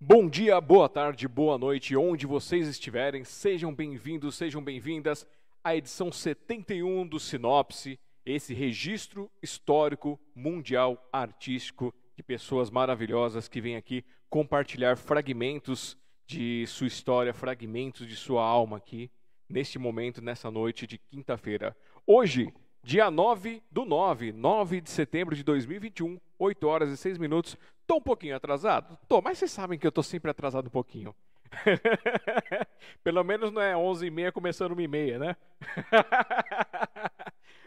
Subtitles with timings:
[0.00, 5.26] Bom dia, boa tarde, boa noite, onde vocês estiverem, sejam bem-vindos, sejam bem-vindas
[5.62, 13.76] à edição 71 do Sinopse, esse registro histórico, mundial, artístico de pessoas maravilhosas que vêm
[13.76, 15.96] aqui compartilhar fragmentos
[16.26, 19.10] de sua história, fragmentos de sua alma aqui,
[19.48, 21.76] neste momento, nessa noite de quinta-feira.
[22.06, 22.52] Hoje,
[22.84, 27.56] dia 9 do 9, 9 de setembro de 2021, 8 horas e 6 minutos.
[27.86, 28.98] Tô um pouquinho atrasado?
[29.08, 31.14] Tô, mas vocês sabem que eu tô sempre atrasado um pouquinho.
[33.02, 35.36] Pelo menos não é 11 e meia começando 1 e meia, né?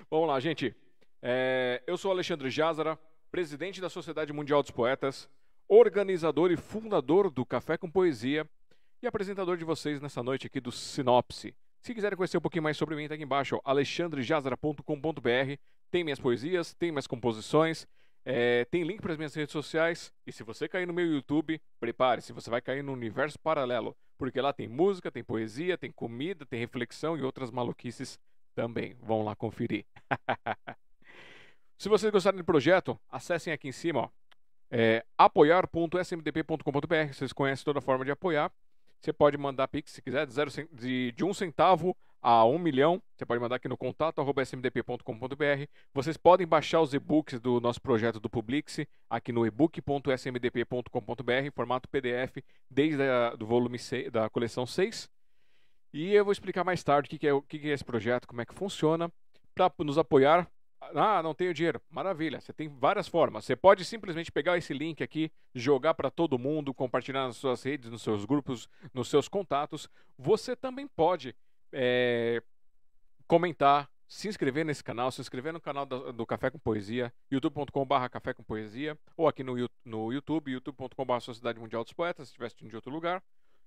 [0.09, 0.75] Vamos lá, gente.
[1.21, 2.97] É, eu sou Alexandre Jazara,
[3.31, 5.27] presidente da Sociedade Mundial dos Poetas,
[5.67, 8.47] organizador e fundador do Café com Poesia
[9.01, 11.55] e apresentador de vocês nessa noite aqui do Sinopse.
[11.87, 15.55] Se quiserem conhecer um pouquinho mais sobre mim, tá aqui embaixo, alexandrejazara.com.br.
[15.89, 17.87] Tem minhas poesias, tem minhas composições,
[18.25, 20.11] é, tem link para as minhas redes sociais.
[20.25, 23.95] E se você cair no meu YouTube, prepare-se, você vai cair no universo paralelo.
[24.17, 28.19] Porque lá tem música, tem poesia, tem comida, tem reflexão e outras maluquices
[28.53, 28.97] também.
[29.01, 29.85] Vão lá conferir.
[31.79, 34.09] se vocês gostarem do projeto, acessem aqui em cima, ó,
[34.69, 37.13] é, apoiar.smdp.com.br.
[37.13, 38.51] Vocês conhecem toda a forma de apoiar.
[39.01, 43.01] Você pode mandar Pix se quiser, de, zero, de, de um centavo a um milhão.
[43.15, 45.65] Você pode mandar aqui no contato smdp.com.br.
[45.93, 52.37] Vocês podem baixar os e-books do nosso projeto do Publix aqui no ebook.smdp.com.br, formato PDF,
[52.69, 55.09] desde a, do volume 6, da coleção 6.
[55.93, 57.85] E eu vou explicar mais tarde o que, que, é, o que, que é esse
[57.85, 59.11] projeto, como é que funciona.
[59.55, 60.47] Para nos apoiar,
[60.95, 61.81] ah, não tenho dinheiro.
[61.89, 62.39] Maravilha.
[62.39, 63.45] Você tem várias formas.
[63.45, 67.89] Você pode simplesmente pegar esse link aqui, jogar para todo mundo, compartilhar nas suas redes,
[67.89, 69.89] nos seus grupos, nos seus contatos.
[70.17, 71.35] Você também pode
[71.71, 72.41] é,
[73.27, 78.09] comentar, se inscrever nesse canal, se inscrever no canal do, do Café com Poesia, youtube.com.br
[78.09, 82.45] Café com Poesia, ou aqui no, no YouTube, youtube.com.br Sociedade Mundial dos Poetas, se estiver
[82.47, 83.21] assistindo de outro lugar.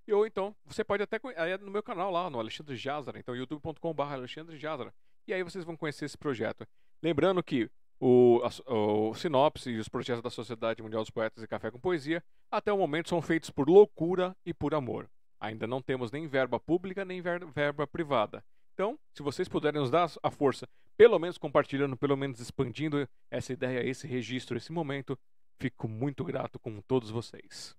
[0.07, 3.37] E, ou então, você pode até é no meu canal lá, no Alexandre Jazara, então
[3.37, 4.95] youtube.com.br Alexandre Jazara.
[5.27, 6.67] E aí vocês vão conhecer esse projeto.
[7.03, 11.47] Lembrando que o, a, o Sinopse e os projetos da Sociedade Mundial dos Poetas e
[11.47, 15.09] Café com Poesia, até o momento, são feitos por loucura e por amor.
[15.39, 18.44] Ainda não temos nem verba pública nem ver, verba privada.
[18.75, 23.53] Então, se vocês puderem nos dar a força, pelo menos compartilhando, pelo menos expandindo essa
[23.53, 25.19] ideia, esse registro, esse momento,
[25.59, 27.75] fico muito grato com todos vocês.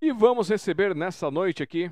[0.00, 1.90] E vamos receber nessa noite aqui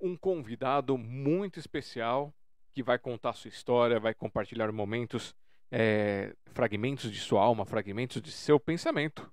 [0.00, 2.34] um convidado muito especial
[2.74, 5.34] que vai contar sua história, vai compartilhar momentos
[5.70, 9.30] é, fragmentos de sua alma, fragmentos de seu pensamento.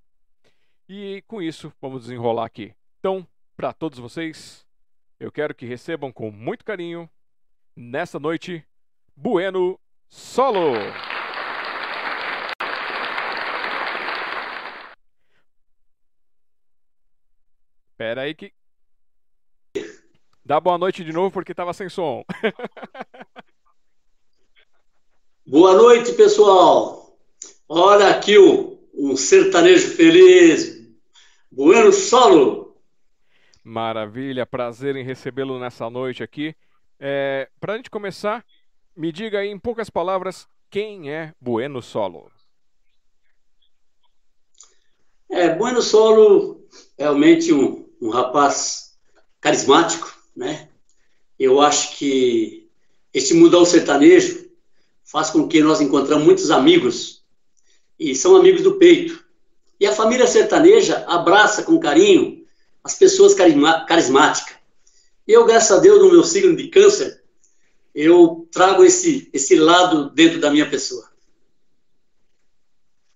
[0.88, 2.74] E com isso, vamos desenrolar aqui.
[3.00, 4.66] Então, para todos vocês,
[5.20, 7.10] eu quero que recebam com muito carinho,
[7.76, 8.66] nessa noite,
[9.16, 9.80] Bueno
[10.16, 10.74] Solo!
[17.98, 18.54] Pera aí que.
[20.46, 22.24] Dá boa noite de novo porque tava sem som.
[25.46, 27.18] Boa noite, pessoal.
[27.68, 30.82] Olha aqui o, um sertanejo feliz.
[31.52, 32.78] Bueno solo.
[33.62, 36.56] Maravilha, prazer em recebê-lo nessa noite aqui.
[36.98, 38.46] É, Para a gente começar,
[38.96, 42.32] me diga aí em poucas palavras quem é Bueno Solo.
[45.30, 46.66] É, Bueno Solo
[46.98, 48.98] realmente um, um rapaz
[49.42, 50.70] carismático, né?
[51.38, 52.70] Eu acho que
[53.14, 54.43] esse mundão sertanejo
[55.14, 57.24] faz com que nós encontramos muitos amigos
[58.00, 59.24] e são amigos do peito.
[59.80, 62.44] E a família sertaneja abraça com carinho
[62.84, 64.58] as pessoas carismáticas.
[65.28, 67.24] E eu, graças a Deus, no meu signo de câncer,
[67.94, 71.08] eu trago esse, esse lado dentro da minha pessoa.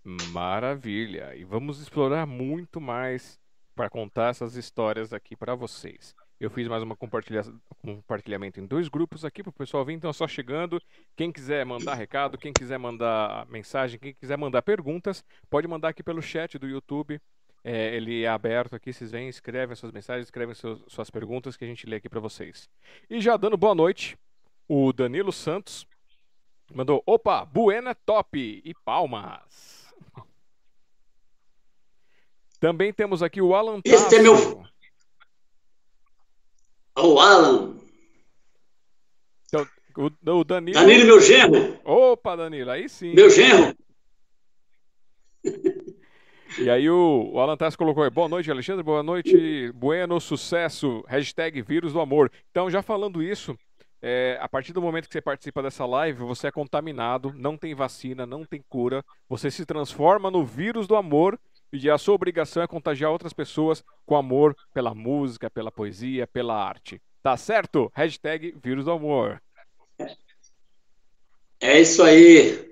[0.03, 1.35] Maravilha!
[1.35, 3.39] E vamos explorar muito mais
[3.75, 6.15] para contar essas histórias aqui para vocês.
[6.39, 7.43] Eu fiz mais uma compartilha...
[7.81, 10.79] compartilhamento em dois grupos aqui para o pessoal vir, então é só chegando.
[11.15, 16.03] Quem quiser mandar recado, quem quiser mandar mensagem, quem quiser mandar perguntas, pode mandar aqui
[16.03, 17.19] pelo chat do YouTube.
[17.63, 21.65] É, ele é aberto aqui, vocês vêm, escrevem suas mensagens, escrevem seus, suas perguntas que
[21.65, 22.69] a gente lê aqui para vocês.
[23.09, 24.15] E já dando boa noite,
[24.67, 25.87] o Danilo Santos
[26.71, 29.91] mandou: opa, Buena top e palmas.
[32.59, 34.05] Também temos aqui o Alan Tasso.
[34.05, 34.67] Esse é meu
[37.05, 37.75] o Alan.
[39.45, 39.67] Então,
[39.97, 40.79] o, o Danilo.
[40.79, 41.79] Danilo, meu genro.
[41.83, 43.13] Opa, Danilo, aí sim.
[43.13, 43.75] Meu genro.
[46.59, 51.03] E aí o, o Alan Tass colocou aí, boa noite, Alexandre, boa noite, bueno, sucesso,
[51.07, 52.31] hashtag vírus do amor.
[52.49, 53.55] Então, já falando isso,
[54.01, 57.75] é, a partir do momento que você participa dessa live, você é contaminado, não tem
[57.75, 61.37] vacina, não tem cura, você se transforma no vírus do amor
[61.71, 66.55] e a sua obrigação é contagiar outras pessoas com amor pela música, pela poesia, pela
[66.55, 67.01] arte.
[67.21, 67.91] Tá certo?
[67.95, 69.41] Hashtag vírus do amor.
[71.59, 72.69] É isso aí.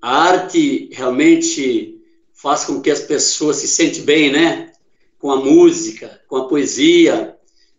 [0.00, 2.00] A arte realmente
[2.32, 4.72] faz com que as pessoas se sentem bem, né?
[5.18, 7.36] Com a música, com a poesia.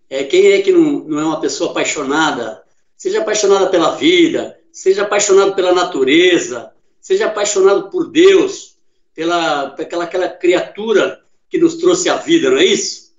[0.09, 2.63] É, quem é que não, não é uma pessoa apaixonada
[3.03, 6.71] seja apaixonado pela vida, seja apaixonado pela natureza,
[7.01, 8.72] seja apaixonado por Deus,
[9.13, 13.15] pela aquela, aquela criatura que nos trouxe a vida, não é isso?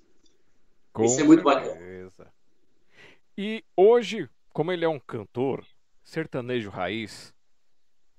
[0.91, 1.85] Com isso é muito bacana.
[3.37, 5.65] E hoje, como ele é um cantor
[6.03, 7.33] sertanejo raiz,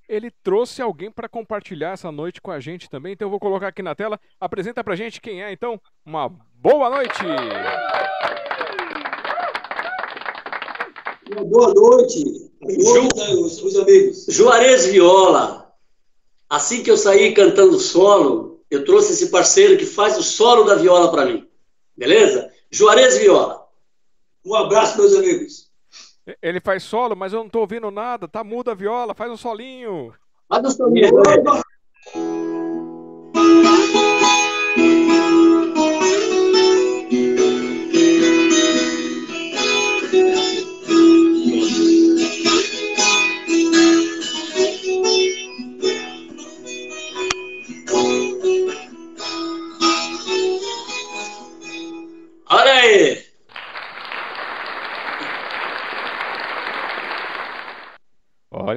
[0.07, 3.15] ele trouxe alguém para compartilhar essa noite com a gente também.
[3.15, 4.21] Então eu vou colocar aqui na tela.
[4.39, 5.81] Apresenta pra gente quem é, então.
[6.05, 7.25] Uma boa noite!
[11.33, 12.51] Uma boa noite.
[12.69, 13.67] Ju...
[13.67, 14.27] os amigos.
[14.29, 15.66] Juarez Viola.
[16.49, 20.75] Assim que eu saí cantando solo, eu trouxe esse parceiro que faz o solo da
[20.77, 21.49] viola para mim.
[21.97, 22.51] Beleza?
[22.71, 23.67] Juarez Viola.
[24.45, 25.71] Um abraço, meus amigos.
[26.43, 28.29] Ele faz solo, mas eu não estou ouvindo nada.
[28.29, 30.13] Tá muda a viola, faz um solinho.
[30.49, 31.11] Faz um solinho.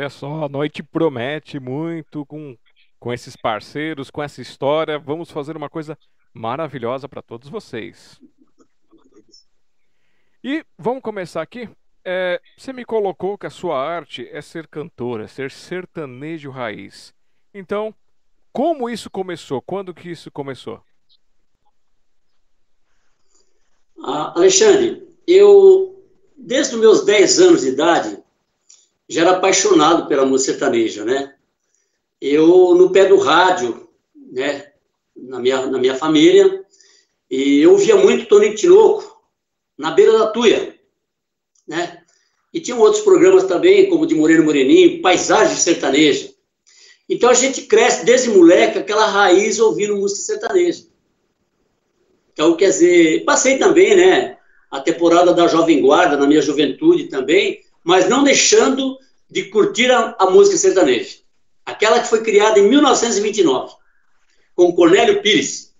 [0.09, 2.57] Só, a noite promete muito com,
[2.99, 4.97] com esses parceiros, com essa história.
[4.97, 5.97] Vamos fazer uma coisa
[6.33, 8.19] maravilhosa para todos vocês.
[10.43, 11.69] E vamos começar aqui.
[12.03, 17.13] É, você me colocou que a sua arte é ser cantora, ser sertanejo raiz.
[17.53, 17.93] Então,
[18.51, 19.61] como isso começou?
[19.61, 20.81] Quando que isso começou?
[24.01, 26.03] Ah, Alexandre, eu,
[26.37, 28.17] desde os meus 10 anos de idade,
[29.09, 31.33] já era apaixonado pela música sertaneja, né?
[32.21, 33.89] Eu, no pé do rádio,
[34.31, 34.71] né,
[35.15, 36.63] na minha, na minha família,
[37.29, 39.19] e eu ouvia muito Tony Tinoco,
[39.77, 40.75] na beira da Tuia,
[41.67, 42.03] né?
[42.53, 46.31] E tinham outros programas também, como de Moreno Moreninho, Paisagem Sertaneja.
[47.07, 50.85] Então a gente cresce desde moleque aquela raiz ouvindo música sertaneja.
[52.31, 54.37] Então, quer dizer, passei também, né,
[54.71, 60.15] a temporada da Jovem Guarda na minha juventude também, mas não deixando de curtir a,
[60.19, 61.17] a música sertaneja.
[61.65, 63.73] Aquela que foi criada em 1929,
[64.53, 65.75] com Cornélio Pires.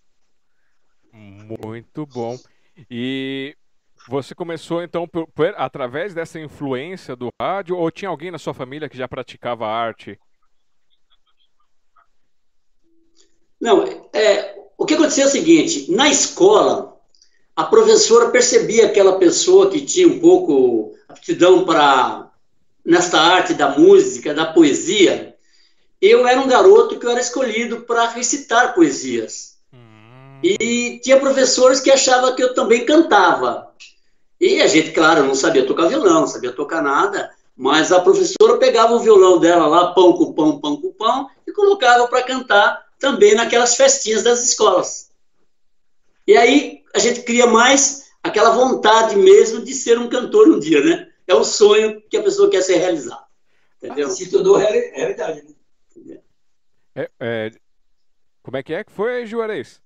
[1.13, 2.35] Muito bom.
[2.89, 3.55] E
[4.07, 8.55] você começou então por, por, através dessa influência do rádio ou tinha alguém na sua
[8.55, 10.19] família que já praticava arte?
[13.61, 16.88] Não, é, o que aconteceu é o seguinte: na escola,
[17.59, 22.31] a professora percebia aquela pessoa que tinha um pouco aptidão para
[22.85, 25.35] nesta arte da música, da poesia.
[26.01, 29.57] Eu era um garoto que eu era escolhido para recitar poesias.
[29.73, 30.39] Hum.
[30.41, 33.73] E tinha professores que achavam que eu também cantava.
[34.39, 38.57] E a gente, claro, não sabia tocar violão, não sabia tocar nada, mas a professora
[38.57, 42.85] pegava o violão dela lá, pão com pão, pão com pão, e colocava para cantar
[42.97, 45.09] também naquelas festinhas das escolas.
[46.25, 50.83] E aí a gente cria mais aquela vontade mesmo de ser um cantor um dia,
[50.83, 51.09] né?
[51.27, 53.25] É o sonho que a pessoa quer ser realizado.
[53.77, 54.07] Entendeu?
[54.07, 56.19] Ah, se tornou realidade, né?
[56.95, 57.51] É, é,
[58.41, 59.81] como é que é que foi, Juarez?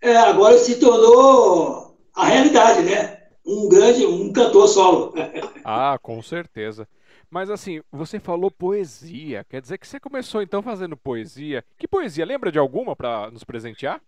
[0.00, 3.22] É, agora se tornou a realidade, né?
[3.44, 5.14] Um grande, um cantor solo.
[5.64, 6.88] ah, com certeza.
[7.30, 9.44] Mas assim, você falou poesia.
[9.48, 11.64] Quer dizer que você começou então fazendo poesia.
[11.76, 12.24] Que poesia?
[12.24, 14.00] Lembra de alguma para nos presentear?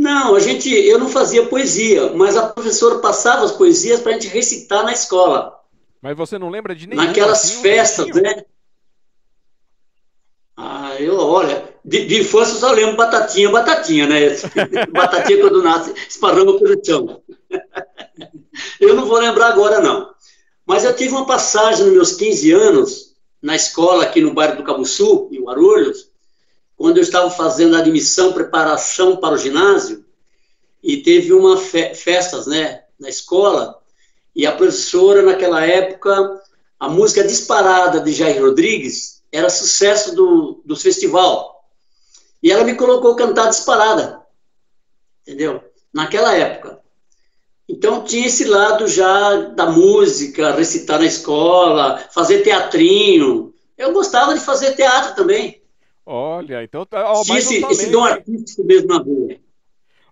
[0.00, 4.14] Não, a gente, eu não fazia poesia, mas a professora passava as poesias para a
[4.14, 5.60] gente recitar na escola.
[6.00, 7.06] Mas você não lembra de nenhuma?
[7.06, 8.42] Naquelas assim, festas, um né?
[10.56, 14.20] Ah, eu, olha, de, de infância eu só lembro batatinha, batatinha, né?
[14.90, 17.22] batatinha quando nasce, esparrama pelo chão.
[18.80, 20.14] eu não vou lembrar agora, não.
[20.64, 24.64] Mas eu tive uma passagem nos meus 15 anos, na escola aqui no bairro do
[24.64, 26.09] Cabuçu, em Guarulhos,
[26.80, 30.02] quando eu estava fazendo a admissão, preparação para o ginásio,
[30.82, 33.78] e teve uma fe festas, né, na escola,
[34.34, 36.40] e a professora, naquela época,
[36.78, 41.68] a música disparada de Jair Rodrigues era sucesso do, do festival.
[42.42, 44.22] E ela me colocou cantar disparada,
[45.20, 45.62] entendeu?
[45.92, 46.80] Naquela época.
[47.68, 53.52] Então tinha esse lado já da música, recitar na escola, fazer teatrinho.
[53.76, 55.59] Eu gostava de fazer teatro também.
[56.12, 57.08] Olha, então tá.
[57.12, 59.28] Ó, mais esse, um esse dom artístico mesmo na rua.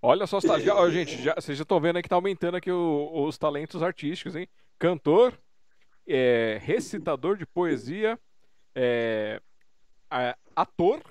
[0.00, 2.56] Olha só, tá, já, ó, gente, já, vocês já estão vendo aí que tá aumentando
[2.56, 4.48] aqui o- os talentos artísticos, hein?
[4.78, 5.36] Cantor,
[6.06, 8.16] é, recitador de poesia,
[8.76, 9.40] é,
[10.54, 11.02] ator.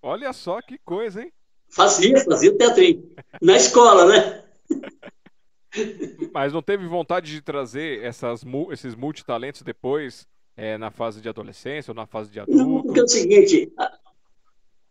[0.00, 1.30] Olha só que coisa, hein?
[1.68, 3.14] Fazia, fazia o teatrinho.
[3.42, 4.42] Na escola, né?
[6.32, 10.26] Mas não teve vontade de trazer essas, esses multitalentos depois,
[10.56, 13.02] é, na fase de adolescência ou na fase de Não, porque é adulto?
[13.04, 13.98] o seguinte, a,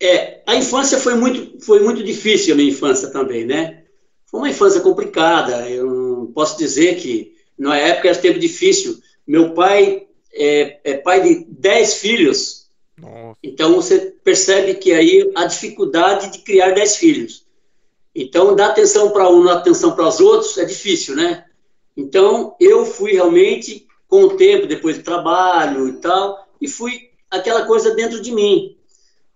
[0.03, 3.83] é, a infância foi muito, foi muito difícil, a minha infância também, né?
[4.29, 5.69] Foi uma infância complicada.
[5.69, 9.00] Eu posso dizer que na época era tempo difícil.
[9.25, 12.67] Meu pai é, é pai de dez filhos,
[12.98, 13.38] Nossa.
[13.41, 17.45] então você percebe que aí a dificuldade de criar dez filhos.
[18.15, 21.45] Então, dar atenção para um, dar atenção para os outros é difícil, né?
[21.95, 27.65] Então, eu fui realmente, com o tempo, depois do trabalho e tal, e fui aquela
[27.65, 28.77] coisa dentro de mim.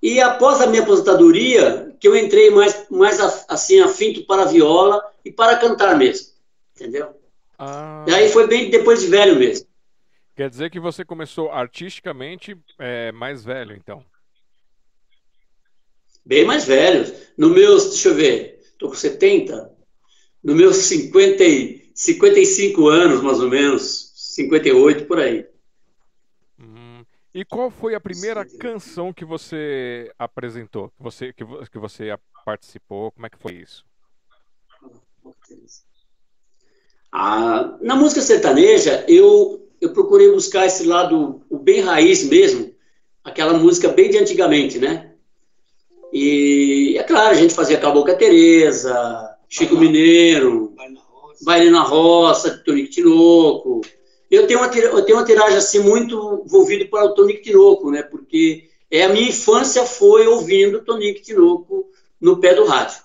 [0.02, 5.02] E após a minha aposentadoria, que eu entrei mais, mais assim, afinto para a viola
[5.26, 6.28] e para cantar mesmo,
[6.76, 7.16] entendeu?
[7.60, 9.68] Ah, E aí foi bem depois de velho mesmo.
[10.36, 14.06] quer dizer que você começou artisticamente é, mais velho, então.
[16.26, 17.12] Bem mais velho.
[17.38, 19.72] No meus, deixa eu ver, estou com 70,
[20.44, 25.48] no meus 50, e- 55 anos, mais ou menos, 58, por aí.
[27.38, 30.90] E qual foi a primeira canção que você apresentou?
[30.90, 32.06] Que você, que, que você
[32.44, 33.12] participou?
[33.12, 33.86] Como é que foi isso?
[37.12, 42.74] Ah, na música sertaneja, eu, eu procurei buscar esse lado, o bem raiz mesmo,
[43.24, 45.14] aquela música bem de antigamente, né?
[46.12, 50.74] E é claro, a gente fazia Cabocla Tereza, Chico Mineiro,
[51.44, 53.82] Baile na Roça, Tonico Tinoco.
[54.30, 58.04] Eu tenho uma, eu tenho uma tiragem assim muito envolvido para o Tonico Tinoco, né?
[58.04, 63.02] Porque é, a minha infância foi ouvindo Tonico Tinoco no pé do rádio.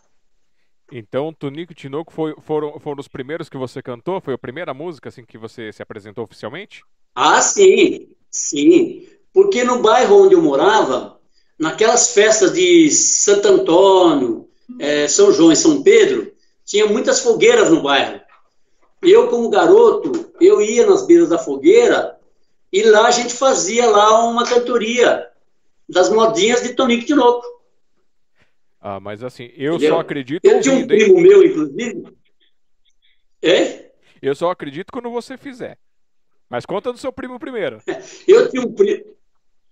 [0.91, 4.21] Então, Tonico Tinoco foi, foram, foram os primeiros que você cantou?
[4.21, 6.83] Foi a primeira música assim que você se apresentou oficialmente?
[7.15, 9.09] Ah, sim, sim.
[9.33, 11.19] Porque no bairro onde eu morava,
[11.59, 14.49] naquelas festas de Santo Antônio,
[14.79, 16.33] eh, São João e São Pedro,
[16.65, 18.21] tinha muitas fogueiras no bairro.
[19.03, 22.19] Eu, como garoto, eu ia nas beiras da fogueira
[22.73, 25.29] e lá a gente fazia lá uma cantoria
[25.89, 27.45] das modinhas de Tonico Tinoco.
[28.81, 29.95] Ah, mas assim, eu Entendeu?
[29.95, 31.05] só acredito Eu tinha um ouvindo, hein?
[31.05, 32.05] primo meu, inclusive.
[33.43, 33.91] É?
[34.21, 35.77] Eu só acredito quando você fizer.
[36.49, 37.79] Mas conta do seu primo primeiro.
[38.27, 39.05] Eu tinha um primo,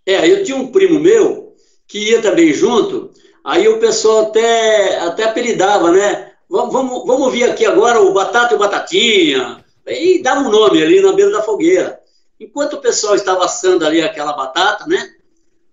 [0.06, 1.54] é, eu tinha um primo meu
[1.86, 3.10] que ia também junto,
[3.44, 6.29] aí o pessoal até, até apelidava, né?
[6.50, 9.64] Vamos, vamos, ouvir aqui agora o Batata e o Batatinha.
[9.86, 12.00] E dava um nome ali na beira da fogueira.
[12.40, 15.14] Enquanto o pessoal estava assando ali aquela batata, né?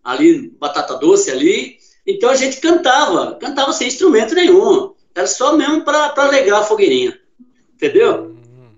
[0.04, 1.78] Ali, batata doce ali.
[2.06, 4.94] Então a gente cantava, cantava sem instrumento nenhum.
[5.16, 7.20] Era só mesmo para alegrar a fogueirinha.
[7.74, 8.26] Entendeu?
[8.26, 8.76] Hum.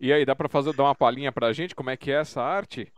[0.00, 2.40] E aí, dá pra fazer, dar uma palhinha pra gente como é que é essa
[2.40, 2.90] arte?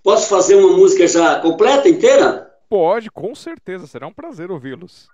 [0.00, 2.54] Posso fazer uma música já completa, inteira?
[2.68, 5.08] Pode, com certeza, será um prazer ouvi-los.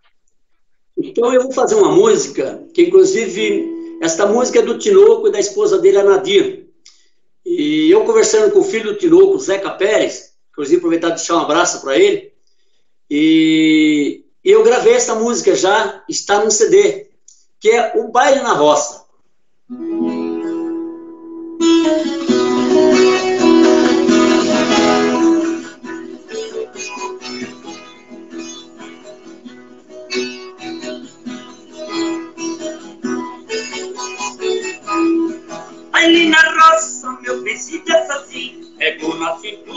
[0.97, 5.41] Então eu vou fazer uma música, que inclusive, esta música é do Tinoco e da
[5.41, 6.67] esposa dele, a Nadir.
[7.45, 11.41] E eu conversando com o filho do Tinoco, Zeca Pérez, inclusive aproveitar e deixar um
[11.41, 12.33] abraço para ele,
[13.11, 17.09] e eu gravei essa música já, está no CD,
[17.61, 19.03] que é O Baile na Roça.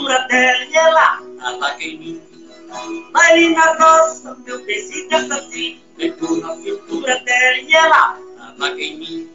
[0.06, 2.22] Cintura dela e ela ataca em mim.
[3.14, 8.98] Ali na roça, meu vestido é assim, pegou na cintura dela e ela ataca em
[8.98, 9.30] mim.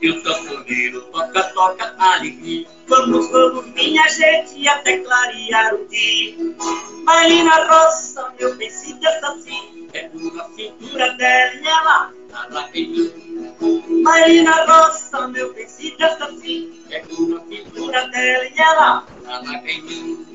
[0.00, 2.66] E o sanfoneiro toca, toca alegria.
[2.86, 6.36] Vamos, vamos, minha gente, até clarear o dia.
[7.06, 12.90] Ali na roça, meu vestido é assim, pegou na cintura dela e ela ataca em
[12.90, 14.04] mim.
[14.06, 19.08] Ali na roça, meu vestido é assim, pego na cintura dela e ela
[19.66, 20.28] em mim.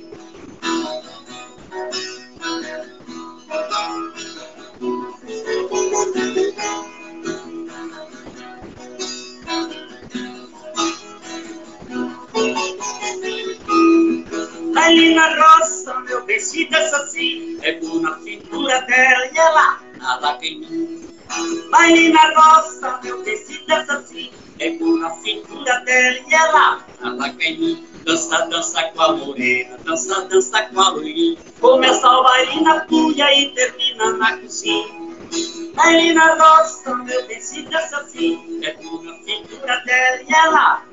[14.75, 20.60] Ali na roça, meu vestido é assim, pego na cintura dela e ela ataca em
[20.60, 21.13] mim.
[21.70, 26.86] Baile na roça, meu tecido é assim, pego na cintura dela e ela,
[27.38, 27.88] quer em mim.
[28.03, 31.38] Dança, dança com a morena, dança, dança com a loirinha.
[31.60, 35.03] Começa o baile na cuia e termina na cozinha.
[35.75, 40.84] Baile na roça, meu tecido é assim, pego na cintura dela e ela.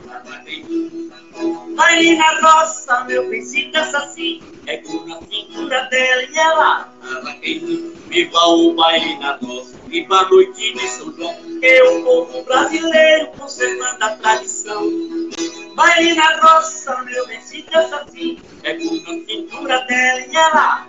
[1.76, 6.92] Baile na roça, meu princípio assassino Pego na cintura dela e ela
[8.08, 13.28] Viva o baile na roça Viva a noite de São João Que o povo brasileiro
[13.38, 14.82] conservando a tradição.
[15.74, 20.86] Baile na roça, meu princípio assassino Pego na cintura dela e ela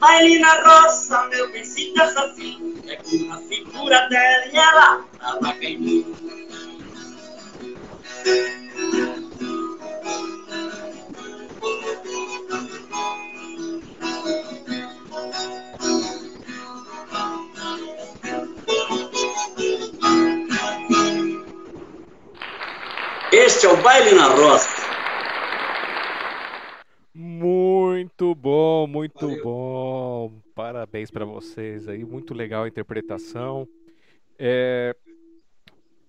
[0.00, 6.04] Baile na roça, meu princípio assassino Pego na cintura dela e ela Ela quem
[23.32, 24.85] este é o Baile na Roça.
[27.36, 29.44] Muito bom, muito Valeu.
[29.44, 30.32] bom.
[30.54, 33.68] Parabéns para vocês aí, muito legal a interpretação.
[34.38, 34.96] É...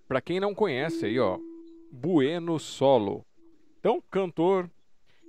[0.08, 1.38] Para quem não conhece aí, ó,
[1.92, 3.26] Bueno Solo.
[3.78, 4.72] Então, cantor,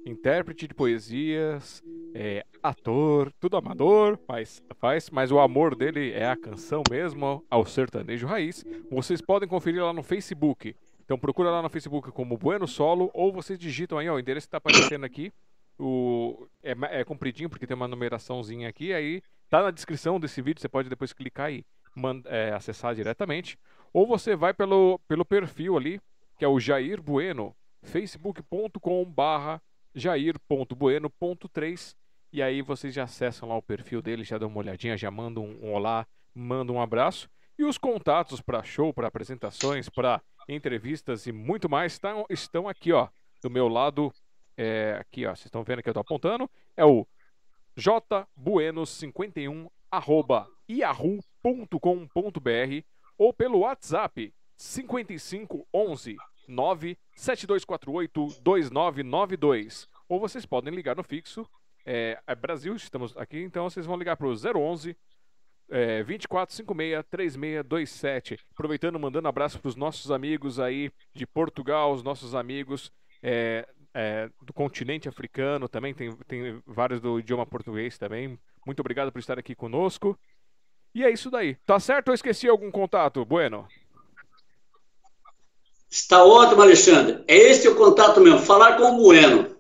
[0.07, 1.83] intérprete de poesias,
[2.15, 7.67] é, ator, tudo amador, mas faz, mas o amor dele é a canção mesmo, ao
[7.67, 8.65] sertanejo raiz.
[8.89, 10.77] Vocês podem conferir lá no Facebook.
[11.05, 14.47] Então procura lá no Facebook como Bueno Solo ou vocês digitam aí, ó, o endereço
[14.47, 15.33] que está aparecendo aqui.
[15.79, 20.61] O, é, é compridinho porque tem uma numeraçãozinha aqui, aí tá na descrição desse vídeo,
[20.61, 21.65] você pode depois clicar e
[21.95, 23.59] manda, é, acessar diretamente.
[23.93, 26.01] Ou você vai pelo, pelo perfil ali,
[26.37, 29.63] que é o Jair Bueno, facebook.com barra
[29.95, 31.97] jair.bueno.3
[32.33, 35.45] e aí vocês já acessam lá o perfil dele, já dão uma olhadinha, já mandam
[35.45, 37.29] um, olá, mandam um abraço.
[37.59, 42.93] E os contatos para show, para apresentações, para entrevistas e muito mais estão, estão aqui,
[42.93, 43.09] ó,
[43.43, 44.13] do meu lado.
[44.61, 46.51] É, aqui, ó, vocês estão vendo que eu estou apontando.
[46.77, 47.07] É o
[47.77, 51.79] jbuenos51 arroba yahoo.com.br
[53.17, 56.17] ou pelo WhatsApp 5511
[56.49, 59.89] 97248 2992.
[60.09, 61.49] Ou vocês podem ligar no fixo.
[61.87, 64.97] É, é, Brasil, estamos aqui, então vocês vão ligar para o 011
[65.71, 68.45] é, 2456 3627.
[68.51, 72.91] Aproveitando, mandando abraço para os nossos amigos aí de Portugal, os nossos amigos
[73.23, 73.69] é,
[74.01, 78.39] é, do continente africano também, tem, tem vários do idioma português também.
[78.65, 80.17] Muito obrigado por estar aqui conosco.
[80.95, 81.57] E é isso daí.
[81.67, 83.25] Tá certo ou esqueci algum contato?
[83.25, 83.67] Bueno.
[85.91, 87.25] Está ótimo, Alexandre.
[87.27, 89.57] É este o contato mesmo, falar com o Bueno.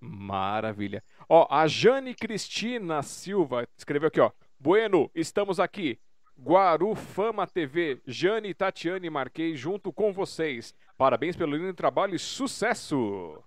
[0.00, 1.04] Maravilha.
[1.28, 4.30] Ó, a Jane Cristina Silva escreveu aqui, ó.
[4.58, 5.98] Bueno, estamos aqui.
[6.38, 10.74] Guaru Fama TV, Jane, Tatiane Marquei junto com vocês.
[10.96, 13.44] Parabéns pelo lindo trabalho e sucesso!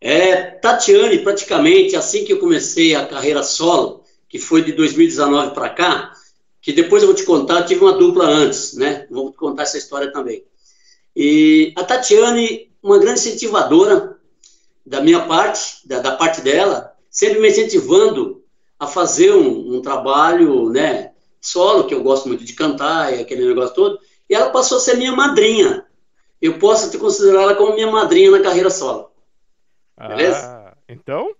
[0.00, 5.70] É, Tatiane, praticamente assim que eu comecei a carreira solo, que foi de 2019 para
[5.70, 6.12] cá,
[6.60, 9.06] que depois eu vou te contar, tive uma dupla antes, né?
[9.10, 10.44] Vou te contar essa história também.
[11.16, 14.18] E a Tatiane, uma grande incentivadora
[14.86, 18.42] da minha parte, da, da parte dela, sempre me incentivando
[18.78, 23.44] a fazer um, um, trabalho, né, solo, que eu gosto muito de cantar, e aquele
[23.46, 23.98] negócio todo,
[24.30, 25.84] e ela passou a ser minha madrinha.
[26.40, 29.10] Eu posso te considerar ela como minha madrinha na carreira solo.
[29.98, 30.72] Beleza?
[30.72, 31.34] Ah, então,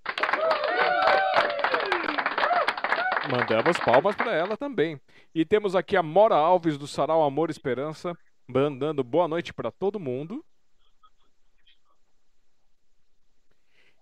[3.31, 4.99] Mandamos palmas para ela também.
[5.35, 8.17] E temos aqui a Mora Alves do Sarau Amor e Esperança,
[8.47, 10.43] mandando boa noite para todo mundo.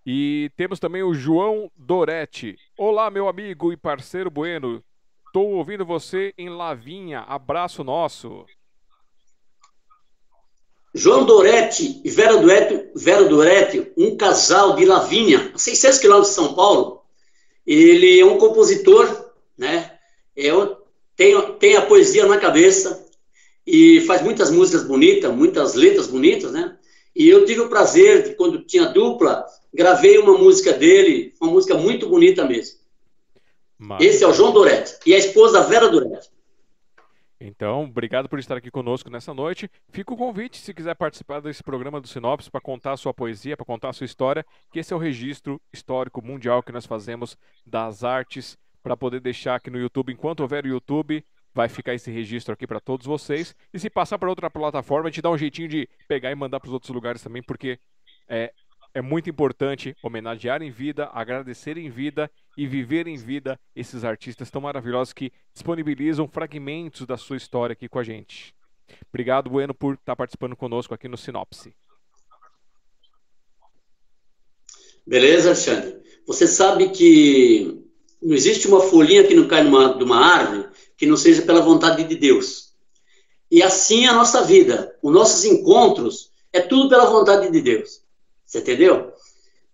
[0.04, 2.56] E temos também o João Doretti.
[2.78, 4.82] Olá, meu amigo e parceiro Bueno.
[5.26, 7.22] Estou ouvindo você em Lavinha.
[7.22, 8.46] Abraço nosso.
[10.96, 16.34] João Doretti e Vera Doretti, Vera Doretti um casal de Lavinha, a 600 quilômetros de
[16.34, 17.02] São Paulo,
[17.66, 19.06] ele é um compositor,
[19.58, 19.92] né?
[20.34, 20.78] Eu
[21.14, 23.06] tenho, tenho a poesia na cabeça
[23.66, 26.78] e faz muitas músicas bonitas, muitas letras bonitas, né?
[27.14, 31.74] E eu tive o prazer, de, quando tinha dupla, gravei uma música dele, uma música
[31.74, 32.78] muito bonita mesmo.
[34.00, 36.30] Esse é o João Doretti e a esposa Vera Doretti.
[37.38, 39.70] Então, obrigado por estar aqui conosco nessa noite.
[39.90, 43.56] Fica o convite, se quiser participar desse programa do Sinopse, para contar a sua poesia,
[43.56, 47.36] para contar a sua história, que esse é o registro histórico mundial que nós fazemos
[47.64, 52.10] das artes, para poder deixar aqui no YouTube, enquanto houver o YouTube, vai ficar esse
[52.10, 53.54] registro aqui para todos vocês.
[53.72, 56.68] E se passar para outra plataforma, gente dá um jeitinho de pegar e mandar para
[56.68, 57.78] os outros lugares também, porque
[58.28, 58.52] é,
[58.96, 64.50] é muito importante homenagear em vida, agradecer em vida e viver em vida esses artistas
[64.50, 68.54] tão maravilhosos que disponibilizam fragmentos da sua história aqui com a gente.
[69.12, 71.74] Obrigado, Bueno, por estar participando conosco aqui no Sinopse.
[75.06, 76.00] Beleza, Alexandre?
[76.26, 77.84] Você sabe que
[78.22, 81.60] não existe uma folhinha que não cai numa, de uma árvore que não seja pela
[81.60, 82.74] vontade de Deus.
[83.50, 84.96] E assim é a nossa vida.
[85.02, 88.05] Os nossos encontros é tudo pela vontade de Deus.
[88.46, 89.12] Você entendeu?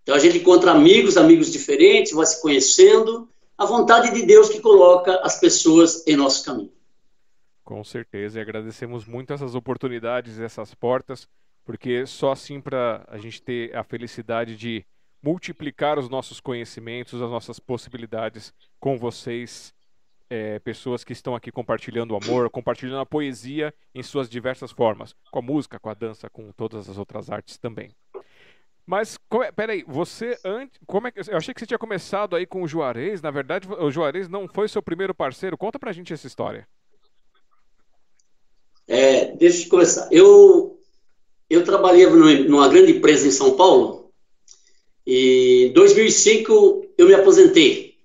[0.03, 3.29] Então a gente encontra amigos, amigos diferentes, vai se conhecendo.
[3.57, 6.73] A vontade de Deus que coloca as pessoas em nosso caminho.
[7.63, 11.29] Com certeza, e agradecemos muito essas oportunidades, essas portas,
[11.65, 14.85] porque só assim para a gente ter a felicidade de
[15.23, 19.73] multiplicar os nossos conhecimentos, as nossas possibilidades com vocês,
[20.29, 25.15] é, pessoas que estão aqui compartilhando o amor, compartilhando a poesia em suas diversas formas,
[25.31, 27.95] com a música, com a dança, com todas as outras artes também.
[28.87, 30.79] Mas, é, peraí, você antes.
[30.87, 33.23] Como é que, eu achei que você tinha começado aí com o Juarez.
[33.23, 35.57] Na verdade, o Juarez não foi seu primeiro parceiro.
[35.57, 36.67] Conta pra gente essa história.
[38.89, 40.09] É, deixa eu começar.
[40.11, 40.81] Eu,
[41.49, 44.13] eu trabalhei numa grande empresa em São Paulo
[45.07, 47.97] e em 2005 eu me aposentei,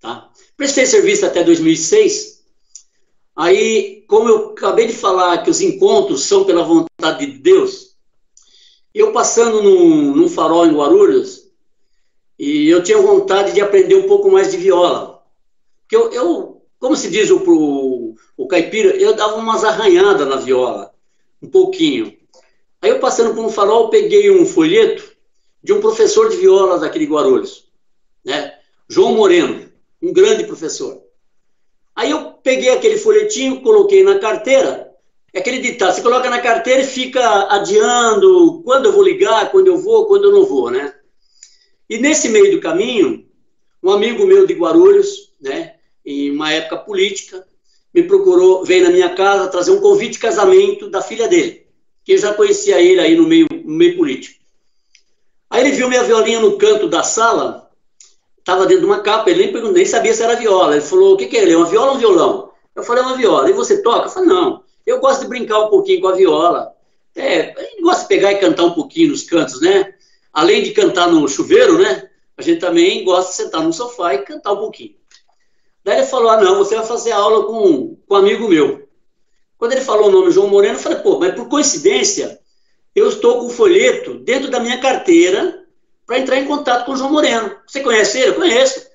[0.00, 0.30] tá?
[0.56, 2.44] Prestei serviço até 2006.
[3.34, 7.95] Aí, como eu acabei de falar que os encontros são pela vontade de Deus,
[8.98, 11.50] eu passando num, num farol em Guarulhos,
[12.38, 15.22] e eu tinha vontade de aprender um pouco mais de viola.
[15.82, 20.36] Porque eu, eu como se diz o, o, o caipira, eu dava umas arranhadas na
[20.36, 20.94] viola,
[21.42, 22.16] um pouquinho.
[22.80, 25.12] Aí eu passando por um farol, peguei um folheto
[25.62, 27.68] de um professor de viola daqui de Guarulhos,
[28.24, 28.58] né?
[28.88, 29.68] João Moreno,
[30.00, 31.02] um grande professor.
[31.94, 34.85] Aí eu peguei aquele folhetinho, coloquei na carteira,
[35.36, 37.20] é aquele ditado, você coloca na carteira e fica
[37.54, 40.94] adiando quando eu vou ligar, quando eu vou, quando eu não vou, né?
[41.90, 43.22] E nesse meio do caminho,
[43.82, 45.74] um amigo meu de Guarulhos, né,
[46.06, 47.46] em uma época política,
[47.92, 51.66] me procurou, veio na minha casa trazer um convite de casamento da filha dele,
[52.02, 54.42] que eu já conhecia ele aí no meio, no meio político.
[55.50, 57.70] Aí ele viu minha violinha no canto da sala,
[58.38, 60.76] estava dentro de uma capa, ele nem, nem sabia se era viola.
[60.76, 61.42] Ele falou, o que, que é?
[61.42, 62.52] Ele é uma viola ou um violão?
[62.74, 63.50] Eu falei, é uma viola.
[63.50, 64.06] E você toca?
[64.06, 66.72] Eu falei, não, eu gosto de brincar um pouquinho com a viola.
[67.14, 69.94] É, a gente gosta de pegar e cantar um pouquinho nos cantos, né?
[70.32, 72.08] Além de cantar no chuveiro, né?
[72.36, 74.94] A gente também gosta de sentar no sofá e cantar um pouquinho.
[75.82, 78.86] Daí ele falou, ah, não, você vai fazer aula com, com um amigo meu.
[79.56, 82.38] Quando ele falou o nome João Moreno, eu falei, pô, mas por coincidência,
[82.94, 85.64] eu estou com o folheto dentro da minha carteira
[86.06, 87.56] para entrar em contato com o João Moreno.
[87.66, 88.30] Você conhece ele?
[88.30, 88.86] Eu conheço.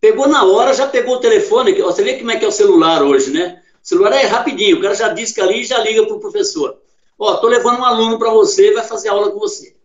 [0.00, 1.72] Pegou na hora, já pegou o telefone.
[1.74, 3.62] Você vê como é que é o celular hoje, né?
[3.82, 6.80] O celular é rapidinho, o cara já disca ali e já liga para o professor.
[7.18, 9.76] Ó, estou levando um aluno para você, vai fazer aula com você.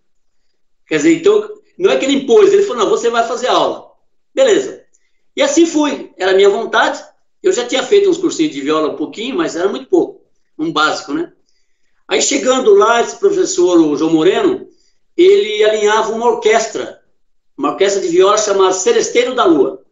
[0.87, 3.91] Quer dizer, então, não é que ele impôs, ele falou, não, você vai fazer aula.
[4.33, 4.83] Beleza.
[5.35, 7.03] E assim fui, era minha vontade.
[7.41, 10.25] Eu já tinha feito uns cursinhos de viola um pouquinho, mas era muito pouco,
[10.57, 11.31] um básico, né?
[12.07, 14.67] Aí chegando lá, esse professor, o João Moreno,
[15.17, 17.01] ele alinhava uma orquestra,
[17.57, 19.83] uma orquestra de viola chamada Celesteiro da Lua.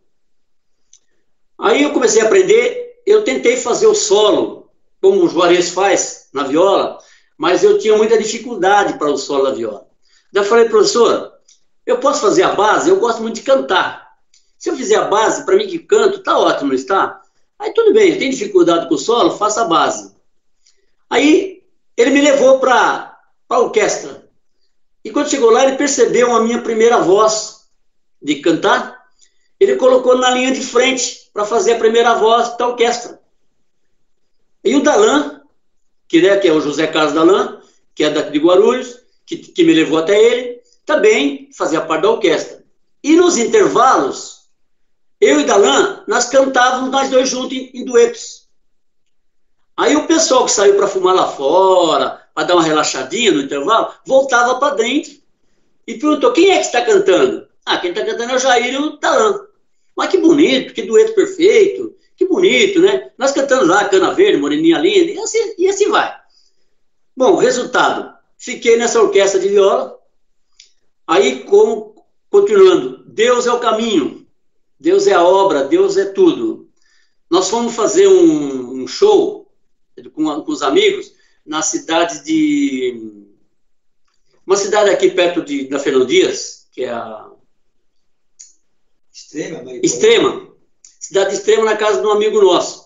[1.57, 4.69] Aí eu comecei a aprender, eu tentei fazer o solo,
[5.01, 6.97] como o Juarez faz na viola,
[7.37, 9.87] mas eu tinha muita dificuldade para o solo da viola.
[10.31, 11.33] Daí eu falei, professor,
[11.85, 12.89] eu posso fazer a base?
[12.89, 14.13] Eu gosto muito de cantar.
[14.57, 17.21] Se eu fizer a base, para mim que canto, tá ótimo, está?
[17.59, 20.15] Aí tudo bem, tem dificuldade com o solo, faça a base.
[21.09, 21.63] Aí
[21.97, 23.17] ele me levou para
[23.49, 24.29] a orquestra.
[25.03, 27.67] E quando chegou lá, ele percebeu a minha primeira voz
[28.21, 29.03] de cantar.
[29.59, 33.19] Ele colocou na linha de frente para fazer a primeira voz da orquestra.
[34.63, 35.41] E o Dalan,
[36.07, 37.59] que, né, que é o José Carlos Dalan,
[37.95, 42.11] que é daqui de Guarulhos, que, que me levou até ele, também fazia parte da
[42.11, 42.63] orquestra.
[43.03, 44.43] E nos intervalos,
[45.19, 48.47] eu e Dalan, nós cantávamos nós dois juntos em, em duetos.
[49.75, 53.93] Aí o pessoal que saiu para fumar lá fora, para dar uma relaxadinha no intervalo,
[54.05, 55.13] voltava para dentro
[55.87, 57.47] e perguntou: quem é que está cantando?
[57.65, 59.42] Ah, quem está cantando é o Jair e o Talan.
[59.95, 63.11] Mas que bonito, que dueto perfeito, que bonito, né?
[63.17, 66.15] Nós cantamos lá, Cana Verde, Moreninha Linda, e assim, e assim vai.
[67.15, 69.97] Bom, resultado: fiquei nessa orquestra de viola.
[71.05, 71.95] Aí, como,
[72.29, 74.25] continuando, Deus é o caminho,
[74.79, 76.69] Deus é a obra, Deus é tudo.
[77.29, 79.51] Nós fomos fazer um, um show
[80.13, 81.13] com, com os amigos
[81.45, 83.27] na cidade de.
[84.45, 87.32] Uma cidade aqui perto de, da Fernão Dias, que é a.
[89.33, 90.47] Extrema, Extrema.
[90.99, 92.85] Cidade extrema na casa de um amigo nosso.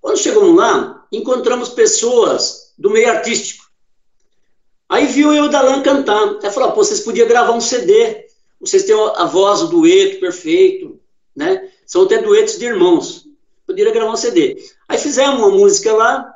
[0.00, 3.64] Quando chegamos lá, encontramos pessoas do meio artístico.
[4.88, 6.38] Aí viu eu e o Dalan cantar.
[6.42, 8.26] Aí falou, pô, vocês podiam gravar um CD.
[8.60, 11.00] Vocês têm a voz, o dueto perfeito,
[11.34, 11.70] né?
[11.86, 13.26] São até duetos de irmãos.
[13.66, 14.56] Poderia gravar um CD.
[14.88, 16.32] Aí fizemos uma música lá.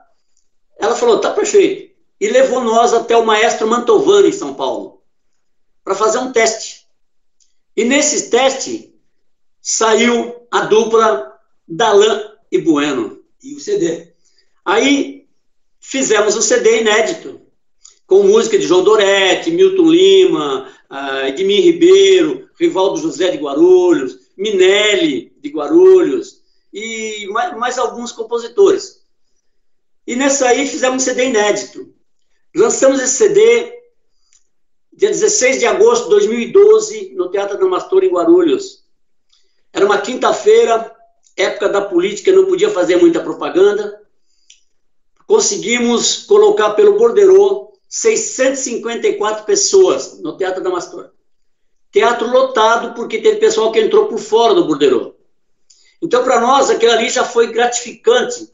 [0.79, 1.95] Ela falou, tá perfeito.
[2.21, 5.03] E levou nós até o maestro Mantovani, em São Paulo,
[5.83, 6.87] para fazer um teste.
[7.77, 8.94] E nesse teste
[9.65, 12.23] saiu a dupla Dalan
[12.53, 13.25] e Bueno.
[13.43, 14.13] E o CD.
[14.65, 15.27] Aí
[15.81, 17.41] fizemos o um CD inédito,
[18.07, 25.35] com música de João Doretti, Milton Lima, uh, Edmir Ribeiro, Rivaldo José de Guarulhos, Minelli
[25.41, 29.03] de Guarulhos e mais, mais alguns compositores.
[30.07, 31.95] E nessa aí fizemos um CD inédito.
[32.55, 33.73] Lançamos esse CD
[34.93, 38.84] dia 16 de agosto de 2012 no Teatro do Mastor em Guarulhos.
[39.75, 40.95] Era uma quinta-feira,
[41.37, 44.01] época da política, não podia fazer muita propaganda.
[45.27, 51.11] Conseguimos colocar pelo borderô 654 pessoas no Teatro da Mastor.
[51.91, 55.17] Teatro lotado, porque teve pessoal que entrou por fora do borderô.
[56.01, 58.49] Então, para nós, aquilo ali já foi gratificante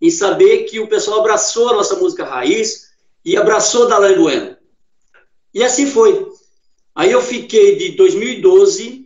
[0.00, 2.90] em saber que o pessoal abraçou a nossa música raiz
[3.24, 4.56] e abraçou Dalai Bueno.
[5.54, 6.30] E assim foi.
[6.94, 9.05] Aí eu fiquei de 2012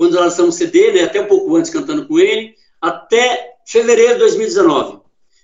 [0.00, 4.20] quando lançamos o CD, né, até um pouco antes cantando com ele, até fevereiro de
[4.20, 5.00] 2019.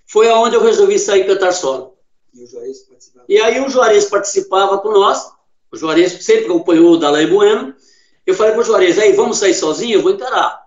[0.07, 1.99] Foi aonde eu resolvi sair cantar solo.
[2.33, 3.27] E o Juarez participava?
[3.29, 5.31] E aí o Juarez participava com nós,
[5.71, 7.75] o Juarez sempre acompanhou o Dalai Bueno.
[8.25, 9.99] Eu falei para o Juarez, aí, vamos sair sozinho?
[9.99, 10.65] Eu vou encarar.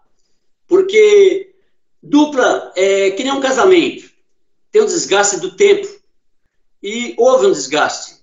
[0.68, 1.56] Porque
[2.04, 4.08] dupla é que nem um casamento.
[4.72, 5.88] Tem um desgaste do tempo.
[6.84, 8.18] E houve um desgaste.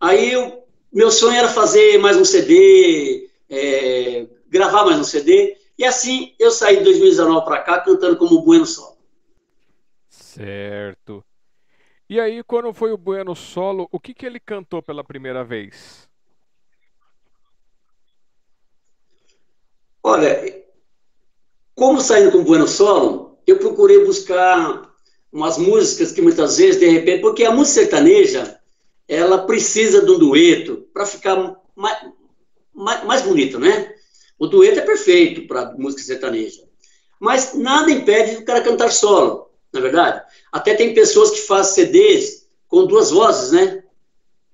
[0.00, 5.56] Aí eu, meu sonho era fazer mais um CD, é, gravar mais um CD.
[5.78, 8.98] E assim eu saí de 2019 para cá cantando como Bueno Solo.
[10.10, 11.24] Certo.
[12.08, 16.06] E aí, quando foi o Bueno Solo, o que, que ele cantou pela primeira vez?
[20.02, 20.62] Olha,
[21.74, 24.92] como saindo com o Bueno Solo, eu procurei buscar
[25.32, 28.60] umas músicas que muitas vezes, de repente, porque a música sertaneja,
[29.08, 32.12] ela precisa de um dueto para ficar mais,
[32.74, 33.94] mais, mais bonito, né?
[34.42, 36.64] O dueto é perfeito para música sertaneja.
[37.20, 40.20] Mas nada impede o cara cantar solo, na é verdade.
[40.50, 43.84] Até tem pessoas que fazem CDs com duas vozes, né?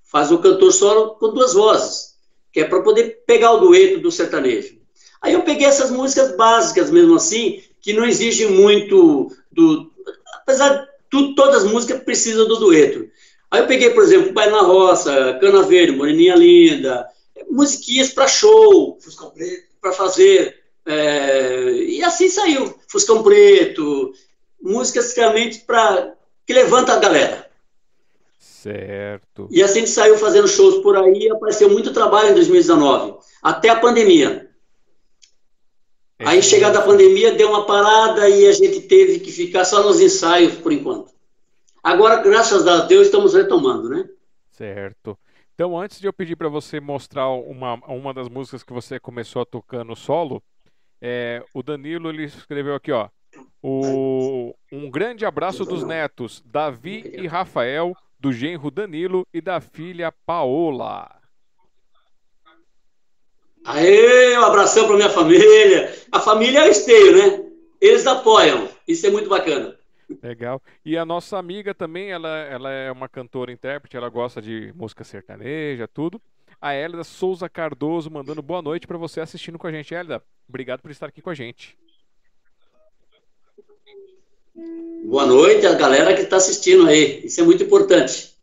[0.05, 2.17] Faz o cantor solo com duas vozes,
[2.53, 4.79] que é para poder pegar o dueto do sertanejo.
[5.23, 9.91] Aí eu peguei essas músicas básicas mesmo assim, que não exigem muito do.
[10.35, 13.09] Apesar de todas as músicas precisam do dueto.
[13.51, 17.09] Aí eu peguei, por exemplo, Pai na Roça, Cana Verde, Moreninha Linda,
[17.51, 18.99] musiquinhas para show.
[19.01, 20.59] Fuscão Preto para fazer.
[20.87, 22.75] É, e assim saiu.
[22.89, 24.13] Fuscão Preto,
[24.61, 26.15] músicas realmente para
[26.47, 27.49] que levanta a galera.
[28.39, 29.49] Certo.
[29.51, 34.49] E assim saiu fazendo shows por aí, apareceu muito trabalho em 2019, até a pandemia.
[36.19, 39.83] É aí, chegada a pandemia, deu uma parada e a gente teve que ficar só
[39.85, 41.13] nos ensaios por enquanto.
[41.83, 44.09] Agora, graças a Deus, estamos retomando, né?
[44.51, 45.17] Certo.
[45.59, 49.43] Então, antes de eu pedir para você mostrar uma, uma das músicas que você começou
[49.43, 50.41] a tocar no solo,
[51.03, 53.09] é, o Danilo ele escreveu aqui, ó.
[53.61, 60.15] O, um grande abraço dos netos, Davi e Rafael, do genro Danilo e da filha
[60.25, 61.11] Paola.
[63.65, 65.93] Aê, um abração para minha família.
[66.13, 67.51] A família é o esteio, né?
[67.81, 68.69] Eles apoiam.
[68.87, 69.77] Isso é muito bacana.
[70.23, 70.63] Legal.
[70.85, 75.05] E a nossa amiga também, ela, ela é uma cantora intérprete, ela gosta de música
[75.05, 76.21] sertaneja, tudo.
[76.61, 79.95] A Hélida Souza Cardoso mandando boa noite para você assistindo com a gente.
[79.95, 81.77] Hélida, obrigado por estar aqui com a gente.
[85.05, 87.25] Boa noite a galera que está assistindo aí.
[87.25, 88.35] Isso é muito importante.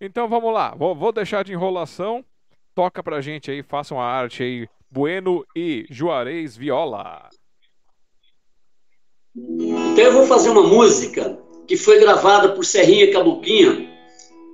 [0.00, 0.74] Então vamos lá.
[0.74, 2.24] Vou, vou deixar de enrolação.
[2.74, 4.68] Toca pra gente aí, façam a arte aí.
[4.90, 7.28] Bueno e Juarez Viola.
[9.92, 13.90] Então eu vou fazer uma música que foi gravada por Serrinha Cabuquinha,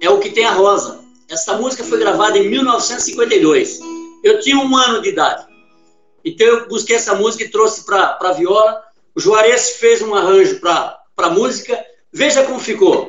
[0.03, 0.98] é o que tem a rosa.
[1.31, 3.79] Essa música foi gravada em 1952.
[4.24, 5.46] Eu tinha um ano de idade.
[6.24, 8.83] Então eu busquei essa música e trouxe para a viola.
[9.14, 11.79] O Juarez fez um arranjo para a música.
[12.12, 13.09] Veja como ficou.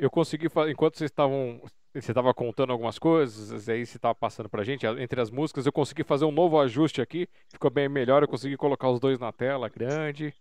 [0.00, 1.60] Eu consegui fazer, enquanto vocês estavam,
[1.92, 5.72] você estava contando algumas coisas, aí você estava passando pra gente, entre as músicas, eu
[5.72, 9.32] consegui fazer um novo ajuste aqui, ficou bem melhor, eu consegui colocar os dois na
[9.32, 10.34] tela, grande.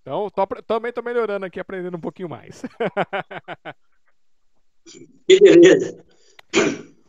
[0.00, 2.62] Então, tô também tô melhorando aqui, aprendendo um pouquinho mais.
[5.28, 6.04] Que beleza.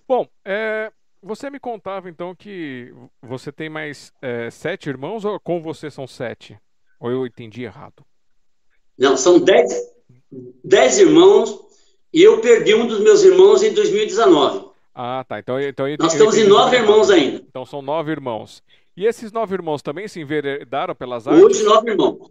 [0.07, 5.59] Bom, é, você me contava então que você tem mais é, sete irmãos ou com
[5.59, 6.55] você são sete?
[6.99, 8.05] Ou eu entendi errado?
[8.97, 9.73] Não, são dez,
[10.63, 11.72] dez irmãos
[12.13, 14.69] e eu perdi um dos meus irmãos em 2019.
[14.95, 15.39] Ah, tá.
[15.39, 16.89] Então, então eu- Nós eu estamos em entendi nove errado.
[16.89, 17.43] irmãos ainda.
[17.49, 18.61] Então são nove irmãos.
[18.95, 21.43] E esses nove irmãos também se enveredaram pelas artes?
[21.43, 22.29] Hoje, nove irmãos.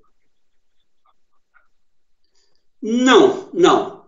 [2.81, 4.03] Não, não.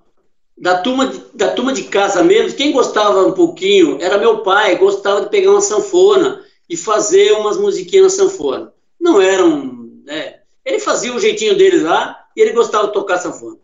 [0.57, 4.77] Da turma, de, da turma de casa mesmo, quem gostava um pouquinho era meu pai,
[4.79, 8.73] gostava de pegar uma sanfona e fazer umas musiquinhas na sanfona.
[9.01, 9.85] Não eram.
[10.05, 13.59] né, ele fazia o jeitinho dele lá e ele gostava de tocar sanfona.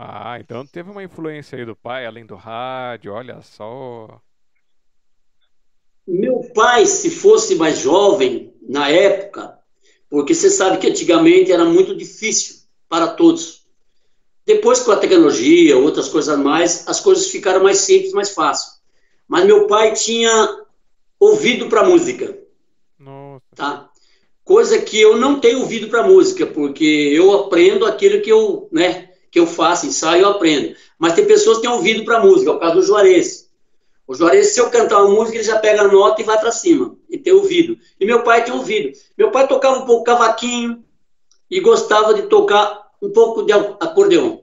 [0.00, 4.22] Ah, então teve uma influência aí do pai, além do rádio, olha só.
[6.06, 9.58] Meu pai, se fosse mais jovem na época,
[10.08, 13.66] porque você sabe que antigamente era muito difícil para todos.
[14.46, 18.74] Depois, com a tecnologia, outras coisas mais, as coisas ficaram mais simples, mais fácil.
[19.26, 20.30] Mas meu pai tinha
[21.18, 22.38] ouvido para música,
[22.96, 23.42] Nossa.
[23.56, 23.90] tá?
[24.44, 29.07] Coisa que eu não tenho ouvido para música, porque eu aprendo aquilo que eu, né,
[29.30, 30.76] que eu faço, ensaio, eu aprendo.
[30.98, 33.48] Mas tem pessoas que têm ouvido para música, é o caso do Juarez.
[34.06, 36.50] O Juarez, se eu cantar uma música, ele já pega a nota e vai para
[36.50, 37.78] cima, e tem ouvido.
[38.00, 38.96] E meu pai tem ouvido.
[39.16, 40.82] Meu pai tocava um pouco cavaquinho
[41.50, 44.38] e gostava de tocar um pouco de acordeon.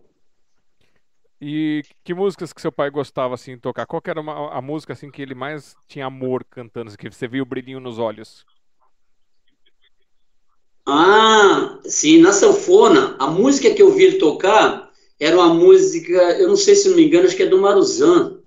[1.42, 3.86] E que músicas que seu pai gostava assim de tocar?
[3.86, 7.28] Qual era uma- a música assim que ele mais tinha amor cantando, assim, que você
[7.28, 8.46] viu o brilhinho nos olhos?
[10.88, 16.48] Ah, sim, na sanfona, a música que eu vi ele tocar era uma música, eu
[16.48, 18.38] não sei se não me engano, acho que é do Maruzan.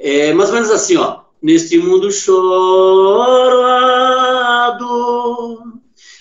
[0.00, 1.20] É mais ou menos assim, ó.
[1.42, 2.44] Neste mundo chorado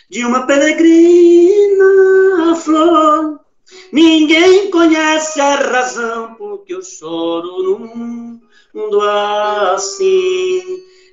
[0.09, 1.85] de uma peregrina
[2.55, 3.39] flor,
[3.91, 8.41] ninguém conhece a razão porque eu choro num
[8.73, 10.61] mundo assim.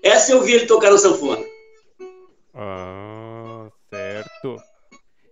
[0.02, 1.44] Essa eu vi ele tocar na sanfona.
[2.52, 3.09] Ah,
[4.40, 4.56] certo.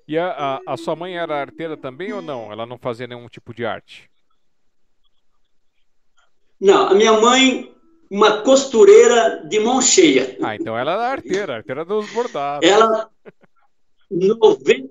[0.07, 2.51] E a, a, a sua mãe era arteira também ou não?
[2.51, 4.11] Ela não fazia nenhum tipo de arte?
[6.59, 7.75] Não, a minha mãe,
[8.11, 10.37] uma costureira de mão cheia.
[10.43, 12.69] Ah, então ela era arteira, arteira dos bordados.
[12.69, 13.11] Ela,
[14.11, 14.89] 90,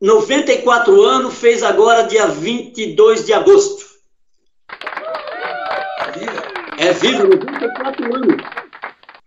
[0.00, 3.90] 94 anos, fez agora dia 22 de agosto.
[6.78, 8.36] É viva, 94 anos.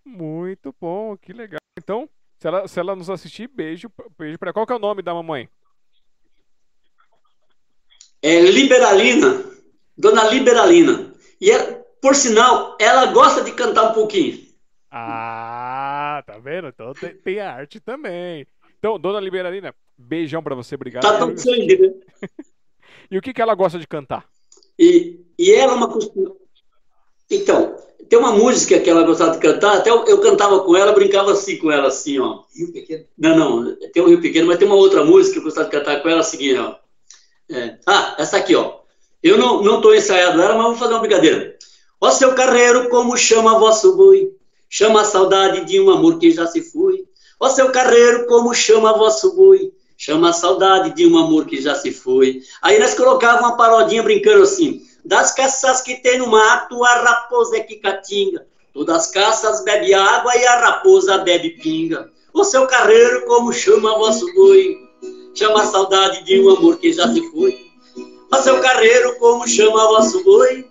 [0.06, 1.60] Muito bom, que legal.
[1.78, 2.10] Então,
[2.44, 3.90] se ela, se ela nos assistir, beijo,
[4.20, 5.48] beijo para Qual que é o nome da mamãe?
[8.22, 9.46] É Liberalina,
[9.98, 11.14] Dona Liberalina.
[11.40, 14.46] E ela, por sinal, ela gosta de cantar um pouquinho.
[14.92, 16.68] Ah, tá vendo?
[16.68, 18.46] Então tem, tem a arte também.
[18.78, 21.04] Então, Dona Liberalina, beijão para você, obrigado.
[21.04, 21.94] Tá tão sangue, né?
[23.10, 24.28] e o que, que ela gosta de cantar?
[24.78, 26.36] E, e ela é uma costureira.
[27.32, 27.74] Então,
[28.10, 31.32] tem uma música que ela gostava de cantar, até eu, eu, cantava com ela, brincava
[31.32, 32.44] assim com ela, assim, ó.
[32.56, 33.06] Rio Pequeno?
[33.18, 35.72] Não, não, tem o Rio Pequeno, mas tem uma outra música que eu gostava de
[35.72, 36.76] cantar com ela, assim, ó.
[37.50, 38.80] É, ah, essa aqui, ó.
[39.22, 41.56] Eu não, não tô ensaiado ela, mas vamos fazer uma brincadeira.
[42.00, 44.34] Ó seu carreiro, como chama vosso boi,
[44.70, 47.06] chama a saudade de um amor que já se foi.
[47.40, 51.76] Ó seu carreiro, como chama vosso boi, chama a saudade de um amor que já
[51.76, 52.42] se foi.
[52.62, 57.58] Aí nós colocávamos uma parodinha brincando assim, das caças que tem no mato, a raposa
[57.58, 58.46] é que catinga.
[58.74, 62.10] Todas as caças bebe água e a raposa bebe pinga.
[62.34, 64.76] O seu carreiro, como chama vosso boi,
[65.36, 67.72] chama a saudade de um amor que já se foi.
[68.32, 70.68] O seu carreiro, como chama vosso boi,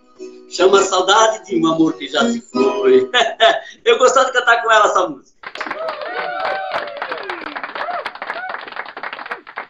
[0.49, 3.09] chama a saudade de um amor que já se foi.
[3.85, 5.33] Eu gostava de cantar com ela essa música.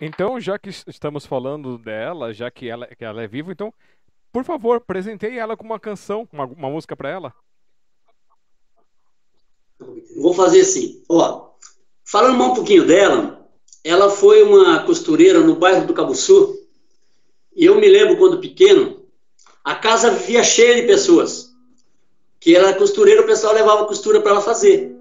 [0.00, 3.72] Então, já que estamos falando dela, já que ela, que ela é viva, então
[4.32, 7.34] por favor, apresentei ela com uma canção, uma, uma música para ela.
[10.16, 11.02] Vou fazer assim.
[11.08, 11.50] Ó,
[12.04, 13.46] falando um pouquinho dela,
[13.84, 16.56] ela foi uma costureira no bairro do Cabo Sul.
[17.54, 19.02] E eu me lembro quando pequeno,
[19.62, 21.52] a casa vivia cheia de pessoas.
[22.40, 24.96] Que era costureira, o pessoal levava costura para ela fazer.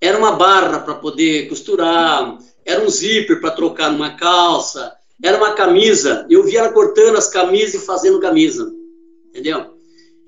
[0.00, 5.54] Era uma barra para poder costurar, era um zíper para trocar numa calça, era uma
[5.54, 8.72] camisa, eu vi ela cortando as camisas e fazendo camisa,
[9.28, 9.74] entendeu?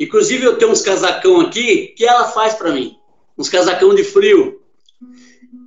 [0.01, 2.97] Inclusive eu tenho uns casacão aqui que ela faz para mim,
[3.37, 4.61] uns casacão de frio.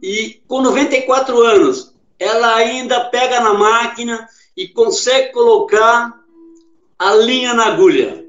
[0.01, 6.19] E com 94 anos, ela ainda pega na máquina e consegue colocar
[6.97, 8.26] a linha na agulha.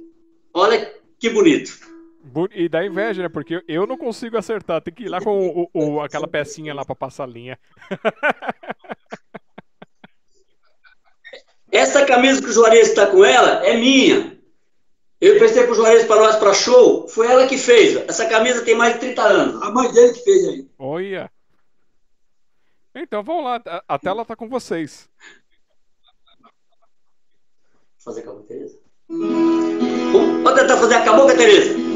[0.52, 1.78] Olha que bonito.
[2.54, 3.28] E dá inveja, né?
[3.28, 4.80] Porque eu não consigo acertar.
[4.80, 7.58] Tem que ir lá com o, o, aquela pecinha lá para passar linha.
[11.72, 14.38] Essa camisa que o Juarez está com ela é minha.
[15.18, 17.96] Eu prestei para o Juarez para nós para show, foi ela que fez.
[18.08, 19.62] Essa camisa tem mais de 30 anos.
[19.62, 20.68] A mãe dele que fez aí.
[20.78, 21.30] Olha.
[22.94, 25.08] Então vamos lá, a tela está com vocês.
[27.98, 28.78] Fazer a cabocla, Tereza?
[29.08, 31.91] Vamos tentar fazer a cabocla, Tereza?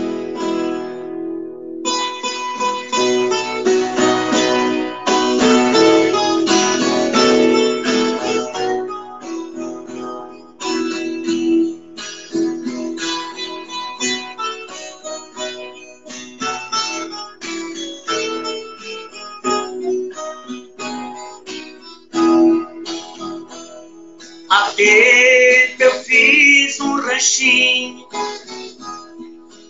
[24.77, 28.07] Tempo eu fiz um ranchinho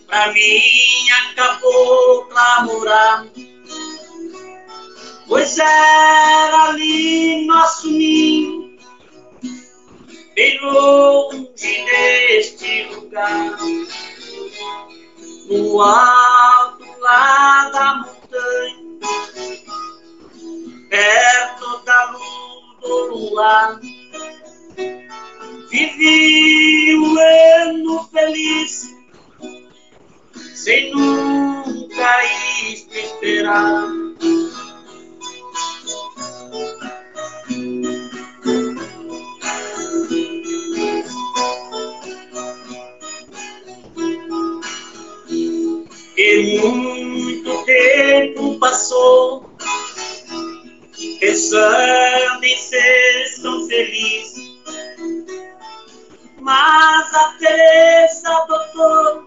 [0.07, 3.27] pra minha cabocla morar.
[5.29, 8.77] Pois era ali nosso ninho,
[10.35, 11.47] bem longe
[11.85, 13.57] deste lugar.
[15.49, 18.77] No alto lá da montanha,
[20.91, 22.47] perto da luz
[22.81, 23.81] do luar
[25.71, 28.95] Vivi um ano feliz,
[30.55, 32.25] sem nunca
[32.93, 33.89] esperar.
[46.17, 49.51] E muito tempo passou,
[51.21, 54.36] pensando em ser tão feliz.
[56.47, 59.27] Mas a Teresa adotou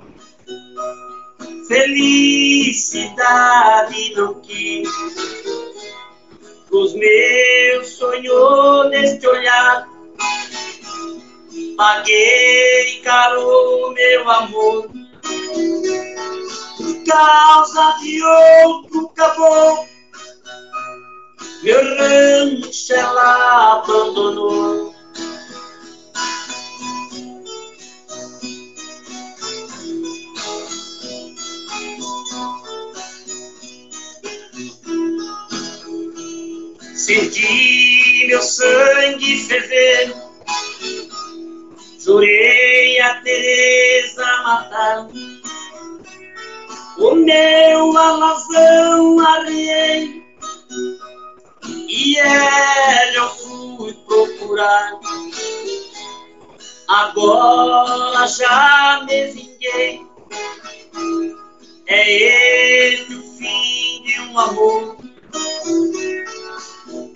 [1.68, 2.96] felicidade
[4.16, 4.88] não quis.
[6.72, 9.86] Os meus sonhos neste olhar,
[11.76, 14.90] paguei caro meu amor.
[17.06, 19.86] Causa de outro acabou
[21.64, 24.99] meu rancho ela abandonou.
[37.00, 40.14] Senti meu sangue ferver,
[41.98, 45.08] jurei a Teresa matar.
[46.98, 50.22] O meu alazão arriei
[51.88, 55.00] e ela eu fui procurar.
[56.90, 60.06] Agora já me vinguei.
[61.88, 65.09] É ele o fim de um amor.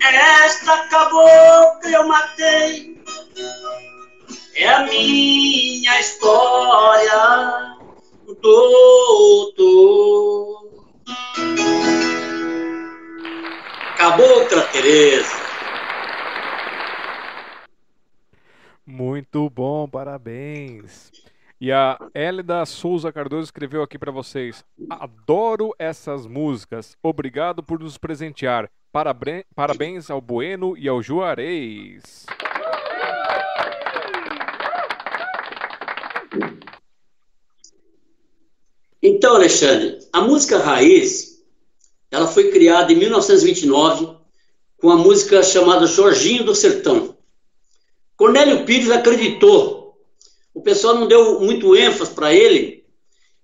[0.00, 3.02] Esta cabocla eu matei.
[4.54, 7.76] É a minha história,
[8.40, 9.54] doutor.
[13.96, 15.44] Cabocla Tereza.
[18.86, 21.23] Muito bom, parabéns.
[21.60, 26.96] E a Hélida Souza Cardoso escreveu aqui para vocês: Adoro essas músicas.
[27.02, 28.70] Obrigado por nos presentear.
[28.92, 32.26] Parabéns ao Bueno e ao Juarez.
[39.02, 41.34] Então, Alexandre, a música raiz
[42.14, 44.16] ela foi criada em 1929
[44.80, 47.16] com a música chamada Jorginho do Sertão.
[48.16, 49.83] Cornélio Pires acreditou.
[50.54, 52.84] O pessoal não deu muito ênfase para ele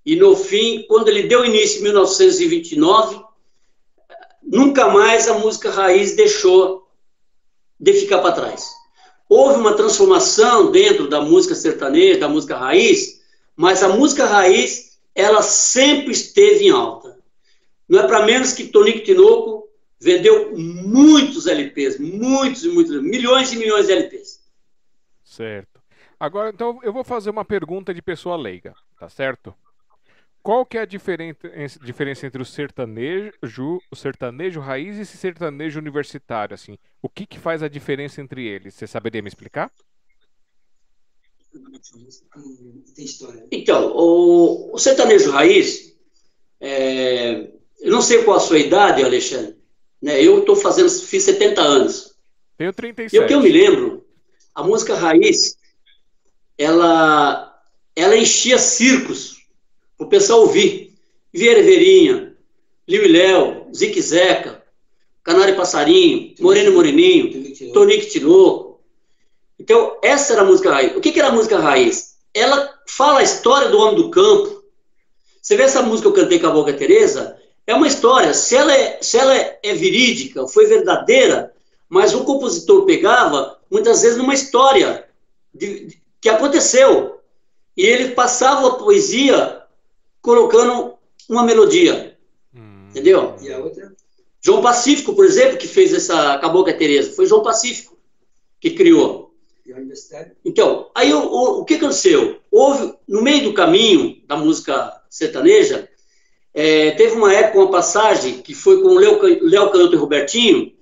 [0.05, 3.23] e no fim, quando ele deu início em 1929,
[4.43, 6.89] nunca mais a música raiz deixou
[7.79, 8.71] de ficar para trás.
[9.29, 13.21] Houve uma transformação dentro da música sertaneja, da música raiz,
[13.55, 17.19] mas a música raiz ela sempre esteve em alta.
[17.89, 23.57] Não é para menos que Tonico Tinoco vendeu muitos LPs, muitos e muitos, milhões e
[23.57, 24.41] milhões de LPs.
[25.23, 25.70] Certo.
[26.21, 29.55] Agora, então, eu vou fazer uma pergunta de pessoa leiga, tá certo?
[30.43, 36.55] Qual que é a diferença entre o sertanejo, o sertanejo raiz e esse sertanejo universitário,
[36.55, 36.79] assim?
[37.01, 38.75] O que que faz a diferença entre eles?
[38.75, 39.73] Você saberia me explicar?
[43.51, 45.97] Então, o, o sertanejo raiz,
[46.61, 47.51] é,
[47.81, 49.57] eu não sei qual a sua idade, Alexandre.
[50.03, 50.23] Né?
[50.23, 52.15] Eu estou fazendo, fiz 70 anos.
[52.59, 53.17] Tenho 37.
[53.17, 54.07] E o que eu me lembro,
[54.55, 55.59] a música raiz,
[56.61, 57.59] ela,
[57.97, 59.39] ela enchia circos
[59.97, 60.95] para o pessoal ouvir.
[61.33, 62.37] Vieira Verinha,
[62.87, 64.63] Liu e Léo, Zique Zeca,
[65.25, 68.79] Canário Passarinho, Moreno Moreninho, Tonique Tinoco.
[69.59, 70.97] Então, essa era a música raiz.
[70.97, 72.17] O que, que era a música raiz?
[72.35, 74.63] Ela fala a história do homem do campo.
[75.41, 78.55] Você vê essa música que eu cantei com a Boca Teresa, é uma história, se
[78.55, 81.55] ela é, se ela é, verídica, foi verdadeira,
[81.89, 85.09] mas o compositor pegava, muitas vezes, numa história
[85.55, 87.21] de, que aconteceu.
[87.77, 89.63] E ele passava a poesia
[90.21, 90.95] colocando
[91.29, 92.19] uma melodia.
[92.55, 92.89] Hum.
[92.91, 93.37] Entendeu?
[93.41, 93.95] E a outra?
[94.43, 97.97] João Pacífico, por exemplo, que fez essa Cabocla Teresa, foi João Pacífico
[98.61, 99.35] que criou.
[99.67, 99.73] E?
[100.45, 102.41] Então, aí o, o, o que aconteceu?
[102.51, 105.89] Houve, no meio do caminho da música sertaneja,
[106.53, 110.73] é, teve uma época, uma passagem, que foi com o Léo, Léo Canhoto e Robertinho,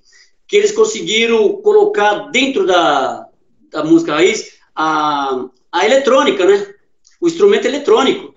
[0.47, 3.27] que eles conseguiram colocar dentro da,
[3.69, 6.73] da música raiz a, a eletrônica, né?
[7.19, 8.33] O instrumento eletrônico.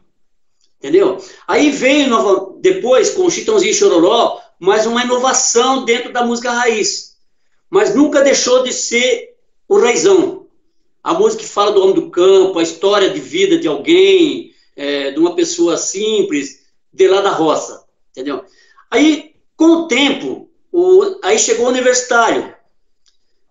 [0.79, 1.25] Entendeu?
[1.47, 6.51] Aí veio nova, depois, com o Chitãozinho e Chororó, mais uma inovação dentro da música
[6.51, 7.17] raiz.
[7.71, 9.37] Mas nunca deixou de ser
[9.69, 10.49] o raizão.
[11.05, 15.13] A música que fala do homem do campo, a história de vida de alguém, é,
[15.13, 18.45] de uma pessoa simples, de lá da roça, entendeu?
[18.91, 22.53] Aí, com o tempo, o, aí chegou o universitário.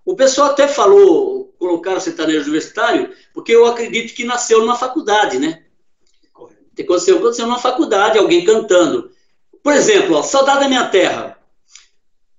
[0.05, 5.61] O pessoal até falou, colocaram sertanejo universitário, porque eu acredito que nasceu numa faculdade, né?
[6.79, 9.11] Aconteceu, aconteceu numa faculdade, alguém cantando.
[9.61, 11.37] Por exemplo, ó, Saudade da Minha Terra.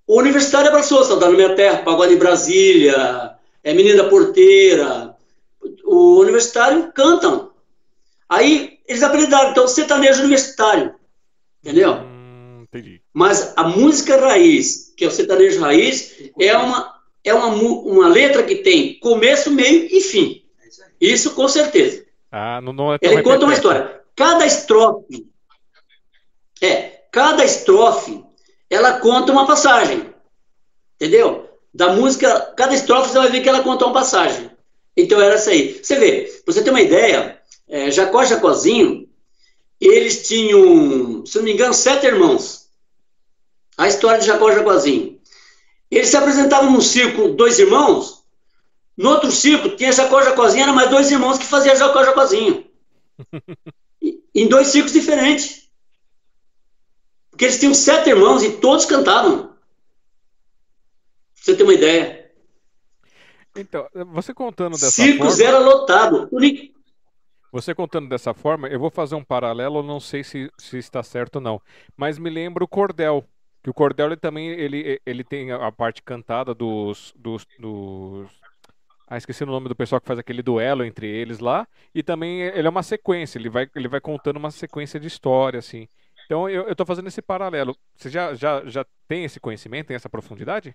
[0.09, 5.17] O universitário abraçou Saudade da Minha Terra, Pagode de Brasília, é Menina Porteira.
[5.85, 7.53] O universitário cantam.
[8.29, 10.97] Aí eles aprenderam, então, sertanejo universitário.
[11.63, 11.93] Entendeu?
[11.93, 13.01] Hum, entendi.
[13.13, 18.43] Mas a música raiz, que é o sertanejo raiz, é uma, é uma, uma letra
[18.43, 20.45] que tem começo, meio e fim.
[21.01, 22.05] Isso com certeza.
[22.31, 24.01] Ah, não, não é Ele conta uma história.
[24.15, 25.27] Cada estrofe,
[26.61, 28.25] é, cada estrofe,
[28.71, 30.13] ela conta uma passagem.
[30.95, 31.49] Entendeu?
[31.75, 34.51] Da música, cada estrofe você vai ver que ela conta uma passagem.
[34.97, 35.81] Então era essa aí.
[35.83, 39.09] Você vê, pra você ter uma ideia, é, Jacó e Jacozinho,
[39.81, 42.69] eles tinham, se não me engano, sete irmãos.
[43.77, 45.21] A história de Jacó e Jacozinho.
[45.93, 48.25] Eles se apresentavam num circo, dois irmãos.
[48.97, 52.67] No outro circo, tinha Jacó Jacozinho, eram mais dois irmãos que faziam Jacó Jacozinho.
[54.35, 55.71] em dois circos diferentes.
[57.31, 59.49] Porque eles tinham sete irmãos e todos cantavam.
[59.49, 59.55] Pra
[61.35, 62.33] você ter uma ideia.
[63.55, 65.45] Então, você contando dessa Circos forma...
[65.45, 66.31] era lotado.
[67.53, 71.37] Você contando dessa forma, eu vou fazer um paralelo, não sei se, se está certo
[71.37, 71.61] ou não,
[71.95, 73.29] mas me lembra o cordel,
[73.63, 78.29] que o cordel ele também ele, ele tem a parte cantada dos, dos, dos
[79.09, 82.43] ah, esqueci o nome do pessoal que faz aquele duelo entre eles lá, e também
[82.43, 85.87] ele é uma sequência, ele vai, ele vai contando uma sequência de história, assim.
[86.25, 87.77] Então eu, eu tô fazendo esse paralelo.
[87.95, 90.75] Você já, já, já tem esse conhecimento, tem essa profundidade?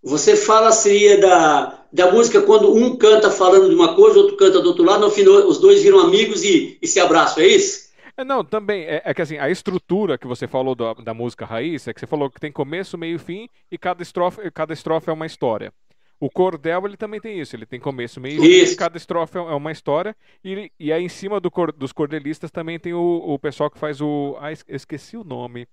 [0.00, 4.60] Você fala seria da, da música quando um canta falando de uma coisa, outro canta
[4.60, 7.83] do outro lado, no final os dois viram amigos e, e se abraçam, é isso?
[8.16, 8.84] É, não, também.
[8.84, 12.00] É, é, que assim, a estrutura que você falou da, da música raiz é que
[12.00, 15.26] você falou que tem começo, meio e fim, e cada estrofe, cada estrofe é uma
[15.26, 15.72] história.
[16.20, 19.40] O cordel, ele também tem isso, ele tem começo, meio e fim, cada estrofe é
[19.40, 23.68] uma história, e, e aí em cima do, dos cordelistas também tem o, o pessoal
[23.68, 24.36] que faz o...
[24.38, 25.66] Ah, esqueci o nome,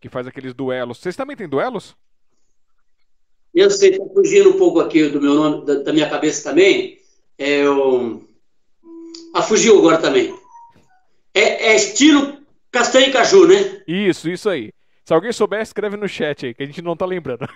[0.00, 0.98] que faz aqueles duelos.
[0.98, 1.96] Vocês também têm duelos?
[3.54, 6.98] Eu sei, está fugindo um pouco aqui do meu nome, da, da minha cabeça também.
[7.38, 7.62] É.
[9.32, 10.34] Ah, fugiu agora também.
[11.34, 12.38] É, é, estilo
[12.70, 13.82] castanha e caju, né?
[13.86, 14.72] Isso, isso aí.
[15.04, 17.46] Se alguém souber, escreve no chat aí, que a gente não tá lembrando.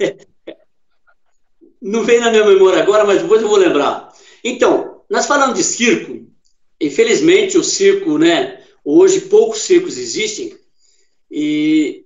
[1.82, 4.12] não vem na minha memória agora, mas depois eu vou lembrar.
[4.42, 6.26] Então, nós falamos de circo.
[6.80, 8.62] Infelizmente, o circo, né?
[8.84, 10.56] Hoje poucos circos existem.
[11.30, 12.04] E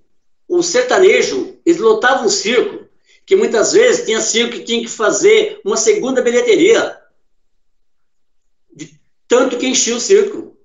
[0.48, 2.86] o sertanejo, eles lotavam um circo,
[3.24, 6.99] que muitas vezes tinha circo que tinha que fazer uma segunda bilheteria.
[9.30, 10.56] Tanto que enchia o circo.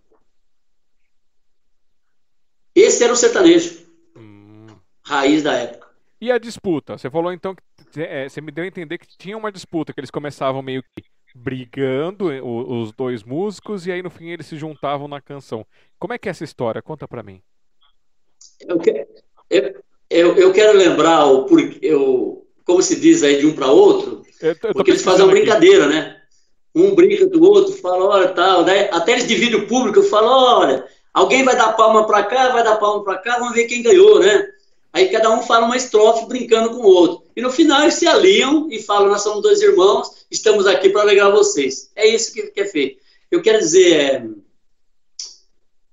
[2.74, 3.86] Esse era o sertanejo.
[4.18, 4.66] Hum.
[5.06, 5.88] Raiz da época.
[6.20, 6.98] E a disputa?
[6.98, 10.00] Você falou então que é, você me deu a entender que tinha uma disputa, que
[10.00, 11.04] eles começavam meio que
[11.36, 15.64] brigando, os dois músicos, e aí no fim eles se juntavam na canção.
[16.00, 16.82] Como é que é essa história?
[16.82, 17.44] Conta pra mim.
[18.62, 18.82] Eu,
[19.52, 21.46] eu, eu, eu quero lembrar o
[21.84, 24.24] eu, como se diz aí de um para outro,
[24.74, 25.94] porque eles fazem uma brincadeira, aqui.
[25.94, 26.25] né?
[26.76, 28.90] Um brinca do outro, fala, olha, tal, né?
[28.92, 32.76] até eles dividem o público, falam, olha, alguém vai dar palma para cá, vai dar
[32.76, 34.50] palma para cá, vamos ver quem ganhou, né?
[34.92, 37.26] Aí cada um fala uma estrofe brincando com o outro.
[37.36, 41.02] E no final eles se aliam e falam, nós somos dois irmãos, estamos aqui para
[41.02, 41.92] alegrar vocês.
[41.96, 43.02] É isso que, que é feito.
[43.32, 44.28] Eu quero dizer, é...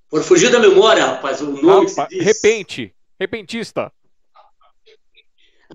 [0.09, 2.24] por fugir da memória, rapaz, o nome que se diz...
[2.24, 2.95] Repente.
[3.18, 3.93] Repentista.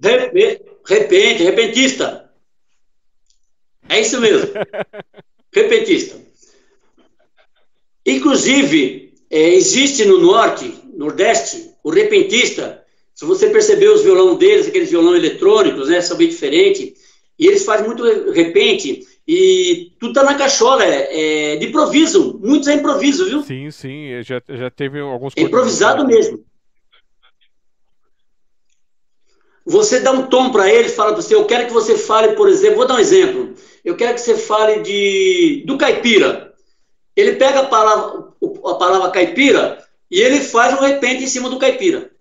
[0.03, 2.26] Rep, repente, repentista.
[3.89, 4.49] É isso mesmo.
[5.53, 6.15] repentista.
[8.05, 12.83] Inclusive, é, existe no norte, nordeste, o repentista.
[13.13, 16.93] Se você perceber os violão deles, aqueles violão eletrônicos, né, são bem diferentes.
[17.37, 19.05] E eles fazem muito repente.
[19.27, 22.39] E tudo tá na cachola, é, é de improviso.
[22.41, 23.43] Muitos é improviso, viu?
[23.43, 24.23] Sim, sim.
[24.23, 25.33] Já, já teve alguns.
[25.35, 26.45] É improvisado mesmo.
[29.65, 32.47] Você dá um tom para ele, fala para você, eu quero que você fale, por
[32.47, 33.53] exemplo, vou dar um exemplo.
[33.87, 36.53] Eu quero que você fale de do caipira.
[37.15, 38.33] Ele pega a palavra,
[38.65, 39.81] a palavra caipira
[40.11, 42.11] e ele faz um repente em cima do caipira.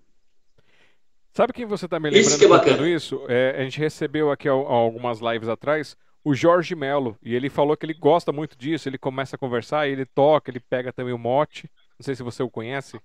[1.32, 2.88] Sabe quem você está me lembrando isso que é bacana.
[2.88, 3.20] isso?
[3.28, 7.84] É, a gente recebeu aqui algumas lives atrás o Jorge Melo e ele falou que
[7.84, 8.88] ele gosta muito disso.
[8.88, 11.68] Ele começa a conversar, ele toca, ele pega também o mote.
[11.98, 13.00] Não sei se você o conhece.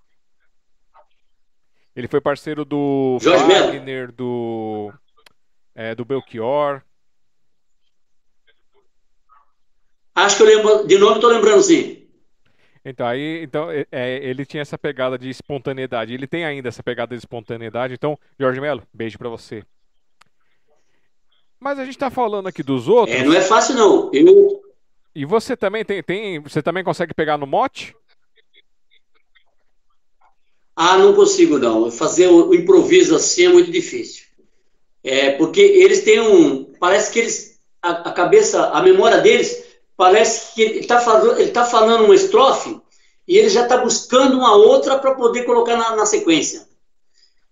[1.96, 4.92] Ele foi parceiro do Jorge Wagner, do,
[5.74, 6.80] é, do Belchior.
[10.14, 12.06] Acho que eu lembro, de novo estou lembrando sim.
[12.84, 16.12] Então, aí, então é, é, ele tinha essa pegada de espontaneidade.
[16.12, 17.94] Ele tem ainda essa pegada de espontaneidade.
[17.94, 19.62] Então, Jorge Melo, beijo para você.
[21.60, 23.16] Mas a gente está falando aqui dos outros.
[23.16, 24.10] É, não é fácil não.
[24.12, 24.60] Eu...
[25.14, 27.94] E você também tem, tem, você também consegue pegar no mote?
[30.74, 31.90] Ah, não consigo não.
[31.90, 34.24] Fazer o improviso assim é muito difícil.
[35.04, 36.64] É, porque eles têm um.
[36.80, 37.60] Parece que eles.
[37.80, 39.71] A, a cabeça, a memória deles,
[40.02, 40.96] parece que ele está
[41.52, 42.80] tá falando uma estrofe,
[43.28, 46.66] e ele já está buscando uma outra para poder colocar na, na sequência.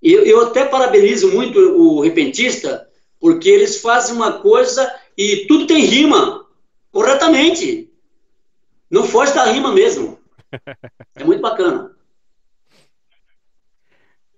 [0.03, 2.89] E eu, eu até parabenizo muito o repentista,
[3.21, 6.45] porque eles fazem uma coisa e tudo tem rima,
[6.91, 7.89] corretamente.
[8.91, 10.19] Não foge da rima mesmo.
[11.15, 11.95] É muito bacana.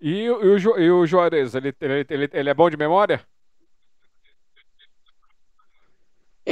[0.01, 3.25] E, o, e o Juarez, ele, ele, ele, ele é bom de memória?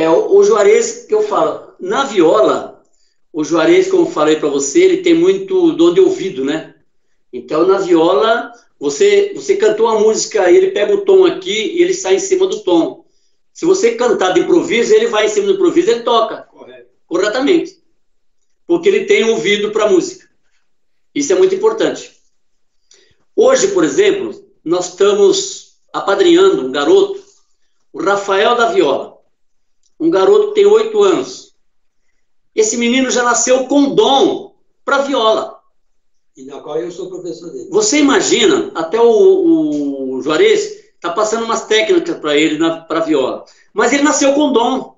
[0.01, 2.82] É, o, Juarez, que eu falo, na viola,
[3.30, 6.74] o Juarez, como falei para você, ele tem muito dom de ouvido, né?
[7.30, 11.92] Então, na viola, você, você cantou a música, ele pega o tom aqui e ele
[11.92, 13.05] sai em cima do tom.
[13.53, 16.44] Se você cantar de improviso, ele vai em cima do improviso, ele toca.
[16.44, 16.88] Correto.
[17.07, 17.82] Corretamente.
[18.66, 20.30] Porque ele tem ouvido para música.
[21.14, 22.11] Isso é muito importante.
[23.36, 27.22] Hoje, por exemplo, nós estamos apadrinhando um garoto,
[27.92, 29.20] o Rafael da Viola.
[30.01, 31.55] Um garoto que tem oito anos.
[32.55, 35.61] Esse menino já nasceu com dom para viola.
[36.36, 37.68] E na qual eu sou professor dele.
[37.70, 43.44] Você imagina, até o, o Juarez está passando umas técnicas para ele para viola.
[43.74, 44.96] Mas ele nasceu com dom.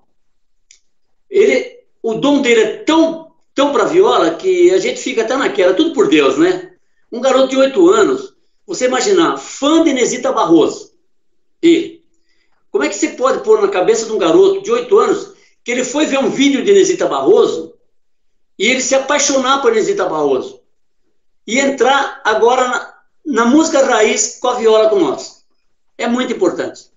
[1.29, 5.75] Ele, o dom dele é tão, tão para viola que a gente fica até naquela,
[5.75, 6.75] tudo por Deus, né?
[7.11, 8.35] Um garoto de oito anos,
[8.67, 10.93] você imaginar, fã de Inesita Barroso,
[11.61, 12.02] ele.
[12.73, 15.71] Como é que você pode pôr na cabeça de um garoto de oito anos que
[15.71, 17.75] ele foi ver um vídeo de Inesita Barroso
[18.59, 20.63] e ele se apaixonar por Inesita Barroso?
[21.47, 22.95] e entrar agora na,
[23.25, 25.45] na música raiz com a viola com nós.
[25.99, 26.91] É muito importante.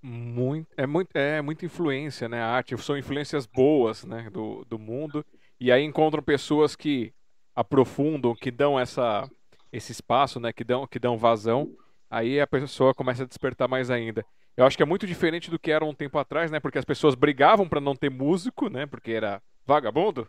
[0.00, 2.42] Muito, é, muito, é muita influência, né?
[2.42, 4.28] A arte são influências boas né?
[4.30, 5.24] do, do mundo.
[5.60, 7.12] E aí encontram pessoas que
[7.54, 9.28] aprofundam, que dão essa,
[9.72, 10.52] esse espaço, né?
[10.52, 11.72] Que dão, que dão vazão.
[12.12, 14.22] Aí a pessoa começa a despertar mais ainda.
[14.54, 16.60] Eu acho que é muito diferente do que era um tempo atrás, né?
[16.60, 18.84] Porque as pessoas brigavam para não ter músico, né?
[18.84, 20.28] Porque era vagabundo.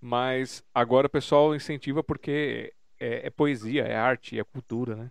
[0.00, 5.10] Mas agora o pessoal incentiva porque é, é poesia, é arte, é cultura, né?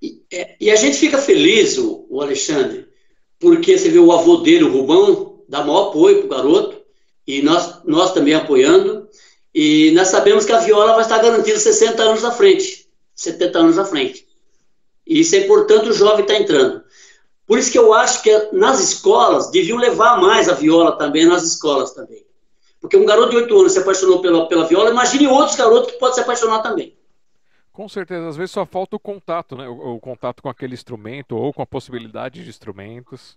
[0.00, 2.86] E, é, e, a gente fica feliz, o, o, Alexandre,
[3.40, 6.84] porque você vê o avô dele, o Rubão, dá maior apoio para o garoto,
[7.26, 9.08] e nós, nós também apoiando,
[9.52, 12.83] e nós sabemos que a viola vai estar garantida 60 anos à frente,
[13.14, 14.26] 70 anos à frente.
[15.06, 16.82] E isso é importante, o jovem está entrando.
[17.46, 21.42] Por isso que eu acho que nas escolas deviam levar mais a viola também, nas
[21.42, 22.24] escolas também.
[22.80, 25.98] Porque um garoto de 8 anos se apaixonou pela, pela viola, imagine outros garotos que
[25.98, 26.96] podem se apaixonar também.
[27.72, 29.68] Com certeza, às vezes só falta o contato, né?
[29.68, 33.36] O, o contato com aquele instrumento ou com a possibilidade de instrumentos.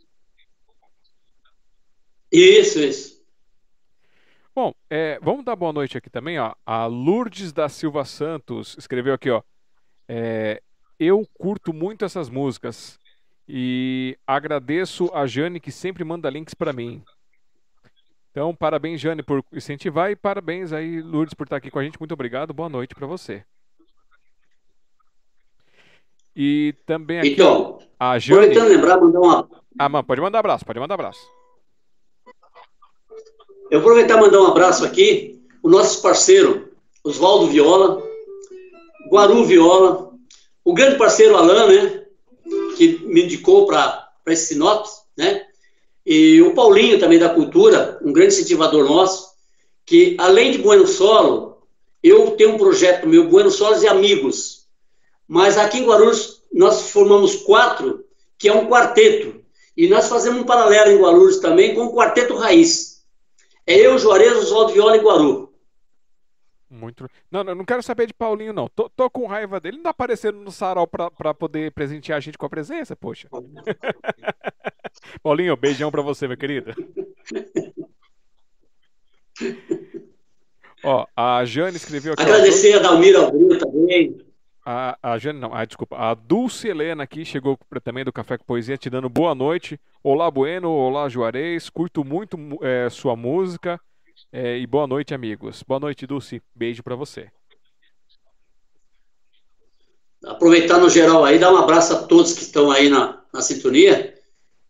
[2.31, 3.17] Isso, isso.
[4.53, 6.53] Bom, é, vamos dar boa noite aqui também, ó.
[6.65, 9.41] A Lourdes da Silva Santos escreveu aqui, ó.
[10.07, 10.61] É,
[10.99, 12.99] eu curto muito essas músicas
[13.47, 17.03] e agradeço a Jane que sempre manda links para mim.
[18.31, 21.99] Então, parabéns, Jane, por incentivar e parabéns aí, Lourdes, por estar aqui com a gente.
[21.99, 22.53] Muito obrigado.
[22.53, 23.43] Boa noite para você.
[26.35, 28.41] E também aqui então, a Jane.
[28.41, 29.49] Aproveitando lembrar, mandar uma.
[29.79, 31.19] Ah, mano, pode mandar abraço, pode mandar abraço.
[33.71, 36.71] Eu aproveitar e mandar um abraço aqui, o nosso parceiro,
[37.03, 38.06] Oswaldo Viola,
[39.09, 40.11] Guaru Viola,
[40.63, 42.05] o grande parceiro Alain, né,
[42.75, 45.45] que me indicou para esse Sinopes, né,
[46.05, 49.27] e o Paulinho, também da Cultura, um grande incentivador nosso,
[49.85, 51.57] que além de Bueno Solo,
[52.01, 54.65] eu tenho um projeto meu, Bueno Solos e Amigos.
[55.27, 58.05] Mas aqui em Guarulhos, nós formamos quatro,
[58.37, 59.41] que é um quarteto.
[59.75, 63.03] E nós fazemos um paralelo em Guarulhos também com o Quarteto Raiz.
[63.65, 65.46] É eu, Juarez, Oswaldo Viola e Guaru.
[66.99, 67.13] Muito.
[67.31, 68.67] Não, não, não quero saber de Paulinho, não.
[68.67, 69.77] Tô, tô com raiva dele.
[69.77, 73.27] Não tá aparecendo no sarau pra, pra poder presentear a gente com a presença, poxa.
[75.21, 76.73] Paulinho, beijão pra você, meu querido.
[80.83, 82.23] Ó, a Jane escreveu aqui.
[82.23, 84.17] Agradecer a Dalmira também.
[84.65, 85.95] A, a Jane, não, ah, desculpa.
[85.97, 89.79] A Dulce Helena aqui chegou também do Café com Poesia, te dando boa noite.
[90.03, 90.69] Olá, Bueno.
[90.69, 91.69] Olá, Juarez.
[91.69, 93.79] Curto muito é, sua música.
[94.31, 95.63] É, e boa noite, amigos.
[95.65, 96.41] Boa noite, Dulce.
[96.53, 97.29] Beijo para você.
[100.23, 104.13] Aproveitar no geral aí, dar um abraço a todos que estão aí na, na sintonia,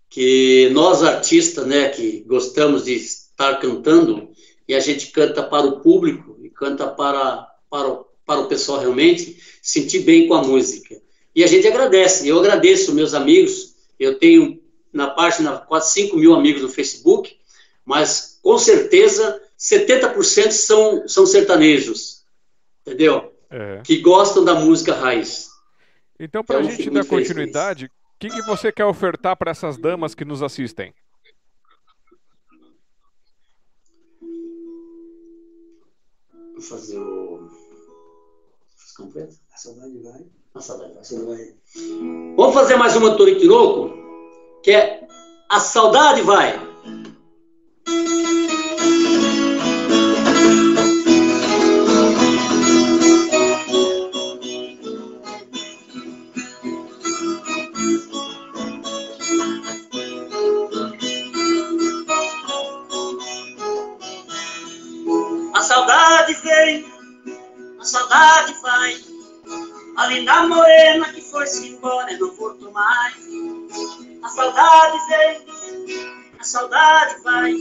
[0.09, 4.29] que nós artistas, né, que gostamos de estar cantando,
[4.67, 9.41] e a gente canta para o público e canta para, para, para o pessoal realmente
[9.61, 11.01] sentir bem com a música.
[11.35, 14.61] E a gente agradece, eu agradeço meus amigos, eu tenho
[14.93, 17.35] na página quase 5 mil amigos no Facebook,
[17.85, 22.23] mas com certeza 70% são, são sertanejos,
[22.85, 23.33] entendeu?
[23.49, 23.81] É.
[23.83, 25.47] Que gostam da música raiz.
[26.19, 27.89] Então, para a então, gente dar continuidade, o
[28.19, 30.93] que, que você quer ofertar para essas damas que nos assistem?
[36.53, 37.49] Vou fazer o.
[38.95, 39.35] Completo?
[39.53, 40.25] A saudade vai.
[40.55, 41.01] A saudade vai.
[41.01, 42.35] A saudade vai.
[42.35, 43.93] Vamos fazer mais uma Toriquiroco,
[44.63, 45.07] que é
[45.47, 46.59] A Saudade Vai.
[70.07, 73.13] A linda morena que foi-se embora e não voltou mais.
[74.23, 77.53] A saudade vem, a saudade vai.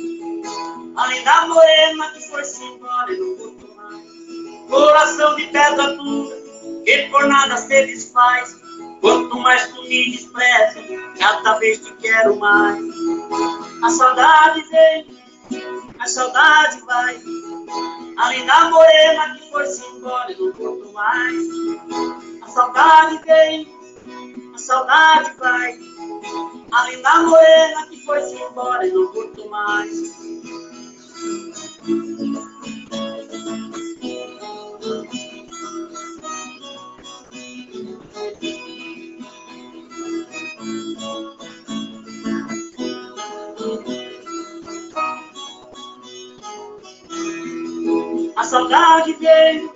[0.97, 4.01] A linda morena que foi-se embora e não voltou mais.
[4.70, 6.36] Coração de pedra dura,
[6.84, 8.61] que por nada se desfaz.
[9.01, 10.84] Quanto mais tu me despreza,
[11.18, 12.78] cada vez te quero mais.
[13.82, 15.18] A saudade vem,
[15.99, 17.20] a saudade vai.
[18.16, 21.49] A linda morena que foi-se embora e não voltou mais.
[22.42, 23.68] A saudade vem,
[24.55, 25.78] a saudade vai.
[26.72, 30.16] A linda morena que foi-se embora e não voltou mais.
[48.37, 49.72] A saudade veio,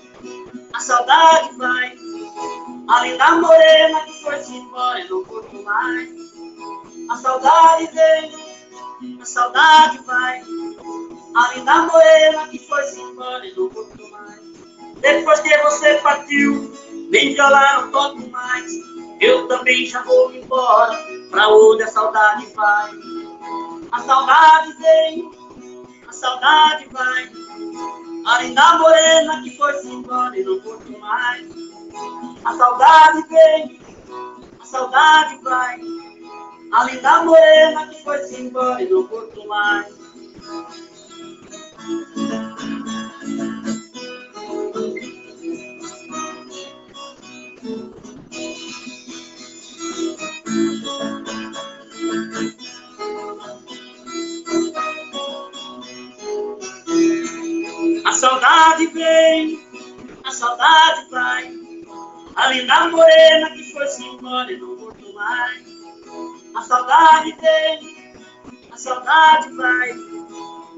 [0.75, 1.97] a saudade vai.
[2.89, 6.11] A linda morena que foi-se embora e não voltou mais.
[7.09, 10.43] A saudade veio, a saudade vai.
[11.35, 14.41] A linda morena que foi-se embora e não voltou mais.
[15.01, 16.71] Depois que você partiu,
[17.11, 18.71] nem violar não toco mais.
[19.21, 20.99] Eu também já vou embora,
[21.31, 22.91] pra onde a saudade vai.
[23.91, 25.31] A saudade veio,
[26.07, 27.31] a saudade vai.
[28.27, 31.47] A linda morena que foi-se embora e não voltou mais.
[32.45, 33.81] A saudade vem,
[34.61, 35.81] a saudade vai.
[36.73, 39.95] A linda morena que foi-se embora e não voltou mais.
[58.11, 59.65] A saudade vem,
[60.25, 61.49] a saudade vai.
[62.35, 65.63] A linda morena que foi-se embora e não voltou mais.
[66.57, 68.13] A saudade vem,
[68.73, 69.93] a saudade vai.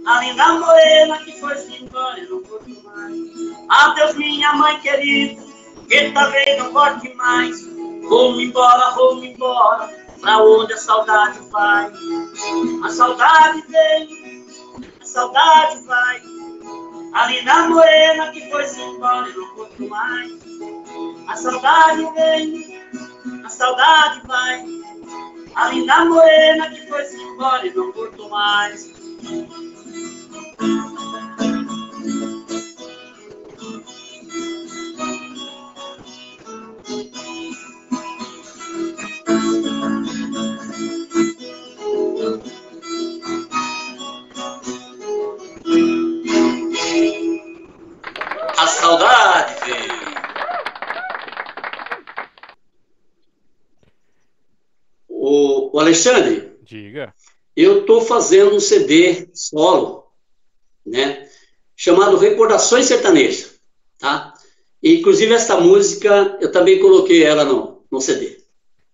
[0.04, 3.18] A linda morena que foi-se embora e não voltou mais.
[3.70, 5.42] Adeus, minha mãe querida,
[5.88, 7.66] que talvez não volte mais.
[8.10, 9.88] Vou-me embora, vou-me embora,
[10.20, 11.90] pra onde a saudade vai.
[12.84, 14.46] A saudade vem,
[15.00, 16.41] a saudade vai.
[17.12, 20.32] A linda morena que foi-se embora e não voltou mais.
[21.28, 22.82] A saudade vem,
[23.44, 24.64] a saudade vai.
[25.54, 28.92] A linda morena que foi-se embora e não voltou mais.
[48.72, 49.54] Saudade.
[55.08, 57.14] O, o Alexandre, Diga.
[57.56, 60.10] eu estou fazendo um CD solo,
[60.84, 61.28] né?
[61.76, 63.60] Chamado Recordações Sertanejas,
[63.98, 64.34] tá?
[64.82, 68.42] E, inclusive, essa música, eu também coloquei ela no, no CD.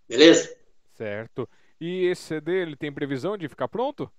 [0.06, 0.54] Beleza?
[0.96, 1.48] Certo.
[1.80, 4.10] E esse CD, ele tem previsão de ficar pronto?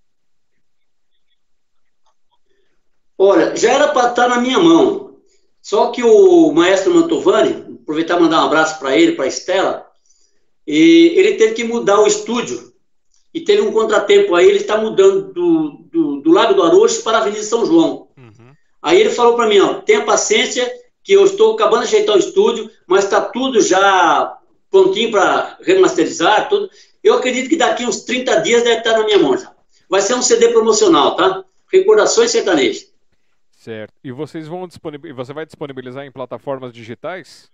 [3.18, 5.09] Olha, já era para estar na minha mão.
[5.70, 9.86] Só que o maestro Mantovani, aproveitar e mandar um abraço para ele, para a Estela,
[10.66, 12.74] e ele teve que mudar o estúdio.
[13.32, 17.20] E teve um contratempo aí, ele está mudando do, do, do Lago do Arocho para
[17.20, 18.08] a Avenida São João.
[18.18, 18.52] Uhum.
[18.82, 20.68] Aí ele falou para mim, ó, tenha paciência,
[21.04, 24.40] que eu estou acabando de ajeitar o estúdio, mas está tudo já
[24.72, 26.68] prontinho para remasterizar, tudo.
[27.04, 29.54] Eu acredito que daqui uns 30 dias deve estar na minha mão já.
[29.88, 31.46] Vai ser um CD promocional, tá?
[31.72, 32.90] Recordações sertanejas.
[33.60, 33.94] Certo.
[34.02, 37.52] E vocês vão disponibilizar, você vai disponibilizar em plataformas digitais?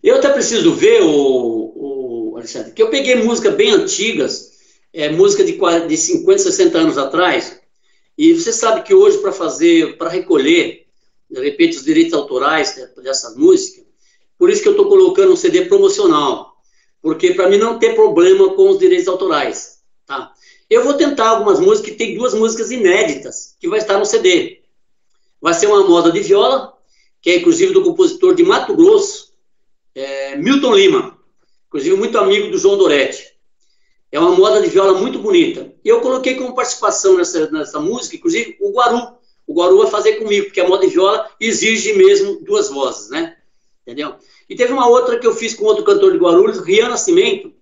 [0.00, 4.52] Eu até preciso ver, o, o Alexandre, que eu peguei músicas bem antigas,
[4.92, 7.60] é, música de, 40, de 50, 60 anos atrás,
[8.16, 10.86] e você sabe que hoje, para fazer, para recolher,
[11.28, 13.84] de repente, os direitos autorais dessa música,
[14.38, 16.54] por isso que eu estou colocando um CD promocional,
[17.02, 20.32] porque para mim não ter problema com os direitos autorais, tá?
[20.70, 24.62] Eu vou tentar algumas músicas, tem duas músicas inéditas, que vai estar no CD.
[25.40, 26.72] Vai ser uma moda de viola,
[27.20, 29.32] que é inclusive do compositor de Mato Grosso,
[29.96, 31.18] é, Milton Lima,
[31.66, 33.30] inclusive muito amigo do João Doretti.
[34.12, 35.72] É uma moda de viola muito bonita.
[35.84, 39.14] E eu coloquei como participação nessa, nessa música, inclusive, o Guaru.
[39.46, 43.36] O Guaru vai fazer comigo, porque a moda de viola exige mesmo duas vozes, né?
[43.82, 44.14] Entendeu?
[44.48, 47.52] E teve uma outra que eu fiz com outro cantor de Guarulhos, Rian Nascimento.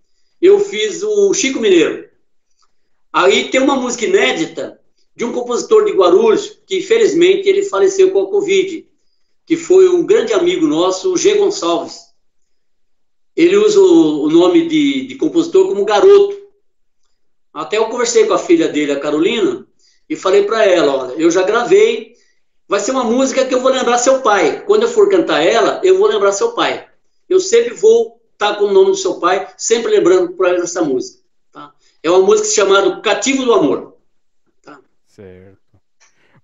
[0.41, 2.08] Eu fiz o Chico Mineiro.
[3.13, 4.81] Aí tem uma música inédita
[5.17, 8.87] de um compositor de Guarulhos, que infelizmente ele faleceu com a Covid,
[9.45, 11.35] que foi um grande amigo nosso, o G.
[11.35, 12.09] Gonçalves.
[13.35, 16.37] Ele usa o nome de, de compositor como Garoto.
[17.53, 19.67] Até eu conversei com a filha dele, a Carolina,
[20.09, 22.15] e falei para ela, olha, eu já gravei,
[22.69, 24.65] vai ser uma música que eu vou lembrar seu pai.
[24.65, 26.87] Quando eu for cantar ela, eu vou lembrar seu pai.
[27.29, 30.83] Eu sempre vou estar com o nome do seu pai, sempre lembrando para ela essa
[30.83, 31.18] música.
[32.03, 33.97] É uma música chamada Cativo do Amor.
[34.63, 34.81] Tá?
[35.07, 35.59] Certo.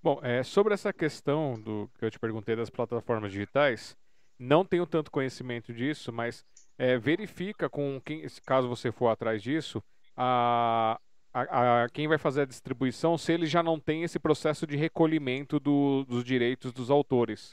[0.02, 3.96] Bom, é, sobre essa questão do que eu te perguntei das plataformas digitais,
[4.38, 6.44] não tenho tanto conhecimento disso, mas
[6.76, 9.82] é, verifica com quem, caso você for atrás disso,
[10.16, 11.00] a,
[11.32, 14.76] a, a, quem vai fazer a distribuição, se ele já não tem esse processo de
[14.76, 17.52] recolhimento do, dos direitos dos autores.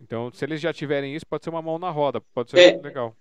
[0.00, 2.80] Então, se eles já tiverem isso, pode ser uma mão na roda, pode ser é,
[2.80, 3.16] legal.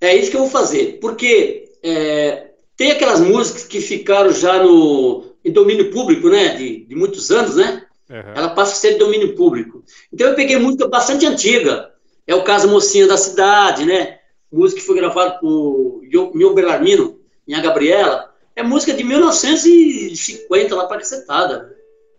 [0.00, 5.26] É isso que eu vou fazer, porque é, tem aquelas músicas que ficaram já no
[5.44, 7.84] em domínio público, né, de, de muitos anos, né?
[8.10, 8.32] Uhum.
[8.34, 9.84] Ela passa a ser de domínio público.
[10.12, 11.92] Então eu peguei música bastante antiga.
[12.26, 14.18] É o caso Mocinha da Cidade, né?
[14.50, 16.02] Música que foi gravada por
[16.34, 18.34] Mil Belarmino, minha Gabriela.
[18.56, 20.98] É música de 1950 lá para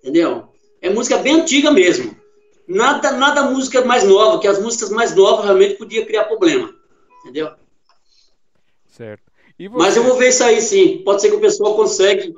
[0.01, 0.49] entendeu?
[0.81, 2.15] É música bem antiga mesmo.
[2.67, 6.71] Nada, nada música mais nova, que as músicas mais novas realmente podia criar problema,
[7.21, 7.49] entendeu?
[8.99, 9.31] Certo.
[9.71, 11.01] Mas eu vou ver isso aí sim.
[11.05, 12.35] Pode ser que o pessoal consegue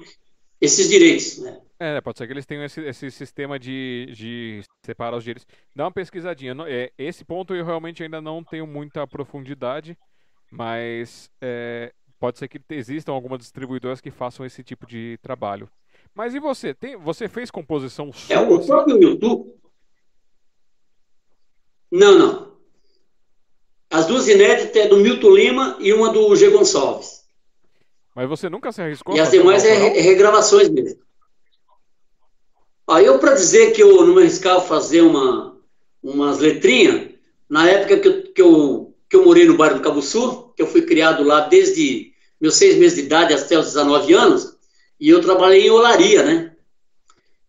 [0.59, 1.59] esses direitos, né?
[1.79, 5.47] É, pode ser que eles tenham esse, esse sistema de, de separar os direitos.
[5.75, 6.55] Dá uma pesquisadinha.
[6.67, 9.97] É, esse ponto eu realmente ainda não tenho muita profundidade,
[10.51, 15.67] mas é, pode ser que existam algumas distribuidoras que façam esse tipo de trabalho.
[16.13, 16.75] Mas e você?
[16.75, 18.35] Tem, você fez composição sua?
[18.35, 19.51] É o próprio YouTube.
[21.91, 22.50] Não, não.
[23.91, 26.49] As duas inéditas é do Milton Lima e uma do G.
[26.49, 27.25] Gonçalves.
[28.15, 29.15] Mas você nunca se arriscou?
[29.15, 31.01] E as demais é, é regravações mesmo.
[32.87, 35.57] Aí eu, para dizer que eu não me arriscava fazer uma,
[36.01, 37.09] umas letrinhas,
[37.49, 40.61] na época que eu, que, eu, que eu morei no bairro do Cabo Sul, que
[40.61, 44.55] eu fui criado lá desde meus seis meses de idade até os 19 anos,
[44.99, 46.55] e eu trabalhei em olaria, né?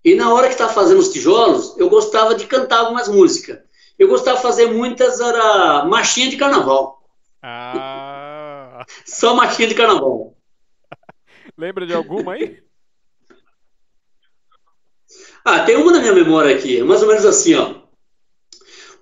[0.04, 3.60] E na hora que estava fazendo os tijolos, eu gostava de cantar algumas músicas.
[3.98, 7.02] Eu gostava de fazer muitas, era marchinha de carnaval.
[7.42, 8.84] Ah.
[9.04, 10.36] Só marchinha de carnaval.
[11.56, 12.62] Lembra de alguma aí?
[15.44, 17.82] Ah, tem uma na minha memória aqui, é mais ou menos assim, ó.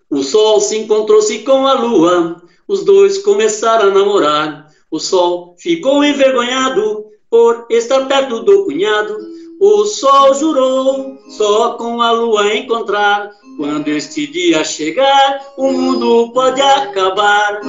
[0.09, 4.69] O sol se encontrou-se com a lua, os dois começaram a namorar.
[4.91, 9.19] O sol ficou envergonhado por estar perto do cunhado.
[9.61, 13.31] O sol jurou só com a lua encontrar.
[13.59, 17.61] Quando este dia chegar, o mundo pode acabar.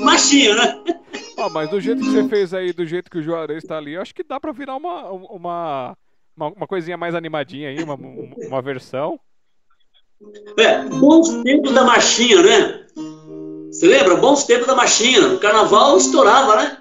[0.00, 0.82] Machinho, né?
[1.38, 3.96] Oh, mas do jeito que você fez aí, do jeito que o Juarez está ali,
[3.96, 5.96] acho que dá para virar uma, uma,
[6.36, 9.18] uma, uma, coisinha mais animadinha aí, uma, uma versão.
[10.58, 12.86] É, bons tempos da machinha, né?
[13.70, 14.16] Você lembra?
[14.16, 15.28] Bons tempos da machinha.
[15.28, 16.78] O carnaval estourava, né?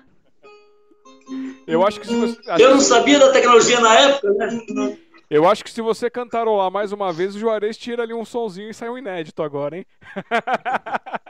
[1.65, 2.37] Eu acho que se você.
[2.57, 4.97] Eu não sabia da tecnologia na época, né?
[5.29, 8.71] Eu acho que se você cantarolar mais uma vez, o Juarez tira ali um sonzinho
[8.71, 9.85] e sai um inédito agora, hein?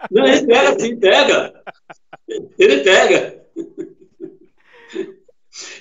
[0.10, 1.64] Não, ele pega sim, pega.
[2.58, 3.44] Ele pega.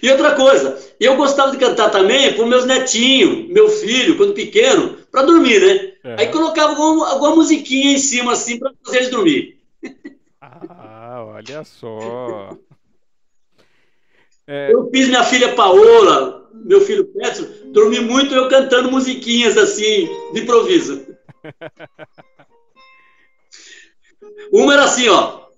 [0.02, 4.96] E outra coisa, eu gostava de cantar também para meus netinhos, meu filho, quando pequeno,
[5.10, 5.92] para dormir, né?
[6.04, 6.20] É.
[6.20, 9.58] Aí colocava alguma, alguma, musiquinha em cima, assim, para fazer eles dormir.
[10.40, 12.56] Ah, olha só.
[14.50, 14.72] É...
[14.72, 20.40] Eu fiz minha filha Paola, meu filho Petro, dormi muito eu cantando musiquinhas assim, de
[20.40, 21.06] improviso.
[24.50, 25.48] Uma era assim, ó.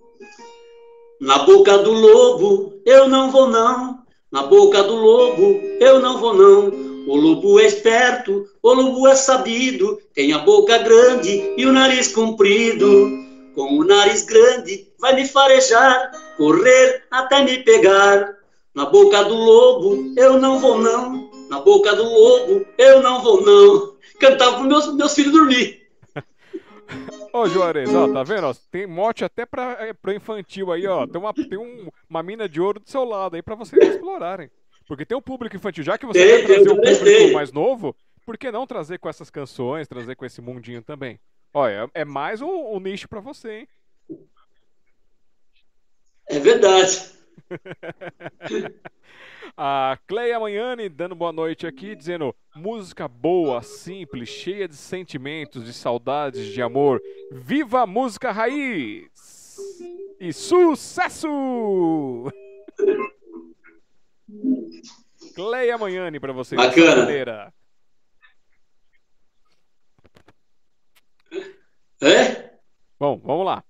[1.20, 4.04] Na boca do lobo eu não vou não.
[4.30, 6.68] Na boca do lobo eu não vou não.
[7.08, 12.14] O lobo é esperto, o lobo é sabido, tem a boca grande e o nariz
[12.14, 13.10] comprido.
[13.56, 18.36] Com o nariz grande vai me farejar, correr até me pegar.
[18.72, 23.42] Na boca do lobo eu não vou não, na boca do lobo, eu não vou
[23.42, 23.94] não.
[24.20, 25.79] Cantava para meus, meus filhos dormir.
[27.32, 28.46] Ô, Juarez, ó, tá vendo?
[28.46, 31.06] Ó, tem mote até pra, é, pra infantil aí, ó.
[31.06, 34.50] Tem, uma, tem um, uma mina de ouro do seu lado aí pra vocês explorarem.
[34.86, 35.84] Porque tem um público infantil.
[35.84, 36.98] Já que você Tem, vai trazer tem, um tem.
[36.98, 37.94] público mais novo,
[38.26, 41.20] por que não trazer com essas canções, trazer com esse mundinho também?
[41.54, 43.68] Olha, é mais um, um nicho pra você, hein?
[46.28, 47.19] É verdade.
[49.56, 55.72] A Cleia Manhani dando boa noite aqui, dizendo música boa, simples, cheia de sentimentos, de
[55.72, 57.02] saudades, de amor.
[57.32, 59.58] Viva a música raiz!
[60.18, 61.28] E sucesso!
[65.34, 66.60] Cleia Manhani pra vocês.
[66.60, 67.52] Bacana.
[72.02, 72.50] É?
[72.98, 73.62] Bom, vamos lá.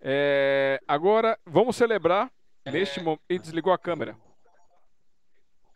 [0.00, 2.30] É, agora vamos celebrar
[2.70, 3.22] neste momento.
[3.28, 4.16] E desligou a câmera.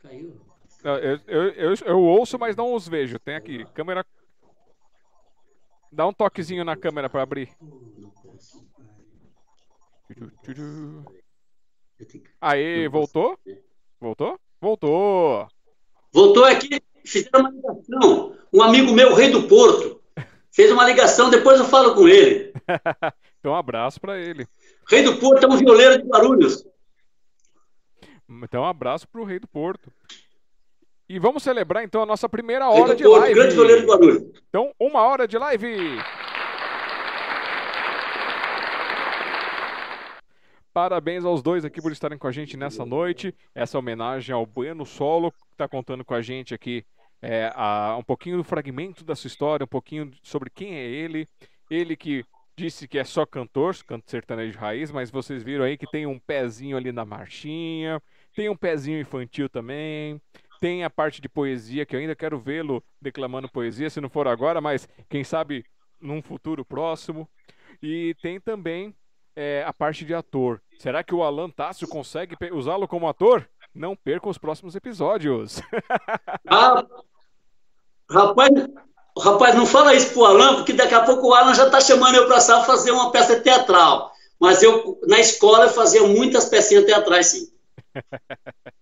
[0.01, 0.41] Caiu.
[0.83, 3.19] Eu, eu, eu, eu ouço, mas não os vejo.
[3.19, 4.05] Tem aqui, câmera.
[5.91, 7.49] Dá um toquezinho na câmera pra abrir.
[12.41, 13.39] Aê, voltou?
[14.01, 14.39] Voltou?
[14.61, 15.49] Voltou!
[16.13, 18.37] Voltou aqui, fizeram uma ligação.
[18.53, 20.01] Um amigo meu, rei do Porto,
[20.53, 22.53] fez uma ligação, depois eu falo com ele.
[23.45, 24.49] Então, um abraço pra ele.
[24.89, 26.65] Rei do Porto é um violeiro de Guarulhos.
[28.29, 29.93] Então, um abraço pro Rei do Porto.
[31.09, 33.35] E vamos celebrar então a nossa primeira hora do de Porto, live.
[33.35, 34.23] grande de Guarulhos.
[34.49, 35.99] Então, uma hora de live.
[40.73, 43.33] Parabéns aos dois aqui por estarem com a gente nessa noite.
[43.55, 46.85] Essa homenagem ao Bueno Solo, que está contando com a gente aqui
[47.23, 51.29] é, a- um pouquinho do fragmento da sua história, um pouquinho sobre quem é ele.
[51.71, 52.25] Ele que
[52.57, 56.19] disse que é só cantor, canto sertanejo raiz, mas vocês viram aí que tem um
[56.19, 58.03] pezinho ali na marchinha,
[58.35, 60.21] tem um pezinho infantil também,
[60.61, 64.27] tem a parte de poesia que eu ainda quero vê-lo declamando poesia, se não for
[64.27, 65.65] agora, mas quem sabe
[66.01, 67.29] num futuro próximo.
[67.83, 68.95] E tem também
[69.37, 70.61] é, a parte de ator.
[70.79, 73.49] Será que o Alan Tássio consegue usá-lo como ator?
[73.75, 75.61] Não perca os próximos episódios.
[76.47, 76.85] Ah,
[78.11, 78.51] rapaz,
[79.19, 82.17] rapaz, não fala isso pro Alan, porque daqui a pouco o Alan já está chamando
[82.17, 84.13] eu para fazer uma peça teatral.
[84.39, 87.54] Mas eu, na escola, eu fazia muitas pecinhas teatrais, sim.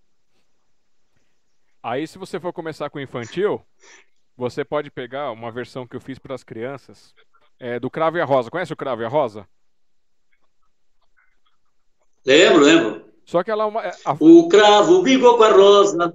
[1.81, 3.61] Aí, se você for começar com infantil,
[4.37, 7.13] você pode pegar uma versão que eu fiz para as crianças
[7.59, 8.49] é, do Cravo e a Rosa.
[8.49, 9.47] Conhece o Cravo e a Rosa?
[12.25, 13.13] Lembro, lembro.
[13.25, 13.85] Só que ela é uma.
[13.85, 16.13] é, a- O cravo brigou com a rosa.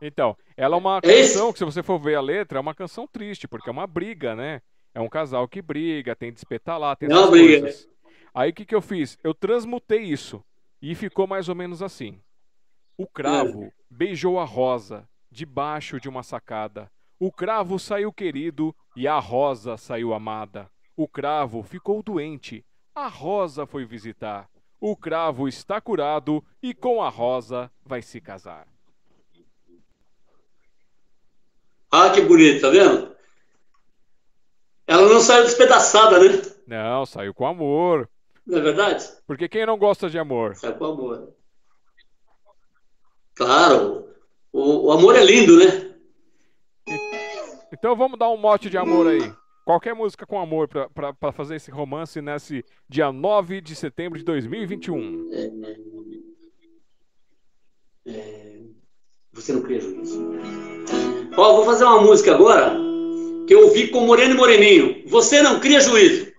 [0.00, 1.34] Então, ela é uma É esse?
[1.34, 3.86] canção que, se você for ver a letra, é uma canção triste, porque é uma
[3.86, 4.60] briga, né?
[4.94, 7.60] É um casal que briga, tem de espetar lá, tem essas briga.
[7.60, 7.88] coisas.
[8.34, 9.18] Aí o que, que eu fiz?
[9.22, 10.42] Eu transmutei isso
[10.80, 12.20] e ficou mais ou menos assim.
[12.96, 16.90] O cravo beijou a rosa debaixo de uma sacada.
[17.18, 20.70] O cravo saiu querido e a rosa saiu amada.
[20.96, 22.64] O cravo ficou doente.
[22.94, 24.48] A rosa foi visitar.
[24.80, 28.66] O cravo está curado e com a rosa vai se casar.
[31.90, 33.14] Ah, que bonito, tá vendo?
[34.86, 36.42] Ela não saiu despedaçada, né?
[36.66, 38.08] Não, saiu com amor.
[38.46, 39.04] Não é verdade?
[39.26, 40.54] Porque quem não gosta de amor?
[40.54, 41.34] Saiu com amor.
[43.34, 44.08] Claro,
[44.52, 45.94] o, o amor é lindo, né?
[47.72, 49.32] Então vamos dar um mote de amor aí.
[49.64, 55.28] Qualquer música com amor pra fazer esse romance nesse dia 9 de setembro de 2021.
[59.32, 60.30] Você não cria juízo.
[61.36, 62.78] Ó, vou fazer uma música agora
[63.46, 65.02] que eu ouvi com Moreno e Moreninho.
[65.08, 66.32] Você não cria juízo.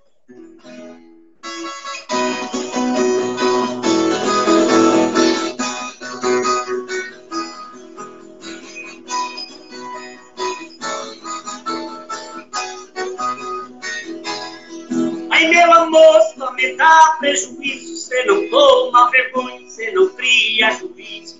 [16.77, 17.97] Dá prejuízo.
[17.97, 21.37] Você não toma vergonha, você não cria juízo.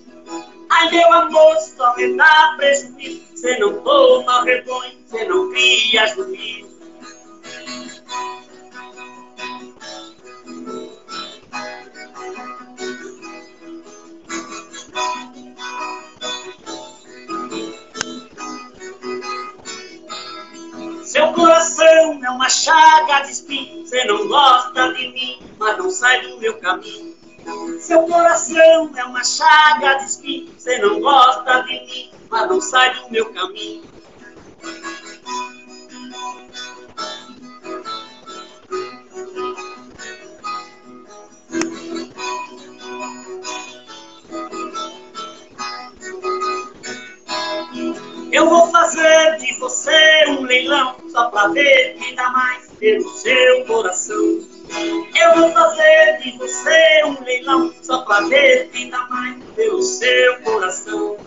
[0.70, 3.22] Ai, meu amor, só me dá prejuízo.
[3.34, 6.68] Você não toma vergonha, você não cria juízo.
[21.04, 21.77] Seu coração
[22.22, 23.86] é uma chaga de espinho.
[23.86, 27.16] Você não gosta de mim, mas não sai do meu caminho.
[27.80, 30.52] Seu coração é uma chaga de espinho.
[30.56, 33.84] Você não gosta de mim, mas não sai do meu caminho.
[48.38, 53.66] Eu vou fazer de você um leilão só pra ver quem dá mais pelo seu
[53.66, 54.38] coração.
[55.20, 60.40] Eu vou fazer de você um leilão só pra ver quem dá mais pelo seu
[60.42, 61.18] coração.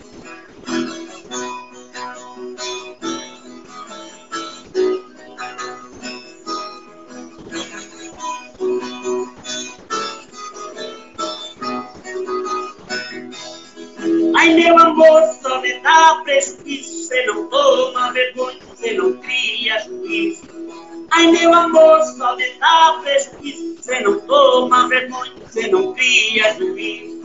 [14.42, 20.42] Ai meu amor, só me dá prejuízo, você não toma vergonha, você não cria juízo.
[21.12, 27.22] Ai meu amor, só me dá prejuízo, você não toma vergonha, você não cria juízo.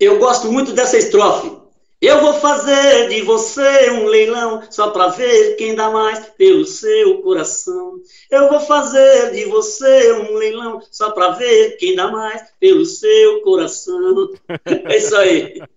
[0.00, 1.60] Eu gosto muito dessa estrofe.
[2.00, 7.20] Eu vou fazer de você um leilão só para ver quem dá mais pelo seu
[7.20, 8.00] coração.
[8.30, 13.42] Eu vou fazer de você um leilão só para ver quem dá mais pelo seu
[13.42, 14.30] coração.
[14.64, 15.60] É isso aí.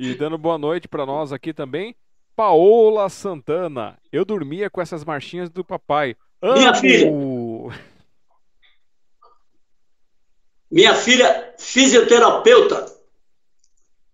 [0.00, 1.92] E dando boa noite para nós aqui também,
[2.36, 3.98] Paola Santana.
[4.12, 6.14] Eu dormia com essas marchinhas do papai.
[6.40, 6.80] Minha Amo!
[6.80, 7.10] filha.
[10.70, 12.86] Minha filha, fisioterapeuta.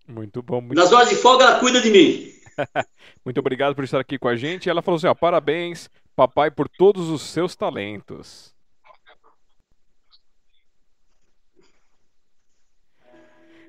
[0.07, 2.31] Muito bom, muito, Nas horas de folga, ela cuida de mim.
[3.25, 4.69] muito obrigado por estar aqui com a gente.
[4.69, 8.53] Ela falou assim: ó, parabéns, papai, por todos os seus talentos.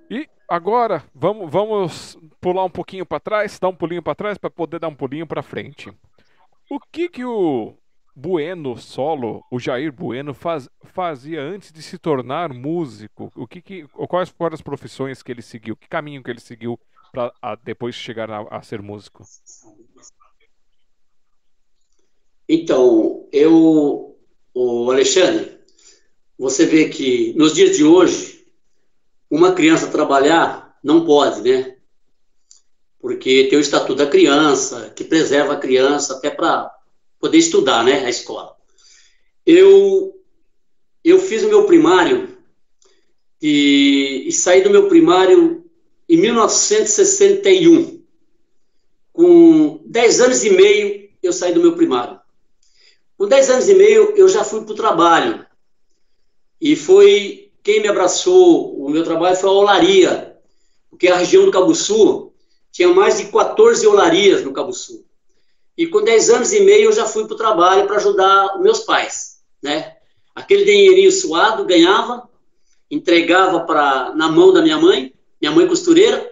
[0.09, 4.51] E agora, vamos, vamos pular um pouquinho para trás, dar um pulinho para trás para
[4.51, 5.93] poder dar um pulinho para frente.
[6.71, 7.77] O que que o
[8.19, 13.31] Bueno solo, o Jair Bueno faz- fazia antes de se tornar músico?
[13.37, 15.77] O que que, quais foram as profissões que ele seguiu?
[15.77, 16.81] Que caminho que ele seguiu
[17.13, 17.31] para
[17.63, 19.23] depois chegar a, a ser músico?
[22.49, 24.17] Então, eu,
[24.55, 25.59] o Alexandre,
[26.39, 28.47] você vê que nos dias de hoje,
[29.31, 31.77] uma criança trabalhar não pode, né?
[32.99, 36.76] Porque tem o Estatuto da Criança, que preserva a criança até para
[37.21, 38.05] poder estudar, né?
[38.05, 38.55] A escola.
[39.45, 40.19] Eu,
[41.05, 42.37] eu fiz o meu primário
[43.41, 45.65] e, e saí do meu primário
[46.09, 48.05] em 1961.
[49.13, 52.21] Com 10 anos e meio, eu saí do meu primário.
[53.17, 55.47] Com 10 anos e meio, eu já fui para o trabalho.
[56.61, 60.39] E foi quem me abraçou, o meu trabalho foi a olaria,
[60.91, 62.35] porque a região do Cabo Sul
[62.71, 65.06] tinha mais de 14 olarias no Cabo Sul.
[65.77, 68.63] E com 10 anos e meio, eu já fui para o trabalho para ajudar os
[68.63, 69.97] meus pais, né?
[70.35, 72.29] Aquele dinheirinho suado, ganhava,
[72.91, 76.31] entregava pra, na mão da minha mãe, minha mãe costureira.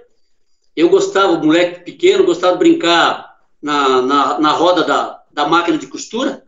[0.75, 5.87] Eu gostava, moleque pequeno, gostava de brincar na, na, na roda da, da máquina de
[5.87, 6.45] costura.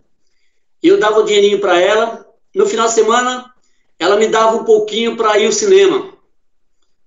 [0.82, 2.26] Eu dava o dinheirinho para ela.
[2.54, 3.52] No final de semana,
[3.98, 6.14] ela me dava um pouquinho para ir ao cinema.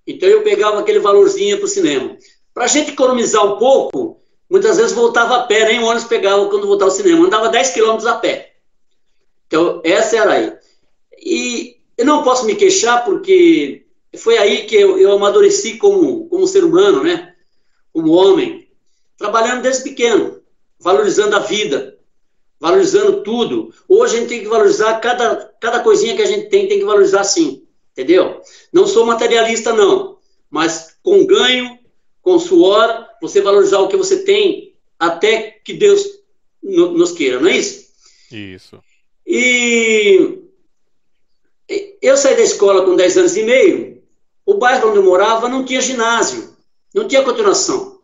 [0.05, 2.17] Então eu pegava aquele valorzinho para o cinema.
[2.53, 4.18] Para a gente economizar um pouco,
[4.49, 7.25] muitas vezes voltava a pé, nem o ônibus pegava quando voltava ao cinema.
[7.25, 8.53] Andava 10 quilômetros a pé.
[9.47, 10.53] Então, essa era aí.
[11.21, 13.85] E eu não posso me queixar porque
[14.17, 17.33] foi aí que eu, eu amadureci como, como ser humano, né?
[17.93, 18.67] Como homem.
[19.17, 20.39] Trabalhando desde pequeno,
[20.79, 21.97] valorizando a vida,
[22.59, 23.73] valorizando tudo.
[23.87, 26.85] Hoje a gente tem que valorizar cada, cada coisinha que a gente tem, tem que
[26.85, 28.41] valorizar sim, entendeu?
[28.71, 30.17] Não sou materialista, não,
[30.49, 31.77] mas com ganho,
[32.21, 36.05] com suor, você valorizar o que você tem até que Deus
[36.61, 37.87] no, nos queira, não é isso?
[38.31, 38.81] Isso.
[39.25, 40.39] E
[42.01, 44.03] eu saí da escola com 10 anos e meio,
[44.45, 46.55] o bairro onde eu morava não tinha ginásio,
[46.93, 47.99] não tinha continuação.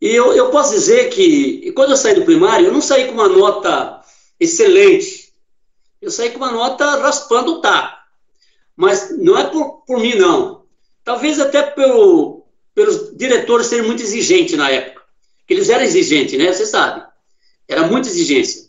[0.00, 3.14] E eu, eu posso dizer que, quando eu saí do primário, eu não saí com
[3.14, 4.02] uma nota
[4.38, 5.32] excelente.
[6.00, 7.96] Eu saí com uma nota raspando o taco.
[8.76, 10.64] Mas não é por, por mim, não.
[11.02, 12.35] Talvez até pelo,
[12.76, 15.02] pelos diretores serem muito exigentes na época.
[15.48, 16.52] Que eles eram exigentes, né?
[16.52, 17.04] Você sabe.
[17.66, 18.66] Era muita exigência.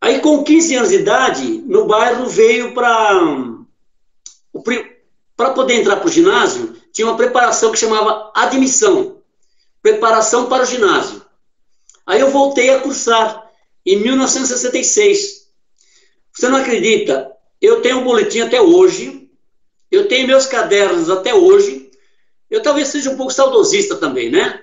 [0.00, 3.56] Aí, com 15 anos de idade, no bairro veio para.
[5.36, 9.16] Para poder entrar para o ginásio, tinha uma preparação que chamava admissão
[9.86, 11.22] preparação para o ginásio.
[12.04, 13.48] Aí eu voltei a cursar
[13.84, 15.46] em 1966.
[16.32, 17.30] Você não acredita?
[17.62, 19.30] Eu tenho um boletim até hoje,
[19.88, 21.85] eu tenho meus cadernos até hoje.
[22.50, 24.62] Eu talvez seja um pouco saudosista também, né?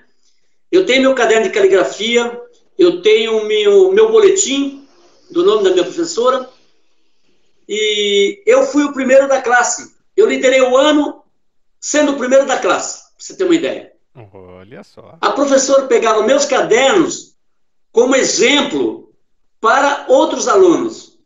[0.70, 2.40] Eu tenho meu caderno de caligrafia,
[2.78, 4.86] eu tenho meu, meu boletim
[5.30, 6.48] do nome da minha professora,
[7.68, 11.22] e eu fui o primeiro da classe eu liderei o ano
[11.80, 13.92] sendo o primeiro da classe, para você ter uma ideia.
[14.32, 15.18] Olha só.
[15.20, 17.36] A professora pegava meus cadernos
[17.92, 19.12] como exemplo
[19.60, 21.18] para outros alunos.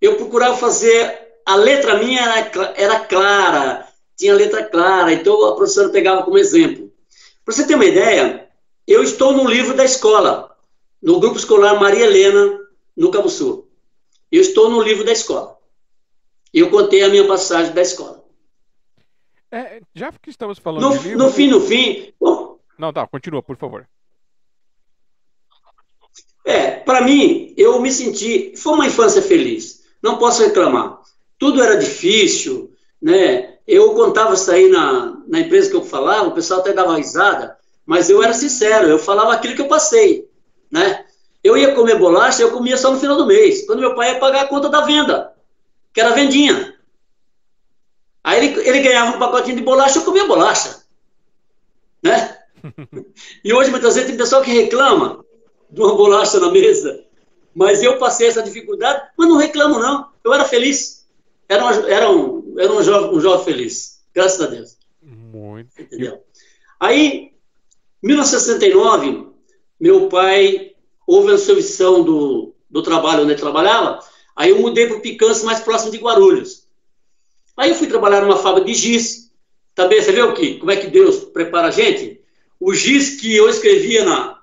[0.00, 1.26] Eu procurava fazer.
[1.46, 3.87] A letra minha era, era clara,
[4.18, 6.92] tinha letra clara, então a professora pegava como exemplo.
[7.44, 8.50] Para você ter uma ideia,
[8.86, 10.56] eu estou no livro da escola,
[11.00, 12.58] no grupo escolar Maria Helena,
[12.96, 13.70] no Cabo Sul.
[14.30, 15.56] Eu estou no livro da escola.
[16.52, 18.24] Eu contei a minha passagem da escola.
[19.50, 21.18] É, já que estamos falando No, livro...
[21.18, 23.88] no fim, no fim, bom, Não, tá, continua, por favor.
[26.44, 28.54] É, para mim, eu me senti.
[28.56, 29.84] Foi uma infância feliz.
[30.02, 31.00] Não posso reclamar.
[31.38, 33.54] Tudo era difícil, né?
[33.66, 37.56] Eu contava isso aí na, na empresa que eu falava, o pessoal até dava risada,
[37.84, 40.28] mas eu era sincero, eu falava aquilo que eu passei,
[40.70, 41.04] né?
[41.42, 44.18] Eu ia comer bolacha, eu comia só no final do mês, quando meu pai ia
[44.18, 45.32] pagar a conta da venda,
[45.92, 46.74] que era a vendinha.
[48.24, 50.82] Aí ele, ele ganhava um pacotinho de bolacha, eu comia bolacha,
[52.02, 52.36] né?
[53.44, 55.24] E hoje, muitas vezes, tem pessoal que reclama
[55.70, 57.04] de uma bolacha na mesa.
[57.54, 60.10] Mas eu passei essa dificuldade, mas não reclamo, não.
[60.24, 60.97] Eu era feliz.
[61.48, 64.00] Era, uma, era, um, era um, jovem, um jovem feliz.
[64.14, 64.76] Graças a Deus.
[65.02, 65.70] Muito.
[65.78, 66.22] Entendeu?
[66.78, 67.32] Aí,
[68.02, 69.28] em 1969,
[69.80, 70.74] meu pai
[71.06, 74.00] houve a substituição do, do trabalho onde ele trabalhava.
[74.36, 76.66] Aí eu mudei para o Picanço, mais próximo de Guarulhos.
[77.56, 79.32] Aí eu fui trabalhar numa fábrica de giz.
[79.74, 80.58] Também, você vê o que?
[80.58, 82.20] Como é que Deus prepara a gente?
[82.60, 84.40] O giz que eu escrevia na,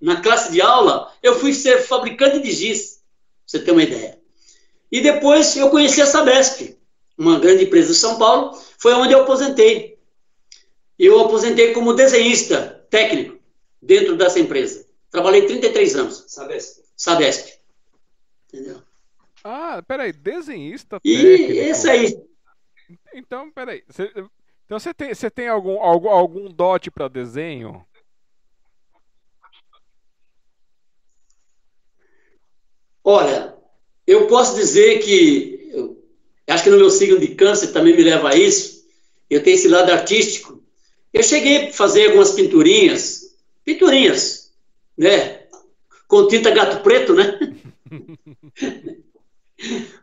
[0.00, 3.02] na classe de aula, eu fui ser fabricante de giz, pra
[3.46, 4.15] você ter uma ideia.
[4.90, 6.76] E depois eu conheci a Sabesp,
[7.18, 9.98] uma grande empresa de São Paulo, foi onde eu aposentei.
[10.98, 13.38] Eu aposentei como desenhista técnico
[13.82, 14.86] dentro dessa empresa.
[15.10, 16.82] Trabalhei 33 anos, Sabesp.
[16.96, 17.58] Sabesp.
[18.48, 18.82] Entendeu?
[19.44, 21.52] Ah, peraí, desenhista E técnico.
[21.52, 22.20] esse aí,
[23.14, 23.84] Então, peraí.
[23.88, 24.10] Você,
[24.64, 27.84] então você tem, você tem algum, algum, algum dote para desenho?
[33.04, 33.55] olha,
[34.06, 35.70] eu posso dizer que,
[36.48, 38.84] acho que no meu signo de câncer também me leva a isso,
[39.28, 40.62] eu tenho esse lado artístico.
[41.12, 43.34] Eu cheguei a fazer algumas pinturinhas,
[43.64, 44.52] pinturinhas,
[44.96, 45.40] né?
[46.06, 47.38] Com tinta gato preto, né?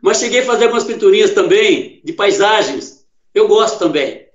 [0.02, 3.06] Mas cheguei a fazer algumas pinturinhas também de paisagens.
[3.32, 4.26] Eu gosto também.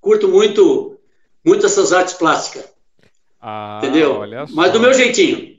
[0.00, 0.96] Curto muito,
[1.44, 2.64] muito essas artes plásticas,
[3.40, 4.12] Ah, entendeu?
[4.12, 4.54] olha só.
[4.54, 5.57] Mas do meu jeitinho.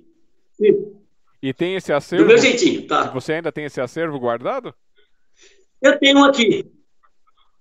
[1.42, 2.26] E tem esse Do acervo?
[2.26, 3.10] meu jeitinho, tá?
[3.12, 4.74] Você ainda tem esse acervo guardado?
[5.82, 6.70] Eu tenho um aqui.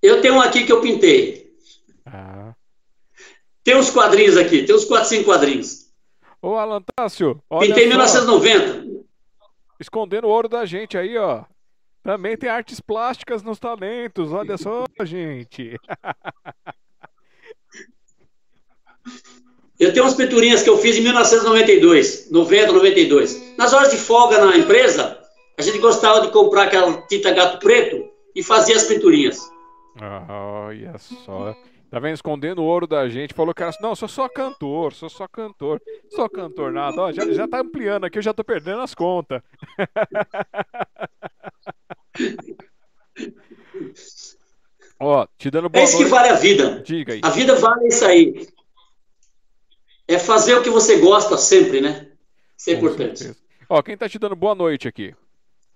[0.03, 1.53] Eu tenho um aqui que eu pintei.
[2.05, 2.55] Ah.
[3.63, 5.89] Tem uns quadrinhos aqui, tem uns 4, 5 quadrinhos.
[6.41, 9.05] Ô, Alan Tássio, olha Pintei em só, 1990.
[9.81, 11.45] escondendo o ouro da gente aí, ó.
[12.03, 15.77] Também tem artes plásticas nos talentos, olha só, gente.
[19.79, 23.57] Eu tenho umas pinturinhas que eu fiz em 1992, 90, 92.
[23.57, 25.19] Nas horas de folga na empresa,
[25.57, 29.39] a gente gostava de comprar aquela tinta gato preto e fazia as pinturinhas.
[30.01, 31.55] Ah, Olha só.
[31.91, 32.15] Tá vendo?
[32.15, 33.33] Escondendo o ouro da gente.
[33.33, 33.73] Falou que era.
[33.81, 35.81] Não, sou só cantor, sou só cantor.
[36.11, 37.01] Sou cantor nada.
[37.01, 39.41] Ó, já, já tá ampliando aqui, eu já tô perdendo as contas.
[45.01, 46.15] Ó, te dando É boa isso que noite.
[46.15, 46.83] vale a vida.
[46.85, 47.21] Diga aí.
[47.23, 48.47] A vida vale isso aí.
[50.09, 52.11] É fazer o que você gosta sempre, né?
[52.57, 53.19] Isso é Com importante.
[53.19, 53.39] certeza.
[53.69, 55.15] Ó, quem tá te dando boa noite aqui?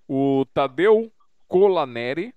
[0.09, 1.13] O Tadeu
[1.47, 2.35] Colaneri.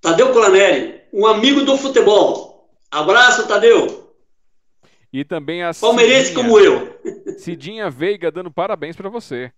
[0.00, 2.68] Tadeu Colaneri, um amigo do futebol.
[2.90, 4.02] Abraço, Tadeu.
[5.12, 6.44] E também a Palmeirense Cidinha.
[6.44, 7.00] como eu.
[7.38, 9.52] Cidinha Veiga dando parabéns pra você.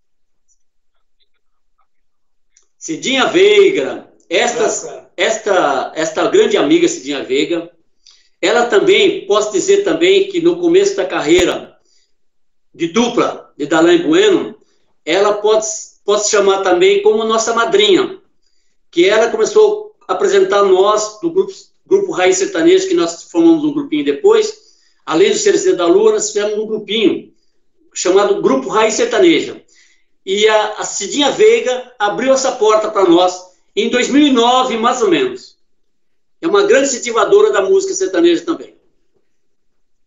[2.77, 7.70] Cidinha Veiga, esta, esta, esta grande amiga Cidinha Veiga,
[8.40, 11.78] ela também, posso dizer também que no começo da carreira
[12.74, 14.56] de dupla de Dalain Bueno,
[15.05, 15.65] ela pode,
[16.05, 18.19] pode se chamar também como nossa madrinha,
[18.90, 21.52] que ela começou a apresentar nós, do grupo,
[21.86, 24.52] grupo Raiz Sertanejo, que nós formamos um grupinho depois,
[25.06, 27.32] além do Cereceiro da Lua, nós fizemos um grupinho
[27.94, 29.62] chamado Grupo Raiz Sertaneja.
[30.27, 35.59] E a, a Cidinha Veiga abriu essa porta para nós em 2009, mais ou menos.
[36.41, 38.77] É uma grande incentivadora da música sertaneja também.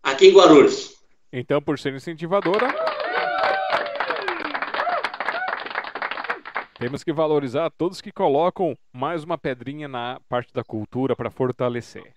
[0.03, 0.95] Aqui em Guarulhos.
[1.33, 2.73] Então, por ser incentivadora,
[6.79, 12.13] temos que valorizar todos que colocam mais uma pedrinha na parte da cultura para fortalecer.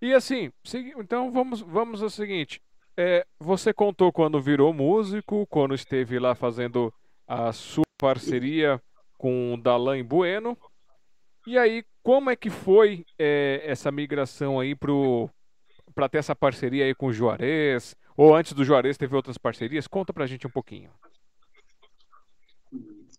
[0.00, 0.52] E assim,
[0.98, 2.60] então vamos, vamos ao seguinte.
[2.96, 6.92] é, você contou quando virou músico, quando esteve lá fazendo
[7.28, 8.80] a sua parceria
[9.18, 10.56] com o Dalan Bueno.
[11.46, 16.94] E aí, como é que foi é, essa migração aí para ter essa parceria aí
[16.94, 17.94] com o Juarez?
[18.16, 19.86] Ou antes do Juarez teve outras parcerias?
[19.86, 20.90] Conta pra gente um pouquinho.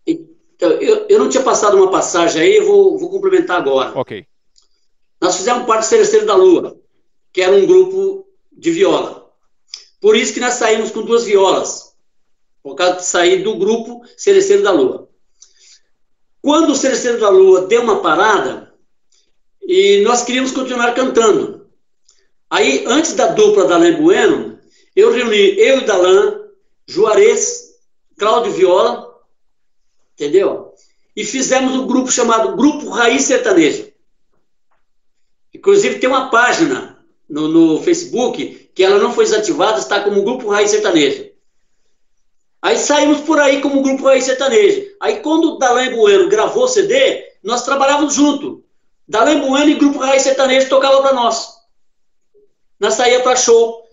[0.06, 3.98] Então, eu, eu não tinha passado uma passagem aí, vou, vou complementar agora.
[3.98, 4.26] Ok.
[5.22, 6.80] Nós fizemos parte do Celesteiro da Lua,
[7.32, 9.32] que era um grupo de viola.
[10.00, 11.87] Por isso que nós saímos com duas violas,
[12.68, 15.08] por causa de sair do grupo Celesteiro da Lua.
[16.42, 18.74] Quando o Celesteiro da Lua deu uma parada,
[19.62, 21.66] e nós queríamos continuar cantando.
[22.50, 24.60] Aí, antes da dupla da Alain Bueno,
[24.94, 26.42] eu reuni eu e Dalan,
[26.86, 27.76] Juarez,
[28.18, 29.16] Cláudio Viola,
[30.14, 30.74] entendeu?
[31.16, 33.94] E fizemos um grupo chamado Grupo Raiz Sertaneja.
[35.54, 40.50] Inclusive tem uma página no, no Facebook que ela não foi desativada, está como Grupo
[40.50, 41.27] Raiz Sertaneja.
[42.62, 44.88] Aí saímos por aí como Grupo Raiz Sertaneja.
[45.00, 48.64] Aí quando o Dalan Bueno gravou o CD, nós trabalhávamos junto.
[49.08, 51.56] Dalan Bueno e Grupo Raiz Sertaneja tocava para nós.
[52.80, 53.88] Nós saía para show.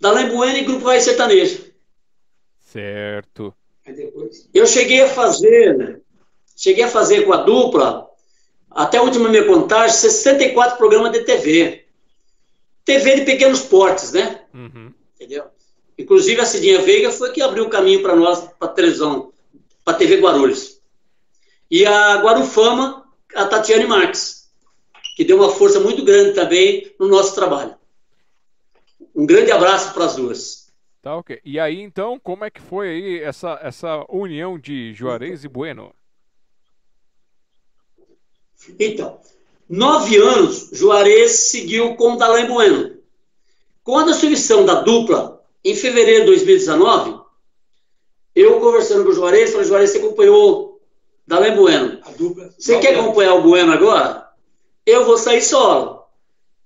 [0.00, 1.60] Dalan Bueno e Grupo Raiz Sertaneja.
[2.60, 3.54] Certo.
[4.52, 6.00] Eu cheguei a fazer, né?
[6.56, 8.08] cheguei a fazer com a dupla,
[8.70, 11.86] até a última minha contagem, 64 programas de TV.
[12.84, 14.42] TV de pequenos portes, né?
[14.52, 14.92] Uhum.
[15.14, 15.44] Entendeu?
[15.98, 19.32] Inclusive a Cidinha Veiga foi que abriu o caminho para nós, para televisão,
[19.84, 20.80] para TV Guarulhos.
[21.70, 24.50] E a Guarufama, a Tatiane Marques,
[25.16, 27.74] que deu uma força muito grande também no nosso trabalho.
[29.14, 30.66] Um grande abraço para as duas.
[31.00, 31.40] Tá ok.
[31.44, 35.94] E aí então, como é que foi aí essa, essa união de Juarez e Bueno?
[38.78, 39.20] Então,
[39.68, 42.96] nove anos, Juarez seguiu com o Dalan Bueno.
[43.82, 45.35] Com a dissolução da dupla,
[45.66, 47.18] em fevereiro de 2019,
[48.36, 50.80] eu conversando com o Juarez, falei, Juarez, você acompanhou
[51.26, 52.00] Dalan Bueno.
[52.56, 54.28] Você quer acompanhar o Bueno agora?
[54.86, 56.04] Eu vou sair solo.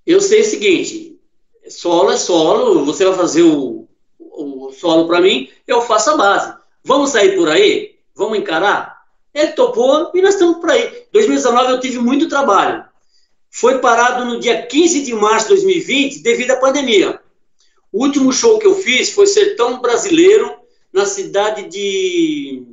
[0.05, 1.19] Eu sei o seguinte,
[1.67, 3.87] solo é solo, você vai fazer o,
[4.19, 6.53] o solo para mim, eu faço a base.
[6.83, 7.95] Vamos sair por aí?
[8.15, 9.01] Vamos encarar?
[9.33, 11.05] Ele topou e nós estamos por aí.
[11.11, 12.85] 2019 eu tive muito trabalho.
[13.49, 17.20] Foi parado no dia 15 de março de 2020 devido à pandemia.
[17.91, 20.55] O último show que eu fiz foi Sertão Brasileiro,
[20.93, 22.65] na cidade de.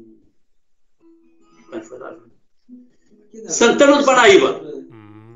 [3.49, 4.61] Santana do Paraíba.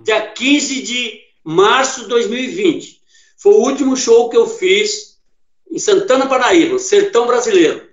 [0.05, 3.03] Dia 15 de março de 2020.
[3.37, 5.21] Foi o último show que eu fiz
[5.71, 7.89] em Santana, Paraíba, Sertão Brasileiro.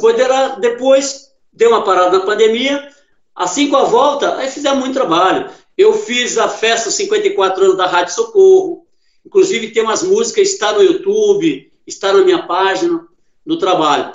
[0.00, 0.14] Foi
[0.60, 2.88] depois, deu uma parada na pandemia,
[3.34, 5.50] assim com a volta, aí fizemos muito trabalho.
[5.76, 8.83] Eu fiz a festa 54 anos da Rádio Socorro,
[9.24, 13.06] inclusive tem umas músicas, está no YouTube, está na minha página,
[13.44, 14.12] no trabalho.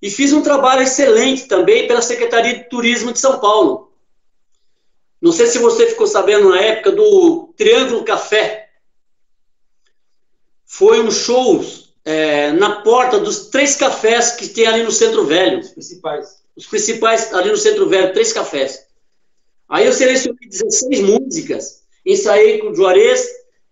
[0.00, 3.92] E fiz um trabalho excelente também pela Secretaria de Turismo de São Paulo.
[5.20, 8.70] Não sei se você ficou sabendo na época do Triângulo Café.
[10.64, 11.64] Foi um show
[12.04, 15.60] é, na porta dos três cafés que tem ali no Centro Velho.
[15.60, 16.42] Os principais.
[16.56, 18.86] Os principais ali no Centro Velho, três cafés.
[19.68, 23.28] Aí eu selecionei 16 músicas, ensaiei com o Juarez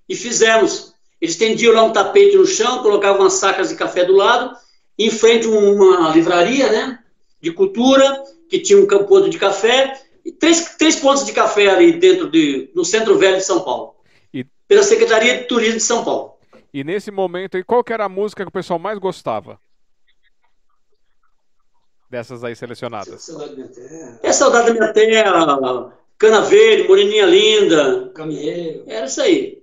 [0.09, 0.95] e fizemos.
[1.21, 4.57] Eles tendiam lá um tapete no chão, colocavam umas sacas de café do lado,
[4.99, 6.99] em frente uma livraria, né,
[7.41, 11.93] de cultura, que tinha um campo de café, e três, três pontos de café ali
[11.99, 13.95] dentro de, no Centro Velho de São Paulo,
[14.33, 14.45] e...
[14.69, 16.35] pela Secretaria de Turismo de São Paulo.
[16.73, 19.59] E nesse momento aí, qual que era a música que o pessoal mais gostava?
[22.11, 23.23] Dessas aí selecionadas.
[23.23, 24.21] Saudade da minha terra.
[24.23, 28.11] É Saudade da Minha Terra, Cana Verde, Moreninha Linda.
[28.15, 28.85] Caminheiro.
[28.87, 29.63] Era isso aí.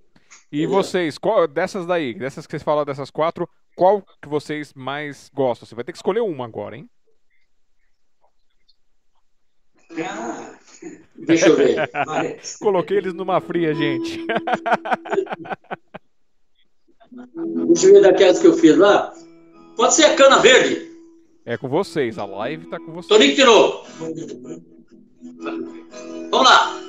[0.54, 5.32] E vocês, qual, dessas daí, dessas que vocês falaram, dessas quatro, qual que vocês mais
[5.34, 5.68] gostam?
[5.68, 6.88] Você vai ter que escolher uma agora, hein?
[9.98, 10.54] Ah,
[11.26, 11.90] Deixa eu ver.
[12.62, 14.24] Coloquei eles numa fria, gente.
[17.66, 19.12] Deixa eu ver daquelas que eu fiz lá.
[19.76, 20.88] Pode ser a Cana Verde.
[21.46, 23.08] É com vocês, a live tá com vocês.
[23.08, 23.84] Tonico tirou.
[26.30, 26.80] Vamos lá.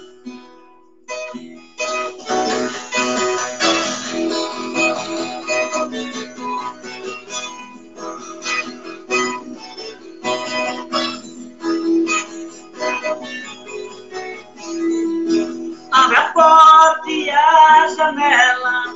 [15.93, 18.94] Abre a porta e a janela,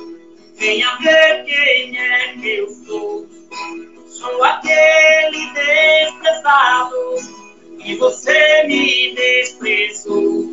[0.55, 3.25] venha ver quem é que eu sou.
[4.07, 7.15] Sou aquele desprezado
[7.85, 10.51] e você me desprezou.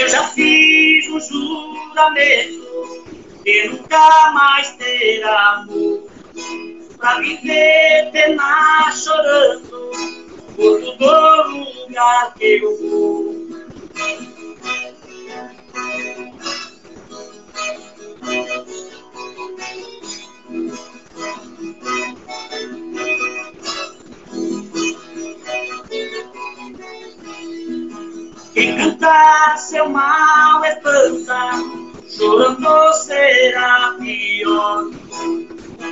[0.00, 3.04] Eu já fiz um juramento
[3.44, 6.10] de nunca mais ter amor.
[6.96, 9.90] Pra viver pena chorando
[10.56, 13.40] por todo lugar que eu vou.
[28.52, 31.50] Quem cantar seu mal espanta,
[32.08, 34.84] chorando será pior.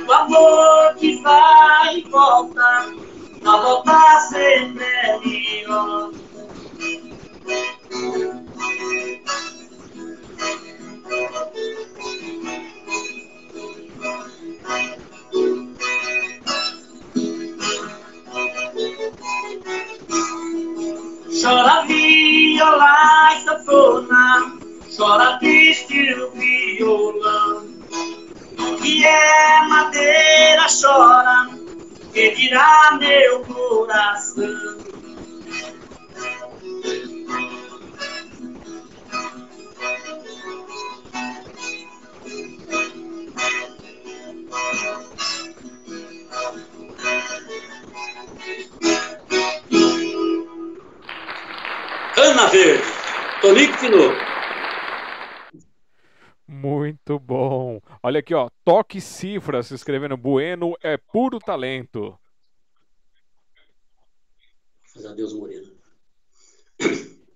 [0.07, 2.93] O amor que vai e volta,
[3.41, 6.11] na volta sempre é melhor.
[21.41, 24.59] Chora viola e sanfona,
[24.97, 27.65] chora triste o violão.
[28.81, 31.49] Que é madeira chora,
[32.11, 34.79] que dirá meu coração.
[52.21, 52.83] Ana Verde,
[53.39, 54.29] Tonico Tinoco.
[56.45, 57.79] Muito bom.
[58.03, 58.49] Olha aqui, ó.
[58.65, 62.19] Toque Cifra se escrevendo Bueno é puro talento.
[64.83, 65.71] Graças a Deus, Moreno.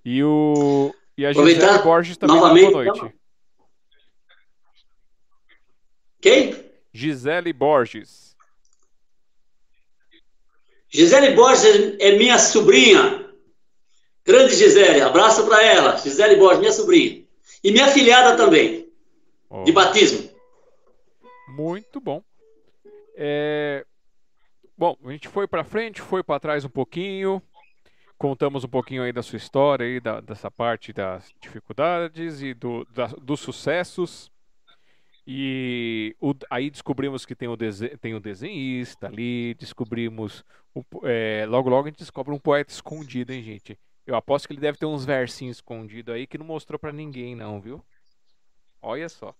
[0.03, 3.15] E o e a Aproveitar Gisele Borges também novamente, boa noite.
[6.19, 6.71] Quem?
[6.91, 8.35] Gisele Borges.
[10.89, 13.22] Gisele Borges é minha sobrinha.
[14.25, 15.97] Grande Gisele, abraço para ela.
[15.97, 17.23] Gisele Borges, minha sobrinha.
[17.63, 18.87] E minha filhada também,
[19.49, 20.29] Ó, de batismo.
[21.49, 22.23] muito bom.
[23.15, 23.85] É,
[24.75, 27.41] Bom, a gente foi pra frente, foi pra trás um pouquinho.
[28.17, 32.83] Contamos um pouquinho aí da sua história aí, da- dessa parte das dificuldades e do,
[32.85, 34.31] da- dos sucessos.
[35.27, 40.43] E o- aí descobrimos que tem o, dese- tem o desenhista ali, descobrimos.
[40.75, 43.77] o é, logo, logo a gente descobre um poeta escondido, hein, gente?
[44.05, 47.35] Eu aposto que ele deve ter uns versinhos escondidos aí que não mostrou pra ninguém,
[47.35, 47.83] não, viu?
[48.81, 49.33] Olha só.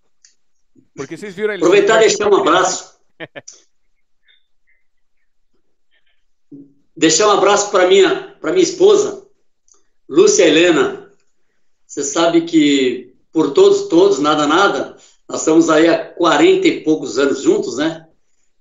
[0.96, 1.64] Porque vocês viram ele.
[1.64, 3.00] Aproveitar e versinho deixar um abraço.
[6.96, 9.28] Deixar um abraço para minha, para minha esposa,
[10.08, 11.12] Lúcia Helena.
[11.88, 14.96] Você sabe que por todos, todos, nada, nada,
[15.28, 18.08] nós estamos aí há 40 e poucos anos juntos, né?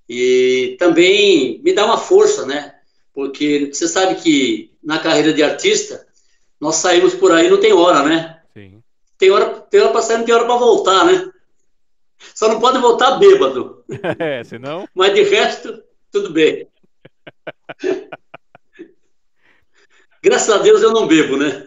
[0.09, 2.73] E também me dá uma força, né?
[3.13, 6.05] Porque você sabe que na carreira de artista,
[6.59, 8.41] nós saímos por aí, não tem hora, né?
[8.53, 8.83] Sim.
[9.17, 11.31] Tem hora, tem hora para sair, não tem hora para voltar, né?
[12.35, 13.83] Só não pode voltar bêbado.
[14.19, 14.87] É, senão.
[14.93, 16.67] Mas de resto, tudo bem.
[20.23, 21.65] Graças a Deus eu não bebo, né?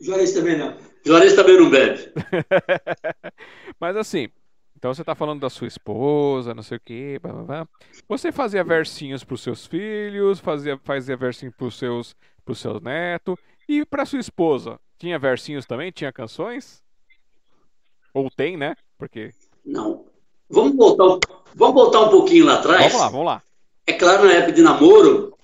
[0.00, 0.76] Juarez também não.
[1.04, 2.12] Juarez também não bebe.
[3.80, 4.28] Mas assim,
[4.78, 7.18] então você tá falando da sua esposa, não sei o quê.
[7.20, 7.68] blá, blá, blá.
[8.08, 12.14] Você fazia versinhos pros seus filhos, fazia, fazia versinho pros seus,
[12.44, 13.34] pros seus netos.
[13.68, 15.90] E pra sua esposa, tinha versinhos também?
[15.90, 16.80] Tinha canções?
[18.14, 18.76] Ou tem, né?
[18.96, 19.32] Porque.
[19.66, 20.06] Não.
[20.48, 21.18] Vamos voltar, um-
[21.56, 22.84] vamos voltar um pouquinho lá atrás.
[22.92, 23.42] Vamos lá, vamos lá.
[23.84, 25.36] É claro, na época de namoro,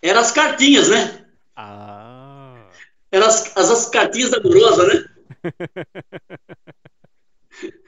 [0.00, 1.26] eram as cartinhas, né?
[1.56, 2.68] Ah.
[3.10, 5.04] Eram as, as, as cartinhas amorosas, né?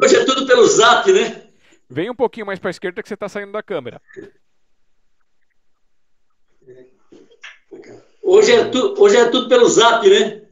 [0.00, 1.42] Hoje é tudo pelo zap, né?
[1.90, 4.00] Vem um pouquinho mais pra esquerda que você tá saindo da câmera.
[8.22, 10.42] Hoje é, tu, hoje é tudo pelo zap, né?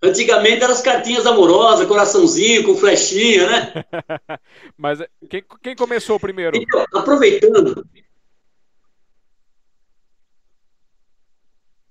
[0.00, 3.72] Antigamente eram as cartinhas amorosas, coraçãozinho, com flechinha, né?
[4.78, 6.56] Mas quem, quem começou primeiro?
[6.56, 7.84] Então, aproveitando,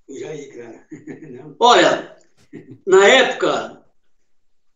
[0.10, 0.88] Jair, cara.
[1.60, 2.18] Olha,
[2.86, 3.77] na época,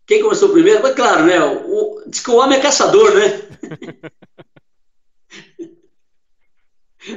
[0.06, 1.40] quem começou primeiro, foi claro, né?
[1.40, 3.42] O, diz que o homem é caçador, né?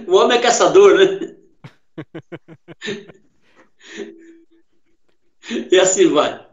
[0.07, 1.37] O homem é caçador, né?
[5.71, 6.45] E assim vai.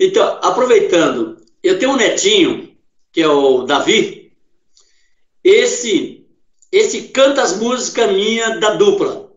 [0.00, 2.76] Então, aproveitando, eu tenho um netinho,
[3.12, 4.32] que é o Davi.
[5.42, 6.26] Esse,
[6.72, 9.30] esse canta as músicas minhas da dupla.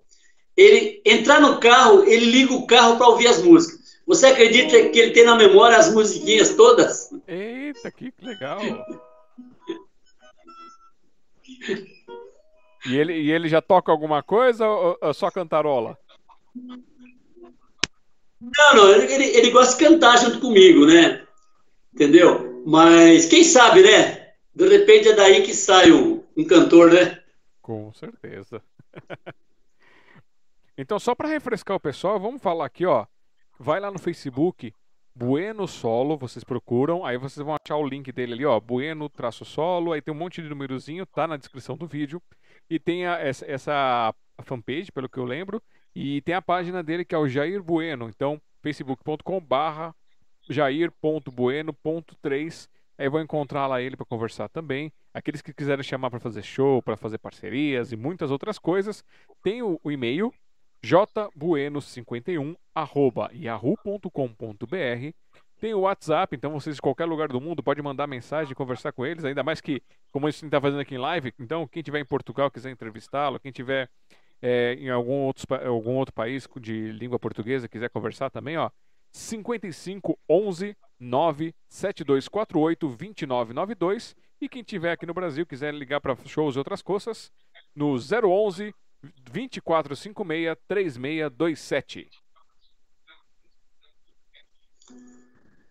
[0.56, 3.77] Ele entrar no carro, ele liga o carro para ouvir as músicas.
[4.08, 7.10] Você acredita que ele tem na memória as musiquinhas todas?
[7.28, 8.62] Eita, que legal.
[12.86, 15.98] E ele, e ele já toca alguma coisa ou, ou só cantarola?
[18.40, 21.28] Não, não, ele, ele gosta de cantar junto comigo, né?
[21.94, 22.64] Entendeu?
[22.66, 24.32] Mas quem sabe, né?
[24.56, 27.22] De repente é daí que sai um, um cantor, né?
[27.62, 28.64] Com certeza.
[30.78, 33.06] então, só para refrescar o pessoal, vamos falar aqui, ó.
[33.60, 34.72] Vai lá no Facebook,
[35.16, 39.44] Bueno Solo, vocês procuram, aí vocês vão achar o link dele ali, ó, Bueno traço
[39.44, 42.22] solo, aí tem um monte de númerozinho, tá na descrição do vídeo,
[42.70, 44.14] e tem a, essa, essa
[44.44, 45.60] fanpage, pelo que eu lembro,
[45.96, 49.96] e tem a página dele que é o Jair Bueno, então facebook.com barra
[50.48, 56.44] jair.bueno.3, aí vão encontrar lá ele para conversar também, aqueles que quiserem chamar para fazer
[56.44, 59.04] show, para fazer parcerias e muitas outras coisas,
[59.42, 60.32] tem o, o e-mail
[60.84, 65.12] jbueno51 arroba yahoo.com.br
[65.60, 69.04] tem o WhatsApp, então vocês de qualquer lugar do mundo pode mandar mensagem, conversar com
[69.04, 69.82] eles, ainda mais que,
[70.12, 73.40] como a gente está fazendo aqui em live, então quem tiver em Portugal quiser entrevistá-lo,
[73.40, 73.90] quem tiver
[74.40, 78.70] é, em algum outro, algum outro país de língua portuguesa quiser conversar também, ó,
[79.12, 86.56] 55 11 9 7248 2992 e quem tiver aqui no Brasil quiser ligar para shows
[86.56, 87.32] e outras coisas,
[87.76, 88.74] no 011
[89.04, 92.10] 2456 3627.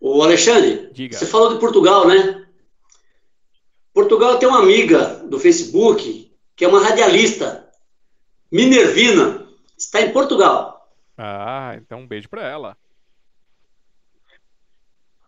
[0.01, 1.17] Ô Alexandre, Diga.
[1.17, 2.47] você falou de Portugal, né?
[3.93, 7.71] Portugal tem uma amiga do Facebook que é uma radialista,
[8.51, 9.47] Minervina,
[9.77, 10.91] está em Portugal.
[11.17, 12.77] Ah, então um beijo para ela.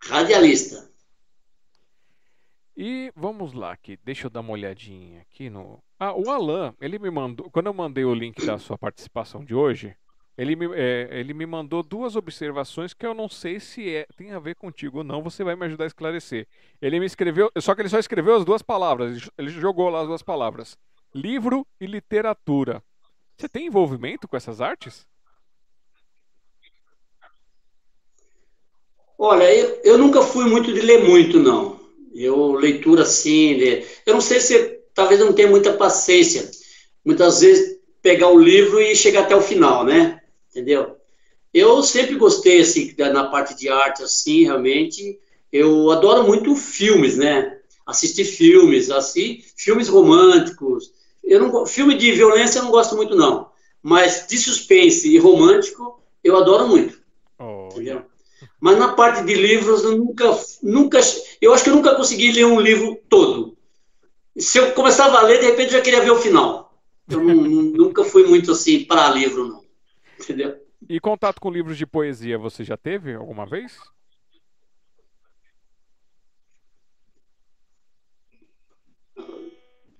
[0.02, 0.90] Radialista.
[2.80, 5.82] E vamos lá aqui, deixa eu dar uma olhadinha aqui no.
[5.98, 7.50] Ah, o Alan, ele me mandou.
[7.50, 9.96] Quando eu mandei o link da sua participação de hoje,
[10.36, 14.30] ele me, é, ele me mandou duas observações que eu não sei se é, tem
[14.30, 15.24] a ver contigo ou não.
[15.24, 16.46] Você vai me ajudar a esclarecer.
[16.80, 19.28] Ele me escreveu, só que ele só escreveu as duas palavras.
[19.36, 20.78] Ele jogou lá as duas palavras:
[21.12, 22.80] livro e literatura.
[23.36, 25.04] Você tem envolvimento com essas artes?
[29.18, 31.77] Olha, eu, eu nunca fui muito de ler muito, não.
[32.18, 33.84] Eu, leitura assim, de...
[34.04, 36.50] eu não sei se talvez eu não tenha muita paciência.
[37.04, 40.20] Muitas vezes pegar o livro e chegar até o final, né?
[40.50, 40.96] Entendeu?
[41.52, 45.18] Eu sempre gostei, assim, na parte de arte, assim, realmente.
[45.52, 47.58] Eu adoro muito filmes, né?
[47.86, 50.92] Assistir filmes, assim, filmes românticos.
[51.24, 53.48] Eu não, filme de violência eu não gosto muito, não.
[53.82, 56.98] Mas de suspense e romântico, eu adoro muito.
[57.38, 58.04] Oh, Entendeu?
[58.60, 60.24] Mas na parte de livros, eu nunca,
[60.62, 60.98] nunca,
[61.40, 63.56] eu acho que eu nunca consegui ler um livro todo.
[64.36, 66.72] Se eu começava a ler, de repente eu já queria ver o final.
[67.08, 69.64] Eu não, nunca fui muito assim para livro, não.
[70.20, 70.56] Entendeu?
[70.88, 73.78] E contato com livros de poesia você já teve alguma vez?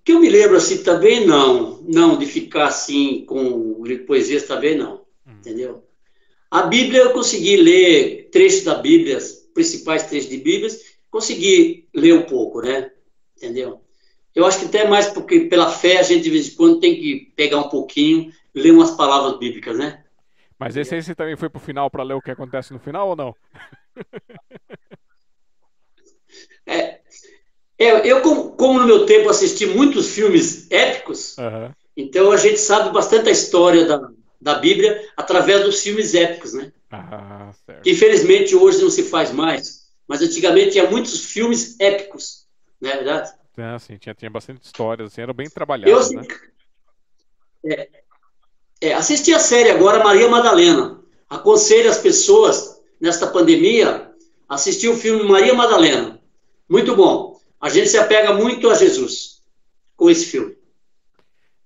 [0.04, 5.04] Que eu me lembro assim também não, não de ficar assim com poesias também não,
[5.26, 5.32] hum.
[5.38, 5.87] entendeu?
[6.50, 9.18] A Bíblia eu consegui ler trechos da Bíblia,
[9.52, 10.70] principais trechos de Bíblia,
[11.10, 12.90] consegui ler um pouco, né?
[13.36, 13.82] Entendeu?
[14.34, 16.94] Eu acho que até mais porque pela fé a gente de vez em quando tem
[16.94, 20.04] que pegar um pouquinho, ler umas palavras bíblicas, né?
[20.58, 23.10] Mas esse aí você também foi pro final para ler o que acontece no final
[23.10, 23.34] ou não?
[26.66, 27.00] é,
[27.78, 31.72] é, eu, como, como, no meu tempo assisti muitos filmes épicos, uhum.
[31.96, 36.72] então a gente sabe bastante a história da, da Bíblia através dos filmes épicos, né?
[36.90, 37.50] Ah,
[37.82, 42.46] que infelizmente hoje não se faz mais, mas antigamente tinha muitos filmes épicos,
[42.80, 43.30] não é verdade?
[43.56, 46.26] É, sim, tinha, tinha bastante histórias, assim, eram bem trabalhadas, eu, né?
[47.66, 47.88] É,
[48.80, 51.02] é, assisti a série agora Maria Madalena.
[51.28, 54.12] Aconselho as pessoas nesta pandemia
[54.48, 56.22] a assistir o filme Maria Madalena.
[56.68, 57.38] Muito bom.
[57.60, 59.42] A gente se apega muito a Jesus
[59.96, 60.56] com esse filme.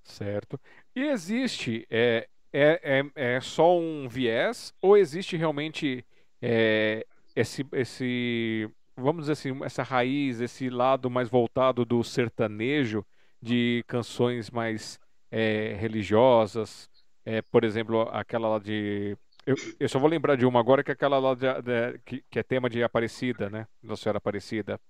[0.03, 0.59] Certo.
[0.97, 6.05] E existe é, é, é, é só um viés ou existe realmente
[6.41, 13.05] é, esse, esse, vamos dizer assim, essa raiz, esse lado mais voltado do sertanejo,
[13.41, 14.99] de canções mais
[15.31, 16.91] é, religiosas,
[17.25, 19.17] é, por exemplo, aquela lá de.
[19.47, 22.25] Eu, eu, só vou lembrar de uma agora, que é aquela lá de, de, que,
[22.31, 23.67] que, é tema de Aparecida, né?
[23.83, 24.81] Nossa Senhora Aparecida.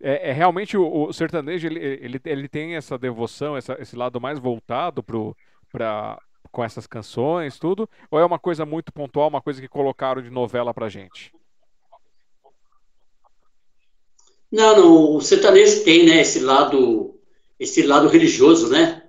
[0.00, 4.20] É, é realmente o, o, sertanejo, ele, ele, ele tem essa devoção, essa, esse lado
[4.20, 5.36] mais voltado pro,
[5.70, 6.18] pra,
[6.52, 7.88] com essas canções, tudo?
[8.10, 11.32] Ou é uma coisa muito pontual, uma coisa que colocaram de novela pra gente?
[14.52, 17.18] Não, não, o sertanejo tem, né, esse lado,
[17.58, 19.02] esse lado religioso, né?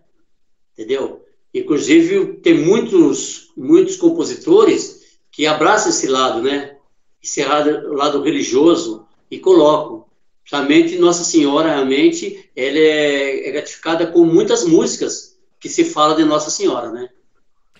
[0.71, 1.25] Entendeu?
[1.53, 6.77] Inclusive, tem muitos, muitos compositores que abraçam esse lado, né?
[7.21, 10.05] Esse lado, lado religioso e colocam.
[10.45, 16.23] Realmente, Nossa Senhora, realmente, ela é, é gratificada com muitas músicas que se fala de
[16.23, 17.09] Nossa Senhora, né?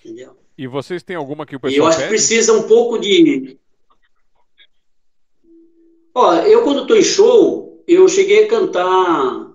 [0.04, 0.36] Entendeu?
[0.58, 2.14] E vocês têm alguma que o E eu pessoal acho que pede?
[2.16, 3.58] precisa um pouco de.
[6.14, 9.52] Ó, eu quando estou em show, eu cheguei a cantar,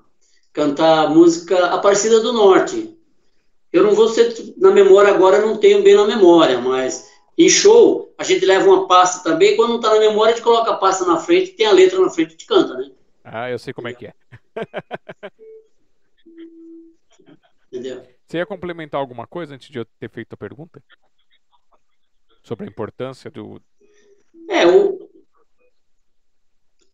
[0.52, 2.96] cantar música Aparecida do Norte.
[3.72, 8.12] Eu não vou ser na memória agora, não tenho bem na memória, mas em show
[8.16, 9.54] a gente leva uma pasta também.
[9.54, 12.00] Quando não está na memória, a gente coloca a pasta na frente, tem a letra
[12.00, 12.90] na frente e canta, né?
[13.22, 14.14] Ah, eu sei como é que é.
[17.70, 18.02] Entendeu?
[18.28, 20.82] Você ia complementar alguma coisa antes de eu ter feito a pergunta?
[22.42, 23.60] Sobre a importância do.
[24.50, 25.08] É, o...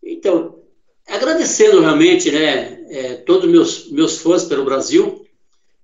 [0.01, 0.62] Então,
[1.09, 5.27] agradecendo realmente, né, é, todos meus meus fãs pelo Brasil.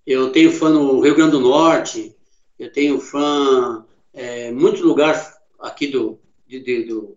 [0.06, 2.16] Eu tenho fã no Rio Grande do Norte,
[2.58, 5.14] eu tenho fã é, muito lugar
[5.58, 7.16] aqui do, de- de- do,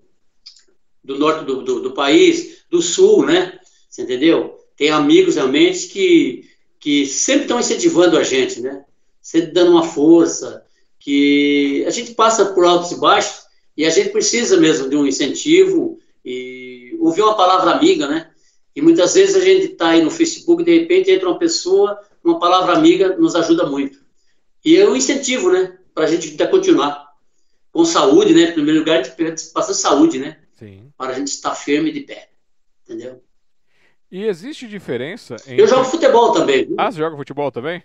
[1.04, 3.60] do norte do, do, do país, do sul, né?
[3.90, 4.60] Você entendeu?
[4.76, 6.50] Tem amigos realmente que,
[6.84, 8.84] que sempre estão incentivando a gente, né?
[9.22, 10.66] Sempre dando uma força,
[11.00, 13.46] que a gente passa por altos e baixos
[13.78, 18.30] e a gente precisa mesmo de um incentivo e ouvir uma palavra amiga, né?
[18.76, 21.98] E muitas vezes a gente está aí no Facebook e de repente entra uma pessoa,
[22.22, 24.00] uma palavra amiga nos ajuda muito.
[24.66, 25.78] E é um incentivo, né?
[25.96, 27.14] Para a gente ainda continuar.
[27.72, 28.50] Com saúde, né?
[28.50, 30.38] Em primeiro lugar, a gente passa saúde, né?
[30.60, 30.92] Sim.
[30.98, 32.30] Para a gente estar firme de pé.
[32.84, 33.24] Entendeu?
[34.14, 35.60] E existe diferença entre.
[35.60, 36.68] Eu jogo futebol também.
[36.68, 36.76] viu?
[36.78, 37.82] Ah, você joga futebol também?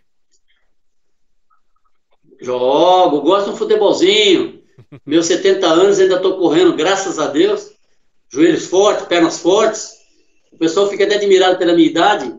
[2.38, 4.62] Jogo, gosto de um futebolzinho.
[5.06, 7.72] Meus 70 anos ainda estou correndo, graças a Deus.
[8.28, 9.94] Joelhos fortes, pernas fortes.
[10.52, 12.38] O pessoal fica até admirado pela minha idade,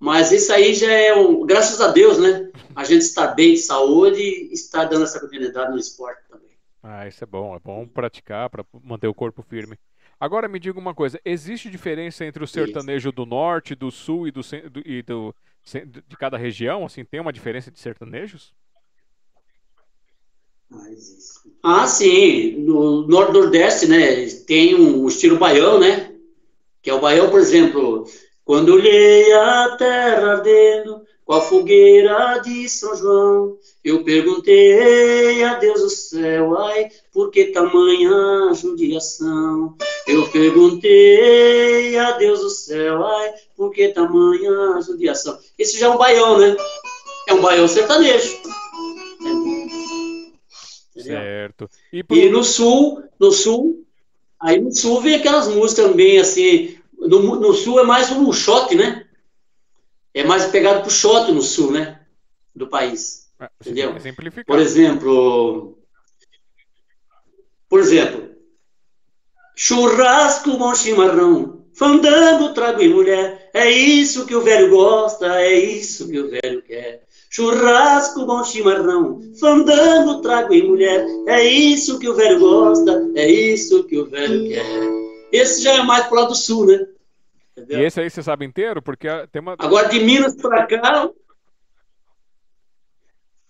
[0.00, 1.44] mas isso aí já é um.
[1.44, 2.50] Graças a Deus, né?
[2.74, 6.48] A gente está bem de saúde e está dando essa continuidade no esporte também.
[6.82, 7.54] Ah, isso é bom.
[7.54, 9.78] É bom praticar para manter o corpo firme.
[10.18, 14.30] Agora me diga uma coisa: existe diferença entre o sertanejo do norte, do sul e
[14.30, 14.40] do,
[14.70, 15.34] do- e do
[16.08, 16.84] de cada região?
[16.86, 18.54] Assim, tem uma diferença de sertanejos?
[20.72, 21.82] Ah.
[21.82, 22.56] Ah, sim.
[22.64, 24.26] No Norte Nordeste, né?
[24.46, 26.12] Tem um estilo baião, né?
[26.82, 28.06] Que é o baião, por exemplo,
[28.44, 35.80] quando olhei a terra ardendo com a fogueira de São João, eu perguntei a Deus
[35.82, 39.74] do céu, ai, por que tamanha judiação?
[40.06, 45.36] Eu perguntei a Deus do céu, ai, por que tamanha judiação?
[45.58, 46.56] Esse já é um baião, né?
[47.26, 48.36] É um baião sertanejo.
[50.94, 51.18] Entendeu?
[51.18, 51.68] Certo.
[51.92, 53.84] E pro- E no sul, no sul,
[54.40, 56.76] aí no sul vem aquelas músicas também assim.
[56.98, 59.05] No, no sul é mais um shot, né?
[60.16, 62.00] É mais pegado pro shot no sul, né?
[62.54, 63.26] Do país.
[63.38, 63.94] Ah, entendeu?
[63.94, 64.46] Exemplificar.
[64.46, 65.78] Por exemplo,
[67.68, 68.30] por exemplo,
[69.54, 76.08] churrasco, bom chimarrão, fandango, trago e mulher, é isso que o velho gosta, é isso
[76.08, 77.04] que o velho quer.
[77.28, 83.84] Churrasco, bom chimarrão, fandango, trago e mulher, é isso que o velho gosta, é isso
[83.84, 84.64] que o velho quer.
[85.30, 86.86] Esse já é mais pro lado do sul, né?
[87.66, 87.86] E Entendeu?
[87.86, 88.80] esse aí você sabe inteiro?
[88.80, 89.56] Porque ah, tem uma.
[89.58, 91.10] Agora, de Minas para cá,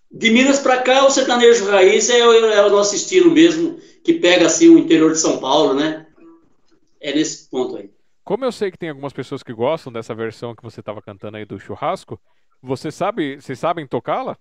[0.09, 4.13] de Minas para cá, o sertanejo raiz é, o- é o nosso estilo mesmo, que
[4.13, 6.07] pega assim o interior de São Paulo, né?
[6.99, 7.91] É nesse ponto aí.
[8.23, 11.37] Como eu sei que tem algumas pessoas que gostam dessa versão que você estava cantando
[11.37, 12.19] aí do churrasco,
[12.61, 14.35] você sabe, vocês sabem tocá-la?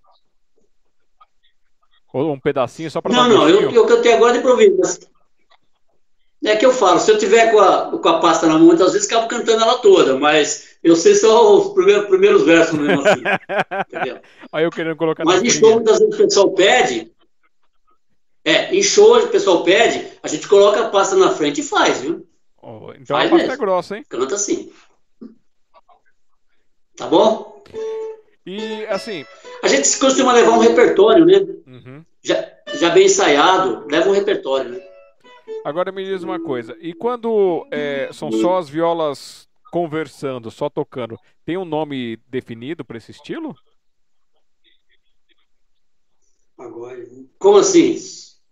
[2.15, 5.01] Ou um pedacinho só para Não, um não, eu, eu cantei agora de improviso.
[6.45, 8.93] É que eu falo, se eu tiver com a, com a pasta na mão, muitas
[8.93, 13.23] vezes acabo cantando ela toda, mas eu sei só os primeiros, primeiros versos mesmo assim,
[13.89, 14.21] entendeu?
[14.53, 17.13] Aí eu querendo colocar na Mas em show, muitas vezes o pessoal pede.
[18.45, 22.01] É, em show o pessoal pede, a gente coloca a pasta na frente e faz,
[22.01, 22.25] viu?
[22.63, 24.05] Oh, então a Faz pasta é grossa, hein?
[24.09, 24.71] Canta assim.
[26.97, 27.63] Tá bom?
[28.47, 29.25] E assim,
[29.63, 31.39] A gente costuma levar um repertório, né?
[31.67, 32.05] uhum.
[32.23, 34.86] Já, já bem ensaiado, leva um repertório, né?
[35.67, 36.77] Agora me diz uma coisa.
[36.81, 42.97] E quando é, são só as violas conversando, só tocando, tem um nome definido para
[42.97, 43.55] esse estilo?
[46.57, 47.25] Agora, né?
[47.39, 47.97] Como assim?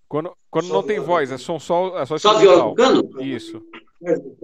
[0.08, 1.06] Quando, quando Só não tem viola.
[1.06, 3.22] voz, é só, só, é só Só viola tocando?
[3.22, 3.62] Isso.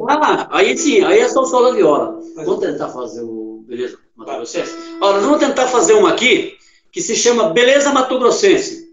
[0.09, 2.20] Ah, aí sim, aí é só o solo da viola.
[2.36, 3.64] Vamos tentar fazer o.
[3.66, 4.72] Beleza, Mato Grossense?
[5.02, 6.56] Ó, nós vamos tentar fazer um aqui
[6.90, 8.90] que se chama Beleza Mato Grossense.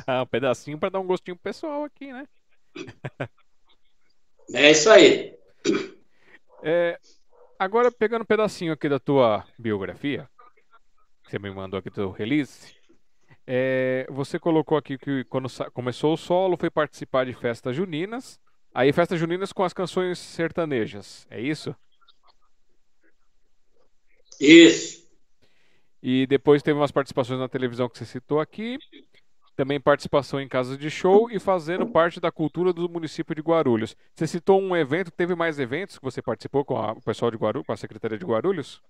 [0.22, 2.26] um pedacinho para dar um gostinho pessoal aqui, né?
[4.52, 5.34] É isso aí.
[6.62, 6.98] É,
[7.58, 10.28] agora, pegando um pedacinho aqui da tua biografia,
[11.24, 12.74] que você me mandou aqui do release,
[13.46, 18.38] é, você colocou aqui que quando começou o solo foi participar de festas juninas,
[18.74, 21.74] aí festas juninas com as canções sertanejas, é isso?
[24.40, 25.04] Isso.
[26.02, 28.78] E depois teve umas participações na televisão que você citou aqui,
[29.54, 33.96] também participação em casas de show e fazendo parte da cultura do município de Guarulhos.
[34.14, 37.36] Você citou um evento, teve mais eventos que você participou com a, o pessoal de
[37.36, 38.82] Guarulhos, com a Secretaria de Guarulhos?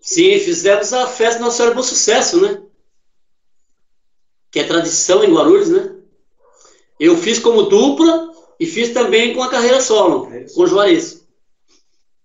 [0.00, 2.62] Sim, fizemos a festa Nossa Senhora do Bom Sucesso, né?
[4.50, 5.96] Que é tradição em Guarulhos, né?
[6.98, 11.26] Eu fiz como dupla e fiz também com a carreira solo, com o Juarez.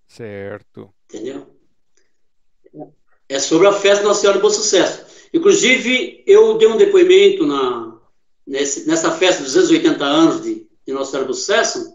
[0.07, 0.93] Certo.
[1.05, 1.53] Entendeu?
[3.27, 5.04] É sobre a festa Nossa Senhora do Bom Sucesso.
[5.35, 7.97] Inclusive, eu dei um depoimento na,
[8.47, 11.93] nessa festa dos 280 anos de, de Nossa Senhora do Sucesso.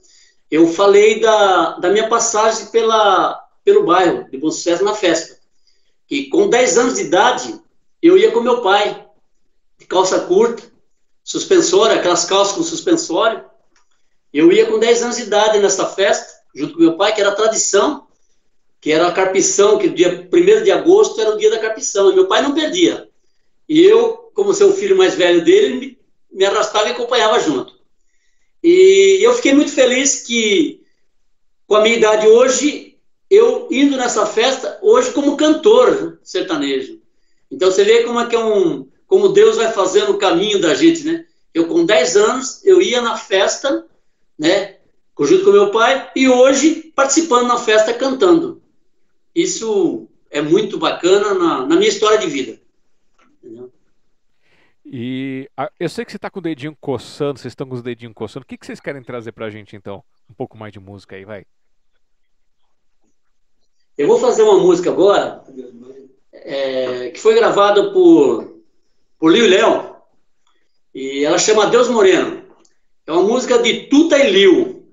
[0.50, 5.38] Eu falei da, da minha passagem pela, pelo bairro de Bom Sucesso na festa.
[6.10, 7.58] E com 10 anos de idade,
[8.02, 9.08] eu ia com meu pai,
[9.78, 10.62] de calça curta,
[11.24, 13.42] suspensório, aquelas calças com suspensório.
[14.34, 17.34] Eu ia com 10 anos de idade nessa festa, junto com meu pai, que era
[17.34, 18.06] tradição,
[18.82, 22.10] que era a carpição, que o dia 1 de agosto era o dia da carpição,
[22.10, 23.08] e meu pai não perdia.
[23.70, 25.96] E eu, como seu filho mais velho dele,
[26.28, 27.72] me, arrastava e acompanhava junto.
[28.60, 30.82] E eu fiquei muito feliz que,
[31.68, 32.98] com a minha idade hoje,
[33.30, 37.00] eu indo nessa festa hoje como cantor sertanejo.
[37.48, 40.74] Então você vê como é que é um, como Deus vai fazendo o caminho da
[40.74, 41.24] gente, né?
[41.54, 43.86] Eu com 10 anos eu ia na festa,
[44.36, 44.78] né,
[45.20, 48.60] junto com meu pai e hoje participando na festa cantando.
[49.32, 52.59] Isso é muito bacana na, na minha história de vida.
[54.92, 57.82] E a, eu sei que você está com o dedinho coçando, vocês estão com os
[57.82, 58.42] dedinhos coçando.
[58.42, 60.02] O que, que vocês querem trazer para a gente então?
[60.28, 61.44] Um pouco mais de música aí, vai.
[63.96, 65.44] Eu vou fazer uma música agora,
[66.32, 68.62] é, que foi gravada por,
[69.16, 69.94] por Liu Léo,
[70.92, 72.42] e ela chama Deus Moreno.
[73.06, 74.84] É uma música de Tuta e Liu.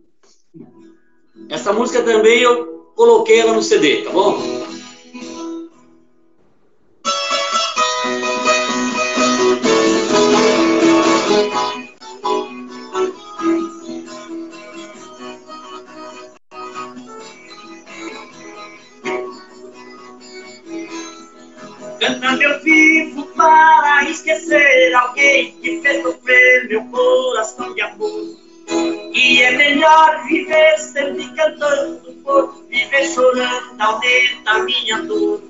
[1.50, 4.38] Essa música também eu coloquei ela no CD, tá bom?
[30.98, 35.42] Sempre cantando, por viver chorando aumenta a minha dor.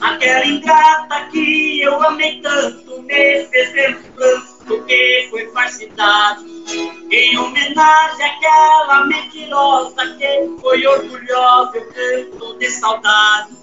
[0.00, 6.59] Aquela ingrata que eu amei tanto me fez ver pranto que foi falsidade.
[6.72, 13.56] Em homenagem àquela mentirosa que foi orgulhosa, eu canto de saudade.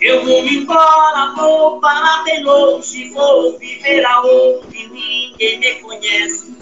[0.00, 6.61] Eu vou embora, vou para bem longe, vou viver aonde ninguém me conhece.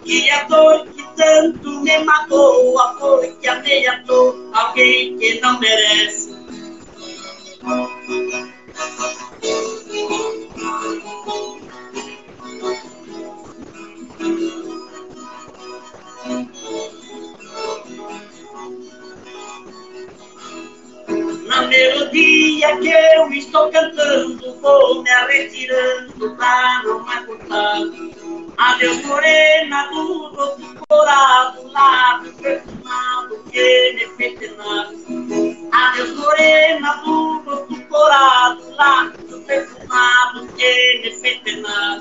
[0.00, 5.38] Porque a dor que tanto me matou, a foi que amei a dor, alguém que
[5.40, 6.30] não merece.
[21.46, 27.80] Na melodia que eu estou cantando, vou me retirando pra não acordar.
[28.56, 34.88] Adeus, morena do rosto corado, lábio perfumado que me penar.
[35.72, 42.00] Adeus, morena do rosto corado, lábio perfumado que me penar.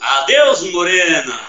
[0.00, 1.40] Adeus, Morena!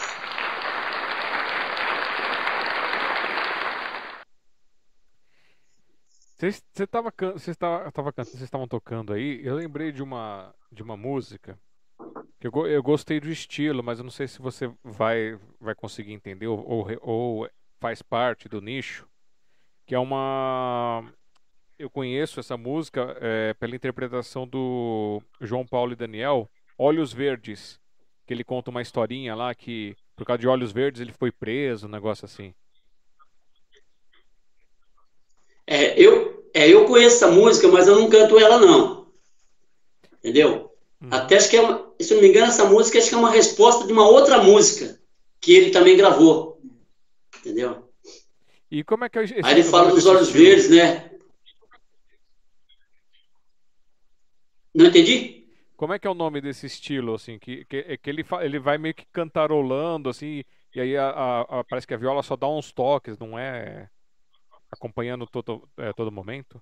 [6.49, 10.55] Você tava, can- vocês tava, tava cantando, vocês estavam tocando aí, eu lembrei de uma,
[10.72, 11.55] de uma música
[12.39, 16.13] que eu, eu gostei do estilo, mas eu não sei se você vai, vai conseguir
[16.13, 17.49] entender ou, ou, ou
[17.80, 19.07] faz parte do nicho,
[19.85, 21.03] que é uma...
[21.77, 27.80] Eu conheço essa música é, pela interpretação do João Paulo e Daniel, Olhos Verdes,
[28.26, 31.85] que ele conta uma historinha lá que, por causa de Olhos Verdes, ele foi preso,
[31.85, 32.51] um negócio assim.
[35.68, 39.07] É, eu, é, eu conheço essa música, mas eu não canto ela, não.
[40.19, 40.72] Entendeu?
[41.02, 41.10] Uhum.
[41.11, 43.18] Até acho que é uma, se eu não me engano, essa música acho que é
[43.18, 44.99] uma resposta de uma outra música
[45.40, 46.61] que ele também gravou.
[47.40, 47.90] Entendeu?
[48.69, 51.11] E como é que é esse Aí ele fala dos olhos verdes, né?
[54.73, 55.45] Não entendi?
[55.76, 58.60] Como é que é o nome desse estilo, assim, que, que, é que ele, ele
[58.60, 60.44] vai meio que cantarolando, assim,
[60.76, 63.90] e aí a, a- a- parece que a viola só dá uns toques, não é
[64.72, 66.61] acompanhando todo, é, todo momento?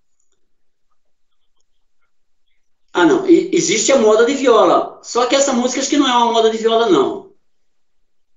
[2.91, 3.29] Ah, não.
[3.29, 4.99] E- existe a moda de viola.
[5.03, 7.31] Só que essa música acho que não é uma moda de viola, não.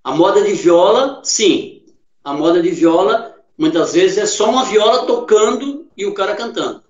[0.05, 1.87] A moda de viola, sim.
[2.23, 6.83] A moda de viola, muitas vezes, é só uma viola tocando e o cara cantando.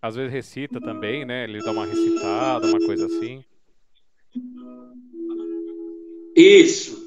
[0.00, 1.44] Às vezes recita também, né?
[1.44, 3.44] Ele dá uma recitada, uma coisa assim.
[6.36, 7.05] Isso.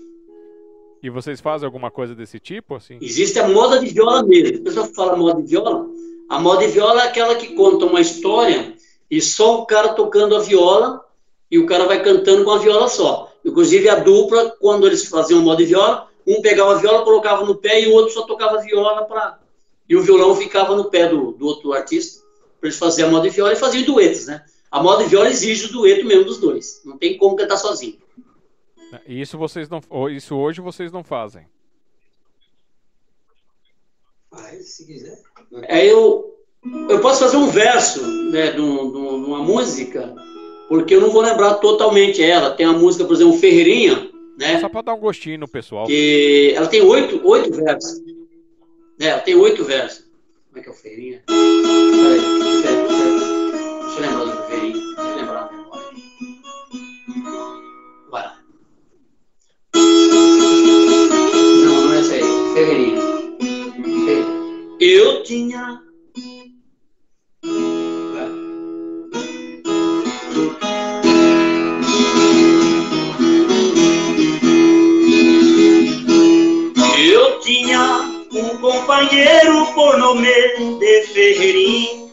[1.01, 2.97] E vocês fazem alguma coisa desse tipo, assim?
[3.01, 4.59] Existe a moda de viola mesmo.
[4.59, 5.87] A pessoa fala moda de viola.
[6.27, 8.73] A moda de viola é aquela que conta uma história
[9.09, 11.03] e só o cara tocando a viola
[11.49, 13.31] e o cara vai cantando com a viola só.
[13.43, 17.55] Inclusive a dupla, quando eles faziam moda de viola, um pegava a viola, colocava no
[17.55, 19.39] pé e o outro só tocava a viola para
[19.89, 22.21] e o violão ficava no pé do, do outro artista
[22.59, 24.43] para eles fazerem a moda de viola e faziam duetos, né?
[24.69, 26.81] A moda de viola exige o dueto mesmo dos dois.
[26.85, 27.97] Não tem como cantar sozinho.
[29.07, 31.45] E isso vocês não, isso hoje vocês não fazem.
[34.31, 35.21] Faz, se quiser.
[35.69, 36.35] Aí eu,
[36.89, 40.13] eu posso fazer um verso né, de, um- um- uma música,
[40.67, 42.51] porque eu não vou lembrar totalmente ela.
[42.51, 44.59] Tem a música, por exemplo, Ferreirinha, né?
[44.59, 45.87] Só pra dar um gostinho no pessoal.
[45.87, 48.01] Que ela tem oito, oito versos.
[48.99, 50.05] É, ela tem oito versos.
[50.47, 51.23] Como é que é o Ferreirinha?
[51.25, 52.19] Peraí,
[52.61, 53.81] peraí, peraí.
[53.81, 54.88] Deixa eu lembrar do Ferreirinha.
[64.81, 65.81] Eu tinha.
[76.97, 80.31] Eu tinha um companheiro por nome
[80.79, 82.09] de Ferreirinho.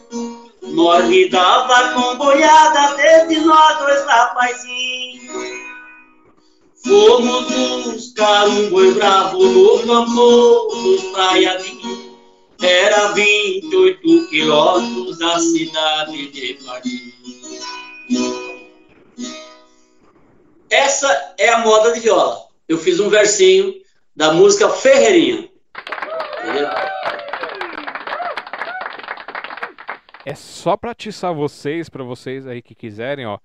[0.63, 5.47] Nós lidava com boiada desde nós dois rapazinhos.
[6.85, 7.45] Fomos
[7.85, 11.96] buscar um boi bravo no campo dos praiadinhos.
[12.61, 17.17] Era 28 quilômetros da cidade de Paris.
[20.69, 22.47] Essa é a moda de viola.
[22.67, 23.73] Eu fiz um versinho
[24.15, 25.49] da música Ferreirinha.
[30.25, 33.39] É só pra atiçar vocês, pra vocês aí que quiserem, ó,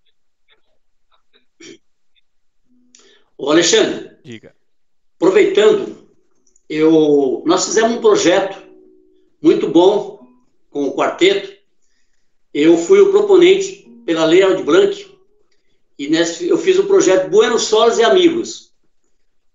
[3.37, 4.55] Ô Alexandre, Diga.
[5.15, 6.07] aproveitando,
[6.69, 8.72] eu, nós fizemos um projeto
[9.43, 10.25] muito bom
[10.69, 11.51] com o quarteto.
[12.53, 15.17] Eu fui o proponente pela Lei Aldir Blanc
[15.99, 18.71] e nesse, eu fiz o projeto Buenos Solos e Amigos,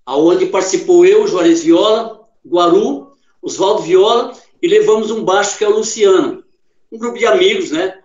[0.05, 3.13] aonde participou eu, Juarez Viola, Guaru,
[3.43, 6.45] Oswaldo Viola e levamos um baixo que é o Luciano.
[6.93, 7.99] Um grupo de amigos, né?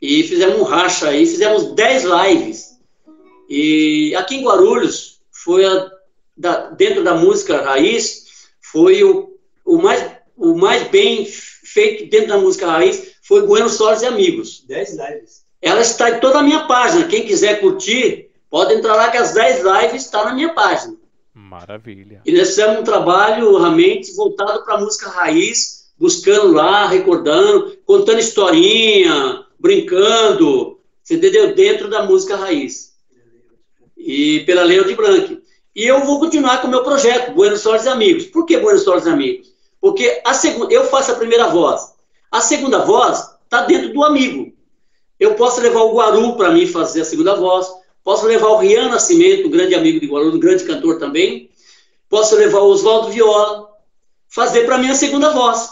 [0.00, 2.76] E fizemos um racha aí, fizemos 10 lives.
[3.48, 5.90] E aqui em Guarulhos, foi a,
[6.36, 12.38] da- dentro da música raiz, foi o, o, mais, o mais bem feito dentro da
[12.38, 14.64] música raiz, foi Buenos Solos e Amigos.
[14.66, 15.44] 10 lives.
[15.60, 17.08] Ela está em toda a minha página.
[17.08, 20.96] Quem quiser curtir, pode entrar lá que as 10 lives estão na minha página.
[21.34, 22.22] Maravilha.
[22.24, 28.20] E nós fizemos um trabalho realmente voltado para a música raiz, buscando lá, recordando, contando
[28.20, 31.54] historinha, brincando, você entendeu?
[31.54, 32.94] Dentro da música raiz.
[33.96, 35.42] E pela Lei de Blanc.
[35.74, 38.24] E eu vou continuar com o meu projeto, Buenos Aires e Amigos.
[38.26, 39.55] Por que Buenos Aires e Amigos?
[39.86, 41.94] Porque a segunda, eu faço a primeira voz.
[42.28, 44.52] A segunda voz está dentro do amigo.
[45.16, 47.68] Eu posso levar o Guaru para mim fazer a segunda voz.
[48.02, 51.48] Posso levar o Rian Nascimento, um grande amigo de Guaru, um grande cantor também.
[52.08, 53.68] posso levar o Oswaldo Viola,
[54.28, 55.70] fazer para mim a segunda voz.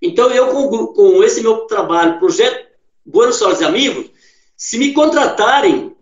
[0.00, 2.66] Então, eu, com, com esse meu trabalho, projeto
[3.04, 4.06] Buenos Aires Amigos,
[4.56, 5.94] se me contratarem,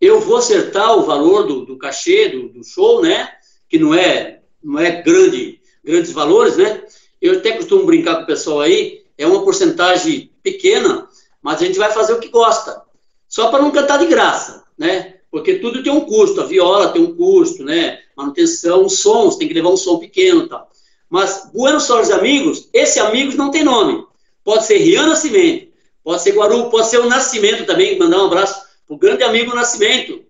[0.00, 3.28] eu vou acertar o valor do, do cachê, do, do, show, né?
[3.68, 6.84] Que não é, não é grande, grandes valores, né?
[7.20, 11.06] Eu até costumo brincar com o pessoal aí, é uma porcentagem pequena,
[11.42, 12.82] mas a gente vai fazer o que gosta.
[13.28, 15.16] Só para não cantar de graça, né?
[15.30, 18.00] Porque tudo tem um custo, a viola tem um custo, né?
[18.16, 20.68] Manutenção, sons, tem que levar um som pequeno e tal.
[21.08, 24.04] Mas Buenos Aires Amigos, esse Amigos não tem nome.
[24.42, 25.68] Pode ser Rian Nascimento,
[26.02, 29.54] pode ser Guaru, pode ser o Nascimento também, mandar um abraço para o grande amigo
[29.54, 30.24] Nascimento.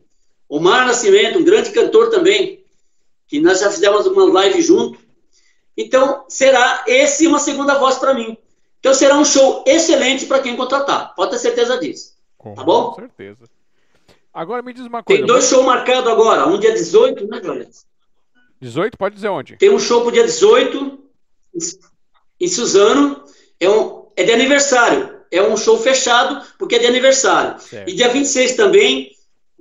[0.49, 2.65] Omar Nascimento, um grande cantor também,
[3.29, 4.99] que nós já fizemos uma live junto.
[5.77, 8.37] Então, será esse uma segunda voz para mim.
[8.79, 11.15] Então, será um show excelente para quem contratar.
[11.15, 12.15] Pode ter certeza disso.
[12.37, 12.91] Com tá bom?
[12.91, 13.45] Com certeza.
[14.33, 15.21] Agora me diz uma coisa.
[15.21, 16.47] Tem dois shows marcados agora.
[16.47, 17.69] Um dia 18, né, Jorge?
[18.61, 19.57] 18, pode dizer onde?
[19.57, 20.99] Tem um show pro dia 18,
[22.41, 23.25] em Suzano,
[23.59, 25.19] é, um, é de aniversário.
[25.31, 27.61] É um show fechado, porque é de aniversário.
[27.61, 27.89] Certo.
[27.89, 29.13] E dia 26 também,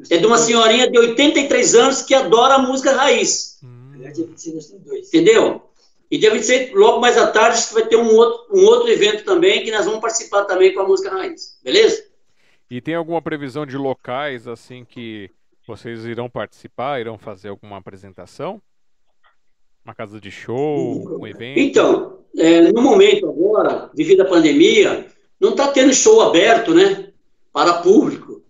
[0.10, 3.60] é de uma senhorinha de 83 anos que adora a música raiz.
[3.64, 3.94] Hum.
[5.07, 5.68] Entendeu?
[6.11, 9.64] E dia 26, logo mais à tarde, vai ter um outro, um outro evento também,
[9.64, 11.60] que nós vamos participar também com a música raiz.
[11.64, 12.03] Beleza?
[12.69, 15.30] E tem alguma previsão de locais, assim, que
[15.68, 18.60] vocês irão participar, irão fazer alguma apresentação?
[19.86, 21.60] Uma casa de show, um evento?
[21.60, 25.06] Então, é, no momento agora, devido à pandemia,
[25.40, 27.11] não está tendo show aberto, né?
[27.53, 28.41] Para público.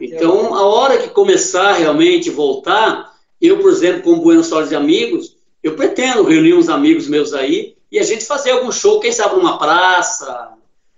[0.00, 5.33] Então, a hora que começar realmente voltar, eu, por exemplo, como Buenos Aires de Amigos,
[5.64, 9.36] eu pretendo reunir uns amigos meus aí e a gente fazer algum show, quem sabe
[9.36, 10.52] numa praça,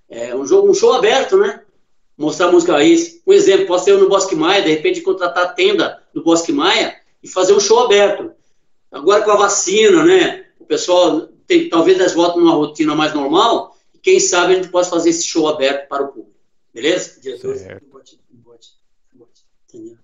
[0.09, 1.63] é, um, jogo, um show aberto, né?
[2.19, 3.23] Mostrar música raiz.
[3.25, 6.97] Um exemplo, posso ser no Bosque Maia, de repente contratar a tenda do Bosque Maia
[7.23, 8.33] e fazer um show aberto.
[8.91, 10.47] Agora com a vacina, né?
[10.59, 13.77] O pessoal tem, talvez eles voltem numa rotina mais normal.
[13.95, 16.35] E quem sabe a gente possa fazer esse show aberto para o público.
[16.75, 17.21] Beleza?
[17.21, 17.65] Dia 12,
[19.69, 19.99] Entendeu?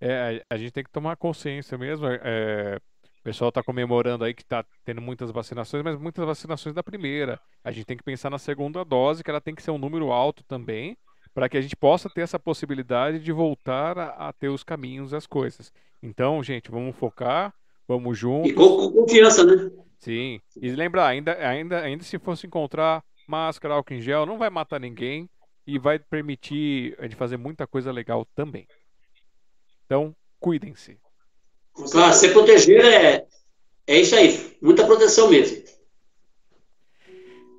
[0.00, 2.06] É, a, gente tem que tomar consciência mesmo.
[2.06, 2.78] É,
[3.20, 7.40] o pessoal está comemorando aí que está tendo muitas vacinações, mas muitas vacinações da primeira.
[7.64, 10.10] A gente tem que pensar na segunda dose, que ela tem que ser um número
[10.12, 10.96] alto também,
[11.34, 15.12] para que a gente possa ter essa possibilidade de voltar a, a ter os caminhos
[15.12, 15.72] e as coisas.
[16.02, 17.52] Então, gente, vamos focar,
[17.86, 18.50] vamos juntos.
[18.50, 19.70] E com confiança, né?
[19.98, 20.40] Sim.
[20.56, 24.80] E lembrar, ainda, ainda, ainda se fosse encontrar máscara, álcool em gel, não vai matar
[24.80, 25.28] ninguém
[25.66, 28.66] e vai permitir a gente fazer muita coisa legal também.
[29.88, 30.98] Então, cuidem-se.
[31.90, 33.26] Claro, se proteger é,
[33.86, 34.54] é isso aí.
[34.60, 35.64] Muita proteção mesmo.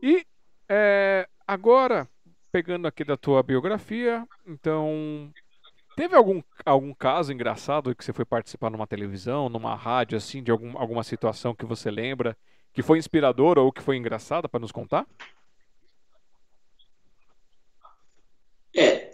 [0.03, 0.23] E
[0.69, 2.07] é, agora,
[2.51, 5.33] pegando aqui da tua biografia, então
[5.99, 10.49] Teve algum, algum caso engraçado que você foi participar numa televisão, numa rádio, assim, de
[10.49, 12.37] algum, alguma situação que você lembra,
[12.71, 15.05] que foi inspiradora ou que foi engraçada para nos contar?
[18.73, 19.11] É.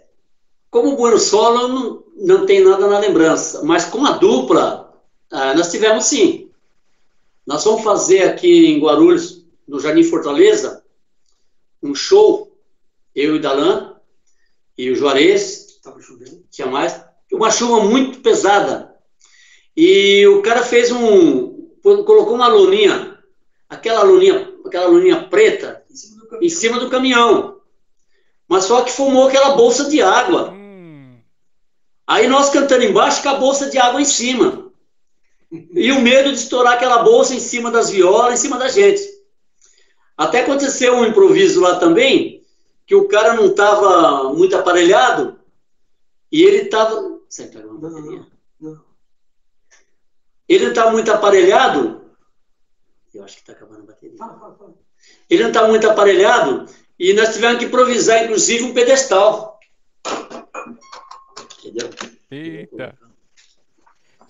[0.76, 4.94] Como Bueno Solo, não, não tem nada na lembrança, mas com a dupla,
[5.30, 6.50] ah, nós tivemos sim.
[7.46, 10.84] Nós vamos fazer aqui em Guarulhos, no Jardim Fortaleza,
[11.82, 12.54] um show,
[13.14, 13.96] eu e Dalan,
[14.76, 15.80] e o Juarez.
[16.50, 17.02] Tinha mais.
[17.32, 18.94] Uma chuva muito pesada.
[19.74, 21.70] E o cara fez um.
[21.82, 23.18] colocou uma luninha,
[23.66, 26.50] aquela luninha, aquela luninha preta, em cima do caminhão.
[26.50, 27.56] Cima do caminhão.
[28.46, 30.50] Mas só que fumou aquela bolsa de água.
[30.50, 30.65] Hum.
[32.06, 34.70] Aí nós cantando embaixo com a bolsa de água em cima.
[35.50, 39.02] E o medo de estourar aquela bolsa em cima das violas, em cima da gente.
[40.16, 42.42] Até aconteceu um improviso lá também,
[42.86, 45.38] que o cara não estava muito aparelhado,
[46.30, 47.20] e ele estava.
[47.28, 48.26] Você pegou uma bateria?
[48.60, 48.84] Não, não.
[50.48, 52.02] Ele não estava muito aparelhado.
[53.12, 54.18] Eu acho que está acabando a bateria.
[55.28, 56.66] Ele não estava muito aparelhado
[56.98, 59.58] e nós tivemos que improvisar, inclusive, um pedestal.
[61.66, 61.90] Entendeu?
[62.30, 62.96] Eita.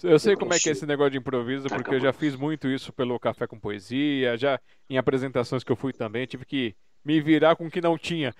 [0.02, 2.68] Eu sei como é que é esse negócio de improviso, porque eu já fiz muito
[2.68, 4.60] isso pelo Café com Poesia, já
[4.90, 8.34] em apresentações que eu fui também, tive que me virar com o que não tinha.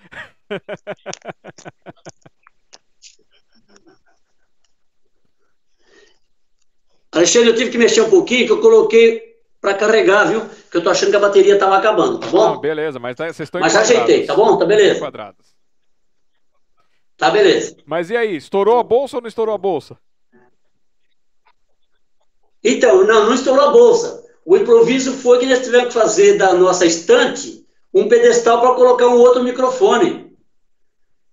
[7.11, 10.41] Alexandre, eu tive que mexer um pouquinho, que eu coloquei para carregar, viu?
[10.69, 12.59] Que eu tô achando que a bateria estava acabando, tá bom?
[12.59, 14.57] Beleza, mas tá, vocês estão Mas já ajeitei, tá bom?
[14.57, 14.99] Tá beleza.
[17.17, 17.75] Tá beleza.
[17.85, 19.97] Mas e aí, estourou a bolsa ou não estourou a bolsa?
[22.63, 24.23] Então, não, não estourou a bolsa.
[24.45, 29.07] O improviso foi que nós tivemos que fazer da nossa estante um pedestal para colocar
[29.07, 30.37] um outro microfone.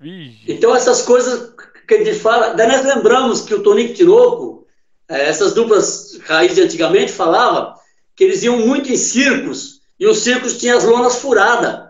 [0.01, 0.45] Ixi.
[0.49, 1.55] Então, essas coisas
[1.87, 2.55] que a gente fala.
[2.55, 4.67] Daí nós lembramos que o Tonico Tinoco
[5.09, 7.75] é, essas duplas raiz de antigamente falavam
[8.17, 11.89] que eles iam muito em circos e os circos tinham as lonas furadas.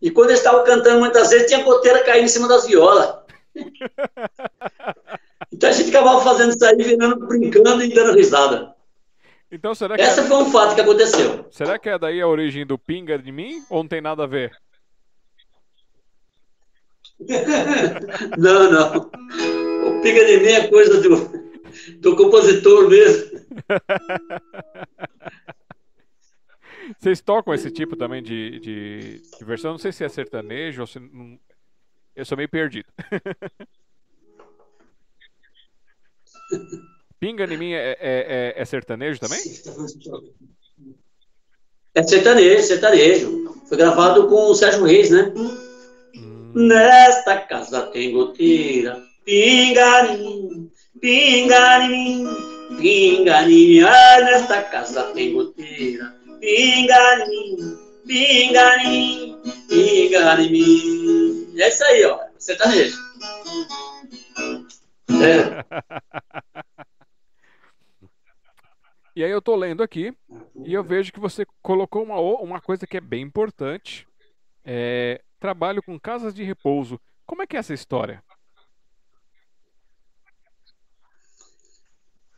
[0.00, 3.21] E quando eles estavam cantando, muitas vezes tinha goteira caindo em cima das violas.
[5.52, 8.74] então a gente acabava fazendo isso aí, virando, brincando e dando risada.
[9.50, 10.24] Então, será que Essa é...
[10.24, 11.46] foi um fato que aconteceu.
[11.50, 14.26] Será que é daí a origem do pinga de mim ou não tem nada a
[14.26, 14.50] ver?
[18.38, 19.10] não, não.
[19.88, 21.30] O pinga de mim é coisa do,
[22.00, 23.30] do compositor mesmo.
[26.98, 29.72] Vocês tocam esse tipo também de, de, de versão?
[29.72, 30.98] Não sei se é sertanejo ou se.
[32.14, 32.86] Eu sou meio perdido.
[37.18, 39.38] Pinga em mim é, é, é, é sertanejo também?
[41.94, 43.62] É sertanejo, sertanejo.
[43.68, 45.32] Foi gravado com o Sérgio Reis, né?
[45.36, 45.72] Hum,
[46.54, 50.70] Nesta casa tem goteira, pingarim,
[51.00, 52.26] pingarim,
[52.78, 53.80] pingarim.
[53.80, 56.14] Ah, nesta casa tem goteira,
[58.12, 61.60] pingarim, pingarim, pingarim.
[61.60, 62.20] É isso aí, ó.
[62.38, 62.96] Sertanejo.
[65.08, 65.62] É.
[69.14, 70.10] E aí eu tô lendo aqui
[70.64, 74.08] e eu vejo que você colocou uma, uma coisa que é bem importante.
[74.64, 76.98] É, trabalho com casas de repouso.
[77.26, 78.24] Como é que é essa história?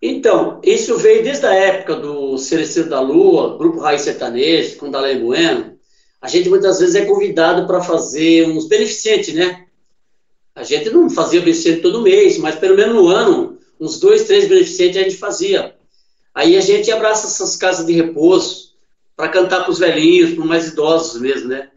[0.07, 5.19] Então, isso veio desde a época do Celestino da Lua, Grupo Raiz Sertanejo, com Dalai
[5.19, 5.79] Bueno.
[6.21, 9.65] A gente muitas vezes é convidado para fazer uns beneficentes, né?
[10.55, 14.47] A gente não fazia beneficente todo mês, mas pelo menos no ano, uns dois, três
[14.47, 15.75] beneficentes a gente fazia.
[16.35, 18.75] Aí a gente abraça essas casas de repouso
[19.17, 21.71] para cantar para os velhinhos, para os mais idosos mesmo, né?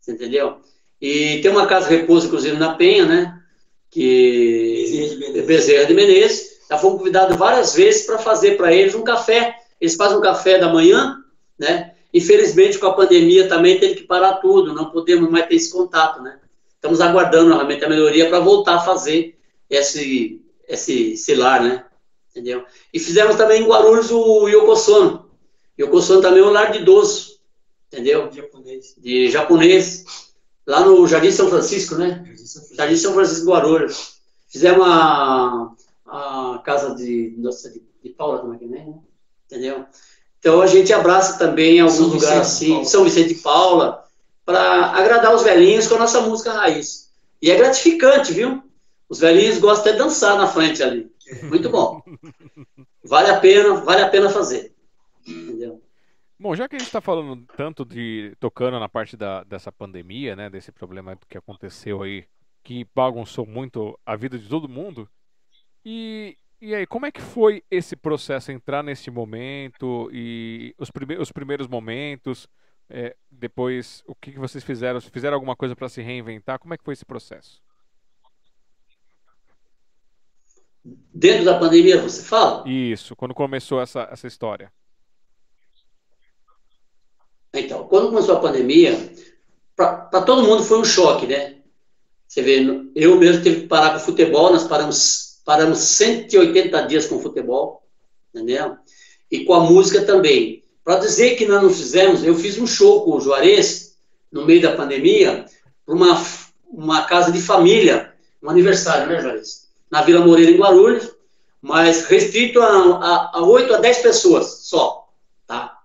[0.00, 0.56] Você entendeu?
[1.00, 3.40] E tem uma casa de repouso, inclusive, na Penha, né?
[3.88, 5.46] Que Bezerra de Menezes.
[5.46, 6.49] Bezerra de Menezes.
[6.70, 9.58] Já fomos convidados várias vezes para fazer para eles um café.
[9.80, 11.18] Eles fazem um café da manhã,
[11.58, 11.94] né?
[12.14, 16.22] Infelizmente, com a pandemia também teve que parar tudo, não podemos mais ter esse contato,
[16.22, 16.38] né?
[16.74, 19.36] Estamos aguardando realmente a melhoria para voltar a fazer
[19.68, 21.84] esse, esse, esse lar, né?
[22.30, 22.64] Entendeu?
[22.94, 25.28] E fizemos também em Guarulhos o Yokosono.
[25.78, 27.40] Yokosono também é um lar de idoso,
[27.88, 28.30] entendeu?
[28.32, 28.94] Japonês.
[28.96, 30.04] De japonês,
[30.64, 32.22] lá no Jardim São Francisco, né?
[32.24, 32.76] Jardim São Francisco.
[32.76, 34.20] Jardim São Francisco de Guarulhos.
[34.48, 35.70] Fizemos a,
[36.10, 38.94] a casa de, nossa, de, de Paula também, né?
[39.46, 39.86] Entendeu?
[40.38, 42.84] Então a gente abraça também alguns São de assim.
[42.84, 44.04] São Vicente de Paula,
[44.44, 47.10] para agradar os velhinhos com a nossa música raiz.
[47.40, 48.62] E é gratificante, viu?
[49.08, 51.10] Os velhinhos gostam até de dançar na frente ali.
[51.44, 52.02] Muito bom.
[53.04, 54.74] Vale a pena, vale a pena fazer.
[55.26, 55.82] Entendeu?
[56.38, 60.34] Bom, já que a gente está falando tanto de tocando na parte da, dessa pandemia,
[60.34, 62.24] né, desse problema que aconteceu aí,
[62.62, 65.08] que bagunçou muito a vida de todo mundo,
[65.84, 71.16] e, e aí, como é que foi esse processo entrar nesse momento e os, prime
[71.16, 72.48] os primeiros momentos,
[72.88, 75.00] é, depois o que, que vocês fizeram?
[75.00, 76.58] Fizeram alguma coisa para se reinventar?
[76.58, 77.62] Como é que foi esse processo?
[80.84, 82.68] Dentro da pandemia, você fala?
[82.68, 84.72] Isso, quando começou essa, essa história.
[87.52, 88.92] Então, quando começou a pandemia,
[89.76, 91.56] para todo mundo foi um choque, né?
[92.26, 92.60] Você vê,
[92.94, 97.82] eu mesmo tive que parar com o futebol, nós paramos, paramos 180 dias com futebol,
[98.32, 98.76] entendeu?
[99.28, 100.62] E com a música também.
[100.84, 103.96] Para dizer que nós não fizemos, eu fiz um show com o Juarez,
[104.30, 105.44] no meio da pandemia,
[105.84, 106.24] para uma,
[106.70, 109.68] uma casa de família, um aniversário, né, Juarez?
[109.90, 111.10] Na Vila Moreira, em Guarulhos,
[111.60, 115.08] mas restrito a, a, a 8 a 10 pessoas só,
[115.48, 115.80] tá?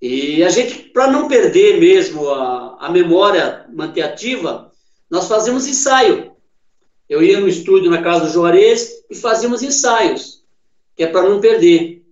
[0.00, 4.72] E a gente, para não perder mesmo a, a memória, manter ativa,
[5.10, 6.34] nós fazíamos ensaio.
[7.08, 10.44] Eu ia no estúdio na casa do Juarez e fazíamos ensaios,
[10.96, 12.04] que é para não perder.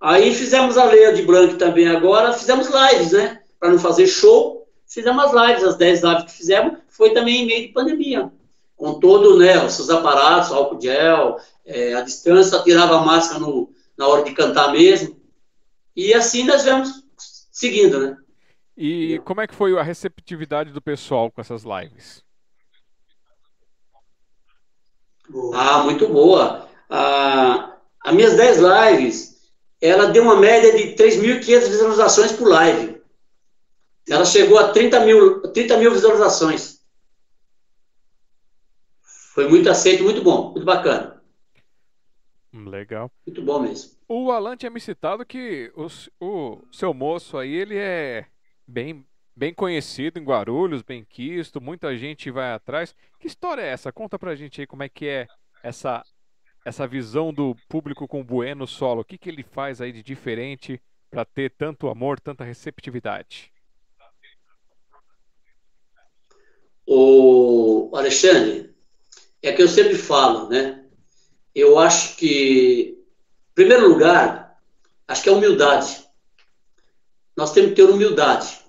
[0.00, 3.40] Aí fizemos a Leia de Branco também agora, fizemos lives, né?
[3.58, 7.46] Para não fazer show, fizemos as lives, as 10 lives que fizemos, foi também em
[7.46, 8.30] meio de pandemia.
[8.76, 13.70] Com todo, né, os seus aparatos, álcool gel, é, a distância, tirava a máscara no,
[13.96, 15.16] na hora de cantar mesmo.
[15.96, 17.04] E assim nós vamos
[17.50, 18.16] seguindo, né?
[18.76, 22.22] E como é que foi a receptividade do pessoal com essas lives?
[25.28, 25.56] Boa.
[25.56, 26.68] Ah, muito boa.
[26.88, 29.36] Ah, as minhas 10 lives,
[29.80, 33.02] ela deu uma média de 3.500 visualizações por live.
[34.08, 36.80] Ela chegou a 30 mil, 30 mil visualizações.
[39.34, 41.20] Foi muito aceito, muito bom, muito bacana.
[42.52, 43.10] Hum, Legal.
[43.26, 43.90] Muito bom mesmo.
[44.08, 45.88] O Alan tinha me citado que o,
[46.24, 48.26] o seu moço aí, ele é
[48.66, 49.04] bem,
[49.36, 52.96] bem conhecido em Guarulhos, bem quisto, muita gente vai atrás.
[53.20, 53.92] Que história é essa?
[53.92, 55.28] Conta pra gente aí como é que é
[55.62, 56.02] essa
[56.64, 59.02] essa visão do público com Bueno solo?
[59.02, 63.52] O que, que ele faz aí de diferente para ter tanto amor, tanta receptividade?
[66.84, 68.74] O Alexandre,
[69.40, 70.84] é que eu sempre falo, né?
[71.54, 72.98] Eu acho que,
[73.50, 74.60] em primeiro lugar,
[75.06, 76.04] acho que é humildade.
[77.36, 78.65] Nós temos que ter humildade.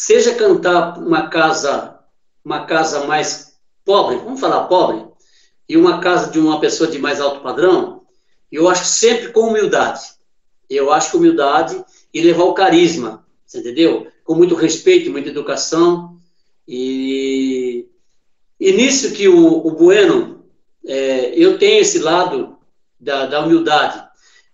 [0.00, 1.98] Seja cantar uma casa,
[2.44, 5.04] uma casa mais pobre, vamos falar pobre,
[5.68, 8.02] e uma casa de uma pessoa de mais alto padrão,
[8.50, 10.02] eu acho sempre com humildade.
[10.70, 11.84] Eu acho que humildade
[12.14, 14.06] e levar o carisma, você entendeu?
[14.22, 16.16] Com muito respeito, muita educação.
[16.68, 17.84] E,
[18.60, 20.44] e nisso que o, o Bueno,
[20.86, 22.56] é, eu tenho esse lado
[23.00, 24.00] da, da humildade.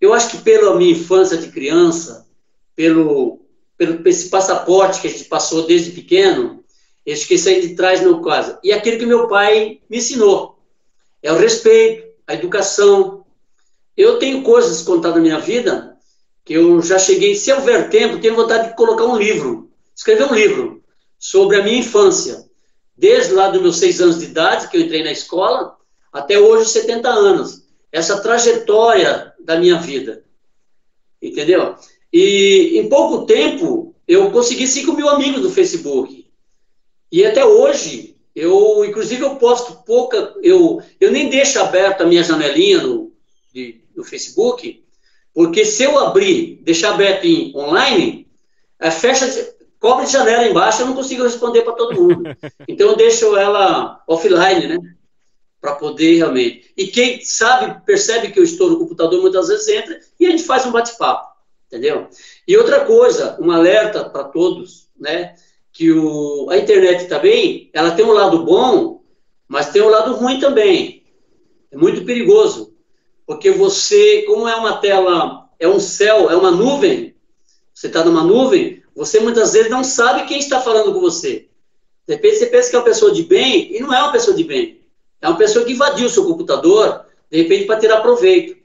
[0.01, 2.27] Eu acho que pela minha infância de criança,
[2.75, 3.44] pelo,
[3.77, 6.65] pelo esse passaporte que a gente passou desde pequeno,
[7.05, 8.59] eu isso aí de trás no caso.
[8.63, 10.59] E aquilo que meu pai me ensinou.
[11.23, 13.25] É o respeito, a educação.
[13.97, 15.95] Eu tenho coisas contadas na minha vida
[16.45, 20.35] que eu já cheguei, se houver tempo, tenho vontade de colocar um livro, escrever um
[20.35, 20.85] livro
[21.19, 22.45] sobre a minha infância,
[22.95, 25.75] desde lá dos meus seis anos de idade, que eu entrei na escola,
[26.13, 27.65] até hoje, 70 anos.
[27.91, 30.23] Essa trajetória da minha vida.
[31.23, 31.77] Entendeu?
[32.15, 36.25] E em pouco tempo, eu consegui 5 mil amigos no Facebook.
[37.11, 42.23] E até hoje, eu, inclusive, eu posto pouca, eu, eu nem deixo aberta a minha
[42.23, 43.13] janelinha no,
[43.53, 44.85] de, no Facebook,
[45.35, 48.29] porque se eu abrir, deixar aberto em online,
[48.79, 49.27] é, fecha,
[49.81, 52.23] cobre de janela embaixo, eu não consigo responder para todo mundo.
[52.69, 54.79] Então eu deixo ela offline, né?
[55.61, 56.71] Para poder realmente.
[56.77, 60.45] E quem sabe, percebe que eu estou no computador, muitas vezes entra e a gente
[60.45, 61.34] faz um bate-papo,
[61.75, 62.09] entendeu?
[62.47, 65.35] E outra coisa, um alerta para todos, né?
[65.73, 69.03] Que o, a internet também, ela tem um lado bom,
[69.49, 71.03] mas tem um lado ruim também.
[71.73, 72.73] É muito perigoso.
[73.27, 77.15] Porque você, como é uma tela, é um céu, é uma nuvem,
[77.73, 81.49] você está numa nuvem, você muitas vezes não sabe quem está falando com você.
[82.07, 84.37] De repente você pensa que é uma pessoa de bem e não é uma pessoa
[84.37, 84.81] de bem.
[85.21, 88.63] É uma pessoa que invadiu o seu computador, de repente, para tirar proveito.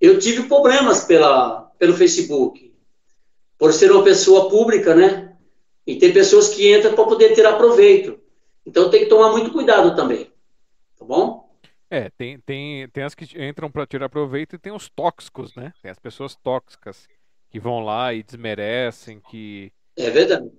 [0.00, 2.74] Eu tive problemas pela, pelo Facebook,
[3.56, 5.36] por ser uma pessoa pública, né?
[5.86, 8.18] E tem pessoas que entram para poder tirar proveito.
[8.66, 10.30] Então tem que tomar muito cuidado também.
[10.98, 11.48] Tá bom?
[11.90, 15.72] É, tem, tem, tem as que entram para tirar proveito e tem os tóxicos, né?
[15.80, 17.08] Tem as pessoas tóxicas
[17.50, 19.72] que vão lá e desmerecem, que.
[19.96, 20.50] É verdade.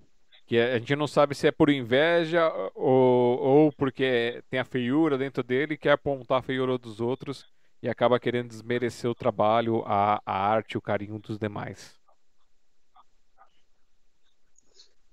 [0.47, 5.15] Que a gente não sabe se é por inveja ou, ou porque tem a feiura
[5.15, 7.45] dentro dele e quer apontar a feiura dos outros
[7.81, 11.93] e acaba querendo desmerecer o trabalho, a, a arte, o carinho dos demais.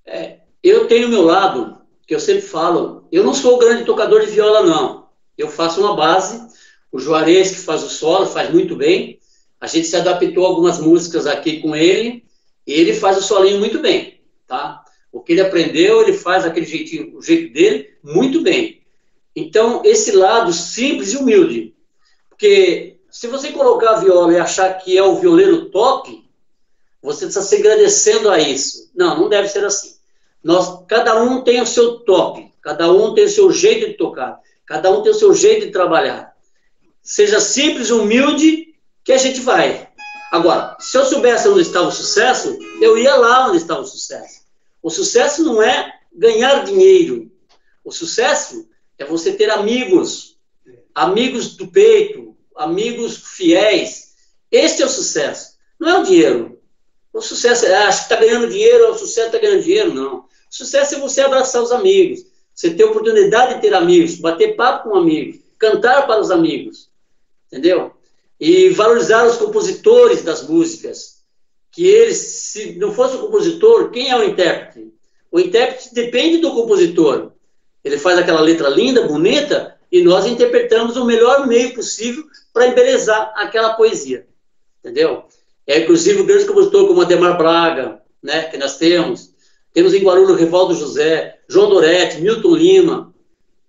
[0.04, 3.84] É, eu tenho o meu lado, que eu sempre falo, eu não sou o grande
[3.84, 5.08] tocador de viola, não.
[5.36, 6.40] Eu faço uma base,
[6.90, 9.20] o Juarez, que faz o solo, faz muito bem,
[9.60, 12.24] a gente se adaptou a algumas músicas aqui com ele,
[12.66, 14.84] e ele faz o solinho muito bem, tá?
[15.12, 18.82] O que ele aprendeu, ele faz aquele jeitinho, o jeito dele, muito bem.
[19.34, 21.75] Então, esse lado simples e humilde.
[22.36, 26.22] Porque se você colocar a viola e achar que é o violeiro top,
[27.02, 28.90] você está se agradecendo a isso.
[28.94, 29.96] Não, não deve ser assim.
[30.44, 34.38] Nós, cada um tem o seu top, cada um tem o seu jeito de tocar,
[34.66, 36.36] cada um tem o seu jeito de trabalhar.
[37.02, 39.88] Seja simples, humilde que a gente vai.
[40.30, 44.42] Agora, se eu soubesse onde estava o sucesso, eu ia lá onde estava o sucesso.
[44.82, 47.30] O sucesso não é ganhar dinheiro.
[47.82, 48.68] O sucesso
[48.98, 50.36] é você ter amigos,
[50.94, 52.25] amigos do peito,
[52.56, 54.14] amigos fiéis.
[54.50, 55.56] Este é o sucesso.
[55.78, 56.58] Não é o dinheiro.
[57.12, 59.94] O sucesso é, ah, acho que está ganhando dinheiro, o sucesso está ganhando dinheiro.
[59.94, 60.18] Não.
[60.18, 62.20] O sucesso é você abraçar os amigos,
[62.54, 66.90] você ter oportunidade de ter amigos, bater papo com amigos, cantar para os amigos.
[67.46, 67.96] Entendeu?
[68.40, 71.16] e valorizar os compositores das músicas.
[71.70, 74.92] Que eles, se não fosse o compositor, quem é o intérprete?
[75.30, 77.32] O intérprete depende do compositor.
[77.84, 82.24] Ele faz aquela letra linda, bonita, e nós interpretamos o melhor meio possível
[82.56, 84.26] para embelezar aquela poesia.
[84.80, 85.26] Entendeu?
[85.66, 89.34] É, inclusive, o grande compositor como Ademar Braga, né, que nós temos.
[89.74, 93.14] Temos em Guarulhos Rivaldo José, João Doretti, Milton Lima,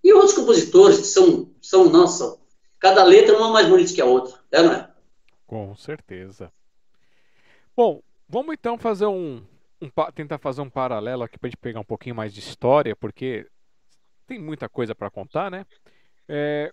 [0.02, 2.40] e outros compositores que são, são nossa,
[2.80, 4.40] cada letra uma mais bonita que a outra.
[4.54, 4.90] É, não é?
[5.46, 6.50] Com certeza.
[7.76, 9.44] Bom, vamos então fazer um,
[9.82, 13.48] um tentar fazer um paralelo aqui para gente pegar um pouquinho mais de história, porque
[14.26, 15.66] tem muita coisa para contar, né?
[16.30, 16.72] É,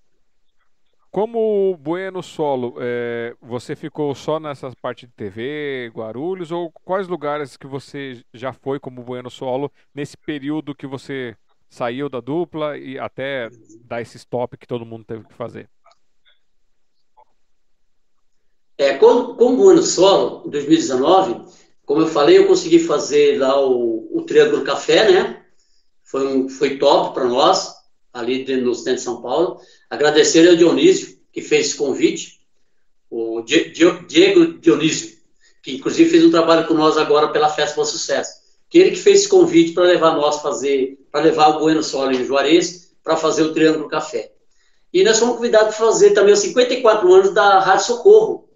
[1.15, 7.57] como Bueno Solo, é, você ficou só nessa parte de TV, Guarulhos, ou quais lugares
[7.57, 11.37] que você já foi como Bueno Solo nesse período que você
[11.71, 13.49] saiu da dupla e até
[13.85, 15.71] dar esse stop que todo mundo teve que fazer?
[18.77, 21.43] É, com, com o Bueno Solo, em 2019,
[21.87, 25.45] como eu falei, eu consegui fazer lá o, o Triângulo Café, né?
[26.03, 27.73] Foi, um, foi top para nós,
[28.15, 29.61] ali no centro de São Paulo.
[29.91, 32.41] Agradecer ao Dionísio, que fez esse convite,
[33.11, 35.19] o Diego Dionísio,
[35.63, 38.45] que inclusive fez um trabalho com nós agora pela Festa do Sucesso.
[38.71, 42.13] Que ele que fez esse convite para levar nós fazer, para levar o Bueno Solo
[42.13, 44.33] em Juarez para fazer o Triângulo Café.
[44.93, 48.49] E nós fomos convidados para fazer também os 54 anos da Rádio Socorro.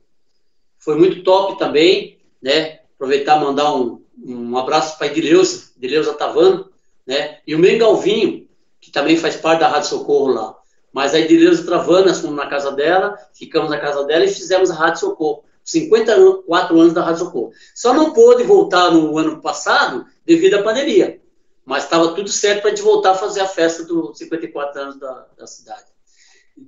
[0.79, 2.81] Foi muito top também, né?
[2.95, 6.71] Aproveitar e mandar um, um abraço para a Edileuza, Edileuza Tavano,
[7.07, 7.41] né?
[7.47, 8.48] E o Mengalvinho,
[8.89, 10.57] que também faz parte da Rádio Socorro lá.
[10.91, 14.75] Mas a Edileuza nós fomos na casa dela, ficamos na casa dela e fizemos a
[14.75, 15.45] Rádio Socorro.
[15.63, 17.53] 54 anos da Rádio Socorro.
[17.75, 21.21] Só não pôde voltar no ano passado devido à pandemia.
[21.67, 24.99] Mas estava tudo certo para a gente voltar a fazer a festa dos 54 anos
[24.99, 25.85] da, da cidade.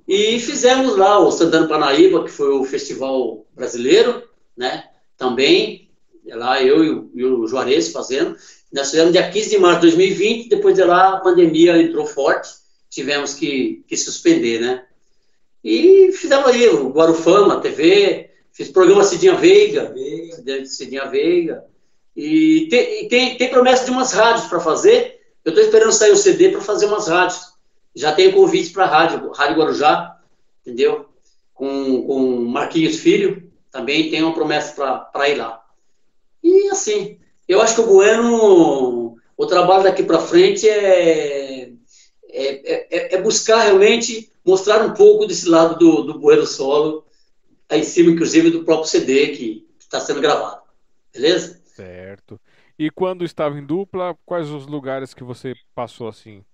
[0.07, 4.21] E fizemos lá o Santana Panaíba, que foi o festival brasileiro,
[4.55, 4.83] né?
[5.17, 5.89] Também,
[6.27, 8.37] lá eu e o, e o Juarez fazendo.
[8.71, 12.49] Nós fizemos dia 15 de março de 2020, depois de lá a pandemia entrou forte,
[12.89, 14.85] tivemos que, que suspender, né?
[15.63, 19.93] E fizemos aí o Guarufama, TV, fiz programa Cidinha Veiga,
[20.65, 21.63] Cidinha Veiga,
[22.15, 25.21] e tem, tem, tem promessa de umas rádios para fazer.
[25.45, 27.51] Eu estou esperando sair o CD para fazer umas rádios.
[27.95, 30.17] Já tenho convite para rádio, Rádio Guarujá,
[30.61, 31.09] entendeu?
[31.53, 35.63] Com, com Marquinhos Filho, também tem uma promessa para ir lá.
[36.43, 37.19] E assim,
[37.51, 41.73] eu acho que o Bueno, o trabalho daqui para frente é, é,
[42.31, 47.05] é, é, buscar realmente mostrar um pouco desse lado do, do Bueno Solo,
[47.67, 50.61] tá em cima, inclusive, do próprio CD que está sendo gravado.
[51.13, 51.61] Beleza?
[51.65, 52.39] Certo.
[52.79, 56.45] E quando estava em dupla, quais os lugares que você passou assim?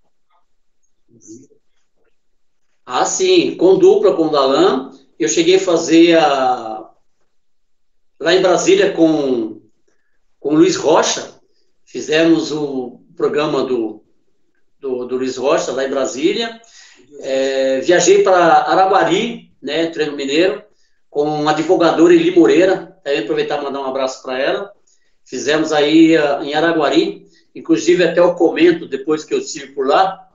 [2.83, 3.55] Ah, sim.
[3.55, 6.89] Com dupla, com o Dalan, eu cheguei a fazer a...
[8.19, 9.56] lá em Brasília com,
[10.47, 11.29] com o Luiz Rocha.
[11.83, 14.01] Fizemos o programa do,
[14.79, 16.61] do, do Luiz Rocha lá em Brasília.
[17.19, 20.63] É, viajei para Araguari, né, treino mineiro,
[21.09, 22.97] com a advogadora Eli Moreira.
[23.03, 24.71] Também aproveitar e mandar um abraço para ela.
[25.25, 30.29] Fizemos aí uh, em Araguari, inclusive até eu comento depois que eu estive por lá,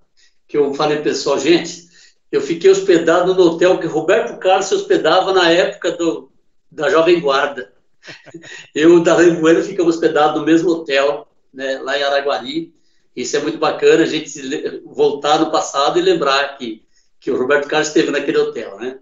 [0.46, 1.88] que eu falei pessoal, gente,
[2.30, 6.30] eu fiquei hospedado no hotel que Roberto Carlos se hospedava na época do,
[6.70, 7.71] da Jovem Guarda.
[8.74, 12.74] Eu e o Darlene Bueno ficamos hospedados no mesmo hotel, né, lá em Araguari.
[13.14, 14.40] Isso é muito bacana, a gente
[14.86, 16.82] voltar no passado e lembrar que,
[17.20, 18.98] que o Roberto Carlos esteve naquele hotel, né?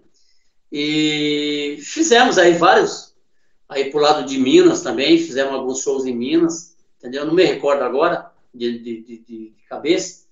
[0.71, 3.11] E fizemos aí vários
[3.71, 7.25] aí pro lado de Minas também, fizemos alguns shows em Minas, entendeu?
[7.25, 10.25] Não me recordo agora de, de, de, de cabeça,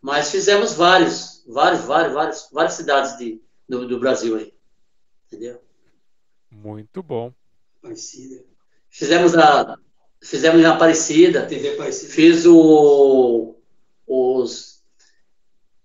[0.00, 4.54] mas fizemos vários, vários, vários, vários, várias cidades de, do, do Brasil aí,
[5.26, 5.60] entendeu?
[6.50, 7.30] Muito bom.
[7.86, 8.44] Aparecida.
[8.90, 9.78] Fizemos a,
[10.22, 12.12] fizemos em Aparecida, TV Aparecida.
[12.12, 13.56] fiz o,
[14.06, 14.82] os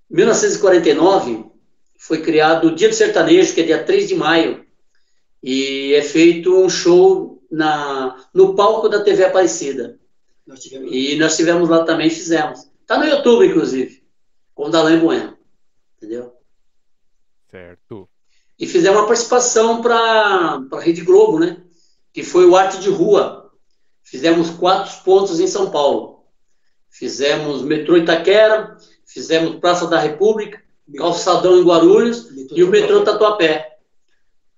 [0.09, 1.45] 1949
[1.97, 4.65] foi criado o Dia do Sertanejo, que é dia 3 de maio,
[5.41, 9.99] e é feito um show na, no palco da TV Aparecida.
[10.45, 12.67] Nós e nós tivemos lá também, fizemos.
[12.87, 14.03] Tá no YouTube, inclusive,
[14.55, 15.37] com o Dalan Bueno.
[15.97, 16.33] Entendeu?
[17.49, 18.09] Certo.
[18.57, 21.63] E fizemos uma participação para a Rede Globo, né?
[22.13, 23.51] Que foi o Arte de Rua.
[24.03, 26.25] Fizemos quatro pontos em São Paulo.
[26.89, 30.61] Fizemos metrô Itaquera, fizemos Praça da República,
[30.97, 33.71] Calçadão em Guarulhos e o metrô Tatuapé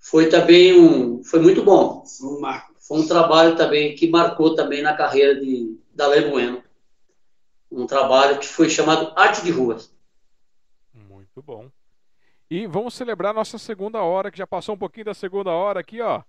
[0.03, 2.03] foi também um, foi muito bom.
[2.21, 2.73] Um marco.
[2.77, 6.61] Foi um trabalho também que marcou também na carreira de da Lei Bueno.
[7.71, 9.95] Um trabalho que foi chamado Arte de Ruas.
[10.93, 11.71] Muito bom.
[12.51, 16.01] E vamos celebrar nossa segunda hora, que já passou um pouquinho da segunda hora aqui,
[16.01, 16.21] ó.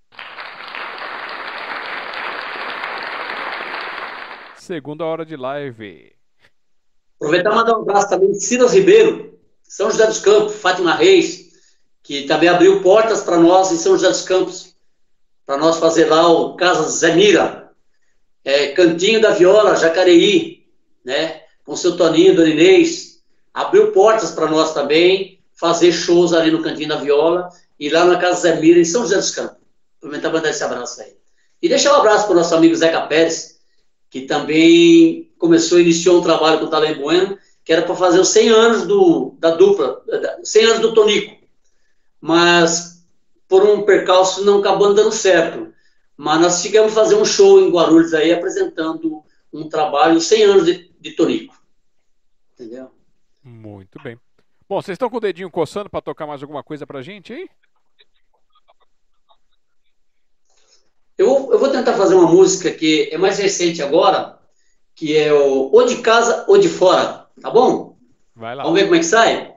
[4.65, 6.11] Segunda hora de live.
[7.17, 11.51] Aproveitar e mandar um abraço também de Silas Ribeiro, São José dos Campos, Fátima Reis,
[12.03, 14.75] que também abriu portas para nós em São José dos Campos,
[15.45, 17.73] para nós fazer lá o Casa Zé Mira,
[18.43, 20.67] é, Cantinho da Viola, Jacareí,
[21.05, 23.21] né, com seu Toninho, Dona Inês,
[23.53, 28.19] abriu portas para nós também, fazer shows ali no Cantinho da Viola, e lá na
[28.19, 29.59] Casa Zé Mira, em São José dos Campos.
[29.99, 31.15] Aproveitar para mandar esse abraço aí.
[31.61, 33.54] E deixar um abraço para o nosso amigo Zeca Pérez,
[34.15, 38.29] que também começou, iniciou um trabalho com o Talém Bueno, que era para fazer os
[38.29, 40.01] 100 anos do, da dupla,
[40.45, 41.35] 100 anos do Tonico
[42.21, 43.05] mas
[43.49, 45.75] por um percalço não acabou dando certo.
[46.17, 50.65] Mas nós chegamos a fazer um show em Guarulhos aí, apresentando um trabalho 100 anos
[50.65, 51.61] de, de Tonico.
[52.53, 52.93] Entendeu?
[53.43, 54.17] Muito bem.
[54.69, 57.51] Bom, vocês estão com o dedinho coçando para tocar mais alguma coisa pra gente aí?
[61.17, 64.39] Eu vou tentar fazer uma música que é mais recente agora,
[64.95, 67.97] que é o ou de casa ou de fora, tá bom?
[68.35, 68.65] Vai lá.
[68.65, 69.55] Vamos ver como é que sai?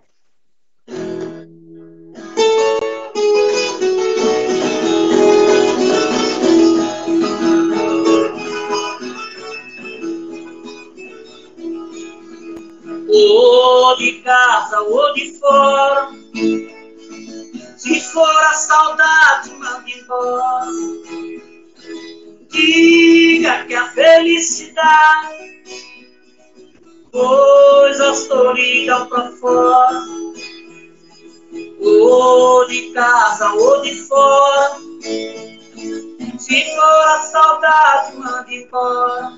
[13.09, 16.09] ou de casa ou de fora.
[17.87, 20.67] Se for a saudade, manda embora.
[22.49, 25.63] Diga que a felicidade,
[27.13, 30.05] coisas floridas pra fora.
[31.79, 34.81] Ou de casa ou de fora.
[36.39, 39.31] Se for a saudade, manda embora.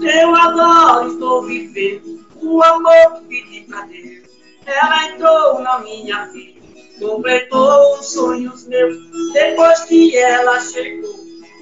[0.00, 4.28] Eu adoro, estou vivendo o amor que pedi pra Deus.
[4.66, 6.60] Ela entrou na minha vida,
[6.98, 8.98] completou os sonhos meus.
[9.32, 11.14] Depois que ela chegou,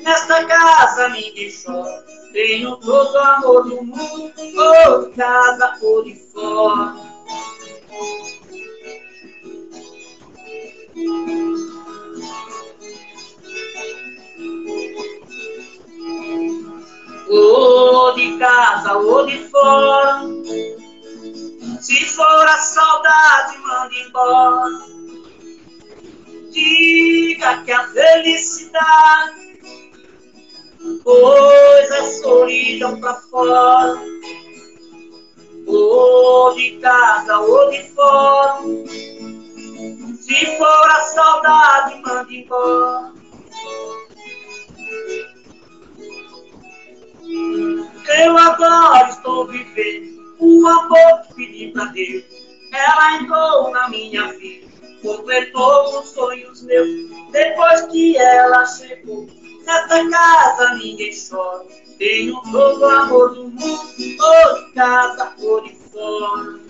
[0.03, 2.05] nesta casa ninguém chora.
[2.33, 6.95] Tenho todo o amor do mundo, de casa ou de fora.
[17.29, 20.23] Ou de casa ou de fora.
[21.81, 24.99] Se for a saudade, manda embora.
[26.51, 29.61] Diga que a felicidade,
[31.05, 33.95] coisa solidão pra fora.
[35.67, 38.63] Ou de casa ou de fora.
[40.21, 43.13] Se for a saudade, manda embora.
[47.29, 52.25] Eu agora estou vivendo o amor que pedi pra Deus.
[52.73, 54.67] Ela entrou na minha vida,
[55.03, 56.89] completou os sonhos meus.
[57.31, 59.27] Depois que ela chegou,
[59.67, 61.67] nessa casa ninguém chora.
[61.99, 66.69] Tenho todo o amor do mundo, ou casa ou de fora.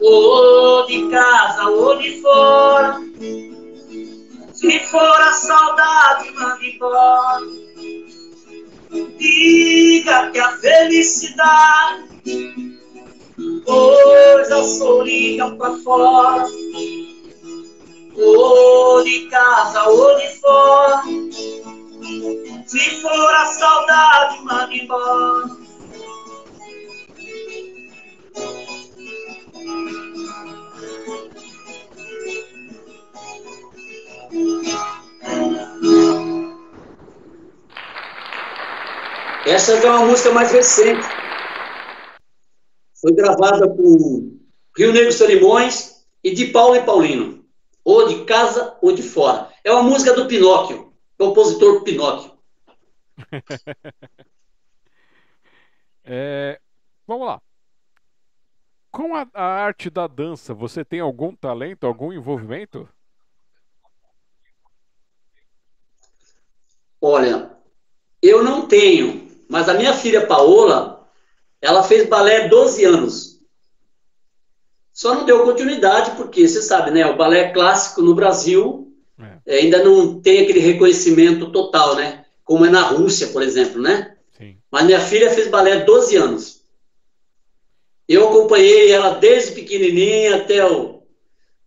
[0.00, 3.00] Ou de casa ou de fora.
[4.52, 7.40] Se for a saudade, manda embora.
[9.18, 12.08] Diga que a felicidade,
[13.64, 16.46] coisa solidão pra fora.
[18.16, 21.02] Ou de casa ou de fora.
[22.66, 25.67] Se for a saudade, manda embora.
[39.46, 41.06] Essa é uma música mais recente.
[43.00, 43.98] Foi gravada por
[44.76, 47.44] Rio Negro Solimões e de Paulo e Paulino.
[47.84, 49.48] Ou de casa ou de fora.
[49.64, 52.32] É uma música do Pinóquio, compositor Pinóquio.
[56.10, 56.58] É,
[57.06, 57.38] vamos lá.
[58.90, 62.88] Com a, a arte da dança, você tem algum talento, algum envolvimento?
[67.00, 67.50] Olha,
[68.22, 71.08] eu não tenho, mas a minha filha Paola,
[71.60, 73.38] ela fez balé 12 anos.
[74.92, 78.92] Só não deu continuidade porque, você sabe, né, o balé clássico no Brasil
[79.46, 79.58] É.
[79.60, 82.24] ainda não tem aquele reconhecimento total, né?
[82.44, 84.16] Como é na Rússia, por exemplo, né?
[84.36, 84.56] Sim.
[84.70, 86.62] Mas minha filha fez balé 12 anos.
[88.08, 90.98] Eu acompanhei ela desde pequenininha até o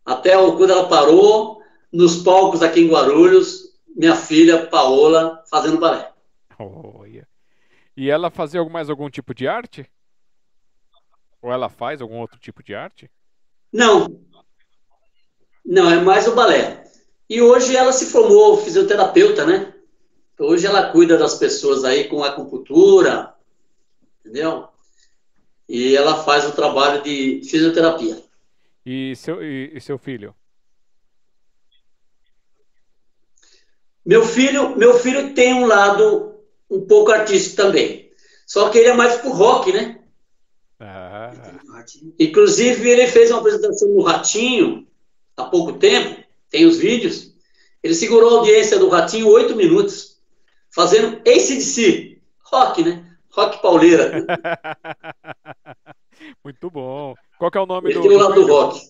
[0.03, 6.11] até o, quando ela parou nos palcos aqui em Guarulhos, minha filha Paola fazendo balé.
[6.59, 7.27] Olha.
[7.95, 9.89] E ela fazia algum- mais algum tipo de arte?
[11.41, 13.09] Ou ela faz algum outro tipo de arte?
[13.71, 14.21] Não.
[15.65, 16.83] Não, é mais o balé.
[17.29, 19.73] E hoje ela se formou fisioterapeuta, né?
[20.39, 23.33] Hoje ela cuida das pessoas aí com acupuntura,
[24.19, 24.67] entendeu?
[25.69, 28.21] E ela faz o trabalho de fisioterapia.
[28.85, 30.35] E seu, e, e seu filho?
[34.05, 36.35] Meu filho, meu filho tem um lado
[36.69, 38.11] um pouco artístico também.
[38.45, 39.99] Só que ele é mais pro rock, né?
[40.79, 41.31] Ah,
[42.19, 44.87] Inclusive, ele fez uma apresentação no Ratinho
[45.37, 47.33] há pouco tempo, tem os vídeos.
[47.83, 50.19] Ele segurou a audiência do Ratinho oito minutos,
[50.69, 53.05] fazendo ACDC, rock, né?
[53.29, 54.25] Rock pauleira.
[56.43, 57.15] Muito bom.
[57.37, 58.89] Qual que é o nome Ele do, tem o do lado do rock.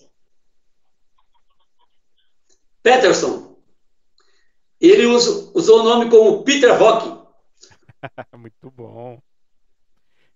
[2.81, 3.50] Peterson.
[4.81, 7.21] Ele usou o nome como Peter Rock.
[8.35, 9.21] Muito bom.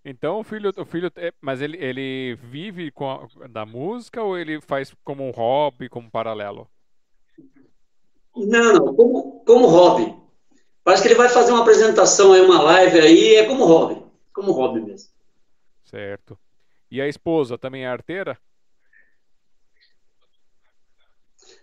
[0.04, 4.38] Então o filho, o filho, é- mas ele, ele vive com a- da música ou
[4.38, 6.70] ele faz como um hobby, como um paralelo?
[8.36, 10.16] Não, não, como, como hobby.
[10.84, 14.06] Parece que ele vai fazer uma apresentação aí, uma live aí, é como hobby.
[14.32, 15.10] Como hobby mesmo.
[15.84, 16.38] Certo.
[16.92, 18.38] E a esposa também é arteira?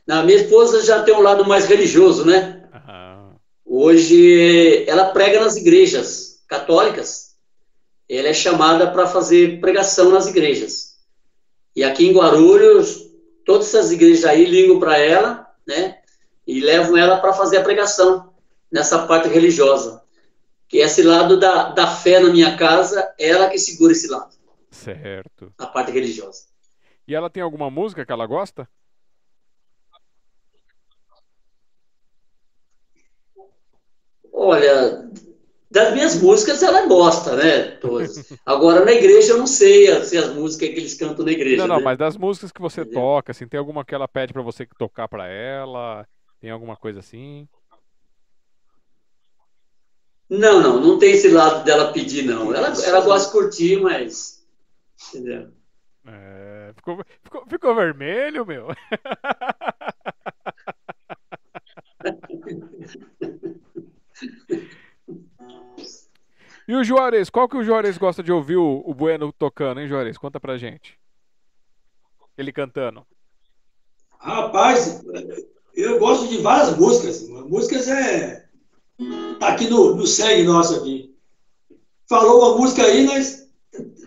[0.07, 2.69] Na minha esposa já tem um lado mais religioso, né?
[2.73, 3.31] Ah,
[3.65, 7.37] Hoje ela prega nas igrejas católicas.
[8.09, 10.99] Ela é chamada para fazer pregação nas igrejas.
[11.75, 13.11] E aqui em Guarulhos,
[13.47, 15.99] todas essas igrejas aí ligam para ela, né?
[16.47, 18.35] E levam ela para fazer a pregação
[18.71, 20.03] nessa parte religiosa.
[20.69, 24.35] Que esse lado da, da fé na minha casa, ela que segura esse lado,
[24.71, 25.53] certo.
[25.59, 26.45] a parte religiosa.
[27.07, 28.69] E ela tem alguma música que ela gosta?
[34.31, 35.09] Olha,
[35.71, 37.63] das minhas músicas ela gosta, né?
[37.81, 38.31] Todas.
[38.45, 41.63] Agora na igreja eu não sei se as músicas que eles cantam na igreja.
[41.63, 41.83] Não, não, né?
[41.83, 43.01] mas das músicas que você Entendeu?
[43.01, 46.07] toca, assim, tem alguma que ela pede pra você tocar pra ela?
[46.41, 47.49] Tem alguma coisa assim?
[50.29, 52.55] Não, não, não tem esse lado dela pedir, não.
[52.55, 54.47] Ela, ela gosta de curtir, mas.
[55.09, 55.49] Entendeu?
[56.07, 58.69] É, ficou, ficou, ficou vermelho, meu.
[66.73, 67.29] E o Juarez?
[67.29, 70.17] Qual que o Juarez gosta de ouvir o, o Bueno tocando, hein, Juarez?
[70.17, 70.99] Conta pra gente.
[72.39, 73.05] Ele cantando.
[74.19, 75.03] Rapaz,
[75.77, 77.29] eu gosto de várias músicas.
[77.29, 78.47] Músicas é.
[79.39, 81.15] Tá aqui no, no sangue nosso aqui.
[82.09, 83.47] Falou uma música aí, nós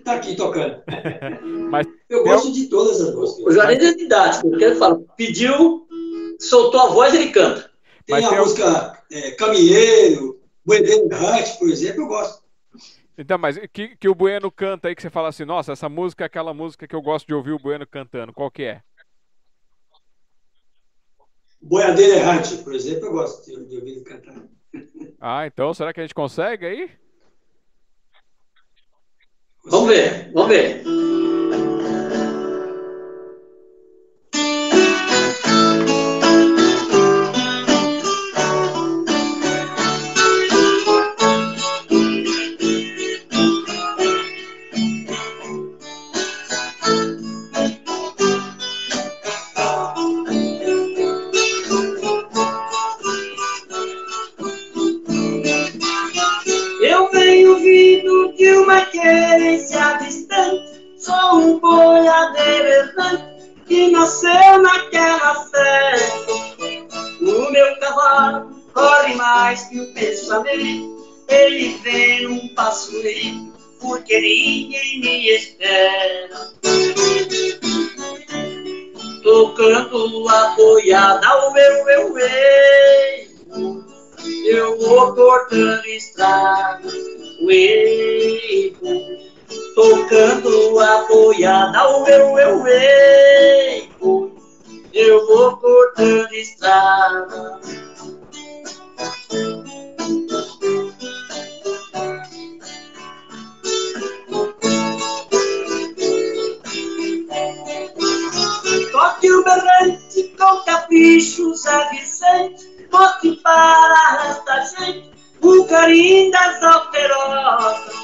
[0.04, 0.82] tá aqui tocando.
[1.70, 3.54] Mas Eu gosto de todas as O músicas.
[3.54, 5.88] Juarez é didático, porque ele fala, pediu,
[6.40, 7.70] soltou a voz, ele canta.
[8.08, 12.44] Tem Mas a tem um- música é, Caminheiro, Buedeiro Hunt, por exemplo, eu gosto.
[13.18, 16.24] Então, mas que, que o Bueno canta aí que você fala assim, nossa, essa música
[16.24, 18.34] é aquela música que eu gosto de ouvir o Bueno cantando.
[18.34, 18.82] Qual que é?
[21.62, 24.44] Boiadeiro Errante, por exemplo, eu gosto de, de ouvir ele cantar.
[25.28, 26.92] Ah, então será que a gente consegue aí?
[29.64, 30.84] Vamos ver, vamos ver.
[80.96, 83.36] A boiada, o eu, eu, eu.
[84.48, 86.88] Eu vou cortando estrada,
[87.42, 88.74] uê,
[89.76, 93.90] tocando a boiada, eu, eu, ei,
[94.94, 97.60] eu vou cortando estrada.
[108.92, 110.05] Toque o berrante
[110.38, 117.96] com capricho, Zé Vicente, Bote para esta gente o carinho das alterosas.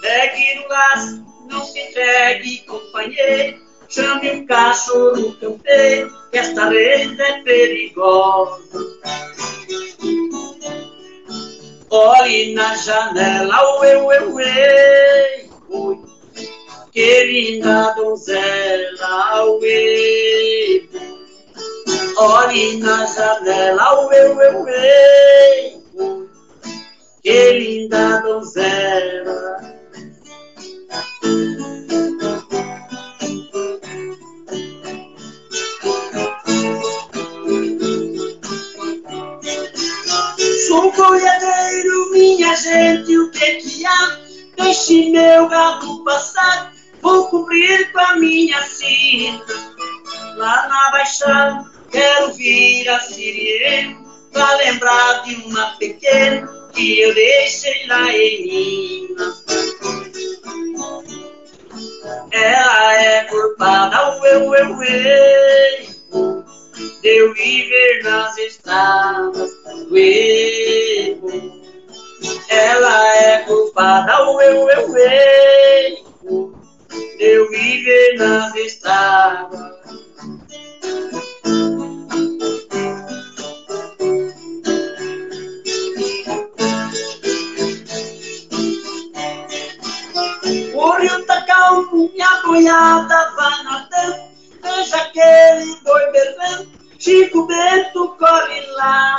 [0.00, 3.66] Pegue no laço, não se entregue, companheiro.
[3.88, 8.80] Chame o cachorro campeiro, que esta rede é perigosa.
[11.90, 16.00] Olhe na janela, eu, eu, ei, ui.
[16.90, 20.88] Que linda donzela, o ei,
[22.16, 25.82] Olhe na janela, o eu, eu, ei,
[27.22, 29.76] que linda donzela.
[40.66, 44.18] Sou boiadeiro, minha gente, o que que há?
[44.56, 49.54] Deixe meu gado passar, vou cumprir com a minha cinta.
[50.36, 57.86] Lá na Baixada, quero vir a Siriema, pra lembrar de uma pequena que eu deixei
[57.86, 59.44] lá em Minas.
[62.30, 66.44] Ela é culpada, eu, eu, eu,
[67.02, 69.50] de eu viver nas estradas
[69.94, 71.62] erro.
[72.48, 72.96] Ela
[73.76, 76.54] chupada, o eu, eu, eu,
[77.18, 79.76] eu viver nas estradas.
[90.86, 94.22] O rio tá calmo e a boiada vai nadando,
[94.62, 99.18] veja aquele boi berrando, Chico Bento corre lá.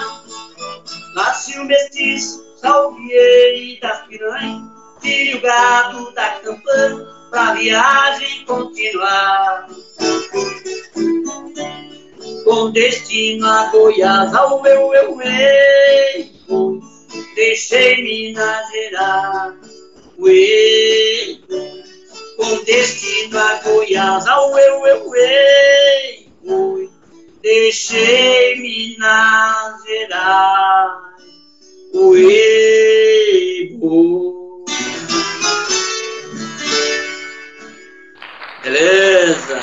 [1.14, 4.62] Nasce o mestiço, salviei das piranhas,
[5.02, 9.68] tire o gado da campana, pra viagem continuar.
[12.46, 15.22] Com destino a Goiás, ao eu, eu,
[16.48, 16.82] eu,
[17.36, 19.87] deixei Minas Gerais.
[20.18, 21.40] Uê,
[22.38, 26.92] com destino a Goiás, ao eu, eu, eu,
[27.42, 30.92] deixei Minas Gerais.
[31.94, 32.68] Uê,
[38.64, 39.62] Beleza.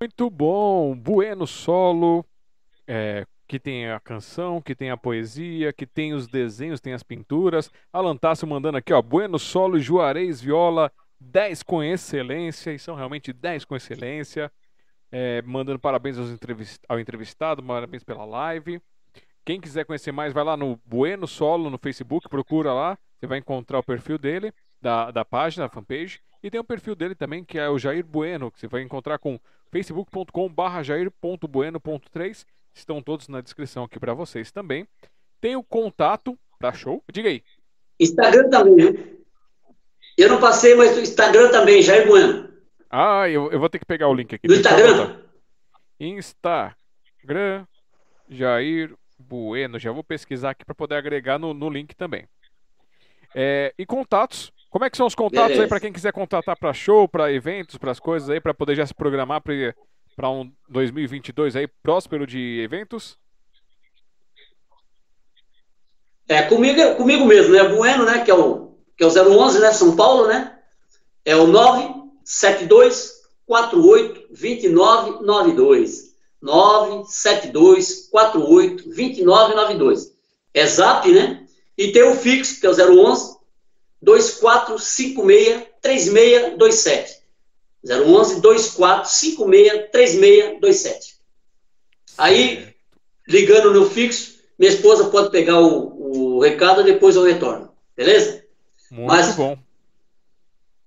[0.00, 0.94] Muito bom.
[0.94, 2.24] Bueno solo.
[2.86, 7.02] É, que tem a canção, que tem a poesia, que tem os desenhos, tem as
[7.02, 7.72] pinturas.
[7.90, 9.00] Alan Tasso mandando aqui, ó.
[9.00, 12.74] Bueno solo, Juarez, viola, 10 com excelência.
[12.74, 14.52] E são realmente 10 com excelência.
[15.10, 16.82] É, mandando parabéns entrevist...
[16.86, 18.82] ao entrevistado, parabéns pela live.
[19.46, 22.98] Quem quiser conhecer mais, vai lá no Bueno Solo no Facebook, procura lá.
[23.18, 26.20] Você vai encontrar o perfil dele, da, da página, da fanpage.
[26.42, 29.18] E tem o perfil dele também, que é o Jair Bueno, que você vai encontrar
[29.18, 29.40] com
[29.72, 32.44] facebook.com.br jair.bueno.3.
[32.78, 34.86] Estão todos na descrição aqui para vocês também.
[35.40, 37.02] Tem o contato para show.
[37.12, 37.42] Diga aí.
[37.98, 39.04] Instagram também, né?
[40.16, 42.48] Eu não passei, mas o Instagram também, Jair Bueno.
[42.88, 44.46] Ah, eu, eu vou ter que pegar o link aqui.
[44.46, 45.20] Do Instagram?
[45.98, 47.66] Instagram,
[48.28, 49.78] Jair Bueno.
[49.78, 52.28] Já vou pesquisar aqui para poder agregar no, no link também.
[53.34, 54.52] É, e contatos.
[54.70, 55.62] Como é que são os contatos Beleza.
[55.62, 58.76] aí para quem quiser contatar para show, para eventos, para as coisas aí, para poder
[58.76, 59.74] já se programar para
[60.26, 63.18] um 2022 aí próspero de eventos?
[66.28, 67.68] É comigo, comigo mesmo, né?
[67.68, 68.24] Bueno, né?
[68.24, 69.72] Que é o que é o 011, né?
[69.72, 70.58] São Paulo, né?
[71.24, 73.12] É o 972
[73.46, 76.14] 48 2992.
[76.42, 80.12] 972 48 2992.
[80.52, 81.46] É zap, né?
[81.76, 83.38] E tem o fixo, que é o 011
[84.02, 87.17] 2456 3627.
[87.84, 91.18] 011 2456 3627.
[92.16, 92.74] Aí,
[93.28, 97.72] ligando no fixo, minha esposa pode pegar o, o recado e depois eu retorno.
[97.96, 98.44] Beleza?
[98.90, 99.56] Muito Mas, bom.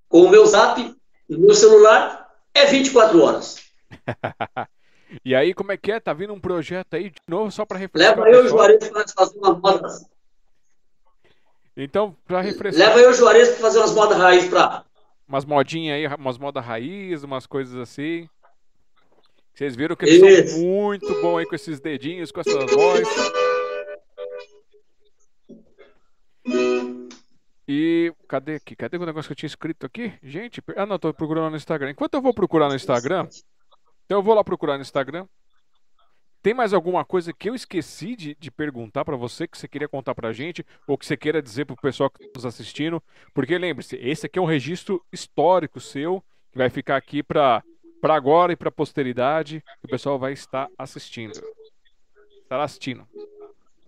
[0.08, 0.94] Com o meu zap,
[1.28, 3.56] no meu celular, é 24 horas.
[5.24, 6.00] e aí, como é que é?
[6.00, 8.18] Tá vindo um projeto aí de novo só para refrescar?
[8.18, 10.04] Leva eu e o Juarez para fazer uma modas.
[11.74, 12.88] Então, para refrescar.
[12.88, 14.84] Leva eu e o Juarez para fazer umas modas raiz para.
[15.26, 18.28] Umas modinhas aí, umas modas raiz, umas coisas assim.
[19.54, 20.50] Vocês viram que eles Isso.
[20.52, 23.08] são muito bons aí com esses dedinhos, com essas vozes.
[27.68, 28.74] E cadê aqui?
[28.74, 30.12] Cadê o negócio que eu tinha escrito aqui?
[30.22, 31.90] Gente, ah não, tô procurando no Instagram.
[31.90, 33.28] Enquanto eu vou procurar no Instagram,
[34.04, 35.26] então eu vou lá procurar no Instagram.
[36.42, 39.88] Tem mais alguma coisa que eu esqueci de, de perguntar para você que você queria
[39.88, 43.00] contar pra gente ou que você queira dizer pro pessoal que está nos assistindo?
[43.32, 47.62] Porque lembre-se, esse aqui é um registro histórico seu que vai ficar aqui para
[48.00, 51.40] para agora e para posteridade, que o pessoal vai estar assistindo.
[52.42, 53.06] Estará assistindo.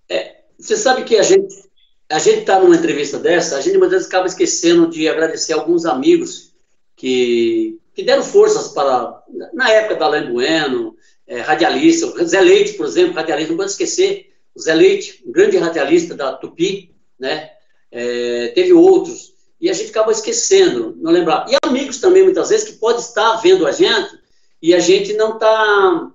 [0.09, 1.65] É, você sabe que a gente
[2.09, 5.85] a gente está numa entrevista dessa, a gente muitas vezes acaba esquecendo de agradecer alguns
[5.85, 6.55] amigos
[6.95, 9.21] que, que deram forças para,
[9.53, 10.94] na época da Alain Bueno,
[11.27, 15.33] é, radialista, o Zé Leite, por exemplo, radialista, não pode esquecer, o Zé Leite, um
[15.33, 17.51] grande radialista da Tupi, né,
[17.91, 21.47] é, teve outros, e a gente acaba esquecendo, não lembrar.
[21.49, 24.19] E amigos também, muitas vezes, que pode estar vendo a gente
[24.61, 26.11] e a gente não está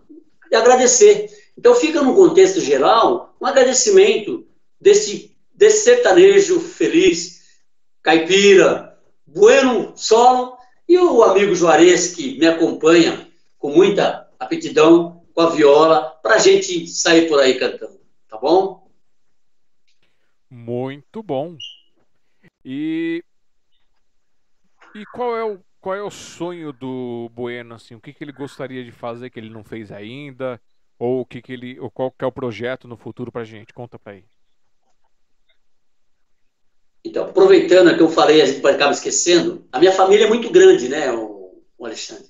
[0.53, 1.29] agradecer.
[1.57, 4.45] Então fica num contexto geral um agradecimento
[4.79, 7.41] desse desse sertanejo feliz,
[8.01, 8.97] caipira,
[9.27, 10.57] bueno solo,
[10.87, 16.39] e o amigo Juarez, que me acompanha com muita aptidão com a viola, para a
[16.39, 18.89] gente sair por aí cantando, tá bom?
[20.49, 21.55] Muito bom.
[22.65, 23.23] E,
[24.95, 27.95] e qual é o qual é o sonho do Bueno assim?
[27.95, 30.61] O que, que ele gostaria de fazer que ele não fez ainda?
[30.97, 33.73] Ou o que, que ele, ou qual que é o projeto no futuro para gente?
[33.73, 34.25] Conta para aí.
[37.03, 40.89] Então, aproveitando que eu falei, a gente acaba esquecendo, a minha família é muito grande,
[40.89, 42.28] né, o, o Alexandre?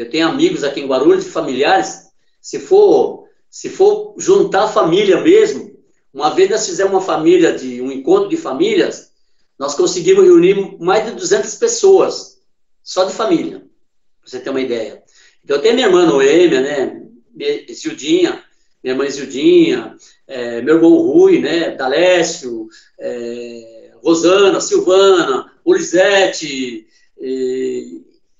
[0.00, 2.08] Eu tenho amigos aqui em Guarulhos, familiares,
[2.40, 5.76] se for Se for juntar família mesmo,
[6.14, 9.12] uma vez nós fizemos uma família, de um encontro de famílias,
[9.58, 12.40] nós conseguimos reunir mais de 200 pessoas,
[12.82, 15.02] só de família, para você ter uma ideia.
[15.44, 17.02] Então, tenho minha irmã Noêmia, né,
[17.70, 18.42] Zildinha,
[18.82, 19.96] minha mãe Zildinha,
[20.26, 26.86] é, meu irmão Rui, né, Dalécio, é, Rosana, Silvana, Ulisete,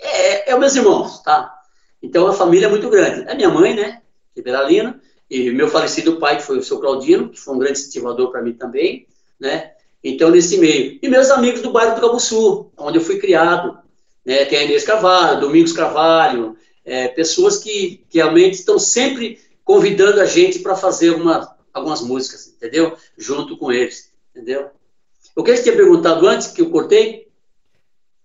[0.00, 1.54] é, é, meus irmãos, tá?
[2.02, 3.28] Então, a família é muito grande.
[3.28, 4.02] É minha mãe, né,
[4.36, 8.30] Liberalina, e meu falecido pai, que foi o seu Claudino, que foi um grande incentivador
[8.30, 9.06] para mim também,
[9.38, 9.72] né?
[10.02, 10.98] Então, nesse meio.
[11.02, 13.78] E meus amigos do bairro do Cabo Sul, onde eu fui criado.
[14.24, 14.44] Né?
[14.46, 20.24] Tem a Inês Carvalho, Domingos Carvalho, é, pessoas que, que realmente estão sempre convidando a
[20.24, 22.96] gente para fazer uma, algumas músicas, entendeu?
[23.16, 24.70] Junto com eles, entendeu?
[25.36, 27.28] O que você tinha perguntado antes, que eu cortei?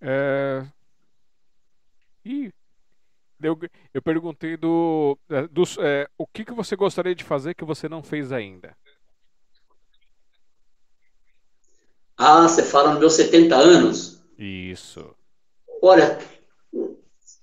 [0.01, 0.65] É...
[2.25, 2.51] Ih,
[3.41, 3.57] eu,
[3.93, 7.87] eu perguntei do, é, do é, o que, que você gostaria de fazer que você
[7.87, 8.75] não fez ainda.
[12.17, 14.23] Ah, você fala nos meus 70 anos?
[14.37, 15.15] Isso.
[15.81, 16.17] Olha,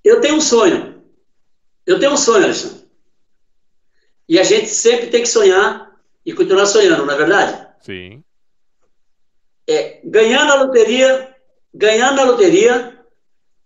[0.02, 1.02] eu tenho um sonho.
[1.86, 2.83] Eu tenho um sonho, Alexandre.
[4.28, 5.94] E a gente sempre tem que sonhar
[6.25, 7.69] e continuar sonhando, não é verdade?
[7.83, 8.25] Sim.
[9.69, 11.36] É, ganhar na loteria,
[11.75, 13.01] ganhar na loteria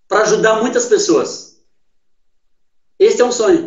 [0.09, 1.65] para ajudar muitas pessoas.
[2.99, 3.67] Esse é um sonho.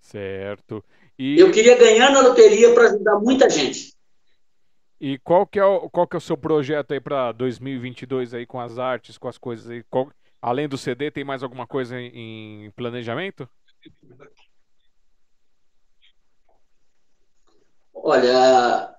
[0.00, 0.84] Certo.
[1.18, 1.38] E...
[1.38, 3.94] Eu queria ganhar na loteria para ajudar muita gente.
[5.00, 8.46] E qual que é o, qual que é o seu projeto aí para 2022 aí
[8.46, 9.82] com as artes, com as coisas aí?
[9.90, 13.48] Qual, além do CD, tem mais alguma coisa em, em planejamento?
[17.92, 18.94] Olha,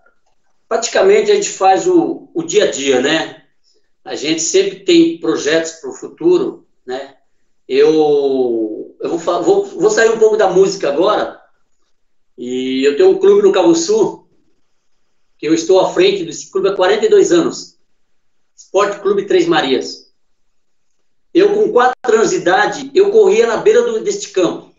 [0.67, 3.44] praticamente a gente faz o, o dia a dia, né?
[4.06, 7.17] A gente sempre tem projetos para o futuro, né?
[7.67, 11.42] Eu, eu vou, vou, vou sair um pouco da música agora.
[12.38, 14.30] E eu tenho um clube no Cabo Sul,
[15.40, 17.80] que eu estou à frente desse clube há 42 anos.
[18.56, 20.14] Esporte Clube Três Marias.
[21.34, 24.72] Eu, com quatro anos de idade, eu corria na beira do, deste campo.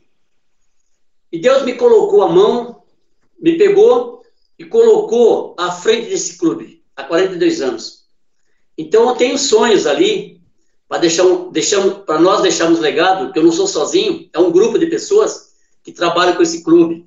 [1.33, 2.85] E Deus me colocou a mão,
[3.39, 4.23] me pegou
[4.57, 8.06] e colocou à frente desse clube, há 42 anos.
[8.77, 10.41] Então, eu tenho sonhos ali,
[10.89, 14.79] para deixar, deixar, para nós deixarmos legado, que eu não sou sozinho, é um grupo
[14.79, 17.07] de pessoas que trabalham com esse clube.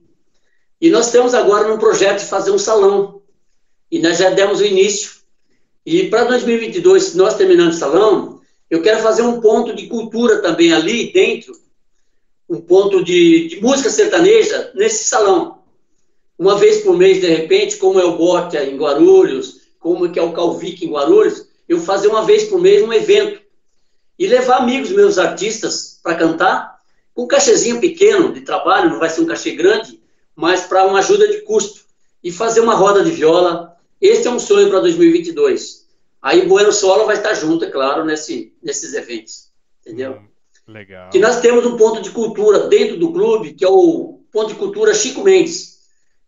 [0.81, 3.21] E nós temos agora um projeto de fazer um salão.
[3.91, 5.11] E nós já demos o início.
[5.85, 10.41] E para 2022, se nós terminarmos o salão, eu quero fazer um ponto de cultura
[10.41, 11.53] também ali dentro,
[12.47, 15.59] um ponto de, de música sertaneja nesse salão.
[16.37, 20.19] Uma vez por mês, de repente, como é o Bote em Guarulhos, como é que
[20.19, 23.39] é o Calvic em Guarulhos, eu fazer uma vez por mês um evento
[24.17, 26.79] e levar amigos meus artistas para cantar,
[27.13, 30.01] com um cachezinho pequeno de trabalho, não vai ser um cachê grande,
[30.35, 31.81] mas para uma ajuda de custo
[32.23, 33.77] e fazer uma roda de viola.
[34.01, 35.87] Este é um sonho para 2022.
[36.21, 39.49] Aí Bueno Solo vai estar junto, é claro, nesse, nesses eventos.
[39.81, 40.13] Entendeu?
[40.13, 41.09] Hum, legal.
[41.09, 44.55] Que nós temos um ponto de cultura dentro do clube, que é o ponto de
[44.55, 45.79] cultura Chico Mendes,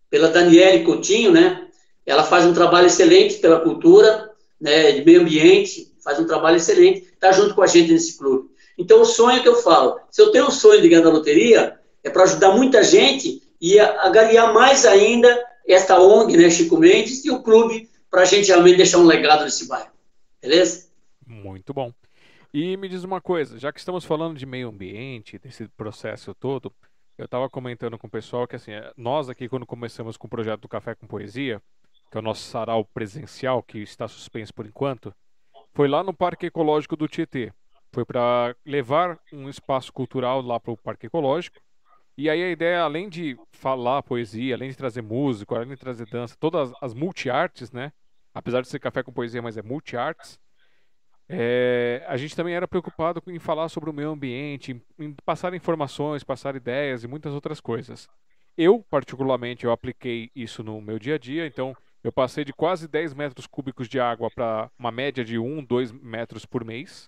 [0.09, 1.67] pela Daniele Coutinho, né?
[2.05, 4.30] Ela faz um trabalho excelente pela cultura,
[4.61, 8.49] né, de meio ambiente, faz um trabalho excelente, está junto com a gente nesse clube.
[8.77, 11.79] Então, o sonho que eu falo, se eu tenho um sonho de ganhar na loteria,
[12.03, 15.27] é para ajudar muita gente e agariar mais ainda
[15.67, 19.43] esta ONG, né, Chico Mendes, e o clube para a gente realmente deixar um legado
[19.43, 19.91] nesse bairro.
[20.41, 20.89] Beleza?
[21.25, 21.93] Muito bom.
[22.53, 26.73] E me diz uma coisa, já que estamos falando de meio ambiente, desse processo todo,
[27.17, 30.61] eu estava comentando com o pessoal que assim, nós aqui quando começamos com o projeto
[30.61, 31.61] do Café com Poesia,
[32.11, 35.15] que é o nosso sarau presencial que está suspenso por enquanto,
[35.73, 37.53] foi lá no Parque Ecológico do Tietê.
[37.93, 41.57] Foi para levar um espaço cultural lá para o Parque Ecológico.
[42.17, 46.05] E aí a ideia, além de falar poesia, além de trazer música, além de trazer
[46.07, 47.93] dança, todas as multiartes, né?
[48.33, 50.39] apesar de ser café com poesia, mas é multi-arts,
[51.27, 56.23] é, a gente também era preocupado em falar sobre o meio ambiente, em passar informações,
[56.23, 58.09] passar ideias e muitas outras coisas.
[58.57, 62.87] Eu, particularmente, eu apliquei isso no meu dia a dia, então eu passei de quase
[62.87, 67.07] 10 metros cúbicos de água para uma média de 1, 2 metros por mês.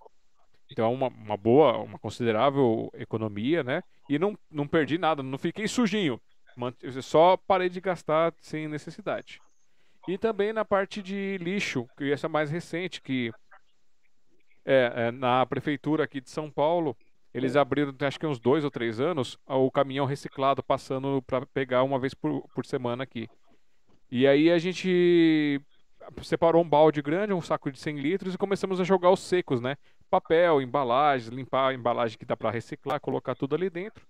[0.72, 3.82] Então, é uma, uma boa, uma considerável economia, né?
[4.10, 6.20] E não, não perdi nada, não fiquei sujinho.
[7.02, 9.40] Só parei de gastar sem necessidade.
[10.08, 13.32] E também na parte de lixo, que essa é mais recente, que
[14.66, 16.96] é, é, na prefeitura aqui de São Paulo,
[17.34, 21.84] eles abriram, acho que uns dois ou três anos, o caminhão reciclado passando para pegar
[21.84, 23.28] uma vez por, por semana aqui.
[24.16, 25.60] E aí a gente
[26.22, 29.60] separou um balde grande, um saco de 100 litros e começamos a jogar os secos,
[29.60, 29.76] né?
[30.08, 34.06] Papel, embalagens, limpar a embalagem que dá para reciclar, colocar tudo ali dentro.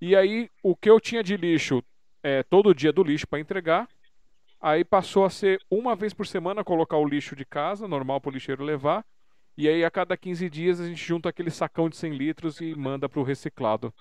[0.00, 1.82] E aí, o que eu tinha de lixo
[2.22, 3.88] é, todo dia do lixo para entregar.
[4.60, 8.30] Aí passou a ser uma vez por semana colocar o lixo de casa, normal para
[8.30, 9.04] o lixeiro levar.
[9.58, 12.76] E aí a cada 15 dias a gente junta aquele sacão de 100 litros e
[12.76, 13.92] manda para o reciclado.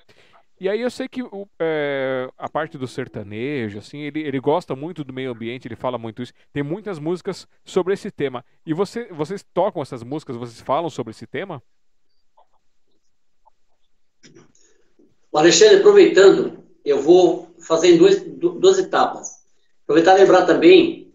[0.61, 1.23] E aí eu sei que
[1.59, 5.97] é, a parte do sertanejo, assim, ele, ele gosta muito do meio ambiente, ele fala
[5.97, 6.33] muito isso.
[6.53, 8.45] Tem muitas músicas sobre esse tema.
[8.63, 11.63] E você, vocês tocam essas músicas, vocês falam sobre esse tema?
[15.31, 19.37] O Alexandre, aproveitando, eu vou fazer em duas, duas etapas.
[19.85, 21.11] Aproveitar e lembrar também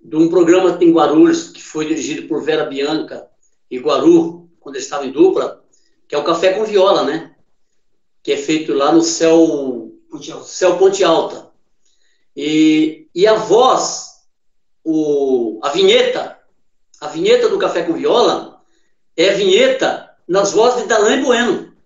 [0.00, 3.28] de um programa em Guarulhos, que foi dirigido por Vera Bianca
[3.68, 5.64] e Guaru, quando eles estavam em dupla,
[6.06, 7.35] que é o Café com Viola, né?
[8.26, 10.46] Que é feito lá no céu Ponte Alta.
[10.46, 11.48] Céu Ponte Alta.
[12.34, 14.26] E, e a voz,
[14.82, 16.36] o, a vinheta,
[17.00, 18.60] a vinheta do Café com Viola
[19.16, 21.76] é a vinheta nas vozes de Dalan Bueno.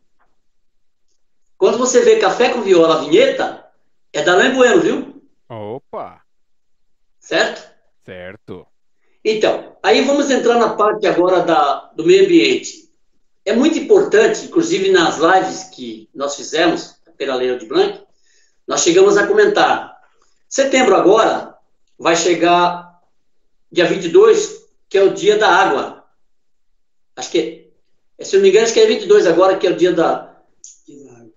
[1.59, 3.71] Quando você vê Café com Viola, a vinheta,
[4.11, 5.23] é Dalan Bueno, viu?
[5.47, 6.23] Opa!
[7.19, 7.71] Certo?
[8.03, 8.67] Certo.
[9.23, 12.90] Então, aí vamos entrar na parte agora da, do meio ambiente.
[13.51, 18.01] É muito importante, inclusive nas lives que nós fizemos pela Leila de Blanc,
[18.65, 20.01] nós chegamos a comentar.
[20.49, 21.57] Setembro agora
[21.99, 23.01] vai chegar
[23.71, 26.05] dia 22, que é o dia da água.
[27.17, 27.73] Acho que,
[28.21, 30.33] se não me engano, acho que é 22 agora, que é o dia da,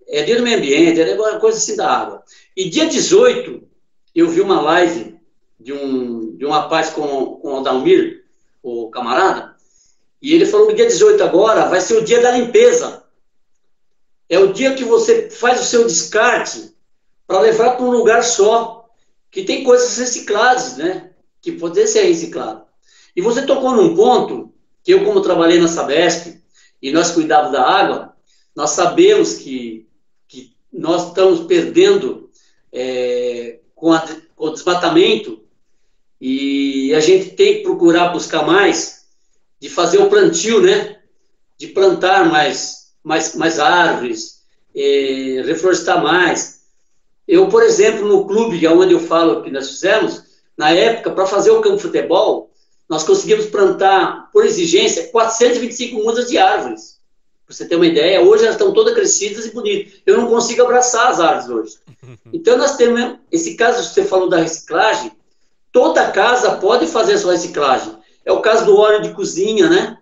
[0.08, 2.24] é dia do meio ambiente, é uma coisa assim da água.
[2.56, 3.68] E dia 18,
[4.14, 5.20] eu vi uma live
[5.60, 8.24] de um, de um rapaz com, com o Dalmir,
[8.62, 9.53] o camarada,
[10.24, 13.04] e ele falou que dia 18 agora vai ser o dia da limpeza.
[14.30, 16.74] É o dia que você faz o seu descarte
[17.28, 18.90] para levar para um lugar só,
[19.30, 21.12] que tem coisas recicladas, né?
[21.42, 22.64] Que poder ser reciclado.
[23.14, 26.42] E você tocou num ponto que eu, como trabalhei na Sabesp,
[26.82, 28.16] e nós cuidávamos da água,
[28.56, 29.90] nós sabemos que
[30.72, 32.30] nós estamos perdendo
[32.72, 34.00] é, com, a,
[34.36, 35.44] com, o desmatamento
[36.20, 39.03] e a gente tem que procurar buscar mais
[39.64, 40.98] de fazer o plantio, né?
[41.58, 44.42] De plantar mais, mais, mais árvores,
[44.76, 46.64] é, reflorestar mais.
[47.26, 50.22] Eu, por exemplo, no clube, onde eu falo que nós fizemos,
[50.58, 52.52] na época, para fazer o campo de futebol,
[52.90, 57.00] nós conseguimos plantar, por exigência, 425 mudas de árvores.
[57.46, 59.94] Para você ter uma ideia, hoje elas estão todas crescidas e bonitas.
[60.06, 61.78] Eu não consigo abraçar as árvores hoje.
[62.34, 65.14] Então, nós temos esse caso que você falou da reciclagem.
[65.72, 68.03] Toda casa pode fazer a sua reciclagem.
[68.26, 69.98] É o caso do óleo de cozinha, né?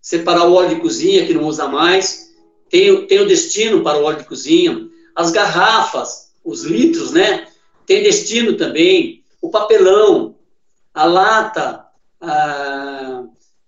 [0.00, 2.32] Separar o óleo de cozinha que não usa mais.
[2.70, 4.88] Tem, tem o destino para o óleo de cozinha.
[5.14, 7.48] As garrafas, os litros, né?
[7.86, 9.24] Tem destino também.
[9.40, 10.36] O papelão,
[10.92, 11.84] a lata.
[12.20, 13.24] A...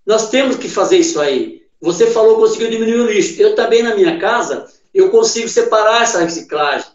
[0.07, 1.63] Nós temos que fazer isso aí.
[1.81, 3.41] Você falou que conseguiu diminuir o lixo.
[3.41, 6.89] Eu também, na minha casa, eu consigo separar essa reciclagem.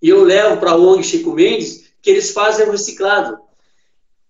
[0.00, 3.38] E eu levo para a ONG Chico Mendes, que eles fazem o reciclado.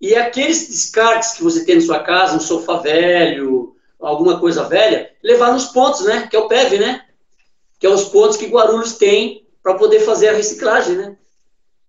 [0.01, 5.11] E aqueles descartes que você tem na sua casa, um sofá velho, alguma coisa velha,
[5.23, 6.27] levar nos pontos, né?
[6.29, 7.05] Que é o PEV, né?
[7.79, 11.17] Que é os pontos que Guarulhos tem para poder fazer a reciclagem, né?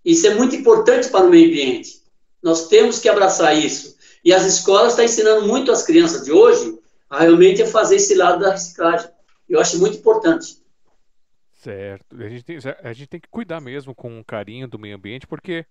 [0.04, 2.02] Isso é muito importante para o meio ambiente.
[2.42, 3.98] Nós temos que abraçar isso.
[4.24, 6.80] E as escolas estão ensinando muito às crianças de hoje
[7.18, 9.10] realmente é fazer esse lado da reciclagem.
[9.48, 10.60] Eu acho muito importante.
[11.54, 12.16] Certo.
[12.16, 15.66] A gente tem, a gente tem que cuidar mesmo com carinho do meio ambiente, porque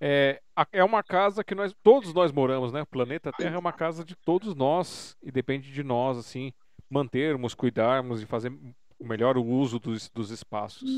[0.00, 0.40] é,
[0.72, 2.82] é uma casa que nós todos nós moramos, né?
[2.82, 6.52] O planeta Terra é uma casa de todos nós e depende de nós, assim,
[6.88, 8.50] mantermos, cuidarmos e fazer
[8.98, 10.88] o melhor uso dos, dos espaços.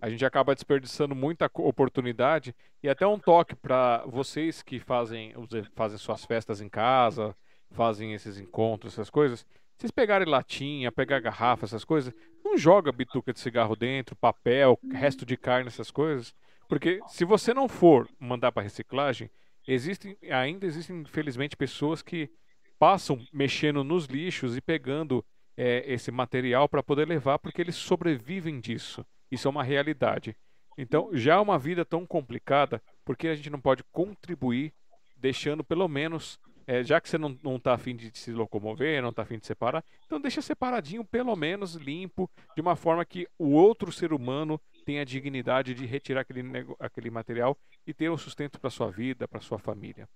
[0.00, 5.32] A gente acaba desperdiçando muita oportunidade e até um toque para vocês que fazem,
[5.74, 7.34] fazem suas festas em casa,
[7.70, 9.46] fazem esses encontros, essas coisas,
[9.76, 15.26] vocês pegarem latinha, pegar garrafa, essas coisas, não joga bituca de cigarro dentro, papel, resto
[15.26, 16.34] de carne, essas coisas,
[16.68, 19.30] porque se você não for mandar para reciclagem,
[19.66, 22.30] existem ainda existem infelizmente pessoas que
[22.78, 25.24] passam mexendo nos lixos e pegando
[25.56, 29.06] é, esse material para poder levar, porque eles sobrevivem disso.
[29.30, 30.36] Isso é uma realidade.
[30.76, 34.72] Então, já é uma vida tão complicada, porque a gente não pode contribuir
[35.16, 39.12] deixando pelo menos é, já que você não, não tá afim de se locomover, não
[39.12, 43.50] tá afim de separar, então deixa separadinho, pelo menos limpo, de uma forma que o
[43.50, 46.42] outro ser humano tenha a dignidade de retirar aquele,
[46.78, 47.56] aquele material
[47.86, 50.08] e ter o um sustento para sua vida, para sua família.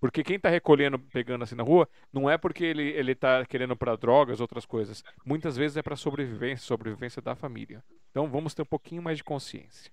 [0.00, 3.76] Porque quem está recolhendo, pegando assim na rua, não é porque ele ele está querendo
[3.76, 5.02] para drogas, outras coisas.
[5.24, 7.82] Muitas vezes é para sobrevivência, sobrevivência da família.
[8.10, 9.90] Então vamos ter um pouquinho mais de consciência.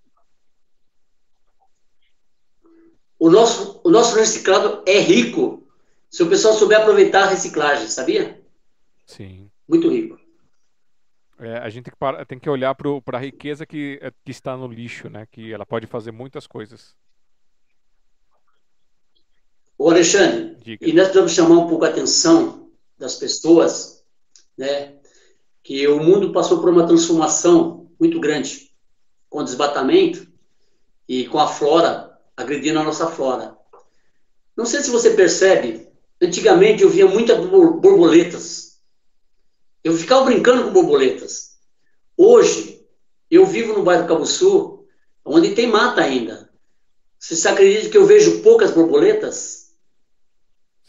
[3.20, 5.68] O nosso, o nosso reciclado é rico
[6.10, 8.42] se o pessoal souber aproveitar a reciclagem, sabia?
[9.06, 9.52] Sim.
[9.68, 10.19] Muito rico.
[11.40, 14.32] É, a gente tem que, parar- tem que olhar para a riqueza que, é, que
[14.32, 15.26] está no lixo, né?
[15.32, 16.96] Que ela pode fazer muitas coisas.
[19.78, 20.86] Ô, Alexandre, Diga.
[20.86, 24.04] e nós precisamos chamar um pouco a atenção das pessoas,
[24.58, 24.98] né?
[25.64, 28.74] Que o mundo passou por uma transformação muito grande,
[29.30, 30.28] com o desmatamento
[31.08, 33.56] e com a flora agredindo a nossa flora.
[34.58, 35.88] Não sei se você percebe,
[36.22, 38.69] antigamente eu via muitas bor- borboletas.
[39.90, 41.58] Eu ficava brincando com borboletas.
[42.16, 42.86] Hoje,
[43.30, 44.88] eu vivo no bairro Cabo Sul,
[45.26, 46.50] onde tem mata ainda.
[47.18, 49.74] Você se acredita que eu vejo poucas borboletas?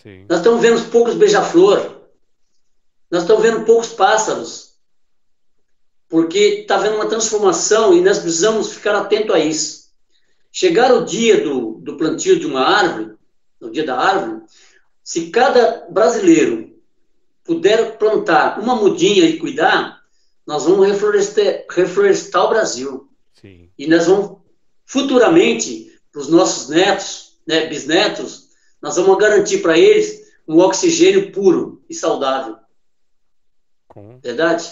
[0.02, 0.26] Sim.
[0.28, 2.08] Nós estamos vendo poucos beija-flor.
[3.10, 4.74] Nós estamos vendo poucos pássaros.
[6.08, 9.90] Porque está havendo uma transformação e nós precisamos ficar atento a isso.
[10.52, 13.14] Chegar o dia do, do plantio de uma árvore,
[13.60, 14.42] no dia da árvore,
[15.02, 16.69] se cada brasileiro
[17.54, 20.00] puder plantar uma mudinha e cuidar,
[20.46, 23.10] nós vamos reflorestar, reflorestar o Brasil.
[23.32, 23.68] Sim.
[23.76, 24.38] E nós vamos,
[24.86, 31.84] futuramente, para os nossos netos, né, bisnetos, nós vamos garantir para eles um oxigênio puro
[31.88, 32.56] e saudável.
[33.88, 34.70] Com, Verdade?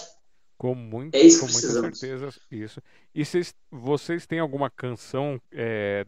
[0.57, 1.99] com, muito, É isso com que precisamos.
[1.99, 2.33] certeza.
[2.49, 2.81] Isso.
[3.13, 6.05] E vocês, vocês têm alguma canção é,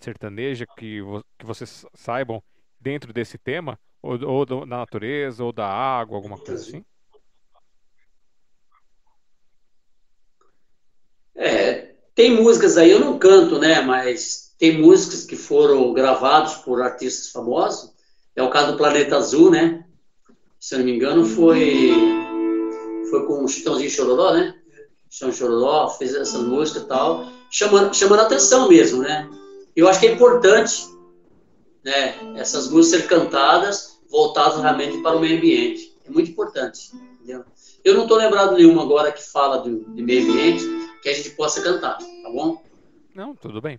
[0.00, 2.42] sertaneja que, vo- que vocês saibam
[2.80, 3.78] dentro desse tema?
[4.06, 6.84] Ou, ou do- da natureza, ou da água, alguma coisa assim?
[11.34, 13.80] É, tem músicas aí, eu não canto, né?
[13.80, 17.92] Mas tem músicas que foram gravados por artistas famosos.
[18.34, 19.84] É o caso do Planeta Azul, né?
[20.60, 21.92] Se eu não me engano, foi,
[23.10, 24.54] foi com o Chitãozinho Chororó, né?
[25.10, 29.28] Chitão Chororó fez essa música e tal, chamando, chamando a atenção mesmo, né?
[29.74, 30.86] Eu acho que é importante,
[31.84, 32.14] né?
[32.36, 35.96] Essas músicas ser cantadas, voltadas realmente para o meio ambiente.
[36.04, 37.44] É muito importante, entendeu?
[37.84, 40.64] Eu não estou lembrado nenhuma agora que fala de, de meio ambiente
[41.02, 42.62] que a gente possa cantar, tá bom?
[43.14, 43.78] Não, tudo bem.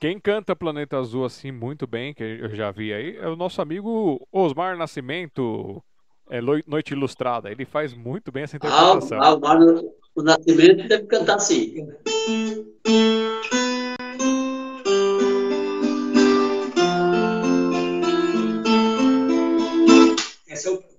[0.00, 3.62] Quem canta Planeta Azul assim muito bem, que eu já vi aí, é o nosso
[3.62, 5.82] amigo Osmar Nascimento,
[6.28, 7.50] é, Noite Ilustrada.
[7.50, 9.22] Ele faz muito bem essa Ah, interpretação.
[9.22, 11.88] ah, o o Nascimento deve cantar sim.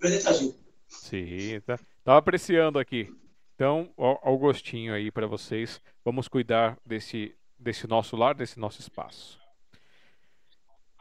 [0.03, 0.53] Planeta Azul.
[0.85, 1.79] Sim, tá.
[2.03, 3.09] Tava apreciando aqui.
[3.55, 5.81] Então, ó, ó o gostinho aí para vocês.
[6.03, 9.39] Vamos cuidar desse, desse nosso lar, desse nosso espaço.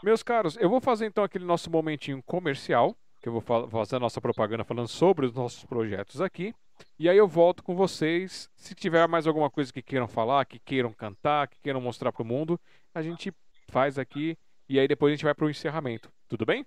[0.04, 3.96] Meus caros, eu vou fazer então aquele nosso momentinho comercial, que eu vou fa- fazer
[3.96, 6.54] a nossa propaganda falando sobre os nossos projetos aqui.
[6.96, 8.48] E aí eu volto com vocês.
[8.54, 12.22] Se tiver mais alguma coisa que queiram falar, que queiram cantar, que queiram mostrar para
[12.22, 12.58] o mundo,
[12.94, 13.32] a gente
[13.68, 16.08] faz aqui e aí depois a gente vai para o encerramento.
[16.28, 16.64] Tudo bem?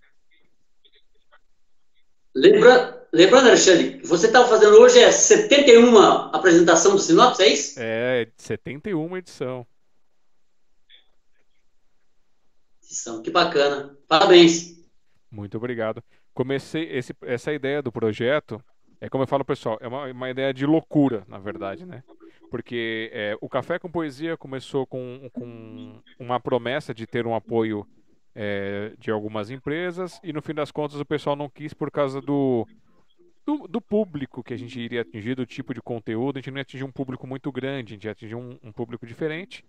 [2.35, 5.97] Lembra, lembrando, Alexandre, você estava fazendo hoje é 71
[6.33, 7.79] apresentação do Sinopse, é isso?
[7.79, 9.65] É 71 edição.
[12.83, 13.97] Edição, Que bacana.
[14.05, 14.75] Parabéns.
[15.31, 16.03] Muito obrigado.
[16.33, 18.61] Comecei esse, essa ideia do projeto,
[18.99, 22.03] é como eu falo, pessoal, é uma, uma ideia de loucura, na verdade, né?
[22.51, 27.87] Porque é, o Café com Poesia começou com, com uma promessa de ter um apoio
[28.35, 32.19] é, de algumas empresas e no fim das contas o pessoal não quis por causa
[32.19, 32.67] do,
[33.45, 36.37] do, do público que a gente iria atingir, do tipo de conteúdo.
[36.37, 38.71] A gente não ia atingir um público muito grande, a gente ia atingir um, um
[38.71, 39.63] público diferente.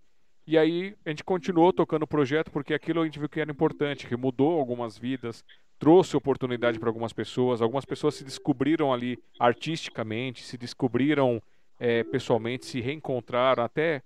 [0.46, 3.50] E aí a gente continuou tocando o projeto porque aquilo a gente viu que era
[3.50, 5.44] importante, que mudou algumas vidas,
[5.78, 7.60] trouxe oportunidade para algumas pessoas.
[7.60, 11.42] Algumas pessoas se descobriram ali artisticamente, se descobriram
[11.78, 13.62] eh, pessoalmente, se reencontraram.
[13.62, 14.02] Até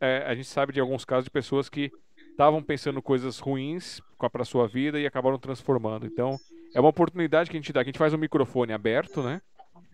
[0.00, 1.90] eh, a gente sabe de alguns casos de pessoas que
[2.34, 4.00] estavam pensando coisas ruins
[4.32, 6.06] para a sua vida e acabaram transformando.
[6.06, 6.36] Então
[6.74, 7.80] é uma oportunidade que a gente dá.
[7.84, 9.40] que A gente faz um microfone aberto, né?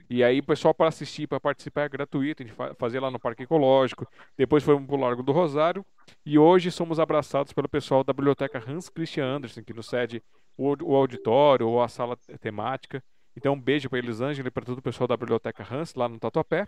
[0.08, 2.42] E aí o pessoal para assistir, para participar é gratuito.
[2.42, 4.08] A gente fa- fazia lá no Parque Ecológico.
[4.36, 5.84] Depois fomos para o Largo do Rosário.
[6.26, 10.22] E hoje somos abraçados pelo pessoal da Biblioteca Hans Christian Andersen, que nos cede
[10.56, 13.02] o, aud- o auditório ou a sala te- temática.
[13.36, 16.18] Então, um beijo para Elisângela e para todo o pessoal da Biblioteca Hans, lá no
[16.18, 16.66] Tatuapé.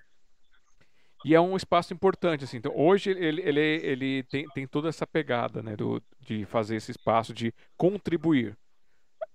[1.24, 2.56] E é um espaço importante, assim.
[2.56, 6.90] Então, hoje ele, ele, ele tem, tem toda essa pegada, né, do, de fazer esse
[6.90, 8.56] espaço, de contribuir.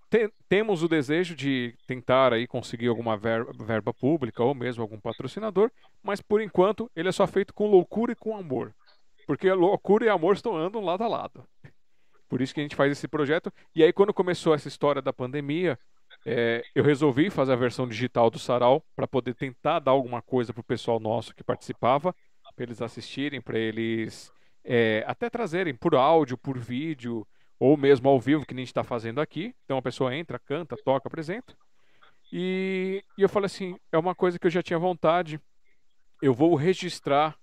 [0.09, 4.99] Te- temos o desejo de tentar aí conseguir alguma ver- verba pública ou mesmo algum
[4.99, 5.72] patrocinador,
[6.03, 8.74] mas por enquanto ele é só feito com loucura e com amor.
[9.25, 11.45] Porque loucura e amor estão andam lado a lado.
[12.30, 13.51] Por isso que a gente faz esse projeto.
[13.75, 15.80] E aí, quando começou essa história da pandemia,
[16.25, 20.53] é, eu resolvi fazer a versão digital do Sarau para poder tentar dar alguma coisa
[20.53, 22.13] para o pessoal nosso que participava,
[22.55, 24.31] para eles assistirem, para eles
[24.63, 27.25] é, até trazerem por áudio, por vídeo,
[27.59, 29.55] ou mesmo ao vivo, que nem a gente está fazendo aqui.
[29.65, 31.55] Então a pessoa entra, canta, toca, apresenta.
[32.31, 35.39] E, e eu falei assim, é uma coisa que eu já tinha vontade.
[36.21, 37.37] Eu vou registrar,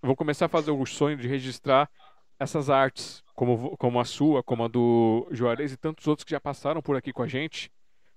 [0.00, 1.90] vou começar a fazer o sonho de registrar
[2.38, 6.40] essas artes, como, como a sua, como a do Juarez e tantos outros que já
[6.40, 7.70] passaram por aqui com a gente,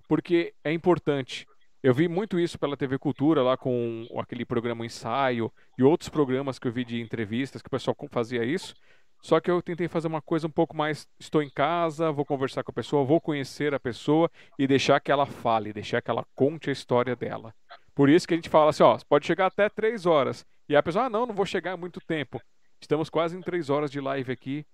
[0.07, 1.45] porque é importante.
[1.83, 6.57] Eu vi muito isso pela TV Cultura, lá com aquele programa Ensaio e outros programas
[6.57, 8.75] que eu vi de entrevistas que o pessoal fazia isso.
[9.21, 11.07] Só que eu tentei fazer uma coisa um pouco mais.
[11.19, 15.11] Estou em casa, vou conversar com a pessoa, vou conhecer a pessoa e deixar que
[15.11, 17.53] ela fale, deixar que ela conte a história dela.
[17.93, 20.45] Por isso que a gente fala assim: ó, pode chegar até três horas.
[20.69, 22.41] E a pessoa, ah, não, não vou chegar muito tempo.
[22.81, 24.65] Estamos quase em três horas de live aqui,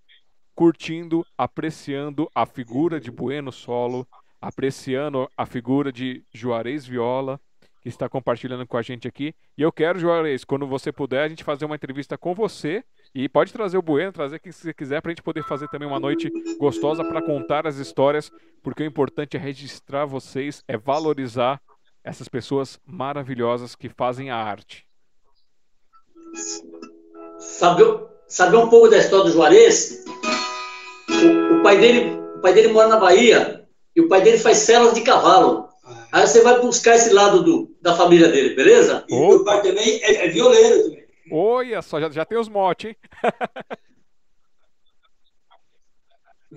[0.53, 4.07] curtindo, apreciando a figura de Bueno Solo,
[4.43, 7.39] apreciando a figura de Juarez Viola,
[7.81, 9.33] que está compartilhando com a gente aqui.
[9.57, 12.83] E eu quero, Juarez, quando você puder, a gente fazer uma entrevista com você.
[13.15, 15.88] E pode trazer o Bueno, trazer quem você quiser, para a gente poder fazer também
[15.88, 18.31] uma noite gostosa para contar as histórias,
[18.61, 21.61] porque o importante é registrar vocês, é valorizar
[22.03, 24.85] essas pessoas maravilhosas que fazem a arte.
[27.38, 27.83] Sabe,
[28.27, 30.03] sabe um pouco da história do Juarez?
[31.07, 33.62] O, o, pai dele, o pai dele mora na Bahia
[33.95, 35.69] e o pai dele faz celas de cavalo.
[36.11, 39.03] Aí você vai buscar esse lado do, da família dele, beleza?
[39.09, 41.03] E o pai também é, é violeiro também.
[41.31, 42.95] Olha só, já, já tem os motes, hein?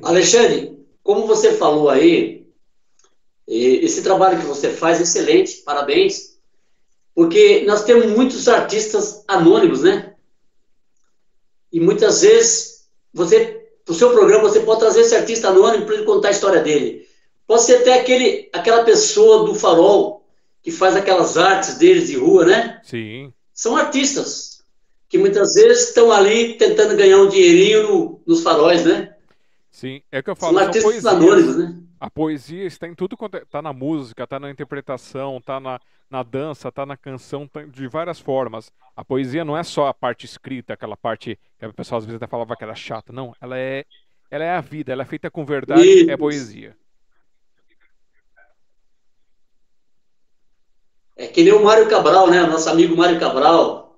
[0.02, 2.47] Alexandre, como você falou aí,
[3.47, 6.36] esse trabalho que você faz é excelente, parabéns,
[7.15, 10.15] porque nós temos muitos artistas anônimos, né?
[11.73, 15.94] E muitas vezes, você, para o seu programa, você pode trazer esse artista anônimo para
[15.94, 17.06] ele contar a história dele.
[17.47, 20.26] Pode ser até aquele, aquela pessoa do farol
[20.62, 22.81] que faz aquelas artes deles de rua, né?
[22.83, 23.33] Sim.
[23.52, 24.65] São artistas
[25.08, 29.15] que muitas vezes estão ali tentando ganhar um dinheirinho no, nos faróis, né?
[29.70, 30.58] Sim, é que eu falo.
[30.58, 31.76] São artistas anônimos, né?
[32.00, 33.36] A poesia está em tudo quanto.
[33.36, 37.62] Está é, na música, está na interpretação, está na, na dança, está na canção, tá
[37.62, 38.73] de várias formas.
[38.97, 42.16] A poesia não é só a parte escrita, aquela parte que o pessoal às vezes
[42.16, 43.12] até falava que era chata.
[43.12, 43.84] Não, ela é,
[44.31, 46.10] ela é a vida, ela é feita com verdade, Isso.
[46.10, 46.76] é poesia.
[51.16, 52.42] É que nem o Mário Cabral, né?
[52.42, 53.96] Nosso amigo Mário Cabral.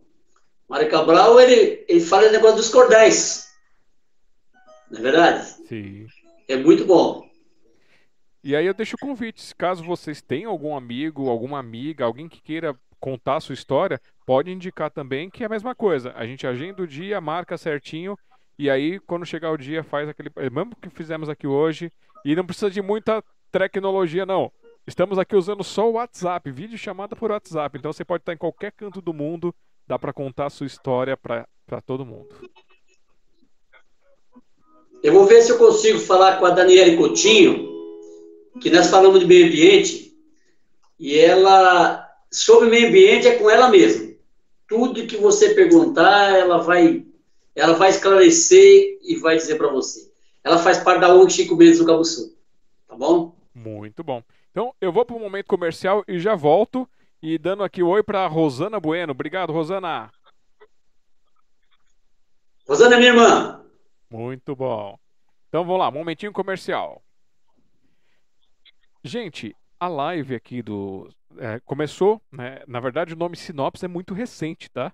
[0.68, 3.48] Mário Cabral, ele, ele fala o negócio dos cordéis.
[4.90, 5.46] Não é verdade?
[5.66, 6.06] Sim.
[6.46, 7.28] É muito bom.
[8.42, 12.40] E aí eu deixo o convite, caso vocês tenham algum amigo, alguma amiga, alguém que
[12.40, 16.12] queira contar a sua história, pode indicar também que é a mesma coisa.
[16.16, 18.16] A gente agenda o dia, marca certinho,
[18.58, 20.30] e aí quando chegar o dia faz aquele.
[20.36, 21.92] É mesmo que fizemos aqui hoje,
[22.24, 24.52] e não precisa de muita tecnologia, não.
[24.88, 27.76] Estamos aqui usando só o WhatsApp, vídeo chamada por WhatsApp.
[27.76, 29.54] Então você pode estar em qualquer canto do mundo,
[29.86, 31.46] dá para contar a sua história para
[31.84, 32.50] todo mundo.
[35.02, 37.68] Eu vou ver se eu consigo falar com a Daniela Coutinho
[38.62, 40.16] que nós falamos de meio ambiente,
[40.98, 44.14] e ela, sobre meio ambiente, é com ela mesma.
[44.66, 47.04] Tudo que você perguntar, ela vai,
[47.54, 50.10] ela vai esclarecer e vai dizer para você.
[50.42, 52.34] Ela faz parte da ONG Chico Mendes do Cabo Sul.
[52.88, 53.36] Tá bom?
[53.54, 54.22] Muito bom.
[54.58, 56.90] Então, eu vou para o momento comercial e já volto.
[57.22, 59.12] E dando aqui oi para Rosana Bueno.
[59.12, 60.10] Obrigado, Rosana.
[62.66, 63.64] Rosana é minha irmã.
[64.10, 64.98] Muito bom.
[65.48, 67.00] Então vamos lá, momentinho comercial.
[69.04, 71.08] Gente, a live aqui do.
[71.36, 72.60] É, começou, né?
[72.66, 74.92] Na verdade, o nome Sinopse é muito recente, tá?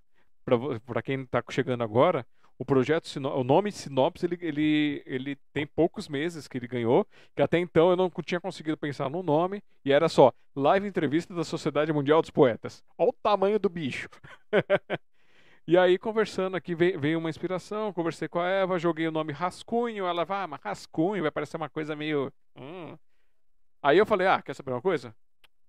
[0.84, 2.26] Para quem está chegando agora,
[2.58, 7.42] o projeto o nome Sinopse ele, ele, ele tem poucos meses que ele ganhou, que
[7.42, 11.44] até então eu não tinha conseguido pensar no nome, e era só Live Entrevista da
[11.44, 12.82] Sociedade Mundial dos Poetas.
[12.96, 14.08] Olha o tamanho do bicho.
[15.66, 19.32] e aí, conversando aqui, veio, veio, uma inspiração, conversei com a Eva, joguei o nome
[19.32, 22.32] Rascunho, ela vai, ah, mas Rascunho vai parecer uma coisa meio.
[22.56, 22.96] Hum.
[23.82, 25.14] Aí eu falei, ah, quer saber uma coisa?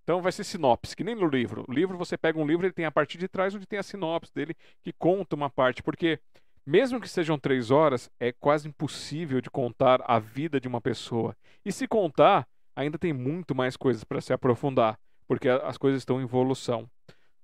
[0.06, 1.66] Então vai ser sinopse, que nem no livro.
[1.68, 3.84] O livro, você pega um livro, ele tem a parte de trás onde tem a
[3.84, 5.82] sinopse dele, que conta uma parte.
[5.82, 6.20] Porque,
[6.66, 11.36] mesmo que sejam três horas, é quase impossível de contar a vida de uma pessoa.
[11.64, 16.20] E se contar, ainda tem muito mais coisas para se aprofundar, porque as coisas estão
[16.20, 16.90] em evolução.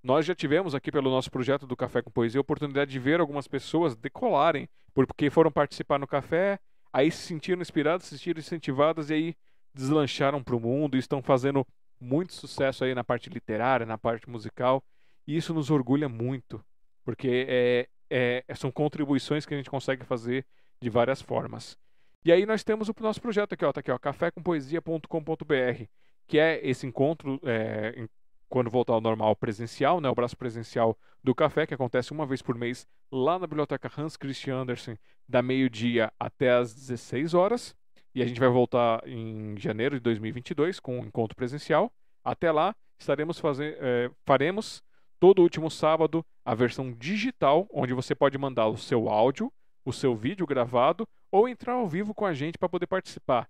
[0.03, 3.19] Nós já tivemos aqui pelo nosso projeto do Café com Poesia a oportunidade de ver
[3.19, 6.59] algumas pessoas decolarem, porque foram participar no café,
[6.91, 9.35] aí se sentiram inspiradas, se sentiram incentivadas e aí
[9.73, 11.65] deslancharam para o mundo e estão fazendo
[11.99, 14.83] muito sucesso aí na parte literária, na parte musical.
[15.27, 16.63] E isso nos orgulha muito,
[17.05, 20.45] porque é, é, são contribuições que a gente consegue fazer
[20.81, 21.77] de várias formas.
[22.25, 25.83] E aí nós temos o nosso projeto aqui, ó, tá aqui, ó, cafécompoesia.com.br,
[26.27, 28.05] que é esse encontro é,
[28.49, 32.41] quando voltar ao normal presencial, né, o braço presencial do café, que acontece uma vez
[32.41, 37.75] por mês lá na biblioteca Hans Christian Andersen, da meio-dia até às 16 horas.
[38.13, 41.89] E a gente vai voltar em janeiro de 2022 com um encontro presencial.
[42.23, 44.83] Até lá, estaremos fazendo, é, faremos
[45.21, 49.53] todo último sábado a versão digital, onde você pode mandar o seu áudio,
[49.85, 53.47] o seu vídeo gravado ou entrar ao vivo com a gente para poder participar.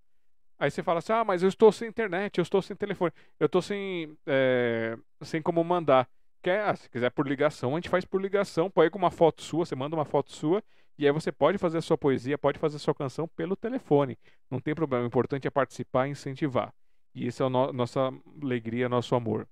[0.59, 3.45] Aí você fala assim: ah, mas eu estou sem internet, eu estou sem telefone, eu
[3.45, 6.09] estou sem, é, sem como mandar.
[6.43, 9.41] Quer, ah, se quiser por ligação, a gente faz por ligação, pode com uma foto
[9.41, 10.61] sua, você manda uma foto sua,
[10.98, 14.17] e aí você pode fazer a sua poesia, pode fazer a sua canção pelo telefone.
[14.50, 16.74] Não tem problema, o importante é participar e incentivar.
[17.16, 19.48] E isso é a no nossa alegria, nosso amor.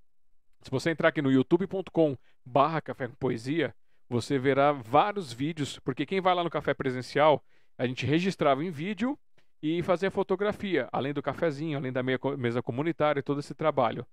[0.62, 3.74] Se você entrar aqui no youtube.com barra café com poesia,
[4.10, 7.44] você verá vários vídeos, porque quem vai lá no café presencial,
[7.78, 9.18] a gente registrava em vídeo
[9.62, 14.06] e fazia fotografia, além do cafezinho, além da mesa comunitária, todo esse trabalho.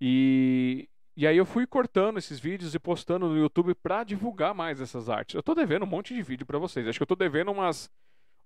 [0.00, 4.80] E, e aí eu fui cortando esses vídeos e postando no YouTube para divulgar mais
[4.80, 5.34] essas artes.
[5.34, 6.86] Eu tô devendo um monte de vídeo para vocês.
[6.86, 7.90] Acho que eu tô devendo umas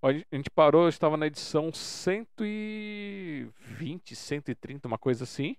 [0.03, 5.57] a gente parou, estava na edição 120, 130, uma coisa assim.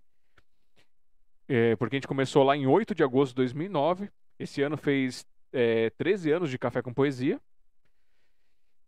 [1.47, 4.09] É, porque a gente começou lá em 8 de agosto de 2009.
[4.39, 7.39] Esse ano fez é, 13 anos de Café com Poesia.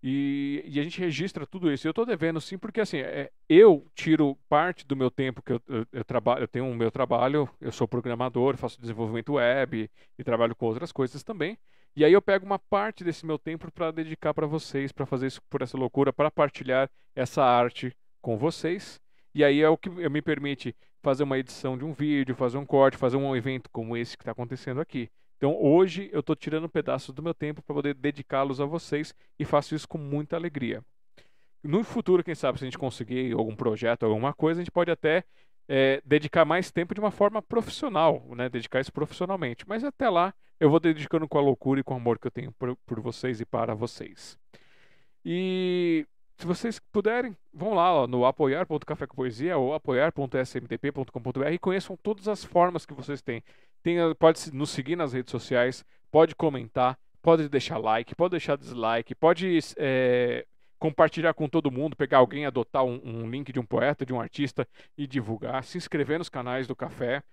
[0.01, 1.87] E, e, a gente registra tudo isso.
[1.87, 5.61] Eu estou devendo sim, porque assim, é, eu tiro parte do meu tempo que eu,
[5.67, 9.89] eu, eu, trabalho, eu tenho o um meu trabalho, eu sou programador, faço desenvolvimento web
[10.17, 11.57] e trabalho com outras coisas também.
[11.95, 15.27] E aí eu pego uma parte desse meu tempo para dedicar para vocês, para fazer
[15.27, 19.01] isso por essa loucura, para partilhar essa arte com vocês.
[19.37, 22.65] E aí é o que me permite fazer uma edição de um vídeo, fazer um
[22.65, 25.11] corte, fazer um evento como esse que está acontecendo aqui.
[25.37, 29.45] Então hoje eu estou tirando pedaços do meu tempo para poder dedicá-los a vocês e
[29.45, 30.83] faço isso com muita alegria.
[31.63, 34.89] No futuro, quem sabe, se a gente conseguir algum projeto, alguma coisa, a gente pode
[34.89, 35.23] até
[35.67, 38.49] é, dedicar mais tempo de uma forma profissional, né?
[38.49, 39.65] dedicar isso profissionalmente.
[39.67, 42.31] Mas até lá eu vou dedicando com a loucura e com o amor que eu
[42.31, 44.35] tenho por, por vocês e para vocês.
[45.23, 46.07] E
[46.37, 52.27] se vocês puderem, vão lá ó, no apoiar.café com poesia ou apoiar.smdp.com.br e conheçam todas
[52.27, 53.43] as formas que vocês têm.
[53.81, 59.15] Tem, pode nos seguir nas redes sociais, pode comentar, pode deixar like, pode deixar dislike,
[59.15, 60.45] pode é,
[60.77, 64.21] compartilhar com todo mundo, pegar alguém, adotar um, um, link de um poeta, de um
[64.21, 67.23] artista e divulgar, se inscrever nos canais do Café,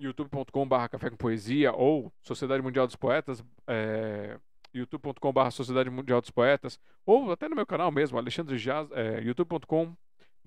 [0.00, 4.38] youtube.com.br Café com Poesia ou Sociedade Mundial dos Poetas, é,
[4.78, 8.56] youtube.com.br Sociedade Mundial dos Poetas, ou até no meu canal mesmo, Alexandre
[8.92, 9.96] é, youtube.com.br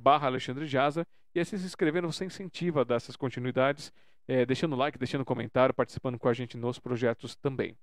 [0.03, 3.91] Alexandre Jaza, e assim se inscrevendo você incentiva dessas continuidades,
[4.27, 7.75] é, deixando like, deixando comentário, participando com a gente nos projetos também.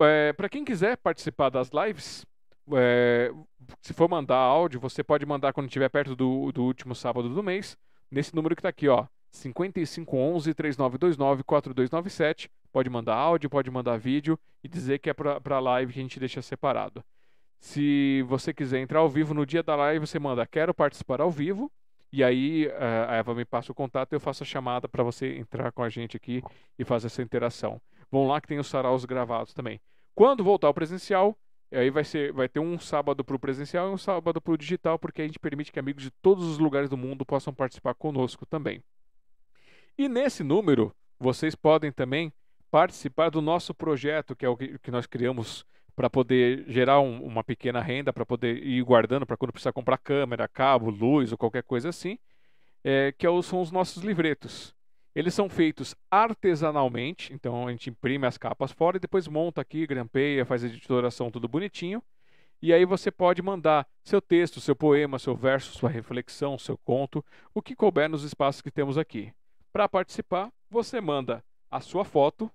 [0.00, 2.24] É, Para quem quiser participar das lives,
[2.72, 3.32] é,
[3.80, 7.42] se for mandar áudio, você pode mandar quando estiver perto do, do último sábado do
[7.42, 7.76] mês,
[8.10, 14.38] nesse número que está aqui, ó, 5511 3929 4297 Pode mandar áudio, pode mandar vídeo
[14.62, 17.02] e dizer que é para a live que a gente deixa separado.
[17.58, 21.30] Se você quiser entrar ao vivo no dia da live, você manda quero participar ao
[21.30, 21.70] vivo.
[22.12, 25.02] E aí eh, a Eva me passa o contato e eu faço a chamada para
[25.02, 26.42] você entrar com a gente aqui
[26.78, 27.80] e fazer essa interação.
[28.10, 29.80] Vão lá que tem os saraus gravados também.
[30.14, 31.36] Quando voltar ao presencial,
[31.70, 34.56] aí vai, ser, vai ter um sábado para o presencial e um sábado para o
[34.56, 37.94] digital, porque a gente permite que amigos de todos os lugares do mundo possam participar
[37.94, 38.82] conosco também.
[39.98, 42.32] E nesse número, vocês podem também
[42.70, 47.42] participar do nosso projeto, que é o que nós criamos para poder gerar um, uma
[47.42, 51.64] pequena renda, para poder ir guardando para quando precisar comprar câmera, cabo, luz ou qualquer
[51.64, 52.16] coisa assim,
[52.84, 54.72] é, que é são os nossos livretos.
[55.16, 59.84] Eles são feitos artesanalmente, então a gente imprime as capas fora e depois monta aqui,
[59.84, 62.00] grampeia, faz editoração tudo bonitinho.
[62.62, 67.24] E aí você pode mandar seu texto, seu poema, seu verso, sua reflexão, seu conto,
[67.52, 69.32] o que couber nos espaços que temos aqui.
[69.78, 71.40] Para participar, você manda
[71.70, 72.50] a sua foto,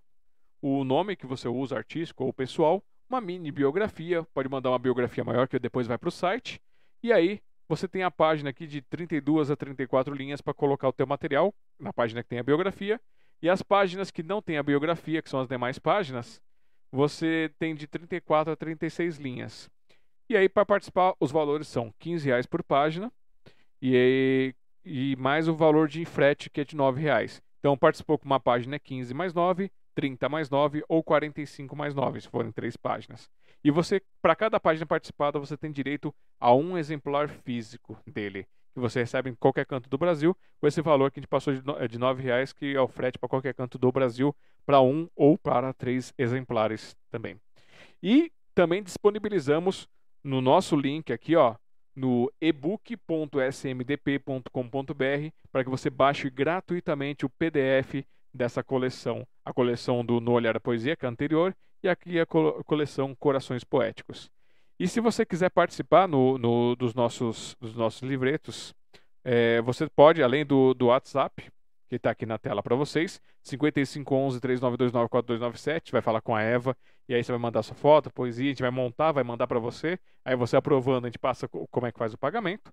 [0.62, 5.24] o nome que você usa, artístico ou pessoal, uma mini biografia, pode mandar uma biografia
[5.24, 6.62] maior que depois vai para o site,
[7.02, 10.92] e aí você tem a página aqui de 32 a 34 linhas para colocar o
[10.92, 13.00] teu material, na página que tem a biografia,
[13.42, 16.42] e as páginas que não tem a biografia, que são as demais páginas,
[16.92, 19.70] você tem de 34 a 36 linhas.
[20.28, 23.10] E aí, para participar, os valores são 15 reais por página
[23.82, 24.54] e,
[24.86, 27.42] e mais o valor de frete, que é de 9 reais.
[27.60, 31.94] Então, participou com uma página é 15 mais 9, 30 mais 9 ou 45 mais
[31.94, 33.30] 9, se forem três páginas.
[33.64, 38.80] E você, para cada página participada, você tem direito a um exemplar físico dele, que
[38.80, 41.98] você recebe em qualquer canto do Brasil, com esse valor que a gente passou de
[41.98, 45.72] 9 reais, que é o frete para qualquer canto do Brasil, para um ou para
[45.72, 47.40] três exemplares também.
[48.02, 49.88] E também disponibilizamos
[50.22, 51.56] no nosso link aqui, ó,
[51.96, 59.28] no ebook.smdp.com.br para que você baixe gratuitamente o PDF dessa coleção.
[59.46, 63.64] A coleção do No Olhar da Poesia, que é anterior, e aqui a coleção Corações
[63.64, 64.32] Poéticos.
[64.80, 68.74] E se você quiser participar no, no, dos, nossos, dos nossos livretos,
[69.24, 71.52] é, você pode, além do, do WhatsApp,
[71.90, 76.76] que está aqui na tela para vocês, 5511-3929-4297, vai falar com a Eva,
[77.08, 79.60] e aí você vai mandar sua foto, poesia, a gente vai montar, vai mandar para
[79.60, 82.72] você, aí você aprovando, a gente passa como é que faz o pagamento.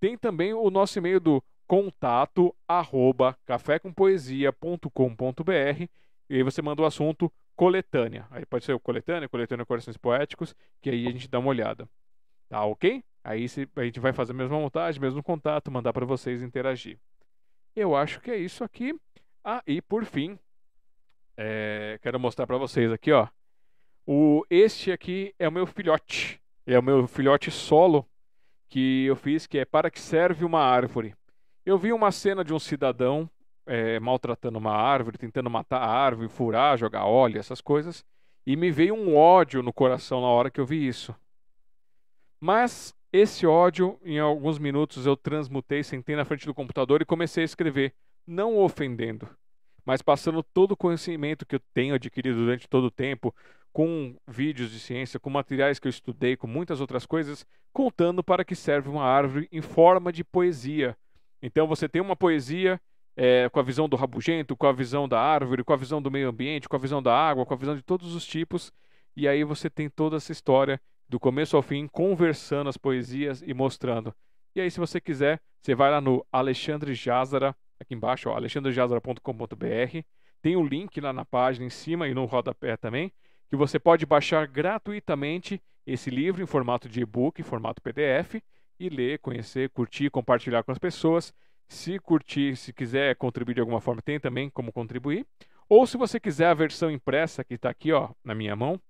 [0.00, 5.88] Tem também o nosso e-mail do contato arroba cafécompoesia.com.br
[6.30, 8.26] e aí você manda o assunto coletânea.
[8.30, 11.88] Aí pode ser o coletânea, coletânea Corações Poéticos, que aí a gente dá uma olhada.
[12.48, 13.04] Tá ok?
[13.24, 16.98] Aí a gente vai fazer a mesma montagem, mesmo contato, mandar para vocês interagir.
[17.74, 18.94] Eu acho que é isso aqui.
[19.44, 20.38] Ah, e por fim,
[21.36, 23.28] é, quero mostrar para vocês aqui, ó.
[24.10, 26.40] O, este aqui é o meu filhote.
[26.66, 28.08] É o meu filhote solo
[28.66, 31.14] que eu fiz, que é Para que serve uma árvore.
[31.62, 33.28] Eu vi uma cena de um cidadão
[33.66, 38.02] é, maltratando uma árvore, tentando matar a árvore, furar, jogar óleo, essas coisas,
[38.46, 41.14] e me veio um ódio no coração na hora que eu vi isso.
[42.40, 47.42] Mas esse ódio, em alguns minutos, eu transmutei, sentei na frente do computador e comecei
[47.42, 47.94] a escrever,
[48.26, 49.28] não ofendendo,
[49.84, 53.34] mas passando todo o conhecimento que eu tenho adquirido durante todo o tempo,
[53.72, 58.44] com vídeos de ciência, com materiais que eu estudei, com muitas outras coisas, contando para
[58.44, 60.96] que serve uma árvore em forma de poesia.
[61.42, 62.80] Então você tem uma poesia
[63.16, 66.10] é, com a visão do rabugento, com a visão da árvore, com a visão do
[66.10, 68.72] meio ambiente, com a visão da água, com a visão de todos os tipos,
[69.16, 73.52] e aí você tem toda essa história do começo ao fim, conversando as poesias e
[73.52, 74.14] mostrando.
[74.54, 80.04] E aí, se você quiser, você vai lá no Alexandre Jazara, aqui embaixo, alexandrejazara.com.br.
[80.40, 83.12] Tem o um link lá na página em cima e no rodapé também,
[83.48, 88.42] que você pode baixar gratuitamente esse livro em formato de e-book, em formato PDF,
[88.78, 91.32] e ler, conhecer, curtir, compartilhar com as pessoas.
[91.66, 95.26] Se curtir, se quiser contribuir de alguma forma, tem também como contribuir.
[95.68, 98.80] Ou se você quiser a versão impressa, que está aqui ó, na minha mão,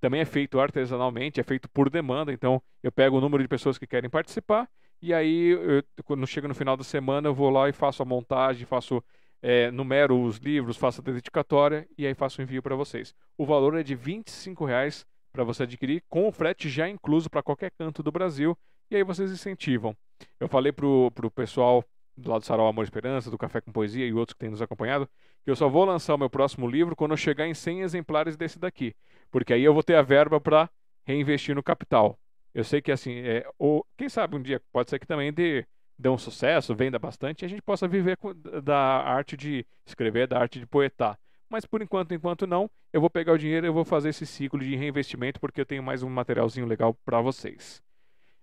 [0.00, 2.32] também é feito artesanalmente, é feito por demanda.
[2.32, 4.68] Então, eu pego o número de pessoas que querem participar
[5.02, 8.06] e aí, eu, quando chega no final da semana, eu vou lá e faço a
[8.06, 9.02] montagem, faço
[9.42, 13.14] é, numero os livros, faço a dedicatória e aí faço o envio para vocês.
[13.36, 14.22] O valor é de R$
[14.66, 18.56] reais para você adquirir, com o frete já incluso para qualquer canto do Brasil.
[18.90, 19.96] E aí vocês incentivam.
[20.38, 21.84] Eu falei pro, pro pessoal
[22.16, 24.50] do lado do Sarau Amor e Esperança, do Café com Poesia e outros que têm
[24.50, 25.08] nos acompanhado,
[25.42, 28.36] que eu só vou lançar o meu próximo livro quando eu chegar em 100 exemplares
[28.36, 28.94] desse daqui
[29.32, 30.70] porque aí eu vou ter a verba para
[31.04, 32.16] reinvestir no capital.
[32.54, 35.66] Eu sei que assim, é, ou quem sabe um dia pode ser que também dê,
[36.02, 38.18] dê um sucesso, venda bastante, e a gente possa viver
[38.62, 41.18] da arte de escrever, da arte de poetar.
[41.48, 44.26] Mas por enquanto, enquanto não, eu vou pegar o dinheiro e eu vou fazer esse
[44.26, 47.82] ciclo de reinvestimento porque eu tenho mais um materialzinho legal para vocês.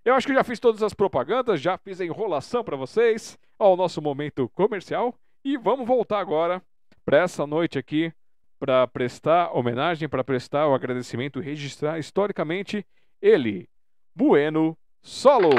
[0.04, 3.76] Eu acho que já fiz todas as propagandas, já fiz a enrolação para vocês ao
[3.76, 5.14] nosso momento comercial
[5.44, 6.62] e vamos voltar agora
[7.04, 8.12] para essa noite aqui
[8.58, 12.86] para prestar homenagem, para prestar o agradecimento registrar historicamente
[13.20, 13.68] ele,
[14.14, 15.50] Bueno Solo.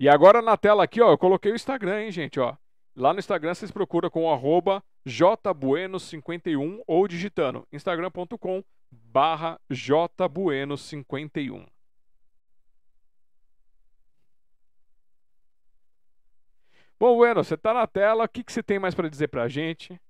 [0.00, 2.56] E agora na tela aqui, ó, eu coloquei o Instagram, hein, gente, ó.
[2.94, 11.66] Lá no Instagram vocês procuram com arroba jbueno51 ou digitando instagram.com barra jbueno51.
[17.00, 18.24] Bom, Bueno, você está na tela.
[18.24, 20.00] O que, que você tem mais para dizer para a gente?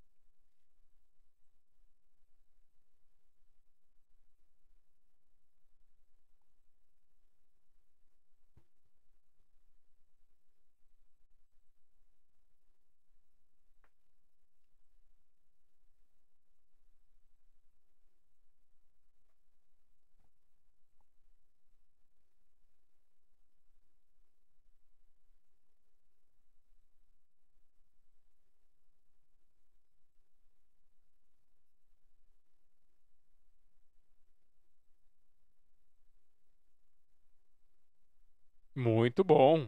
[39.08, 39.66] Muito bom.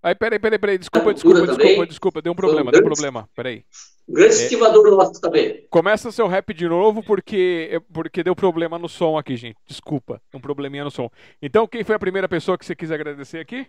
[0.00, 3.28] Aí, peraí, peraí, peraí, desculpa, desculpa, desculpa, desculpa, desculpa, deu um problema, deu um problema,
[3.34, 3.64] peraí.
[4.08, 5.66] Grande é, estivador nosso também.
[5.68, 9.58] Começa seu rap de novo porque, porque deu problema no som aqui, gente.
[9.66, 11.10] Desculpa, um probleminha no som.
[11.42, 13.66] Então, quem foi a primeira pessoa que você quis agradecer aqui?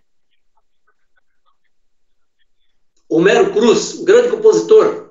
[3.10, 5.10] Homero Cruz, grande compositor.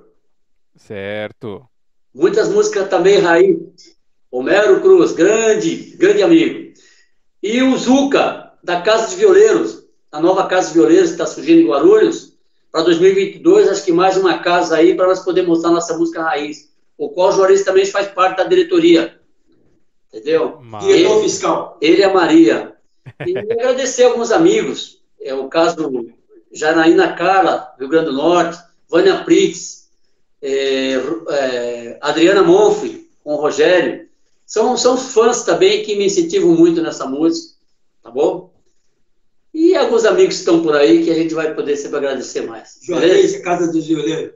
[0.76, 1.68] Certo.
[2.16, 3.58] Muitas músicas também raiz.
[4.38, 6.72] Homero Cruz, grande, grande amigo.
[7.42, 11.62] E o Zuca, da Casa de Violeiros, a nova Casa de Violeiros que está surgindo
[11.62, 12.36] em Guarulhos,
[12.70, 16.70] para 2022, acho que mais uma casa aí para nós podermos mostrar nossa música raiz,
[16.98, 19.18] o qual o Juarez também faz parte da diretoria.
[20.12, 20.60] Entendeu?
[20.80, 21.78] Diretor fiscal.
[21.80, 22.74] Ele e a Maria.
[23.26, 26.12] E agradecer alguns amigos, é o caso do
[26.52, 29.88] Janaína Carla, Rio Grande do Norte, Vânia Pritz,
[30.42, 31.00] é,
[31.30, 34.05] é, Adriana Monfre, com o Rogério.
[34.46, 37.56] São, são fãs também que me incentivam muito nessa música,
[38.00, 38.54] tá bom?
[39.52, 42.78] E alguns amigos que estão por aí que a gente vai poder sempre agradecer mais.
[42.82, 44.34] Juarez, Casa do Violeiro.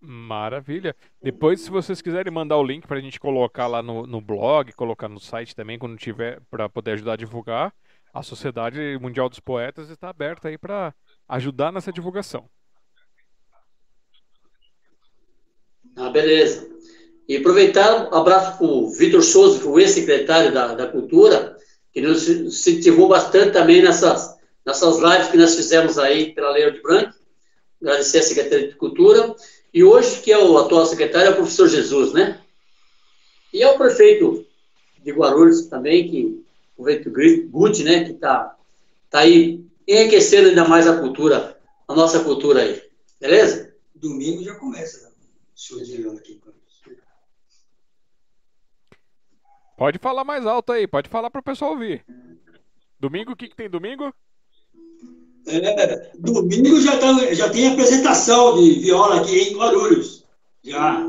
[0.00, 0.94] Maravilha.
[1.22, 4.72] Depois, se vocês quiserem mandar o link para a gente colocar lá no, no blog,
[4.72, 7.74] colocar no site também, quando tiver, para poder ajudar a divulgar,
[8.12, 10.94] a Sociedade Mundial dos Poetas está aberta aí para
[11.28, 12.48] ajudar nessa divulgação.
[15.96, 16.68] Ah, beleza.
[17.28, 21.58] E aproveitar, um abraço para o Vitor Souza, que foi ex-secretário da, da Cultura,
[21.92, 24.34] que nos incentivou bastante também nessas,
[24.64, 27.12] nessas lives que nós fizemos aí pela Lei de Branco.
[27.82, 29.36] Agradecer a Secretaria de Cultura.
[29.74, 32.40] E hoje, que é o atual secretário, é o professor Jesus, né?
[33.52, 34.46] E é o prefeito
[35.04, 36.44] de Guarulhos também, que
[36.78, 37.12] o prefeito
[37.50, 38.56] Guti, né, que está
[39.10, 42.82] tá aí enriquecendo ainda mais a cultura, a nossa cultura aí.
[43.20, 43.74] Beleza?
[43.94, 45.10] Domingo já começa, né?
[45.54, 46.40] Show de aqui.
[49.78, 52.04] Pode falar mais alto aí, pode falar para o pessoal ouvir.
[52.98, 54.12] Domingo, o que, que tem domingo?
[55.46, 60.24] É, domingo já, tá, já tem apresentação de viola aqui em Guarulhos.
[60.64, 61.08] Já.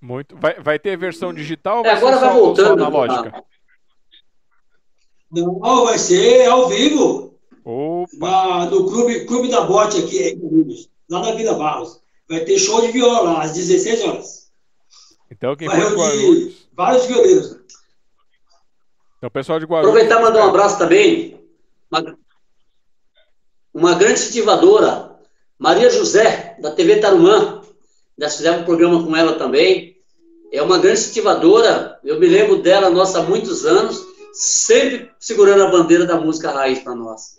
[0.00, 0.36] Muito.
[0.36, 2.84] Vai, vai ter versão digital ou é, agora vai voltando.
[2.84, 3.44] analógica?
[5.30, 7.38] Não, vai ser ao vivo.
[7.64, 8.16] Opa.
[8.18, 12.02] Na, no clube, clube da Bote aqui em Guarulhos, lá na Vila Barros.
[12.28, 14.50] Vai ter show de viola às 16 horas.
[15.30, 16.69] Então quem vai for Guarulhos...
[16.80, 17.56] Vários violeiros.
[19.18, 19.90] Então, pessoal de Guarulhos...
[19.90, 21.38] Aproveitar e mandar um abraço também.
[21.92, 22.18] Uma,
[23.74, 25.14] uma grande incentivadora,
[25.58, 27.60] Maria José, da TV Tarumã.
[28.16, 29.94] Nós fizemos um programa com ela também.
[30.50, 32.00] É uma grande incentivadora.
[32.02, 34.02] Eu me lembro dela, nossa, há muitos anos,
[34.32, 37.36] sempre segurando a bandeira da música raiz para nós.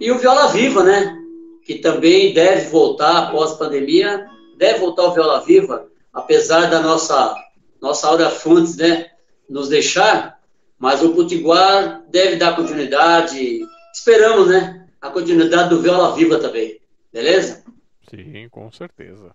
[0.00, 1.16] E o Viola Viva, né?
[1.64, 7.36] Que também deve voltar após a pandemia, deve voltar o Viola Viva, apesar da nossa
[7.80, 9.10] nossa Aura Fontes, né,
[9.48, 10.40] nos deixar,
[10.78, 13.60] mas o Potiguar deve dar continuidade.
[13.92, 14.80] Esperamos, né?
[15.00, 16.78] a continuidade do Viola Viva também.
[17.12, 17.64] Beleza?
[18.08, 19.34] Sim, com certeza.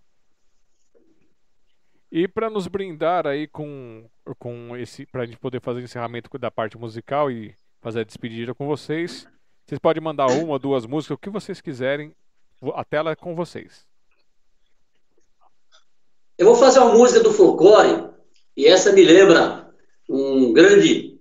[2.11, 4.07] E para nos brindar aí com,
[4.37, 5.05] com esse.
[5.07, 8.67] Para a gente poder fazer o encerramento da parte musical e fazer a despedida com
[8.67, 9.27] vocês,
[9.65, 12.15] vocês podem mandar uma duas músicas, o que vocês quiserem.
[12.73, 13.85] A tela é com vocês.
[16.37, 18.09] Eu vou fazer uma música do folclore,
[18.55, 19.69] e essa me lembra
[20.09, 21.19] um grande,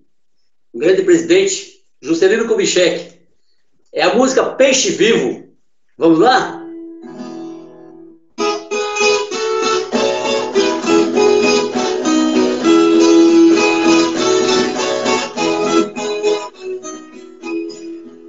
[0.72, 3.14] um grande presidente, Juscelino Kubitschek.
[3.92, 5.48] É a música Peixe Vivo.
[5.96, 6.60] Vamos lá?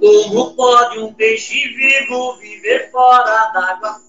[0.00, 4.05] Como pode um peixe vivo viver fora d'água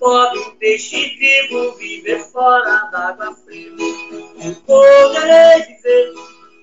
[0.00, 3.70] pode um peixe vivo viver fora d'água fria?
[3.70, 6.14] Não poderei viver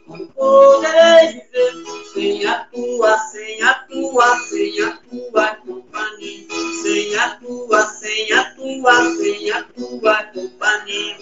[0.07, 1.83] não poderei viver
[2.14, 6.48] sem a tua, sem a tua, sem a tua companhia.
[6.82, 11.17] Sem a tua, sem a tua, sem a tua companhia.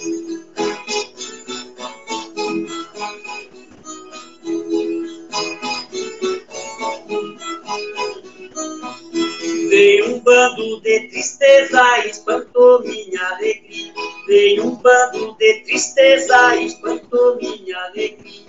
[9.76, 13.94] Veio um bando de tristeza, espantou minha alegria.
[14.26, 18.46] Veio um bando de tristeza, espantou minha alegria.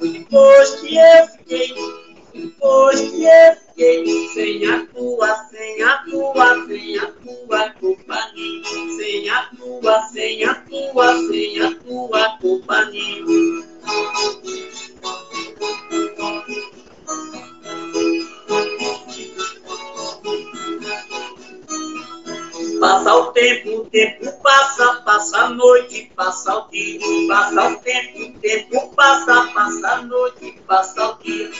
[0.00, 1.74] Depois que eu fiquei,
[2.32, 8.62] depois que eu fiquei, sem a tua, sem a tua, sem a tua companhia.
[8.96, 13.22] Sem a tua, sem a tua, sem a tua companhia.
[22.84, 27.00] Passa o tempo, o tempo passa, passa a noite, passa o dia.
[27.28, 31.50] Passa o tempo, o tempo passa, passa a noite, passa o dia.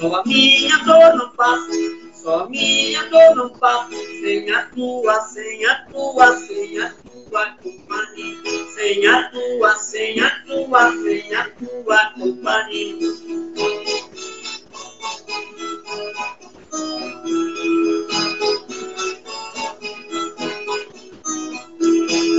[0.00, 1.72] Só a minha dor não passa,
[2.14, 3.90] só a minha dor não passa.
[3.90, 8.38] Sem a tua, sem a tua, sem a tua companhia.
[8.74, 12.96] Sem a tua, sem a tua, sem a tua companhia.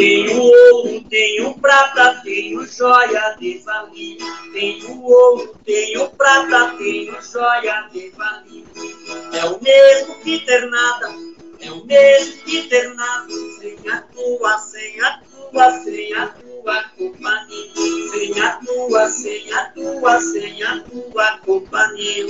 [0.04, 4.18] Tenho ouro, tenho prata, tenho joia de valia.
[4.52, 8.66] Tenho ouro, tenho prata, tenho joia de valia.
[9.32, 11.08] É o mesmo que ter nada,
[11.62, 13.30] é o mesmo que ter nada.
[13.62, 17.72] Sem a tua, sem a tua, sem a tua companhia.
[18.12, 22.26] Sem a tua, sem a tua, sem a tua companhia.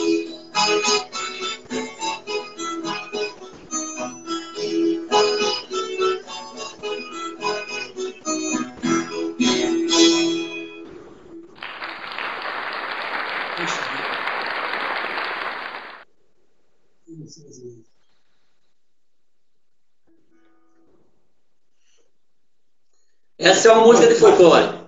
[23.39, 24.83] É Essa é uma música de folclore.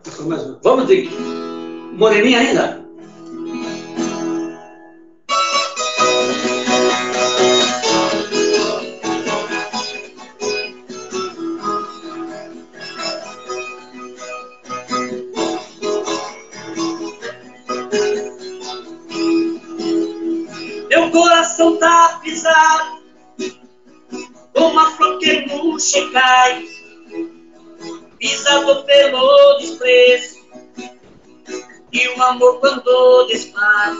[0.64, 1.10] Vamos de
[1.94, 2.85] Moreninha ainda?
[21.78, 23.04] Tá pisado,
[24.54, 26.66] como a flor que murcha cai
[28.18, 30.46] pisado pelo desprezo
[31.92, 33.98] e o amor quando desfaz,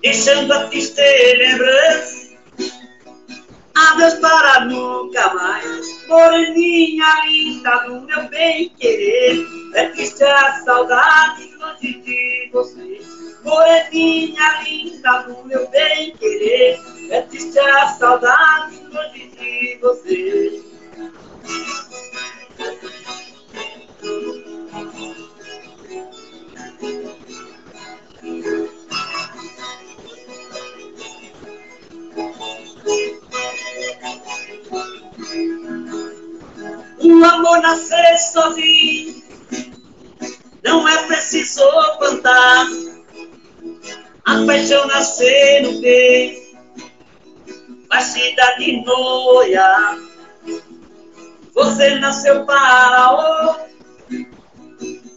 [0.00, 1.00] deixando a triste
[1.36, 2.28] lembrança.
[3.74, 9.46] Adeus para nunca mais, moreninha linda do meu bem querer.
[9.74, 13.00] É triste a saudade longe de você,
[13.48, 16.78] moreninha linda do meu bem querer.
[17.10, 20.62] É triste a saudade longe de você.
[37.00, 39.22] O amor nascer sozinho,
[40.62, 41.62] não é preciso
[41.98, 42.66] plantar.
[44.28, 46.58] A paixão nascer no peito,
[47.88, 49.98] vai se dar de noia.
[51.54, 53.68] Você nasceu para o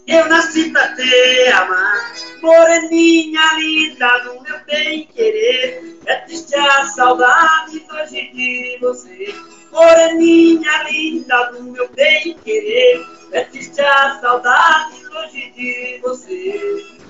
[0.07, 5.99] eu nasci pra te amar, moreninha linda do meu bem querer.
[6.05, 9.33] É triste a saudade hoje de você,
[9.71, 13.05] moreninha linda do meu bem querer.
[13.31, 17.01] É triste a saudade hoje de você.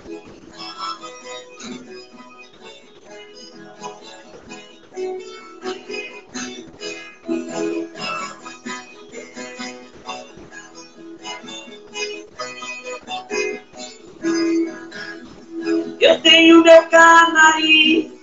[16.00, 18.20] Eu tenho meu canarinho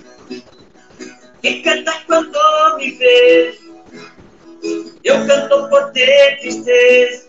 [1.40, 3.58] que canta quando me vê.
[5.04, 7.28] Eu canto por ter tristeza,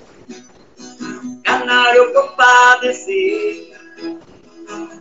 [1.44, 3.70] canário compadecer.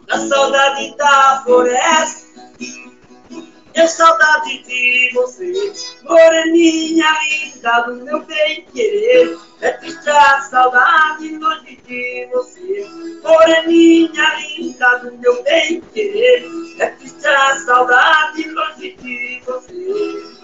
[0.06, 2.26] Na saudade da floresta,
[3.74, 5.52] eu saudade de você,
[6.02, 9.36] moreninha linda do meu bem querer.
[9.60, 12.86] É triste a saudade longe de você,
[13.22, 16.44] moreninha linda do meu bem querer.
[16.78, 20.38] É triste a saudade longe de você.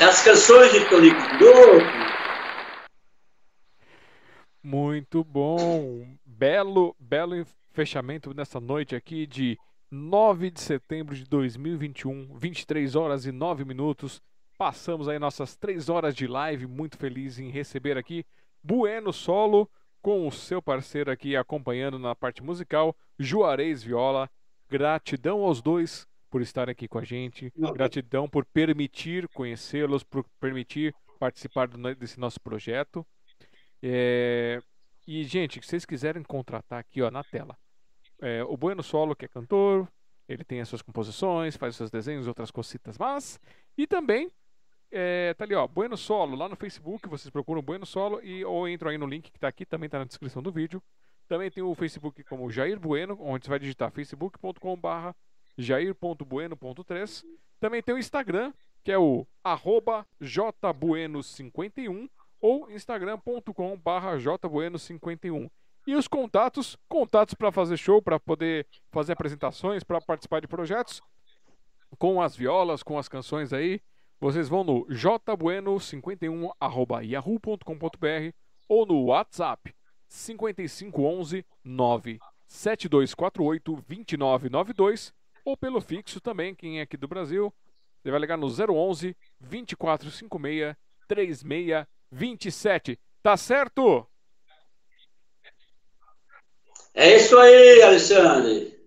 [0.00, 1.20] As canções de Tonico.
[4.62, 6.06] Muito bom.
[6.24, 9.58] Belo, belo fechamento nessa noite aqui de
[9.90, 14.22] 9 de setembro de 2021, 23 horas e 9 minutos.
[14.56, 18.24] Passamos aí nossas 3 horas de live, muito feliz em receber aqui
[18.62, 19.68] Bueno Solo
[20.00, 24.30] com o seu parceiro aqui acompanhando na parte musical, Juarez Viola.
[24.70, 27.52] Gratidão aos dois por estar aqui com a gente.
[27.56, 27.72] Não.
[27.72, 33.06] Gratidão por permitir conhecê-los, por permitir participar do- desse nosso projeto.
[33.82, 34.60] É,
[35.06, 37.56] E, gente, se vocês quiserem contratar aqui ó, na tela,
[38.20, 39.88] é, o Bueno Solo, que é cantor,
[40.28, 43.40] ele tem as suas composições, faz os seus desenhos, outras cositas mas
[43.76, 44.30] E também,
[44.90, 48.68] é, tá ali, ó, Bueno Solo, lá no Facebook, vocês procuram Bueno Solo e, ou
[48.68, 50.82] entram aí no link que tá aqui, também tá na descrição do vídeo.
[51.26, 55.12] Também tem o Facebook como Jair Bueno, onde você vai digitar facebook.com.br
[55.58, 57.24] jair.bueno.3.
[57.60, 58.52] Também tem o Instagram,
[58.84, 62.08] que é o arroba jbueno51
[62.40, 63.50] ou instagram.com.br
[64.18, 65.50] jbueno51.
[65.86, 71.02] E os contatos, contatos para fazer show, para poder fazer apresentações, para participar de projetos,
[71.98, 73.80] com as violas, com as canções aí,
[74.20, 78.32] vocês vão no jbueno51 arroba yahoo.com.br
[78.68, 79.74] ou no WhatsApp
[80.08, 85.17] 5511 97248 2992
[85.48, 87.50] ou pelo fixo também, quem é aqui do Brasil,
[88.02, 90.76] você vai ligar no 011 2456
[91.08, 93.00] 3627.
[93.22, 94.06] Tá certo?
[96.92, 98.78] É isso aí, Alexandre.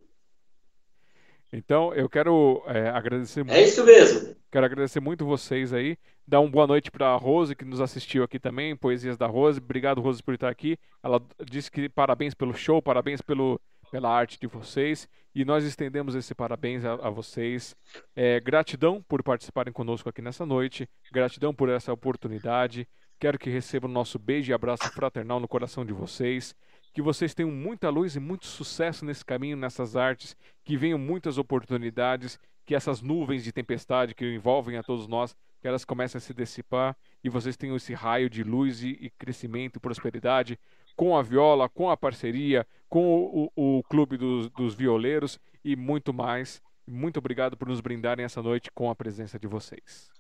[1.51, 3.57] Então, eu quero é, agradecer muito.
[3.57, 4.35] É isso mesmo.
[4.51, 5.98] Quero agradecer muito vocês aí.
[6.27, 9.59] Dar uma boa noite para a Rose, que nos assistiu aqui também, Poesias da Rose.
[9.59, 10.77] Obrigado, Rose, por estar aqui.
[11.01, 13.59] Ela disse que parabéns pelo show, parabéns pelo,
[13.91, 15.09] pela arte de vocês.
[15.34, 17.76] E nós estendemos esse parabéns a, a vocês.
[18.14, 20.90] É, gratidão por participarem conosco aqui nessa noite.
[21.11, 22.88] Gratidão por essa oportunidade.
[23.18, 26.53] Quero que recebam o nosso beijo e abraço fraternal no coração de vocês.
[26.93, 30.35] Que vocês tenham muita luz e muito sucesso nesse caminho, nessas artes.
[30.66, 32.38] Que venham muitas oportunidades.
[32.66, 36.34] Que essas nuvens de tempestade que envolvem a todos nós, que elas comecem a se
[36.34, 40.60] dissipar e vocês tenham esse raio de luz e, e crescimento e prosperidade
[41.01, 46.13] com a viola, com a parceria, com o, o Clube dos, dos Violeiros e muito
[46.13, 46.61] mais.
[46.88, 50.11] Muito obrigado por nos brindarem essa noite com a presença de vocês.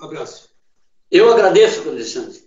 [0.00, 0.54] Um abraço.
[1.10, 2.40] Eu agradeço, Alexandre.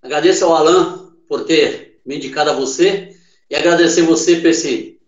[0.00, 3.18] Agradeço ao Alan por ter me indicado a você
[3.50, 5.00] e agradecer você por esse,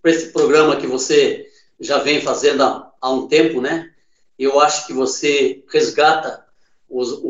[0.00, 3.92] por esse programa que você já vem fazendo há, há um tempo, né?
[4.38, 6.46] Eu acho que você resgata
[6.88, 7.22] os, os,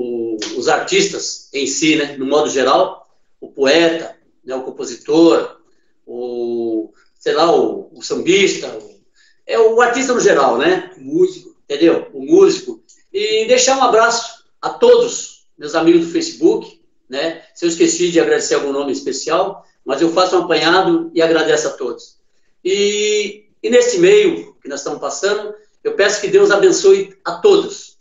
[0.57, 2.17] os artistas em si, né?
[2.17, 3.09] No modo geral,
[3.41, 4.55] o poeta, né?
[4.55, 5.61] o compositor,
[6.07, 8.99] o, sei lá, o, o sambista, o,
[9.47, 10.91] é o artista no geral, né?
[10.97, 12.09] O músico, entendeu?
[12.13, 12.83] O músico.
[13.13, 17.43] E deixar um abraço a todos meus amigos do Facebook, né?
[17.55, 21.69] Se eu esqueci de agradecer algum nome especial, mas eu faço um apanhado e agradeço
[21.69, 22.19] a todos.
[22.65, 27.97] E, e nesse meio que nós estamos passando, eu peço que Deus abençoe a todos,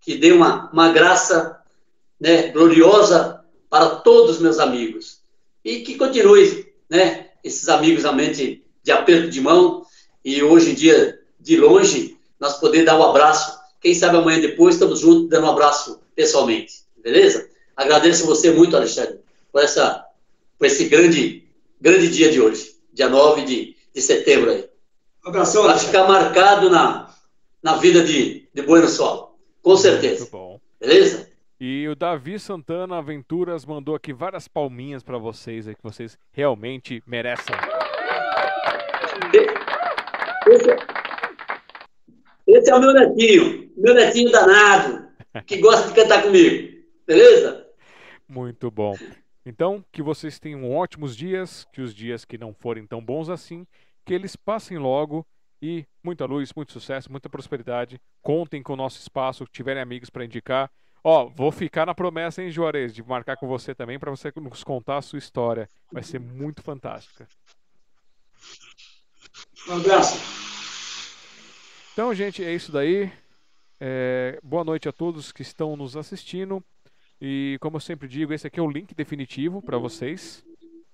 [0.00, 1.55] que dê uma, uma graça
[2.20, 5.20] né, gloriosa para todos os meus amigos.
[5.64, 9.84] E que continue, né, esses amigos realmente de aperto de mão,
[10.24, 13.58] e hoje em dia, de longe, nós poder dar um abraço.
[13.80, 16.82] Quem sabe amanhã depois estamos juntos dando um abraço pessoalmente.
[17.02, 17.48] Beleza?
[17.76, 19.20] Agradeço você muito, Alexandre,
[19.52, 20.04] por, essa,
[20.58, 21.46] por esse grande,
[21.80, 24.68] grande dia de hoje, dia 9 de, de setembro aí.
[25.24, 27.14] Um abração, Vai ficar marcado na,
[27.62, 29.36] na vida de, de Bueno Solo.
[29.62, 30.20] Com certeza.
[30.20, 30.60] Muito bom.
[30.80, 31.25] Beleza?
[31.58, 37.02] E o Davi Santana Aventuras mandou aqui várias palminhas para vocês aí que vocês realmente
[37.06, 37.56] merecem.
[40.46, 40.76] Esse,
[42.46, 45.08] esse é o meu netinho, meu netinho danado,
[45.46, 46.76] que gosta de cantar comigo.
[47.06, 47.66] Beleza?
[48.28, 48.94] Muito bom.
[49.46, 53.66] Então, que vocês tenham ótimos dias, que os dias que não forem tão bons assim,
[54.04, 55.26] que eles passem logo
[55.62, 57.98] e muita luz, muito sucesso, muita prosperidade.
[58.20, 60.70] Contem com o nosso espaço, tiverem amigos para indicar.
[61.08, 64.64] Ó, vou ficar na promessa, hein, Juarez, de marcar com você também para você nos
[64.64, 65.70] contar a sua história.
[65.92, 67.28] Vai ser muito fantástica.
[69.68, 70.18] Um abraço.
[71.92, 73.12] Então, gente, é isso daí.
[73.78, 76.60] É, boa noite a todos que estão nos assistindo.
[77.20, 80.44] E como eu sempre digo, esse aqui é o link definitivo para vocês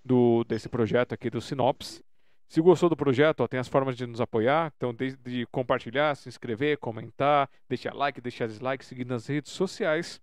[0.04, 2.02] do desse projeto aqui do Sinops.
[2.52, 4.70] Se gostou do projeto, ó, tem as formas de nos apoiar.
[4.76, 10.20] Então, desde compartilhar, se inscrever, comentar, deixar like, deixar dislike, seguir nas redes sociais.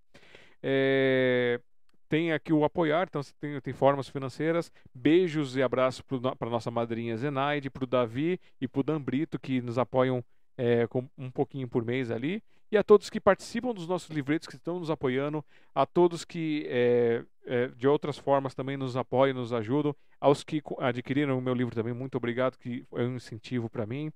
[0.62, 1.60] É...
[2.08, 4.70] Tem aqui o apoiar, então tem, tem formas financeiras.
[4.94, 6.02] Beijos e abraços
[6.38, 10.22] para nossa madrinha Zenaide, para o Davi e para o Dan Brito, que nos apoiam
[10.56, 14.46] é, com um pouquinho por mês ali e a todos que participam dos nossos livretos,
[14.46, 19.34] que estão nos apoiando, a todos que é, é, de outras formas também nos apoiam,
[19.34, 23.68] nos ajudam, aos que adquiriram o meu livro também, muito obrigado, que é um incentivo
[23.68, 24.12] para mim.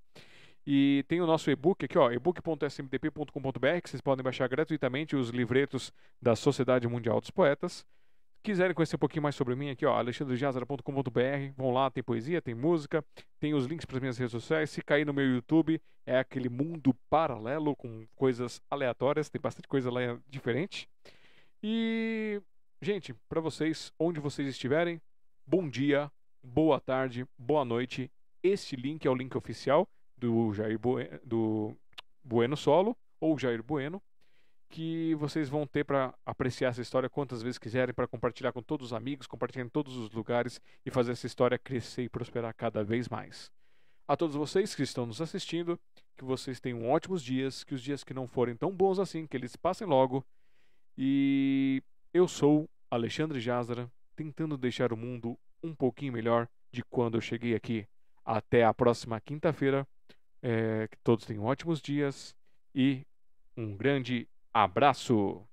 [0.67, 5.93] E tem o nosso e-book aqui, ó, ebook.smdp.com.br, que vocês podem baixar gratuitamente os livretos
[6.23, 7.85] da Sociedade Mundial dos Poetas
[8.45, 12.55] quiserem conhecer um pouquinho mais sobre mim aqui, ó, alexandrejazara.com.br, vão lá, tem poesia, tem
[12.55, 13.03] música,
[13.41, 14.69] tem os links para as minhas redes sociais.
[14.69, 19.91] Se cair no meu YouTube, é aquele mundo paralelo com coisas aleatórias, tem bastante coisa
[19.91, 20.87] lá diferente.
[21.63, 22.41] E,
[22.83, 25.01] gente, para vocês, onde vocês estiverem,
[25.47, 28.13] bom dia, boa tarde, boa noite.
[28.43, 30.79] Este link é o link oficial do Jair
[31.25, 31.75] do
[32.23, 34.03] Bueno Solo ou Jair Bueno
[34.69, 38.89] que vocês vão ter para apreciar essa história quantas vezes quiserem, para compartilhar com todos
[38.89, 42.83] os amigos, compartilhar em todos os lugares e fazer essa história crescer e prosperar cada
[42.83, 43.51] vez mais.
[44.07, 45.81] A todos vocês que estão nos assistindo,
[46.17, 49.37] que vocês tenham ótimos dias, que os dias que não forem tão bons assim, que
[49.37, 50.25] eles passem logo.
[50.97, 57.21] E eu sou Alexandre Jazara, tentando deixar o mundo um pouquinho melhor de quando eu
[57.21, 57.87] cheguei aqui.
[58.25, 59.87] Até a próxima quinta-feira.
[60.43, 62.37] É, que todos tenham ótimos dias
[62.75, 63.07] e
[63.57, 65.49] um grande Abraço!